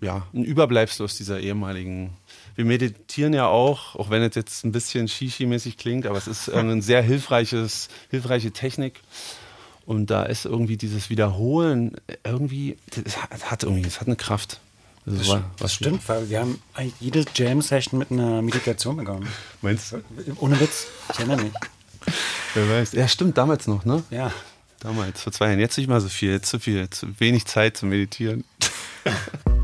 ja, 0.00 0.26
ein 0.34 0.44
Überbleibsel 0.44 1.04
aus 1.04 1.16
dieser 1.16 1.40
ehemaligen. 1.40 2.10
Wir 2.56 2.64
meditieren 2.64 3.32
ja 3.34 3.46
auch, 3.46 3.94
auch 3.96 4.10
wenn 4.10 4.22
es 4.22 4.34
jetzt 4.34 4.64
ein 4.64 4.72
bisschen 4.72 5.06
Shishi-mäßig 5.08 5.76
klingt, 5.76 6.06
aber 6.06 6.16
es 6.18 6.26
ist 6.26 6.48
ein 6.50 6.82
sehr 6.82 7.02
hilfreiches, 7.02 7.88
hilfreiche 8.10 8.50
Technik. 8.50 9.00
Und 9.84 10.06
da 10.10 10.24
ist 10.24 10.46
irgendwie 10.46 10.76
dieses 10.76 11.10
Wiederholen 11.10 11.96
irgendwie, 12.24 12.76
das 13.04 13.18
hat, 13.50 13.62
irgendwie, 13.62 13.86
es 13.86 14.00
hat 14.00 14.08
eine 14.08 14.16
Kraft. 14.16 14.58
Also 15.04 15.18
Das, 15.18 15.28
war- 15.28 15.36
das 15.58 15.60
was- 15.60 15.74
stimmt, 15.74 16.08
weil 16.08 16.28
wir 16.28 16.40
haben 16.40 16.60
eigentlich 16.74 16.94
jede 16.98 17.24
Jam-Session 17.34 17.98
mit 17.98 18.10
einer 18.10 18.42
Meditation 18.42 18.96
begonnen. 18.96 19.28
Meinst 19.62 19.92
du? 19.92 20.02
Ohne 20.40 20.58
Witz, 20.58 20.86
ich 21.12 21.18
erinnere 21.20 21.42
mich. 21.42 21.52
Wer 22.54 22.68
weiß. 22.70 22.92
Ja, 22.92 23.06
stimmt, 23.06 23.38
damals 23.38 23.66
noch, 23.68 23.84
ne? 23.84 24.02
Ja. 24.10 24.32
Damals, 24.80 25.22
vor 25.22 25.32
zwei 25.32 25.48
Jahren. 25.48 25.60
Jetzt 25.60 25.76
nicht 25.78 25.88
mal 25.88 26.00
so 26.00 26.08
viel, 26.08 26.32
jetzt 26.32 26.48
zu 26.48 26.58
viel, 26.58 26.88
zu 26.90 27.08
wenig 27.20 27.44
Zeit 27.44 27.76
zu 27.76 27.86
meditieren. 27.86 28.44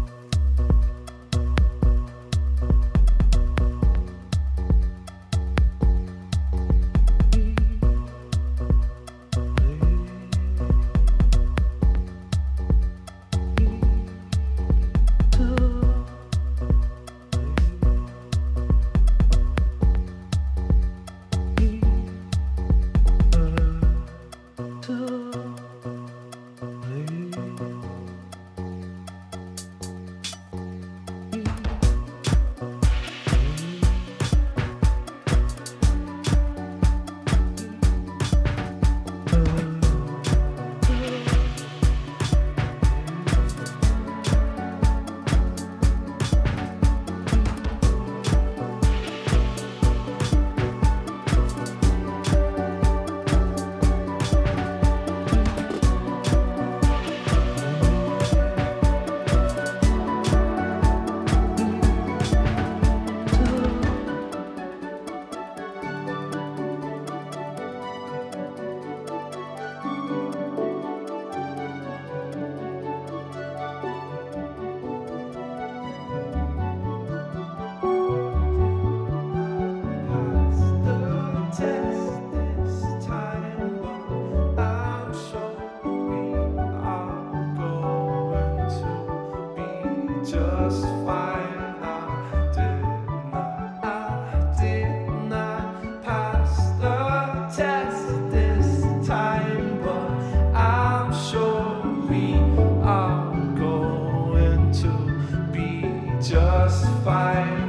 fight. 107.04 107.61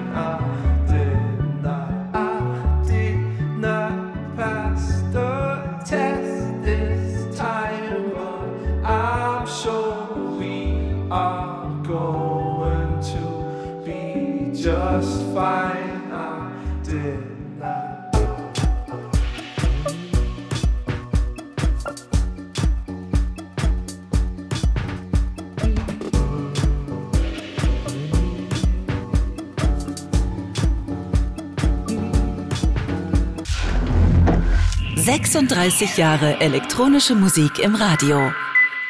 36 35.54 35.98
Jahre 35.98 36.42
elektronische 36.42 37.14
Musik 37.14 37.60
im 37.60 37.76
Radio 37.76 38.32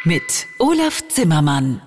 mit 0.05 0.47
Olaf 0.59 1.05
Zimmermann. 1.09 1.81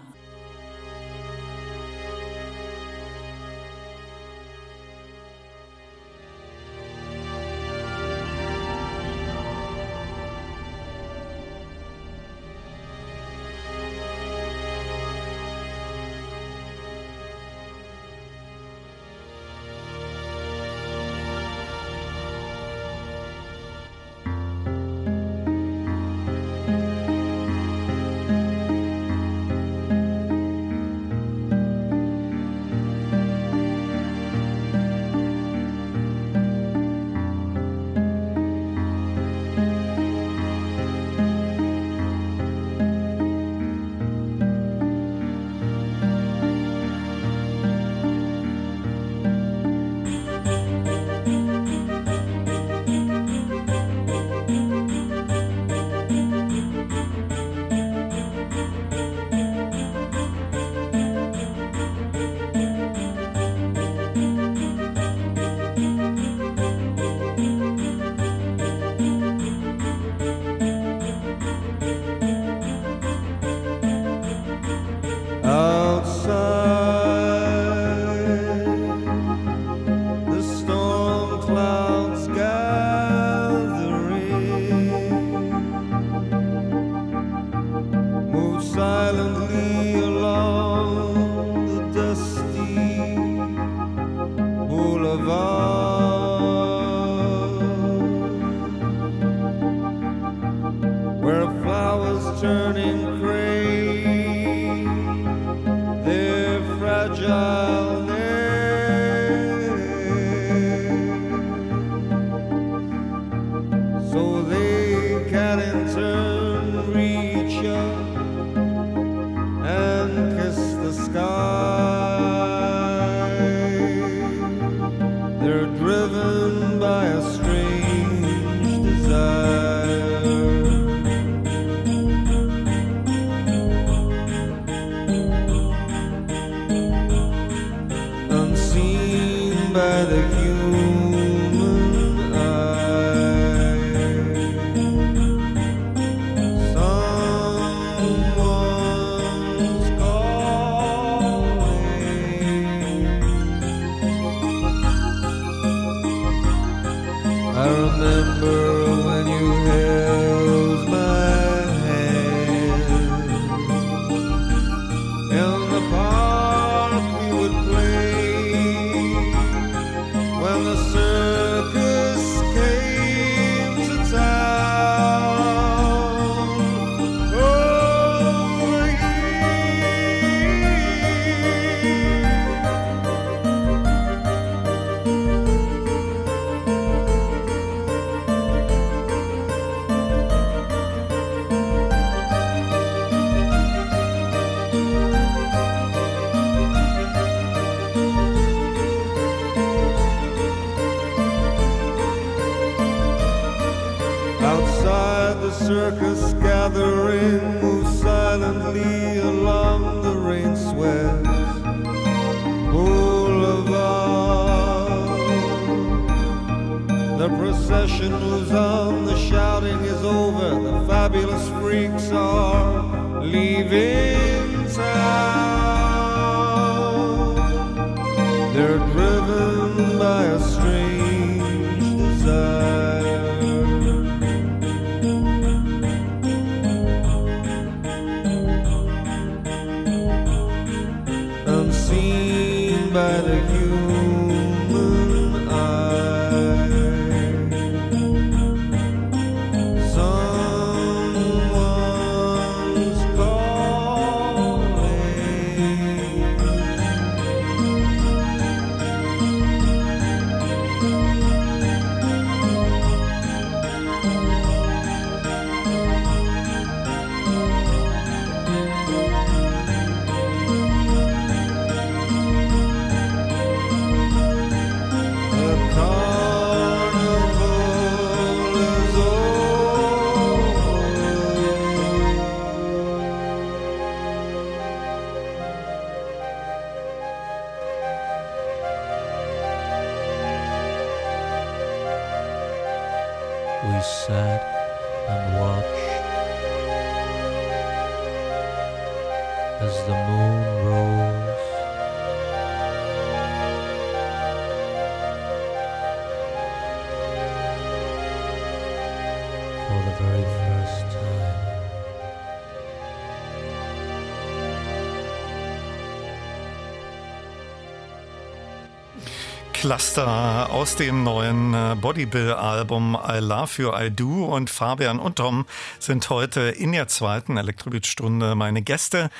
Cluster 319.66 320.48
aus 320.52 320.76
dem 320.76 321.02
neuen 321.02 321.52
äh, 321.52 321.74
Bodybill-Album 321.74 322.96
I 323.04 323.18
Love 323.18 323.50
You, 323.60 323.72
I 323.76 323.90
Do 323.90 324.26
und 324.26 324.48
Fabian 324.48 325.00
und 325.00 325.16
Tom 325.16 325.44
sind 325.80 326.08
heute 326.08 326.42
in 326.42 326.70
der 326.70 326.86
zweiten 326.86 327.36
Elektrobeat-Stunde 327.36 328.36
meine 328.36 328.62
Gäste. 328.62 329.10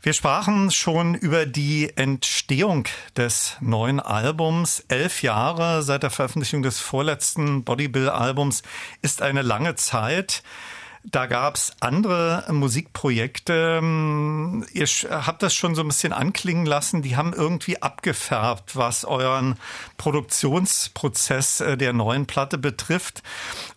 Wir 0.00 0.14
sprachen 0.14 0.70
schon 0.70 1.14
über 1.14 1.44
die 1.44 1.94
Entstehung 1.96 2.86
des 3.14 3.58
neuen 3.60 4.00
Albums. 4.00 4.86
Elf 4.88 5.22
Jahre 5.22 5.82
seit 5.82 6.02
der 6.02 6.08
Veröffentlichung 6.08 6.62
des 6.62 6.80
vorletzten 6.80 7.62
Bodybill-Albums 7.62 8.62
ist 9.02 9.20
eine 9.20 9.42
lange 9.42 9.74
Zeit. 9.74 10.42
Da 11.10 11.26
gab's 11.26 11.72
andere 11.80 12.44
Musikprojekte. 12.50 13.80
Ihr 14.72 14.86
sch- 14.86 15.08
habt 15.08 15.42
das 15.42 15.54
schon 15.54 15.74
so 15.74 15.82
ein 15.82 15.88
bisschen 15.88 16.12
anklingen 16.12 16.66
lassen. 16.66 17.00
Die 17.02 17.16
haben 17.16 17.32
irgendwie 17.32 17.80
abgefärbt, 17.80 18.76
was 18.76 19.04
euren 19.04 19.56
Produktionsprozess 19.96 21.60
äh, 21.60 21.76
der 21.76 21.92
neuen 21.92 22.26
Platte 22.26 22.58
betrifft. 22.58 23.22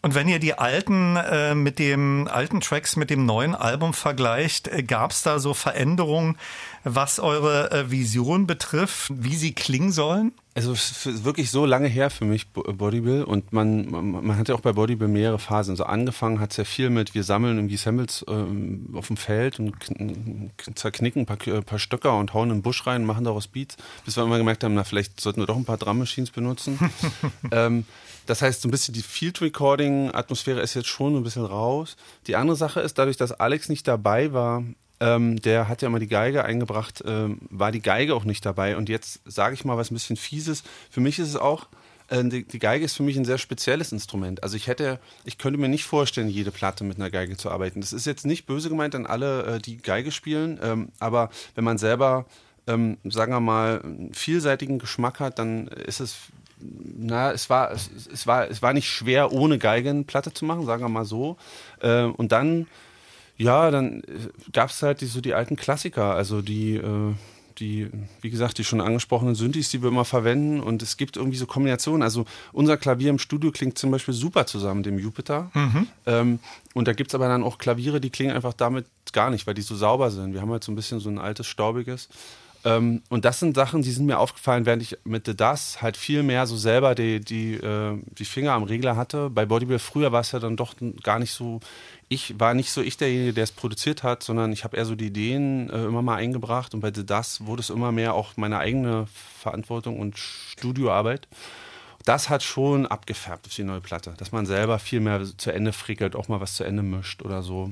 Und 0.02 0.16
wenn 0.16 0.28
ihr 0.28 0.40
die 0.40 0.58
alten 0.58 1.16
äh, 1.16 1.56
mit 1.56 1.80
dem 1.80 2.28
alten 2.30 2.60
Tracks 2.60 2.96
mit 2.96 3.10
dem 3.10 3.26
neuen 3.26 3.56
Album 3.56 3.94
vergleicht, 3.94 4.68
äh, 4.68 4.84
gab's 4.84 5.22
da 5.22 5.40
so 5.40 5.54
Veränderungen, 5.54 6.38
was 6.84 7.20
eure 7.20 7.92
Vision 7.92 8.48
betrifft, 8.48 9.12
wie 9.14 9.36
sie 9.36 9.54
klingen 9.54 9.92
sollen? 9.92 10.34
Also 10.54 10.74
es 10.74 11.06
ist 11.06 11.24
wirklich 11.24 11.50
so 11.50 11.66
lange 11.66 11.88
her 11.88 12.10
für 12.10 12.26
mich 12.26 12.50
Bo- 12.50 12.64
Bodybill 12.64 13.24
und 13.24 13.54
man, 13.54 13.90
man, 13.90 14.12
man 14.12 14.38
hat 14.38 14.50
ja 14.50 14.56
auch 14.56 14.60
bei 14.60 14.74
Bodybill 14.74 15.08
mehrere 15.08 15.40
Phasen. 15.40 15.78
So 15.78 15.86
angefangen 15.86 16.42
hat 16.42 16.52
es 16.52 16.58
ja 16.58 16.66
viel 16.66 16.90
mit, 16.90 17.16
wir 17.16 17.24
sammeln 17.24 17.58
irgendwie 17.58 17.78
Samples 17.78 18.26
ähm, 18.28 18.90
auf 18.94 19.08
dem 19.08 19.16
Feld 19.16 19.60
und 19.60 19.78
kn- 19.78 20.50
zerknicken 20.76 21.22
ein 21.22 21.26
paar, 21.26 21.38
K- 21.38 21.62
paar 21.62 21.80
Stöcker 21.80 22.18
und 22.18 22.34
hauen 22.34 22.50
in 22.50 22.58
den 22.58 22.62
Busch 22.64 22.86
rein, 22.86 23.06
machen 23.06 23.24
daraus 23.24 23.48
Beats, 23.48 23.78
bis 24.04 24.18
wir 24.18 24.24
immer 24.26 24.38
gemerkt 24.40 24.66
haben, 24.66 24.74
na 24.74 24.84
vielleicht 24.84 25.22
sollten 25.22 25.40
wir 25.42 25.46
doch 25.48 25.56
ein 25.56 25.64
paar 25.64 25.78
Drum 25.78 26.00
Machines 26.00 26.32
benutzen. 26.32 26.78
ähm, 27.52 27.86
das 28.26 28.42
heißt, 28.42 28.62
so 28.62 28.68
ein 28.68 28.72
bisschen 28.72 28.94
die 28.94 29.02
Field 29.04 29.40
Recording 29.42 30.12
Atmosphäre 30.14 30.60
ist 30.60 30.74
jetzt 30.74 30.88
schon 30.90 31.16
ein 31.16 31.24
bisschen 31.24 31.46
raus. 31.46 31.96
Die 32.28 32.36
andere 32.36 32.58
Sache 32.58 32.82
ist, 32.82 32.98
dadurch, 32.98 33.16
dass 33.16 33.32
Alex 33.32 33.70
nicht 33.70 33.88
dabei 33.88 34.34
war, 34.34 34.64
ähm, 35.02 35.42
der 35.42 35.68
hat 35.68 35.82
ja 35.82 35.90
mal 35.90 36.00
die 36.00 36.08
Geige 36.08 36.46
eingebracht, 36.46 37.04
ähm, 37.06 37.40
war 37.50 37.72
die 37.72 37.82
Geige 37.82 38.14
auch 38.16 38.24
nicht 38.24 38.46
dabei. 38.46 38.78
Und 38.78 38.88
jetzt 38.88 39.20
sage 39.26 39.56
ich 39.56 39.66
mal 39.66 39.76
was 39.76 39.90
ein 39.90 39.96
bisschen 39.96 40.16
fieses. 40.16 40.64
Für 40.92 41.02
mich 41.02 41.18
ist 41.18 41.30
es 41.30 41.36
auch, 41.36 41.68
äh, 42.08 42.24
die, 42.24 42.48
die 42.48 42.60
Geige 42.60 42.86
ist 42.86 42.96
für 42.96 43.04
mich 43.04 43.18
ein 43.18 43.26
sehr 43.26 43.40
spezielles 43.40 43.92
Instrument. 43.92 44.44
Also 44.44 44.56
ich 44.56 44.68
hätte, 44.68 45.00
ich 45.26 45.40
könnte 45.40 45.60
mir 45.60 45.70
nicht 45.70 45.86
vorstellen, 45.86 46.30
jede 46.30 46.52
Platte 46.52 46.84
mit 46.84 46.98
einer 46.98 47.10
Geige 47.10 47.36
zu 47.36 47.50
arbeiten. 47.50 47.82
Das 47.82 47.94
ist 47.94 48.06
jetzt 48.06 48.28
nicht 48.28 48.46
böse 48.46 48.70
gemeint 48.70 48.94
an 48.94 49.08
alle, 49.08 49.56
äh, 49.56 49.60
die 49.60 49.78
Geige 49.78 50.12
spielen, 50.12 50.60
ähm, 50.62 50.90
aber 51.00 51.32
wenn 51.56 51.64
man 51.64 51.80
selber, 51.80 52.28
ähm, 52.68 52.98
sagen 53.04 53.34
wir 53.34 53.40
mal, 53.40 53.82
einen 53.82 54.14
vielseitigen 54.14 54.78
Geschmack 54.78 55.20
hat, 55.20 55.40
dann 55.40 55.68
ist 55.68 56.00
es 56.00 56.16
na, 56.64 57.32
es 57.32 57.50
war, 57.50 57.72
es, 57.72 57.90
es 58.14 58.28
war, 58.28 58.48
es 58.48 58.62
war 58.62 58.74
nicht 58.74 58.88
schwer, 58.88 59.32
ohne 59.32 59.58
Geige 59.58 59.90
eine 59.90 60.04
Platte 60.04 60.32
zu 60.32 60.46
machen, 60.46 60.68
sagen 60.68 60.84
wir 60.84 60.90
mal 60.90 61.06
so. 61.06 61.38
Äh, 61.80 62.04
und 62.04 62.32
dann, 62.32 62.68
ja, 63.42 63.72
dann 63.72 64.04
gab 64.54 64.70
es 64.70 64.82
halt 64.84 65.02
die, 65.02 65.06
so 65.06 65.22
die 65.22 65.34
alten 65.34 65.56
Klassiker, 65.56 66.14
also 66.14 66.42
die, 66.42 66.76
äh, 66.76 67.14
die, 67.58 67.90
wie 68.22 68.30
gesagt, 68.30 68.58
die 68.58 68.64
schon 68.64 68.82
angesprochenen 68.82 69.36
Synthes, 69.36 69.70
die 69.70 69.82
wir 69.82 69.90
immer 69.90 70.06
verwenden. 70.06 70.62
Und 70.62 70.82
es 70.82 70.98
gibt 70.98 71.18
irgendwie 71.18 71.38
so 71.38 71.46
Kombinationen. 71.46 72.04
Also 72.04 72.26
unser 72.54 72.78
Klavier 72.78 73.10
im 73.10 73.20
Studio 73.20 73.52
klingt 73.52 73.78
zum 73.78 73.92
Beispiel 73.92 74.14
super 74.14 74.46
zusammen 74.46 74.84
dem 74.84 75.00
Jupiter. 75.00 75.52
Mhm. 75.54 75.88
Ähm, 76.06 76.40
und 76.74 76.88
da 76.88 76.94
gibt 76.94 77.12
es 77.12 77.16
aber 77.16 77.28
dann 77.28 77.44
auch 77.44 77.58
Klaviere, 77.58 78.00
die 78.00 78.10
klingen 78.10 78.36
einfach 78.36 78.54
damit 78.54 78.86
gar 79.12 79.30
nicht, 79.30 79.48
weil 79.48 79.54
die 79.54 79.62
so 79.62 79.76
sauber 79.76 80.12
sind. 80.12 80.34
Wir 80.34 80.42
haben 80.42 80.52
halt 80.52 80.64
so 80.64 80.72
ein 80.72 80.76
bisschen 80.76 81.00
so 81.00 81.10
ein 81.10 81.20
altes, 81.20 81.48
staubiges. 81.48 82.10
Ähm, 82.64 83.02
und 83.10 83.26
das 83.26 83.40
sind 83.40 83.56
Sachen, 83.56 83.82
die 83.82 83.92
sind 83.92 84.06
mir 84.06 84.20
aufgefallen, 84.20 84.66
während 84.66 84.84
ich 84.84 84.98
mit 85.04 85.26
The 85.26 85.36
Das 85.36 85.82
halt 85.82 85.98
viel 85.98 86.22
mehr 86.24 86.46
so 86.46 86.56
selber 86.56 86.94
die, 86.94 87.20
die, 87.20 87.56
äh, 87.56 88.00
die 88.06 88.26
Finger 88.26 88.54
am 88.54 88.64
Regler 88.64 88.96
hatte. 88.96 89.30
Bei 89.30 89.46
Bodybuilder 89.46 89.80
früher 89.80 90.12
war 90.12 90.22
es 90.22 90.32
ja 90.32 90.40
dann 90.40 90.58
doch 90.58 90.76
gar 91.02 91.20
nicht 91.20 91.32
so, 91.32 91.60
ich 92.08 92.40
war 92.40 92.54
nicht 92.54 92.72
so 92.72 92.82
ich 92.82 92.98
derjenige, 92.98 93.34
der 93.34 93.46
es 93.46 93.52
produziert 93.52 94.04
hat, 94.04 94.22
sondern 94.24 94.52
ich 94.54 94.64
habe 94.64 94.78
eher 94.78 94.86
so 94.86 94.96
die 94.96 95.08
Ideen 95.08 95.70
äh, 95.70 95.86
immer 95.86 96.02
mal 96.02 96.18
eingebracht 96.18 96.74
und 96.74 96.82
bei 96.82 96.92
The 96.94 97.06
Das 97.06 97.46
wurde 97.46 97.62
es 97.62 97.70
immer 97.70 97.92
mehr 97.92 98.14
auch 98.14 98.38
meine 98.38 98.60
eigene 98.60 99.08
Verantwortung 99.40 100.00
und 100.00 100.18
Studioarbeit. 100.18 101.28
Das 102.06 102.30
hat 102.30 102.44
schon 102.44 102.88
abgefärbt 102.88 103.46
auf 103.48 103.56
die 103.56 103.64
neue 103.64 103.82
Platte, 103.82 104.14
dass 104.18 104.32
man 104.32 104.46
selber 104.46 104.80
viel 104.80 105.00
mehr 105.00 105.24
zu 105.38 105.52
Ende 105.52 105.72
frickelt, 105.72 106.16
auch 106.16 106.28
mal 106.28 106.42
was 106.42 106.56
zu 106.56 106.64
Ende 106.64 106.84
mischt 106.84 107.22
oder 107.24 107.42
so. 107.44 107.72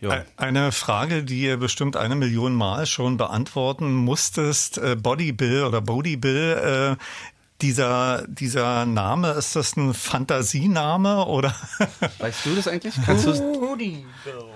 Ja. 0.00 0.24
Eine 0.36 0.72
Frage, 0.72 1.24
die 1.24 1.40
ihr 1.42 1.56
bestimmt 1.56 1.96
eine 1.96 2.14
Million 2.14 2.54
Mal 2.54 2.86
schon 2.86 3.16
beantworten 3.16 3.92
musstest. 3.94 4.78
Äh, 4.78 4.96
Bodybill 4.96 5.64
oder 5.64 5.80
Bodybill, 5.80 6.96
äh, 6.98 7.02
dieser, 7.62 8.26
dieser 8.28 8.84
Name, 8.84 9.30
ist 9.30 9.56
das 9.56 9.76
ein 9.76 9.94
Fantasiename 9.94 11.24
oder? 11.26 11.54
Weißt 12.18 12.44
du 12.44 12.54
das 12.54 12.68
eigentlich? 12.68 12.94
Kannst 13.06 13.26
du 13.26 14.04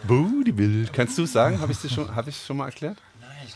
Bodybill. 0.07 0.89
Kannst 0.93 1.17
du 1.17 1.23
es 1.23 1.33
sagen? 1.33 1.61
Habe 1.61 1.73
ich 1.73 1.83
es 1.83 1.93
schon, 1.93 2.15
hab 2.15 2.31
schon 2.33 2.57
mal 2.57 2.67
erklärt? 2.67 2.99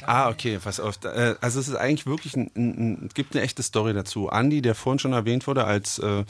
Ah, 0.06 0.30
okay, 0.30 0.58
pass 0.62 0.80
auf. 0.80 1.04
Äh, 1.04 1.34
Also 1.40 1.60
es 1.60 1.68
ist 1.68 1.76
eigentlich 1.76 2.06
wirklich 2.06 2.36
ein, 2.36 2.50
ein, 2.56 2.70
ein 2.78 3.06
es 3.08 3.14
gibt 3.14 3.34
eine 3.34 3.44
echte 3.44 3.62
Story 3.62 3.92
dazu. 3.92 4.28
Andy, 4.30 4.62
der 4.62 4.74
vorhin 4.74 4.98
schon 4.98 5.12
erwähnt 5.12 5.46
wurde 5.46 5.64
als 5.64 5.98
äh, 5.98 6.24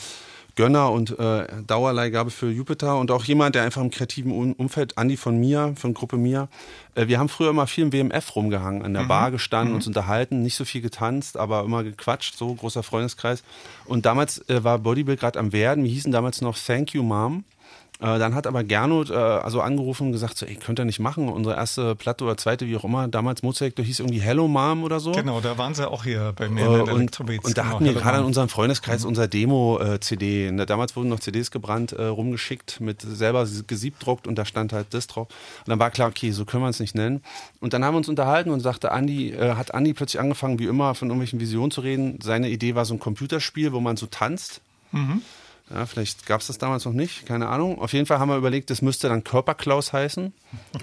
Gönner 0.54 0.90
und 0.90 1.18
äh, 1.18 1.46
Dauerleihgabe 1.66 2.30
für 2.30 2.50
Jupiter 2.50 2.98
und 2.98 3.10
auch 3.10 3.24
jemand, 3.24 3.54
der 3.54 3.62
einfach 3.62 3.80
im 3.80 3.90
kreativen 3.90 4.32
Um- 4.32 4.52
Umfeld, 4.52 4.94
Andy 4.98 5.16
von 5.16 5.38
mir, 5.38 5.74
von 5.76 5.94
Gruppe 5.94 6.16
mir, 6.16 6.48
äh, 6.94 7.06
wir 7.08 7.18
haben 7.18 7.28
früher 7.28 7.50
immer 7.50 7.66
viel 7.66 7.84
im 7.84 7.92
WMF 7.92 8.36
rumgehangen, 8.36 8.82
an 8.82 8.92
der 8.92 9.04
Mhm. 9.04 9.08
Bar 9.08 9.30
gestanden, 9.30 9.70
Mhm. 9.70 9.76
uns 9.76 9.86
unterhalten, 9.86 10.42
nicht 10.42 10.56
so 10.56 10.64
viel 10.64 10.82
getanzt, 10.82 11.36
aber 11.38 11.64
immer 11.64 11.82
gequatscht, 11.84 12.36
so 12.36 12.52
großer 12.54 12.82
Freundeskreis. 12.82 13.42
Und 13.86 14.04
damals 14.04 14.46
äh, 14.50 14.62
war 14.62 14.78
Bodybuild 14.78 15.20
gerade 15.20 15.38
am 15.38 15.52
Werden, 15.52 15.84
wir 15.84 15.90
hießen 15.90 16.12
damals 16.12 16.40
noch 16.42 16.58
Thank 16.58 16.92
You 16.94 17.02
Mom. 17.02 17.44
Äh, 18.02 18.18
dann 18.18 18.34
hat 18.34 18.46
aber 18.46 18.64
Gernot 18.64 19.10
äh, 19.10 19.14
also 19.14 19.60
angerufen 19.60 20.08
und 20.08 20.12
gesagt, 20.12 20.36
so, 20.36 20.44
ey, 20.44 20.56
könnt 20.56 20.80
ihr 20.80 20.84
nicht 20.84 20.98
machen, 20.98 21.28
unsere 21.28 21.54
erste 21.54 21.94
Platte 21.94 22.24
oder 22.24 22.36
zweite, 22.36 22.66
wie 22.66 22.76
auch 22.76 22.84
immer, 22.84 23.06
damals 23.08 23.42
Mozart, 23.42 23.78
hieß 23.78 24.00
irgendwie 24.00 24.20
Hello 24.20 24.48
Mom 24.48 24.82
oder 24.82 24.98
so. 24.98 25.12
Genau, 25.12 25.40
da 25.40 25.56
waren 25.56 25.74
sie 25.74 25.88
auch 25.88 26.04
hier 26.04 26.32
bei 26.36 26.48
mir 26.48 26.62
Äh, 26.62 26.90
und, 26.92 27.20
und 27.20 27.56
da 27.56 27.62
genau, 27.62 27.74
hatten 27.74 27.84
wir 27.84 27.94
gerade 27.94 28.18
in 28.18 28.24
unserem 28.24 28.48
Freundeskreis 28.48 29.04
unser 29.04 29.28
Demo-CD. 29.28 30.50
Ne, 30.50 30.66
Damals 30.66 30.96
wurden 30.96 31.08
noch 31.08 31.20
CDs 31.20 31.50
gebrannt, 31.50 31.92
äh, 31.92 32.04
rumgeschickt, 32.04 32.80
mit 32.80 33.02
selber 33.02 33.46
gesiebdruckt 33.66 34.26
und 34.26 34.36
da 34.36 34.44
stand 34.44 34.72
halt 34.72 34.88
das 34.90 35.06
drauf. 35.06 35.28
Und 35.60 35.68
dann 35.68 35.78
war 35.78 35.90
klar, 35.90 36.08
okay, 36.08 36.32
so 36.32 36.44
können 36.44 36.64
wir 36.64 36.68
es 36.68 36.80
nicht 36.80 36.94
nennen. 36.94 37.22
Und 37.60 37.72
dann 37.72 37.84
haben 37.84 37.94
wir 37.94 37.98
uns 37.98 38.08
unterhalten 38.08 38.50
und 38.50 38.60
sagte 38.60 38.90
Andi, 38.92 39.30
äh, 39.30 39.54
hat 39.54 39.74
Andi 39.74 39.92
plötzlich 39.94 40.20
angefangen, 40.20 40.58
wie 40.58 40.66
immer, 40.66 40.94
von 40.94 41.08
irgendwelchen 41.08 41.40
Visionen 41.40 41.70
zu 41.70 41.82
reden. 41.82 42.18
Seine 42.22 42.48
Idee 42.50 42.74
war 42.74 42.84
so 42.84 42.94
ein 42.94 43.00
Computerspiel, 43.00 43.72
wo 43.72 43.80
man 43.80 43.96
so 43.96 44.06
tanzt. 44.06 44.60
Mhm. 44.90 45.22
Ja, 45.72 45.86
vielleicht 45.86 46.26
gab 46.26 46.42
es 46.42 46.48
das 46.48 46.58
damals 46.58 46.84
noch 46.84 46.92
nicht, 46.92 47.24
keine 47.24 47.48
Ahnung. 47.48 47.80
Auf 47.80 47.94
jeden 47.94 48.04
Fall 48.04 48.18
haben 48.18 48.28
wir 48.28 48.36
überlegt, 48.36 48.68
das 48.68 48.82
müsste 48.82 49.08
dann 49.08 49.24
Körperklaus 49.24 49.92
heißen, 49.92 50.32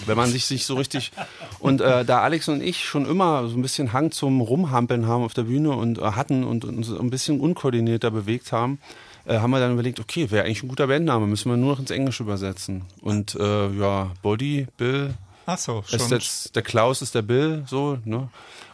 wenn 0.08 0.18
man 0.18 0.32
sich, 0.32 0.46
sich 0.46 0.66
so 0.66 0.76
richtig. 0.76 1.12
Und 1.60 1.80
äh, 1.80 2.04
da 2.06 2.22
Alex 2.22 2.48
und 2.48 2.64
ich 2.64 2.86
schon 2.86 3.06
immer 3.06 3.48
so 3.48 3.56
ein 3.56 3.62
bisschen 3.62 3.94
Hang 3.94 4.12
zum 4.12 4.42
Rumhampeln 4.42 5.06
haben 5.06 5.24
auf 5.24 5.34
der 5.34 5.44
Bühne 5.44 5.72
und 5.72 6.00
äh, 6.00 6.02
hatten 6.02 6.44
und 6.44 6.66
uns 6.66 6.92
ein 6.92 7.10
bisschen 7.12 7.40
unkoordinierter 7.40 8.10
bewegt 8.10 8.52
haben, 8.52 8.80
äh, 9.26 9.38
haben 9.38 9.52
wir 9.52 9.60
dann 9.60 9.74
überlegt, 9.74 10.00
okay, 10.00 10.32
wäre 10.32 10.46
eigentlich 10.46 10.64
ein 10.64 10.70
guter 10.70 10.88
Bandname, 10.88 11.28
müssen 11.28 11.52
wir 11.52 11.58
nur 11.58 11.74
noch 11.74 11.80
ins 11.80 11.92
Englische 11.92 12.24
übersetzen. 12.24 12.84
Und 13.02 13.36
äh, 13.36 13.70
ja, 13.70 14.12
Body, 14.24 14.66
Bill. 14.78 15.14
Ach 15.46 15.58
so, 15.60 15.84
schon. 15.86 16.00
Ist 16.00 16.12
jetzt, 16.12 16.56
der 16.56 16.64
Klaus 16.64 17.04
ist 17.04 17.14
der 17.14 17.22
Bill, 17.22 17.64
so, 17.68 18.00
ne? 18.06 18.30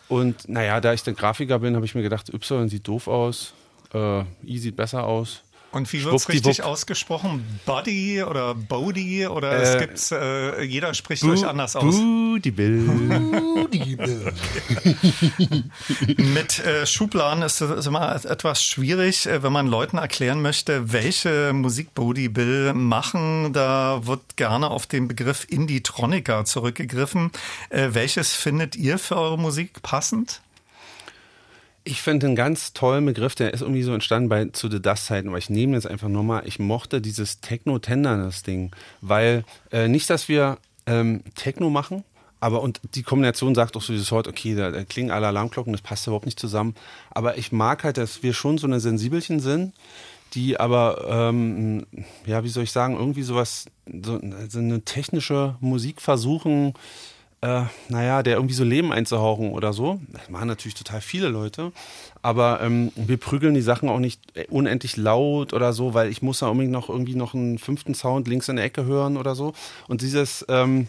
Und 0.07 0.47
naja, 0.47 0.79
da 0.79 0.93
ich 0.93 1.03
der 1.03 1.13
Grafiker 1.13 1.59
bin, 1.59 1.75
habe 1.75 1.85
ich 1.85 1.95
mir 1.95 2.03
gedacht, 2.03 2.29
Y 2.33 2.69
sieht 2.69 2.87
doof 2.87 3.07
aus, 3.07 3.53
äh, 3.93 4.21
I 4.45 4.59
sieht 4.59 4.75
besser 4.75 5.05
aus. 5.05 5.41
Und 5.75 5.91
wie 5.91 6.05
wird's 6.05 6.23
Schwuppdiwupp. 6.23 6.47
richtig 6.47 6.63
ausgesprochen? 6.63 7.59
Buddy 7.65 8.23
oder 8.23 8.55
Bodie 8.55 9.27
oder 9.27 9.51
Äh, 9.51 9.61
es 9.61 9.77
gibt's, 9.77 10.09
äh, 10.11 10.63
jeder 10.63 10.93
spricht 10.93 11.21
Bu- 11.23 11.31
euch 11.31 11.45
anders 11.45 11.75
aus. 11.75 11.93
Bodybill. 11.95 13.53
Mit 16.17 16.59
äh, 16.59 16.85
Schubladen 16.85 17.43
ist 17.43 17.61
es 17.61 17.85
immer 17.87 18.15
etwas 18.25 18.63
schwierig, 18.63 19.25
äh, 19.27 19.43
wenn 19.43 19.51
man 19.51 19.67
Leuten 19.67 19.97
erklären 19.97 20.41
möchte, 20.41 20.91
welche 20.93 21.51
Musik 21.53 21.93
Bodie 21.93 22.29
Bill 22.29 22.73
machen. 22.73 23.53
Da 23.53 24.01
wird 24.05 24.37
gerne 24.37 24.69
auf 24.71 24.87
den 24.87 25.07
Begriff 25.07 25.45
Indie-Tronica 25.49 26.45
zurückgegriffen. 26.45 27.31
Äh, 27.69 27.89
welches 27.91 28.33
findet 28.33 28.75
ihr 28.75 28.97
für 28.97 29.17
eure 29.17 29.37
Musik 29.37 29.81
passend? 29.81 30.41
Ich 31.87 32.01
finde 32.01 32.25
einen 32.25 32.35
ganz 32.35 32.73
tollen 32.73 33.05
Begriff, 33.05 33.35
der 33.35 33.53
ist 33.53 33.61
irgendwie 33.61 33.83
so 33.83 33.93
entstanden 33.93 34.27
bei 34.27 34.45
zu 34.45 34.69
The 34.69 34.81
Dust 34.81 35.05
Zeiten, 35.05 35.29
aber 35.29 35.37
ich 35.37 35.51
nehme 35.51 35.75
jetzt 35.75 35.85
einfach 35.87 36.09
nochmal, 36.09 36.41
ich 36.47 36.57
mochte 36.59 36.99
dieses 36.99 37.39
Techno-Tenderness-Ding, 37.41 38.71
weil 39.01 39.45
äh, 39.71 39.87
nicht, 39.87 40.09
dass 40.09 40.27
wir 40.27 40.57
ähm, 40.87 41.21
Techno 41.35 41.69
machen, 41.69 42.03
Aber 42.39 42.61
und 42.61 42.79
die 42.93 43.03
Kombination 43.03 43.55
sagt 43.55 43.75
auch 43.75 43.81
so 43.81 43.93
dieses 43.93 44.11
Wort, 44.11 44.27
okay, 44.27 44.55
da, 44.55 44.69
da 44.69 44.83
klingen 44.83 45.09
alle 45.09 45.27
Alarmglocken, 45.27 45.73
das 45.73 45.81
passt 45.81 46.05
überhaupt 46.05 46.25
nicht 46.25 46.39
zusammen. 46.39 46.75
Aber 47.11 47.37
ich 47.37 47.51
mag 47.51 47.83
halt, 47.83 47.97
dass 47.97 48.23
wir 48.23 48.33
schon 48.33 48.57
so 48.57 48.67
eine 48.67 48.79
Sensibelchen 48.79 49.39
sind, 49.39 49.73
die 50.33 50.59
aber, 50.59 51.05
ähm, 51.09 51.87
ja, 52.25 52.43
wie 52.43 52.49
soll 52.49 52.63
ich 52.63 52.71
sagen, 52.71 52.97
irgendwie 52.97 53.23
sowas, 53.23 53.65
so, 53.85 54.19
so 54.49 54.59
eine 54.59 54.81
technische 54.81 55.55
Musik 55.59 56.01
versuchen, 56.01 56.73
äh, 57.45 57.65
naja, 57.89 58.23
der 58.23 58.37
irgendwie 58.37 58.55
so 58.55 58.63
Leben 58.63 58.91
einzuhauchen 58.91 59.51
oder 59.51 59.71
so. 59.71 59.99
Das 60.11 60.29
machen 60.29 60.47
natürlich 60.47 60.73
total 60.73 60.99
viele 60.99 61.27
Leute. 61.27 61.71
Aber 62.23 62.59
ähm, 62.61 62.91
wir 62.95 63.17
prügeln 63.17 63.53
die 63.53 63.61
Sachen 63.61 63.87
auch 63.87 63.99
nicht 63.99 64.19
unendlich 64.49 64.97
laut 64.97 65.53
oder 65.53 65.71
so, 65.71 65.93
weil 65.93 66.09
ich 66.09 66.23
muss 66.23 66.39
da 66.39 66.47
unbedingt 66.47 66.73
noch 66.73 66.89
irgendwie 66.89 67.13
noch 67.13 67.35
einen 67.35 67.59
fünften 67.59 67.93
Sound 67.93 68.27
links 68.27 68.49
in 68.49 68.55
der 68.55 68.65
Ecke 68.65 68.85
hören 68.85 69.15
oder 69.15 69.35
so. 69.35 69.53
Und 69.87 70.01
dieses, 70.01 70.43
ähm, 70.49 70.87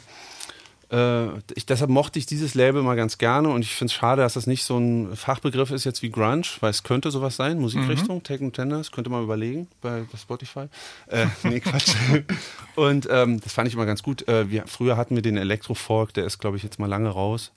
äh, 0.90 1.28
ich, 1.54 1.66
deshalb 1.66 1.90
mochte 1.90 2.18
ich 2.18 2.26
dieses 2.26 2.54
Label 2.54 2.82
mal 2.82 2.94
ganz 2.94 3.18
gerne 3.18 3.48
und 3.48 3.62
ich 3.62 3.74
finde 3.74 3.90
es 3.90 3.94
schade, 3.94 4.22
dass 4.22 4.34
das 4.34 4.46
nicht 4.46 4.64
so 4.64 4.78
ein 4.78 5.16
Fachbegriff 5.16 5.70
ist 5.70 5.84
jetzt 5.84 6.02
wie 6.02 6.10
Grunge, 6.10 6.42
weil 6.60 6.70
es 6.70 6.82
könnte 6.82 7.10
sowas 7.10 7.36
sein, 7.36 7.58
Musikrichtung, 7.58 8.22
Take 8.22 8.44
and 8.44 8.54
Tenders, 8.54 8.92
könnte 8.92 9.10
man 9.10 9.22
überlegen 9.22 9.68
bei, 9.80 10.04
bei 10.10 10.18
Spotify. 10.18 10.66
Äh, 11.08 11.26
nee, 11.42 11.60
Quatsch. 11.60 11.94
und 12.76 13.08
ähm, 13.10 13.40
das 13.40 13.52
fand 13.52 13.68
ich 13.68 13.74
immer 13.74 13.86
ganz 13.86 14.02
gut. 14.02 14.26
Äh, 14.28 14.50
wir, 14.50 14.66
früher 14.66 14.96
hatten 14.96 15.14
wir 15.14 15.22
den 15.22 15.36
Electro-Folk, 15.36 16.14
der 16.14 16.24
ist, 16.24 16.38
glaube 16.38 16.56
ich, 16.56 16.62
jetzt 16.62 16.78
mal 16.78 16.86
lange 16.86 17.08
raus. 17.08 17.52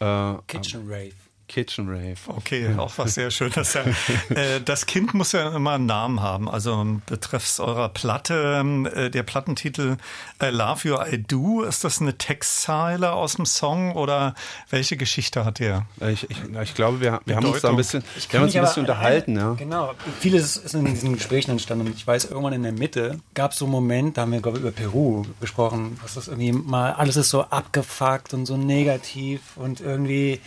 Äh, 0.00 0.34
Kitchen 0.46 0.82
Rave. 0.88 1.27
Kitchen 1.48 1.88
Rave. 1.88 2.16
Okay, 2.28 2.74
auch 2.76 2.92
was 2.98 3.14
sehr 3.14 3.30
Schönes. 3.30 3.74
Ja. 3.74 3.82
Äh, 4.30 4.60
das 4.62 4.86
Kind 4.86 5.14
muss 5.14 5.32
ja 5.32 5.54
immer 5.56 5.72
einen 5.72 5.86
Namen 5.86 6.20
haben. 6.20 6.48
Also 6.48 6.84
betreffs 7.06 7.58
eurer 7.60 7.88
Platte, 7.88 8.62
äh, 8.94 9.10
der 9.10 9.22
Plattentitel 9.22 9.96
I 10.42 10.46
Love 10.46 10.88
You, 10.88 10.96
I 11.00 11.22
Do, 11.22 11.62
ist 11.62 11.82
das 11.84 12.00
eine 12.00 12.16
Textzeile 12.18 13.12
aus 13.12 13.36
dem 13.36 13.46
Song 13.46 13.92
oder 13.94 14.34
welche 14.70 14.96
Geschichte 14.96 15.44
hat 15.44 15.58
der? 15.58 15.86
Ich, 16.00 16.28
ich, 16.30 16.36
ich 16.62 16.74
glaube, 16.74 17.00
wir, 17.00 17.20
wir 17.24 17.36
haben 17.36 17.46
uns 17.46 17.62
da 17.62 17.70
ein 17.70 17.76
bisschen, 17.76 18.02
wir 18.30 18.38
haben 18.38 18.44
uns 18.46 18.54
ein 18.54 18.60
bisschen 18.62 18.84
aber- 18.84 18.92
unterhalten. 18.92 19.36
Ja. 19.36 19.52
Genau. 19.54 19.94
Vieles 20.20 20.56
ist 20.56 20.74
in 20.74 20.84
diesen 20.84 21.14
Gesprächen 21.14 21.52
entstanden. 21.52 21.86
Und 21.86 21.96
ich 21.96 22.06
weiß, 22.06 22.26
irgendwann 22.26 22.52
in 22.52 22.62
der 22.62 22.72
Mitte 22.72 23.18
gab 23.34 23.52
es 23.52 23.58
so 23.58 23.64
einen 23.64 23.72
Moment, 23.72 24.16
da 24.16 24.22
haben 24.22 24.32
wir, 24.32 24.40
glaube 24.42 24.58
ich, 24.58 24.62
über 24.62 24.72
Peru 24.72 25.24
gesprochen, 25.40 25.98
dass 26.02 26.14
das 26.14 26.28
irgendwie 26.28 26.52
mal, 26.52 26.92
alles 26.92 27.16
ist 27.16 27.30
so 27.30 27.42
abgefuckt 27.42 28.34
und 28.34 28.44
so 28.46 28.56
negativ 28.56 29.40
und 29.56 29.80
irgendwie, 29.80 30.40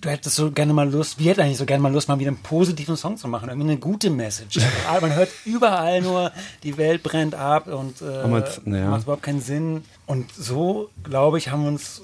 du 0.00 0.08
hättest 0.08 0.36
so 0.36 0.50
gerne 0.50 0.72
mal 0.72 0.90
Lust, 0.90 1.18
wir 1.18 1.30
hätten 1.30 1.40
eigentlich 1.40 1.58
so 1.58 1.66
gerne 1.66 1.82
mal 1.82 1.92
Lust, 1.92 2.08
mal 2.08 2.18
wieder 2.18 2.28
einen 2.28 2.42
positiven 2.42 2.96
Song 2.96 3.16
zu 3.16 3.28
machen, 3.28 3.48
irgendwie 3.48 3.70
eine 3.70 3.78
gute 3.78 4.10
Message. 4.10 4.58
Also, 4.88 5.06
man 5.06 5.14
hört 5.16 5.30
überall 5.44 6.00
nur, 6.02 6.32
die 6.62 6.76
Welt 6.76 7.02
brennt 7.02 7.34
ab 7.34 7.66
und 7.66 8.00
äh, 8.00 8.26
man- 8.26 8.44
ja. 8.66 8.90
macht 8.90 9.02
überhaupt 9.02 9.22
keinen 9.22 9.40
Sinn. 9.40 9.84
Und 10.06 10.32
so, 10.34 10.88
glaube 11.04 11.38
ich, 11.38 11.50
haben 11.50 11.62
wir 11.62 11.68
uns 11.68 12.02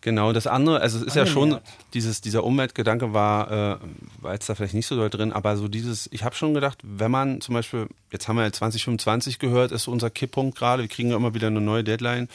Genau, 0.00 0.32
das 0.32 0.46
andere, 0.46 0.80
also 0.80 0.98
es 0.98 1.04
ist 1.04 1.16
ja 1.16 1.26
schon, 1.26 1.54
Angenähert. 1.54 1.64
dieses, 1.92 2.20
dieser 2.20 2.44
Umweltgedanke 2.44 3.12
war, 3.14 3.50
äh, 3.50 3.76
war 4.22 4.32
jetzt 4.32 4.48
da 4.48 4.54
vielleicht 4.54 4.74
nicht 4.74 4.86
so 4.86 4.94
doll 4.94 5.10
drin, 5.10 5.32
aber 5.32 5.56
so 5.56 5.66
dieses, 5.66 6.08
ich 6.12 6.22
habe 6.22 6.36
schon 6.36 6.54
gedacht, 6.54 6.78
wenn 6.84 7.10
man 7.10 7.40
zum 7.40 7.54
Beispiel, 7.54 7.88
jetzt 8.12 8.28
haben 8.28 8.36
wir 8.36 8.44
ja 8.44 8.52
2025 8.52 9.40
gehört, 9.40 9.72
ist 9.72 9.82
so 9.84 9.90
unser 9.90 10.08
Kipppunkt 10.08 10.56
gerade, 10.56 10.82
wir 10.82 10.88
kriegen 10.88 11.10
ja 11.10 11.16
immer 11.16 11.34
wieder 11.34 11.48
eine 11.48 11.60
neue 11.60 11.82
Deadline. 11.82 12.28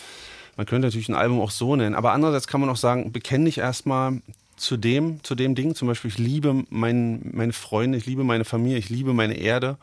Man 0.58 0.66
könnte 0.66 0.88
natürlich 0.88 1.08
ein 1.10 1.16
Album 1.16 1.40
auch 1.40 1.52
so 1.52 1.76
nennen, 1.78 1.96
aber 1.96 2.12
andererseits 2.12 2.48
kann 2.48 2.60
man 2.60 2.70
auch 2.70 2.76
sagen, 2.78 3.12
bekenne 3.14 3.46
dich 3.46 3.60
erstmal 3.60 4.22
zu 4.56 4.78
dem, 4.78 5.24
zu 5.24 5.36
dem 5.36 5.56
Ding, 5.56 5.76
zum 5.76 5.88
Beispiel, 5.88 6.12
ich 6.12 6.18
liebe 6.18 6.64
mein, 6.70 7.32
meine 7.34 7.54
Freunde, 7.54 7.98
ich 7.98 8.06
liebe 8.06 8.24
meine 8.24 8.46
Familie, 8.46 8.78
ich 8.78 8.90
liebe 8.90 9.14
meine 9.14 9.36
Erde. 9.36 9.78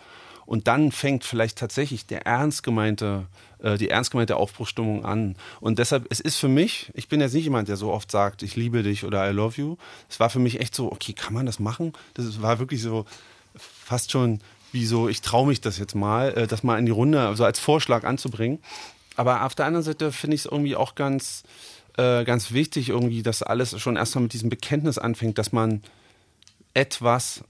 Und 0.47 0.67
dann 0.67 0.91
fängt 0.91 1.25
vielleicht 1.25 1.59
tatsächlich 1.59 2.07
der 2.07 2.27
ernst 2.27 2.65
gemeinte, 2.65 3.27
äh, 3.63 3.79
die 3.79 3.89
ernst 3.89 4.11
gemeinte 4.11 4.37
Aufbruchstimmung 4.37 5.05
an. 5.05 5.37
Und 5.61 5.79
deshalb, 5.79 6.07
es 6.11 6.19
ist 6.19 6.39
für 6.39 6.49
mich, 6.49 6.91
ich 6.95 7.09
bin 7.09 7.21
jetzt 7.21 7.35
nicht 7.35 7.45
jemand, 7.45 7.69
der 7.69 7.77
so 7.77 7.93
oft 7.93 8.11
sagt, 8.11 8.43
ich 8.43 8.57
liebe 8.57 8.83
dich 8.83 9.05
oder 9.05 9.31
I 9.31 9.33
love 9.33 9.61
you. 9.61 9.77
Es 10.09 10.19
war 10.19 10.29
für 10.29 10.41
mich 10.41 10.61
echt 10.61 10.75
so, 10.75 10.91
okay, 10.91 11.13
kann 11.13 11.35
man 11.35 11.47
das 11.47 11.61
machen? 11.61 11.93
Das 12.15 12.43
war 12.43 12.59
wirklich 12.59 12.83
so 12.83 13.05
fast 13.55 14.11
schon 14.11 14.41
wie 14.73 14.87
so, 14.87 15.09
ich 15.09 15.21
traue 15.21 15.47
mich 15.47 15.61
das 15.61 15.79
jetzt 15.79 15.95
mal, 15.95 16.33
äh, 16.37 16.47
das 16.47 16.63
mal 16.63 16.79
in 16.79 16.87
die 16.87 16.93
Runde, 16.93 17.21
also 17.21 17.45
als 17.45 17.59
Vorschlag 17.59 18.05
anzubringen. 18.05 18.59
Aber 19.17 19.45
auf 19.45 19.55
der 19.55 19.67
anderen 19.67 19.85
Seite 19.85 20.13
finde 20.13 20.35
ich 20.35 20.43
es 20.43 20.47
irgendwie 20.47 20.77
auch 20.77 20.95
ganz, 20.95 21.43
äh, 21.97 22.25
ganz 22.25 22.53
wichtig, 22.53 22.89
irgendwie, 22.89 23.23
dass 23.23 23.43
alles 23.43 23.81
schon 23.81 23.97
erstmal 23.97 24.23
mit 24.23 24.33
diesem 24.33 24.51
Bekenntnis 24.51 24.99
anfängt, 24.99 25.39
dass 25.39 25.53
man 25.53 25.83
etwas 26.75 27.43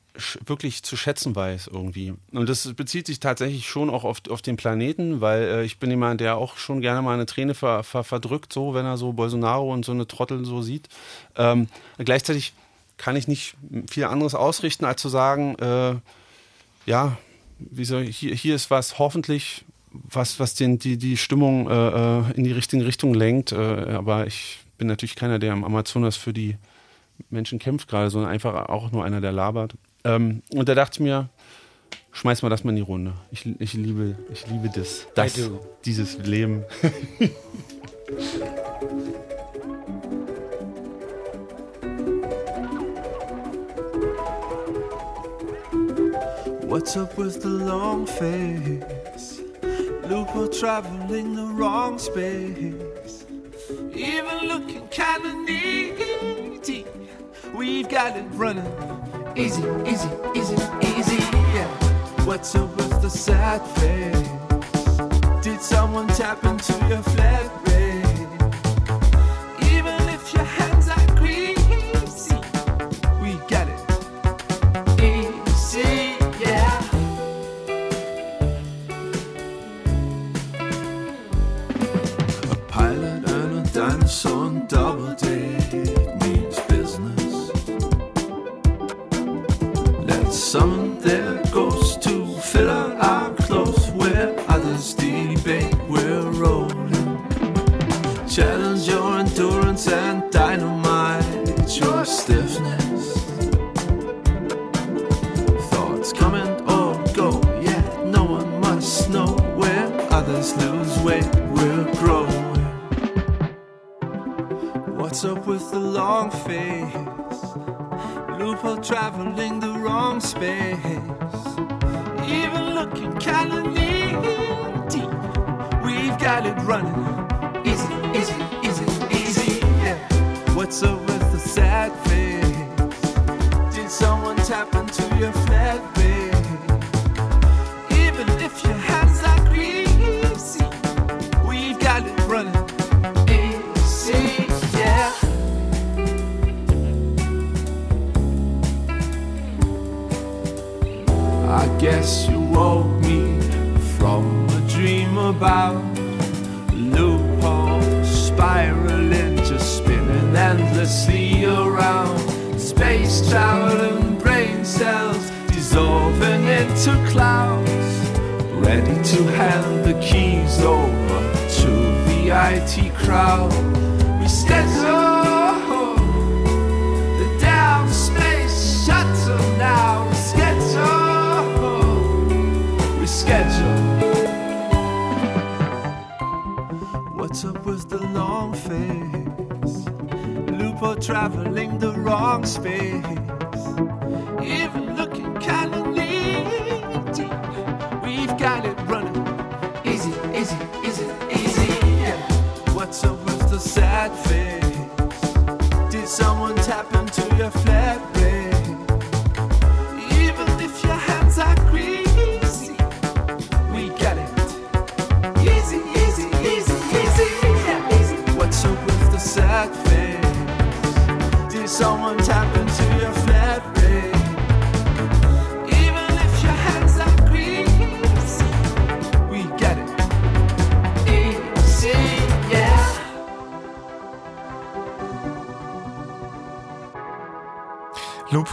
wirklich 0.45 0.83
zu 0.83 0.97
schätzen 0.97 1.37
weiß 1.37 1.69
irgendwie. 1.73 2.15
Und 2.33 2.49
das 2.49 2.73
bezieht 2.75 3.07
sich 3.07 3.21
tatsächlich 3.21 3.69
schon 3.69 3.91
auch 3.91 4.05
auf, 4.05 4.19
auf 4.29 4.43
den 4.43 4.57
Planeten, 4.57 5.21
weil 5.21 5.43
äh, 5.43 5.65
ich 5.65 5.79
bin 5.79 5.91
jemand, 5.91 6.21
der 6.21 6.37
auch 6.37 6.57
schon 6.57 6.81
gerne 6.81 7.01
mal 7.03 7.15
eine 7.15 7.27
Träne 7.27 7.55
ver, 7.55 7.85
ver, 7.85 8.05
verdrückt, 8.05 8.53
so 8.53 8.75
wenn 8.75 8.85
er 8.85 8.97
so 8.97 9.13
Bolsonaro 9.13 9.73
und 9.73 9.85
so 9.85 9.93
eine 9.93 10.07
Trottel 10.07 10.45
so 10.45 10.63
sieht. 10.63 10.89
Ähm, 11.37 11.69
gleichzeitig 11.99 12.55
kann 12.97 13.17
ich 13.17 13.29
nicht 13.29 13.55
viel 13.89 14.05
anderes 14.05 14.35
ausrichten, 14.35 14.85
als 14.85 15.01
zu 15.01 15.09
sagen, 15.09 15.55
äh, 15.59 15.95
ja, 16.87 17.17
wie 17.59 17.85
soll 17.85 18.05
hier, 18.05 18.35
hier 18.35 18.55
ist 18.55 18.71
was 18.71 18.99
hoffentlich, 18.99 19.65
was, 19.93 20.39
was 20.41 20.55
den, 20.55 20.79
die, 20.79 20.97
die 20.97 21.17
Stimmung 21.17 21.69
äh, 21.69 21.73
äh, 21.73 22.23
in 22.35 22.45
die 22.45 22.53
richtige 22.53 22.87
Richtung 22.87 23.15
lenkt. 23.15 23.53
Äh, 23.53 23.57
aber 23.57 24.27
ich 24.27 24.59
bin 24.79 24.89
natürlich 24.89 25.17
keiner, 25.17 25.39
der 25.39 25.53
am 25.53 25.65
Amazonas 25.65 26.17
für 26.17 26.33
die 26.33 26.57
Menschen 27.29 27.59
kämpft 27.59 27.89
gerade, 27.89 28.11
sondern 28.11 28.31
einfach 28.31 28.69
auch 28.69 28.93
nur 28.93 29.05
einer, 29.05 29.21
der 29.21 29.33
labert. 29.33 29.75
Ähm, 30.05 30.43
und 30.55 30.69
da 30.69 30.75
dachte 30.75 30.95
ich 30.95 31.01
mir, 31.01 31.29
schmeiß 32.13 32.43
mal 32.43 32.49
das 32.49 32.65
mal 32.65 32.71
in 32.71 32.77
die 32.77 32.83
Runde. 32.83 33.13
Ich, 33.31 33.47
ich 33.59 33.75
liebe, 33.75 34.17
ich 34.33 34.47
liebe 34.47 34.71
das, 34.75 35.07
das 35.15 35.51
dieses 35.85 36.19
Leben. 36.19 36.65
What's 46.71 46.97
up 46.97 47.19
with 47.19 47.43
the 47.43 47.49
long 47.49 48.07
face? 48.07 49.30
Lupo 50.11 50.49
traveling 50.49 51.37
the 51.37 51.45
wrong 51.45 51.97
space. 51.97 53.25
Even 53.95 54.49
looking 54.49 54.89
kinda 54.89 55.33
needy. 55.45 56.85
We've 57.55 57.89
got 57.89 58.17
it 58.17 58.25
running. 58.33 58.67
Easy, 59.37 59.63
easy, 59.87 60.11
easy, 60.35 60.57
easy. 60.83 61.23
Yeah. 61.55 61.69
What's 62.27 62.57
up 62.57 62.77
with 62.77 63.01
the 63.01 63.09
sad 63.09 63.61
face? 63.79 65.45
Did 65.45 65.61
someone 65.63 66.09
tap 66.09 66.43
into 66.45 66.73
your 66.89 67.05
flat 67.05 67.60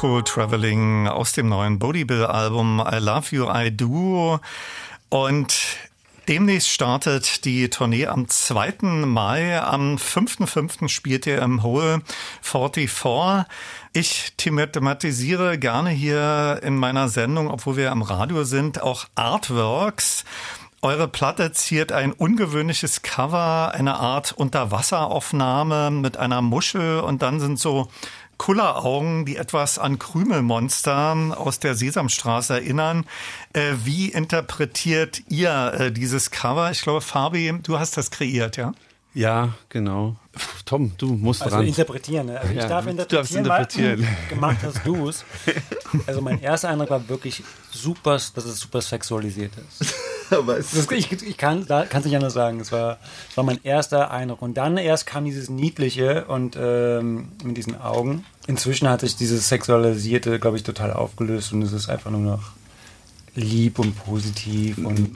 Lupo 0.07 0.21
Traveling 0.21 1.09
aus 1.09 1.33
dem 1.33 1.49
neuen 1.49 1.79
Bodie 1.79 2.05
Bill 2.05 2.23
Album 2.23 2.79
I 2.79 2.95
Love 2.95 3.35
You, 3.35 3.51
I 3.53 3.75
Do. 3.75 4.39
Und 5.09 5.53
demnächst 6.29 6.69
startet 6.69 7.43
die 7.43 7.69
Tournee 7.69 8.07
am 8.07 8.29
2. 8.29 8.75
Mai. 9.05 9.61
Am 9.61 9.97
5.5. 9.97 10.87
spielt 10.87 11.27
ihr 11.27 11.41
im 11.41 11.61
Hole 11.61 12.01
44. 12.41 13.45
Ich 13.91 14.33
thematisiere 14.37 15.57
gerne 15.57 15.89
hier 15.89 16.61
in 16.63 16.77
meiner 16.77 17.09
Sendung, 17.09 17.51
obwohl 17.51 17.75
wir 17.75 17.91
am 17.91 18.01
Radio 18.01 18.45
sind, 18.45 18.81
auch 18.81 19.07
Artworks. 19.15 20.23
Eure 20.81 21.09
Platte 21.09 21.51
ziert 21.51 21.91
ein 21.91 22.13
ungewöhnliches 22.13 23.01
Cover, 23.01 23.73
eine 23.73 23.95
Art 23.95 24.31
Unterwasseraufnahme 24.31 25.91
mit 25.91 26.15
einer 26.15 26.41
Muschel 26.41 27.01
und 27.01 27.23
dann 27.23 27.41
sind 27.41 27.59
so 27.59 27.89
Kulleraugen, 28.51 29.25
die 29.25 29.35
etwas 29.35 29.77
an 29.77 29.99
Krümelmonster 29.99 31.35
aus 31.37 31.59
der 31.59 31.75
Sesamstraße 31.75 32.53
erinnern. 32.53 33.05
Äh, 33.51 33.73
wie 33.83 34.07
interpretiert 34.07 35.21
ihr 35.27 35.73
äh, 35.77 35.91
dieses 35.91 36.31
Cover? 36.31 36.71
Ich 36.71 36.81
glaube, 36.81 37.01
Fabi, 37.01 37.59
du 37.61 37.77
hast 37.77 37.97
das 37.97 38.09
kreiert, 38.09 38.55
ja? 38.55 38.71
Ja, 39.13 39.49
genau. 39.67 40.15
Tom, 40.65 40.93
du 40.97 41.07
musst 41.15 41.41
Also 41.43 41.57
dran. 41.57 41.65
interpretieren, 41.67 42.27
ne? 42.27 42.39
Also 42.39 42.51
ich 42.53 42.57
Ja, 42.57 42.69
darf 42.69 42.85
du 42.85 42.91
interpretieren, 42.91 43.43
darfst 43.43 43.75
interpretieren. 43.75 44.07
weil 44.07 44.29
gemacht 44.29 44.57
hast 44.63 44.85
du 44.85 45.09
es. 45.09 45.25
Also 46.05 46.21
mein 46.21 46.39
erster 46.41 46.69
Eindruck 46.69 46.89
war 46.91 47.09
wirklich 47.09 47.43
super, 47.73 48.11
dass 48.13 48.45
es 48.45 48.59
super 48.61 48.79
sexualisiert 48.79 49.51
ist. 49.57 49.93
Das, 50.29 50.91
ich 50.91 51.11
ich 51.11 51.37
kann 51.37 51.65
es 51.67 52.05
nicht 52.05 52.15
anders 52.15 52.33
sagen. 52.33 52.59
Es 52.59 52.71
war, 52.71 52.97
war 53.35 53.43
mein 53.43 53.59
erster 53.63 54.11
Eindruck. 54.11 54.41
Und 54.41 54.55
dann 54.55 54.77
erst 54.77 55.05
kam 55.05 55.25
dieses 55.25 55.49
Niedliche 55.49 56.25
und 56.25 56.57
ähm, 56.59 57.29
mit 57.43 57.57
diesen 57.57 57.79
Augen. 57.79 58.25
Inzwischen 58.47 58.89
hat 58.89 59.01
sich 59.01 59.15
dieses 59.15 59.47
Sexualisierte, 59.49 60.39
glaube 60.39 60.57
ich, 60.57 60.63
total 60.63 60.93
aufgelöst 60.93 61.53
und 61.53 61.61
es 61.61 61.73
ist 61.73 61.89
einfach 61.89 62.11
nur 62.11 62.21
noch 62.21 62.51
lieb 63.35 63.77
und 63.79 63.93
positiv 63.95 64.79
und 64.79 65.11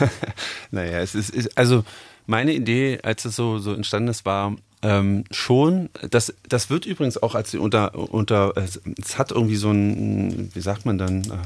naja, 0.70 1.00
es 1.00 1.14
ist, 1.14 1.28
ist, 1.30 1.58
also 1.58 1.84
meine 2.26 2.52
Idee, 2.54 3.00
als 3.02 3.24
es 3.26 3.36
so, 3.36 3.58
so 3.58 3.74
entstanden 3.74 4.08
ist, 4.08 4.24
war 4.24 4.56
ähm, 4.82 5.24
schon, 5.30 5.90
das, 6.10 6.32
das 6.48 6.70
wird 6.70 6.86
übrigens 6.86 7.22
auch 7.22 7.34
als 7.34 7.54
unter, 7.54 7.94
unter, 7.94 8.56
es, 8.56 8.80
hat 9.18 9.30
irgendwie 9.30 9.56
so 9.56 9.70
ein, 9.70 10.50
wie 10.54 10.60
sagt 10.60 10.86
man 10.86 10.96
dann, 10.96 11.22
äh, 11.22 11.36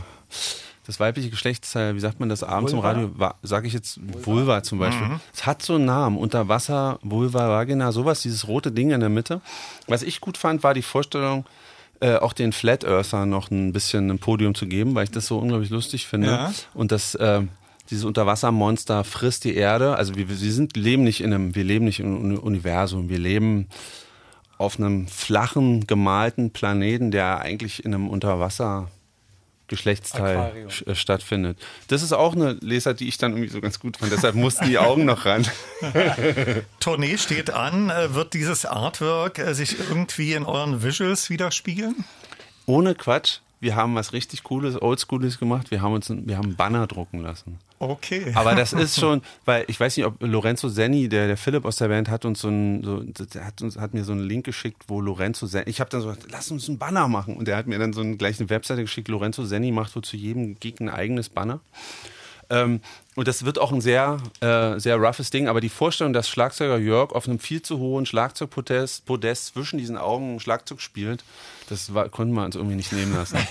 das 0.86 1.00
weibliche 1.00 1.30
Geschlechtsteil, 1.30 1.94
wie 1.94 2.00
sagt 2.00 2.20
man 2.20 2.28
das 2.28 2.42
abends 2.42 2.72
Vulva? 2.72 2.92
im 2.92 3.16
Radio, 3.20 3.34
sage 3.42 3.66
ich 3.66 3.72
jetzt 3.72 3.98
Vulva 4.24 4.62
zum 4.62 4.78
Beispiel. 4.78 5.06
Mhm. 5.08 5.20
Es 5.32 5.46
hat 5.46 5.62
so 5.62 5.76
einen 5.76 5.86
Namen, 5.86 6.18
Unterwasser, 6.18 6.98
Vulva, 7.02 7.48
Vagina, 7.48 7.90
sowas, 7.92 8.20
dieses 8.22 8.46
rote 8.48 8.70
Ding 8.70 8.90
in 8.90 9.00
der 9.00 9.08
Mitte. 9.08 9.40
Was 9.86 10.02
ich 10.02 10.20
gut 10.20 10.36
fand, 10.36 10.62
war 10.62 10.74
die 10.74 10.82
Vorstellung, 10.82 11.46
äh, 12.00 12.16
auch 12.16 12.32
den 12.32 12.52
Flat 12.52 12.84
Earther 12.84 13.24
noch 13.24 13.50
ein 13.50 13.72
bisschen 13.72 14.10
ein 14.10 14.18
Podium 14.18 14.54
zu 14.54 14.66
geben, 14.66 14.94
weil 14.94 15.04
ich 15.04 15.10
das 15.10 15.26
so 15.26 15.38
unglaublich 15.38 15.70
lustig 15.70 16.06
finde. 16.06 16.26
Ja. 16.28 16.52
Und 16.74 16.92
das, 16.92 17.14
äh, 17.14 17.42
dieses 17.90 18.04
Unterwassermonster 18.04 19.04
frisst 19.04 19.44
die 19.44 19.54
Erde. 19.54 19.96
Also 19.96 20.16
wir, 20.16 20.28
wir 20.28 20.36
sind, 20.36 20.76
leben 20.76 21.04
nicht 21.04 21.22
in 21.22 21.32
einem, 21.32 21.54
wir 21.54 21.64
leben 21.64 21.84
nicht 21.84 22.00
im 22.00 22.18
Uni- 22.18 22.36
Universum, 22.36 23.08
wir 23.08 23.18
leben 23.18 23.68
auf 24.58 24.78
einem 24.78 25.06
flachen, 25.08 25.86
gemalten 25.86 26.50
Planeten, 26.50 27.10
der 27.10 27.40
eigentlich 27.40 27.84
in 27.84 27.94
einem 27.94 28.08
Unterwasser 28.08 28.88
Geschlechtsteil 29.68 30.36
Aquarium. 30.36 30.68
äh, 30.86 30.94
stattfindet. 30.94 31.58
Das 31.88 32.02
ist 32.02 32.12
auch 32.12 32.34
eine 32.34 32.52
Leser, 32.60 32.94
die 32.94 33.08
ich 33.08 33.18
dann 33.18 33.32
irgendwie 33.32 33.48
so 33.50 33.60
ganz 33.60 33.80
gut 33.80 33.96
fand. 33.96 34.12
Deshalb 34.12 34.34
mussten 34.34 34.66
die 34.66 34.78
Augen 34.78 35.04
noch 35.04 35.24
ran. 35.24 35.46
Tournee 36.80 37.16
steht 37.18 37.50
an. 37.50 37.90
Äh, 37.90 38.14
Wird 38.14 38.34
dieses 38.34 38.66
Artwork 38.66 39.38
äh, 39.38 39.54
sich 39.54 39.78
irgendwie 39.78 40.34
in 40.34 40.44
euren 40.44 40.82
Visuals 40.82 41.30
widerspiegeln? 41.30 42.04
Ohne 42.66 42.94
Quatsch, 42.94 43.38
wir 43.64 43.74
haben 43.74 43.94
was 43.96 44.12
richtig 44.12 44.44
Cooles, 44.44 44.80
Oldschooliges 44.80 45.40
gemacht. 45.40 45.70
Wir 45.70 45.82
haben 45.82 45.94
uns, 45.94 46.08
wir 46.08 46.36
haben 46.36 46.44
einen 46.44 46.56
Banner 46.56 46.86
drucken 46.86 47.20
lassen. 47.20 47.58
Okay. 47.80 48.30
Aber 48.34 48.54
das 48.54 48.72
ist 48.72 49.00
schon, 49.00 49.22
weil 49.44 49.64
ich 49.66 49.80
weiß 49.80 49.96
nicht, 49.96 50.06
ob 50.06 50.22
Lorenzo 50.22 50.68
Senni, 50.68 51.08
der, 51.08 51.26
der 51.26 51.36
Philipp 51.36 51.64
aus 51.64 51.76
der 51.76 51.88
Band, 51.88 52.08
hat 52.08 52.24
uns 52.24 52.40
so 52.40 52.48
ein, 52.48 52.84
so, 52.84 53.00
der 53.00 53.44
hat 53.44 53.60
uns, 53.62 53.76
hat 53.76 53.94
mir 53.94 54.04
so 54.04 54.12
einen 54.12 54.22
Link 54.22 54.44
geschickt, 54.44 54.84
wo 54.86 55.00
Lorenzo 55.00 55.46
Senni, 55.46 55.68
ich 55.68 55.80
habe 55.80 55.90
dann 55.90 56.02
so 56.02 56.08
gesagt, 56.08 56.26
lass 56.30 56.50
uns 56.50 56.68
einen 56.68 56.78
Banner 56.78 57.08
machen. 57.08 57.36
Und 57.36 57.48
der 57.48 57.56
hat 57.56 57.66
mir 57.66 57.78
dann 57.78 57.92
so 57.92 58.02
eine, 58.02 58.16
gleich 58.16 58.38
eine 58.38 58.50
Webseite 58.50 58.82
geschickt, 58.82 59.08
Lorenzo 59.08 59.44
Senni 59.44 59.72
macht 59.72 59.96
wohl 59.96 60.04
zu 60.04 60.16
jedem 60.16 60.60
Gig 60.60 60.78
ein 60.80 60.88
eigenes 60.88 61.28
Banner. 61.28 61.60
Ähm, 62.50 62.80
und 63.14 63.28
das 63.28 63.44
wird 63.44 63.58
auch 63.58 63.72
ein 63.72 63.80
sehr, 63.80 64.18
äh, 64.40 64.78
sehr 64.78 64.96
roughes 64.96 65.30
Ding, 65.30 65.48
aber 65.48 65.60
die 65.60 65.68
Vorstellung, 65.68 66.12
dass 66.12 66.28
Schlagzeuger 66.28 66.78
Jörg 66.78 67.12
auf 67.12 67.26
einem 67.26 67.38
viel 67.38 67.62
zu 67.62 67.78
hohen 67.78 68.06
Schlagzeugpodest 68.06 69.06
Podest 69.06 69.46
zwischen 69.46 69.78
diesen 69.78 69.96
Augen 69.96 70.40
Schlagzeug 70.40 70.80
spielt, 70.80 71.24
das 71.68 71.94
war, 71.94 72.08
konnten 72.08 72.34
wir 72.34 72.44
uns 72.44 72.56
irgendwie 72.56 72.76
nicht 72.76 72.92
nehmen 72.92 73.14
lassen. 73.14 73.38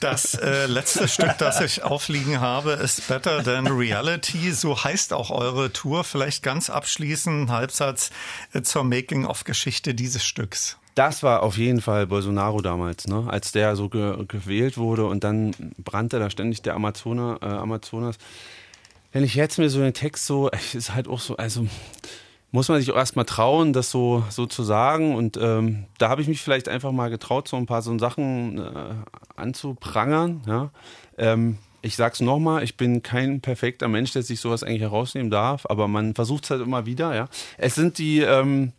Das 0.00 0.34
äh, 0.34 0.66
letzte 0.66 1.08
Stück, 1.08 1.36
das 1.38 1.60
ich 1.60 1.82
aufliegen 1.82 2.40
habe, 2.40 2.72
ist 2.72 3.08
Better 3.08 3.42
Than 3.42 3.66
Reality. 3.66 4.52
So 4.52 4.84
heißt 4.84 5.12
auch 5.12 5.30
eure 5.30 5.72
Tour. 5.72 6.04
Vielleicht 6.04 6.42
ganz 6.42 6.70
abschließend 6.70 7.48
ein 7.48 7.50
Halbsatz 7.50 8.10
äh, 8.52 8.62
zur 8.62 8.84
Making-of-Geschichte 8.84 9.94
dieses 9.94 10.24
Stücks. 10.24 10.78
Das 10.94 11.22
war 11.22 11.42
auf 11.42 11.58
jeden 11.58 11.80
Fall 11.80 12.06
Bolsonaro 12.06 12.60
damals, 12.60 13.06
ne? 13.06 13.24
als 13.28 13.52
der 13.52 13.76
so 13.76 13.88
ge 13.88 14.24
gewählt 14.26 14.78
wurde 14.78 15.06
und 15.06 15.24
dann 15.24 15.54
brannte 15.76 16.18
da 16.18 16.30
ständig 16.30 16.62
der 16.62 16.74
Amazone, 16.74 17.38
äh, 17.42 17.46
Amazonas. 17.46 18.16
Wenn 19.12 19.24
ich 19.24 19.34
jetzt 19.34 19.58
mir 19.58 19.70
so 19.70 19.80
den 19.80 19.94
Text 19.94 20.26
so, 20.26 20.50
ist 20.72 20.94
halt 20.94 21.08
auch 21.08 21.20
so, 21.20 21.36
also 21.36 21.66
muss 22.56 22.70
man 22.70 22.80
sich 22.80 22.90
auch 22.90 22.96
erstmal 22.96 23.26
trauen, 23.26 23.74
das 23.74 23.90
so, 23.90 24.24
so 24.30 24.46
zu 24.46 24.62
sagen. 24.62 25.14
Und 25.14 25.36
ähm, 25.36 25.84
da 25.98 26.08
habe 26.08 26.22
ich 26.22 26.28
mich 26.28 26.40
vielleicht 26.40 26.70
einfach 26.70 26.90
mal 26.90 27.10
getraut, 27.10 27.48
so 27.48 27.56
ein 27.58 27.66
paar 27.66 27.82
so 27.82 27.96
Sachen 27.98 28.56
äh, 28.56 28.94
anzuprangern. 29.36 30.40
Ja? 30.46 30.70
Ähm, 31.18 31.58
ich 31.82 31.96
sag's 31.96 32.22
nochmal, 32.22 32.64
ich 32.64 32.78
bin 32.78 33.02
kein 33.02 33.42
perfekter 33.42 33.88
Mensch, 33.88 34.12
der 34.12 34.22
sich 34.22 34.40
sowas 34.40 34.62
eigentlich 34.62 34.80
herausnehmen 34.80 35.30
darf, 35.30 35.66
aber 35.68 35.86
man 35.86 36.14
versucht 36.14 36.44
es 36.44 36.50
halt 36.50 36.62
immer 36.62 36.86
wieder, 36.86 37.14
ja. 37.14 37.28
Es 37.58 37.74
sind 37.74 37.98
die, 37.98 38.20
ähm, 38.20 38.72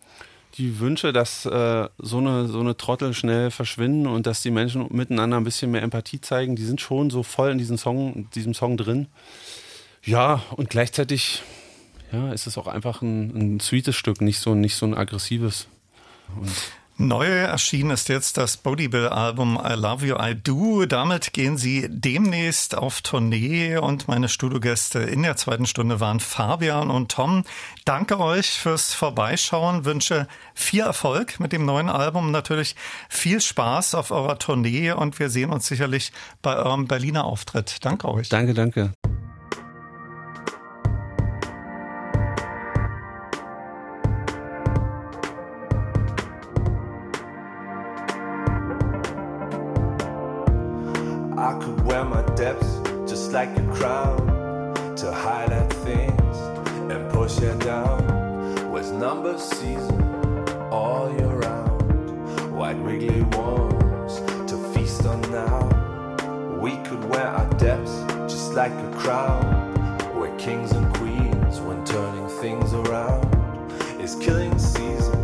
die 0.55 0.79
Wünsche, 0.79 1.13
dass 1.13 1.45
äh, 1.45 1.87
so, 1.99 2.17
eine, 2.17 2.47
so 2.47 2.59
eine 2.59 2.77
Trottel 2.77 3.13
schnell 3.13 3.51
verschwinden 3.51 4.07
und 4.07 4.25
dass 4.25 4.41
die 4.41 4.49
Menschen 4.49 4.87
miteinander 4.89 5.37
ein 5.37 5.43
bisschen 5.43 5.69
mehr 5.69 5.83
Empathie 5.83 6.19
zeigen, 6.19 6.55
die 6.55 6.65
sind 6.65 6.81
schon 6.81 7.11
so 7.11 7.21
voll 7.21 7.51
in 7.51 7.59
diesem 7.59 7.77
Song, 7.77 8.13
in 8.15 8.29
diesem 8.31 8.55
Song 8.55 8.75
drin. 8.75 9.05
Ja, 10.03 10.41
und 10.55 10.71
gleichzeitig 10.71 11.43
ja, 12.11 12.31
ist 12.31 12.47
es 12.47 12.57
auch 12.57 12.67
einfach 12.67 13.01
ein, 13.01 13.55
ein 13.55 13.59
sweetes 13.59 13.95
Stück, 13.95 14.21
nicht 14.21 14.39
so, 14.39 14.55
nicht 14.55 14.75
so 14.75 14.85
ein 14.85 14.93
aggressives. 14.93 15.67
Und 16.35 16.51
Neu 16.99 17.27
erschienen 17.27 17.91
ist 17.91 18.09
jetzt 18.09 18.38
das 18.38 18.57
Bodybill-Album 18.57 19.61
I 19.63 19.73
Love 19.73 20.07
You, 20.07 20.15
I 20.19 20.34
Do. 20.34 20.88
Damit 20.88 21.31
gehen 21.31 21.55
Sie 21.55 21.85
demnächst 21.88 22.75
auf 22.75 23.03
Tournee 23.03 23.77
und 23.77 24.07
meine 24.07 24.27
Studiogäste 24.27 24.97
in 25.01 25.21
der 25.21 25.35
zweiten 25.35 25.67
Stunde 25.67 25.99
waren 25.99 26.19
Fabian 26.19 26.89
und 26.89 27.11
Tom. 27.11 27.43
Danke 27.85 28.19
euch 28.19 28.49
fürs 28.49 28.95
Vorbeischauen, 28.95 29.85
wünsche 29.85 30.27
viel 30.55 30.81
Erfolg 30.81 31.39
mit 31.39 31.51
dem 31.51 31.65
neuen 31.65 31.89
Album, 31.89 32.31
natürlich 32.31 32.75
viel 33.09 33.41
Spaß 33.41 33.93
auf 33.93 34.09
eurer 34.09 34.39
Tournee 34.39 34.91
und 34.91 35.19
wir 35.19 35.29
sehen 35.29 35.51
uns 35.51 35.67
sicherlich 35.67 36.11
bei 36.41 36.55
eurem 36.55 36.88
Berliner 36.88 37.25
Auftritt. 37.25 37.85
Danke 37.85 38.09
euch. 38.09 38.29
Danke, 38.29 38.55
danke. 38.55 38.93
I 51.48 51.57
could 51.60 51.80
wear 51.86 52.03
my 52.03 52.24
depths 52.36 52.82
just 53.10 53.32
like 53.32 53.57
a 53.57 53.65
crown 53.68 54.18
to 54.98 55.14
highlight 55.14 55.72
things 55.72 56.38
and 56.91 57.10
push 57.10 57.38
it 57.38 57.57
down 57.60 58.69
with 58.69 58.91
number 58.91 59.38
season 59.38 60.02
all 60.69 61.10
year 61.10 61.28
round. 61.28 62.52
White 62.52 62.78
wiggly 62.80 63.22
worms 63.22 64.19
to 64.52 64.57
feast 64.74 65.06
on 65.06 65.22
now. 65.32 66.60
We 66.60 66.76
could 66.84 67.06
wear 67.06 67.28
our 67.28 67.49
depths 67.52 67.95
just 68.24 68.52
like 68.52 68.74
a 68.74 68.91
crown. 68.98 69.45
We're 70.19 70.38
kings 70.38 70.74
and 70.74 70.94
queens 70.95 71.61
when 71.61 71.86
turning 71.86 72.28
things 72.41 72.74
around. 72.74 73.24
Is 74.02 74.15
killing 74.15 74.60
season 74.60 75.24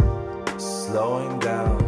slowing 0.57 1.37
down? 1.39 1.82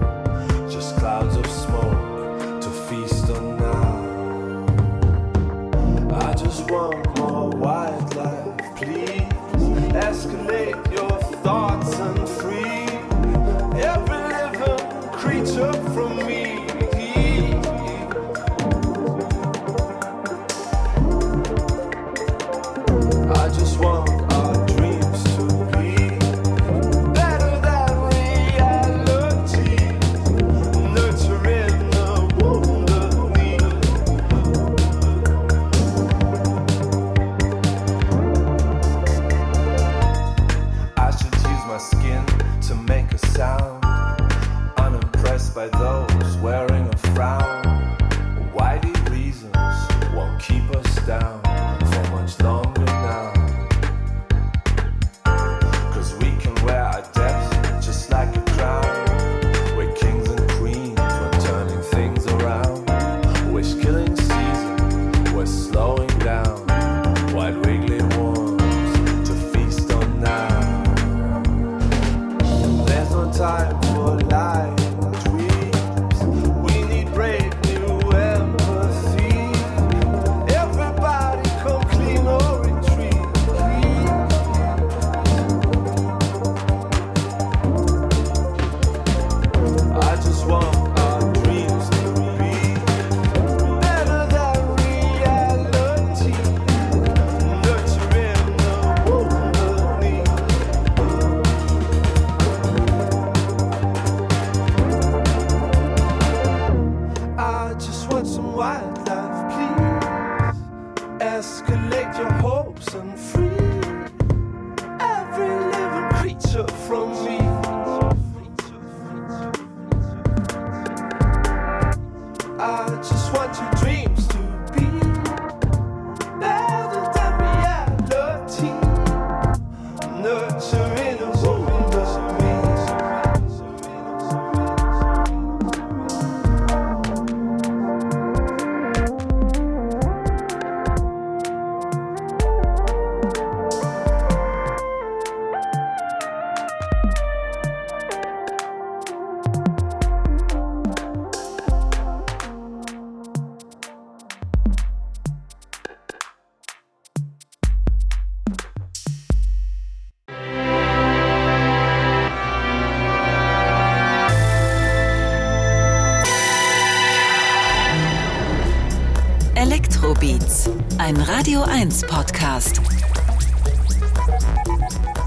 Radio 171.38 171.64
1 171.64 172.08
Podcast. 172.08 172.82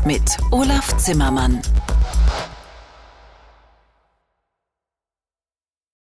Mit 0.07 0.23
Olaf 0.51 0.97
Zimmermann. 0.97 1.61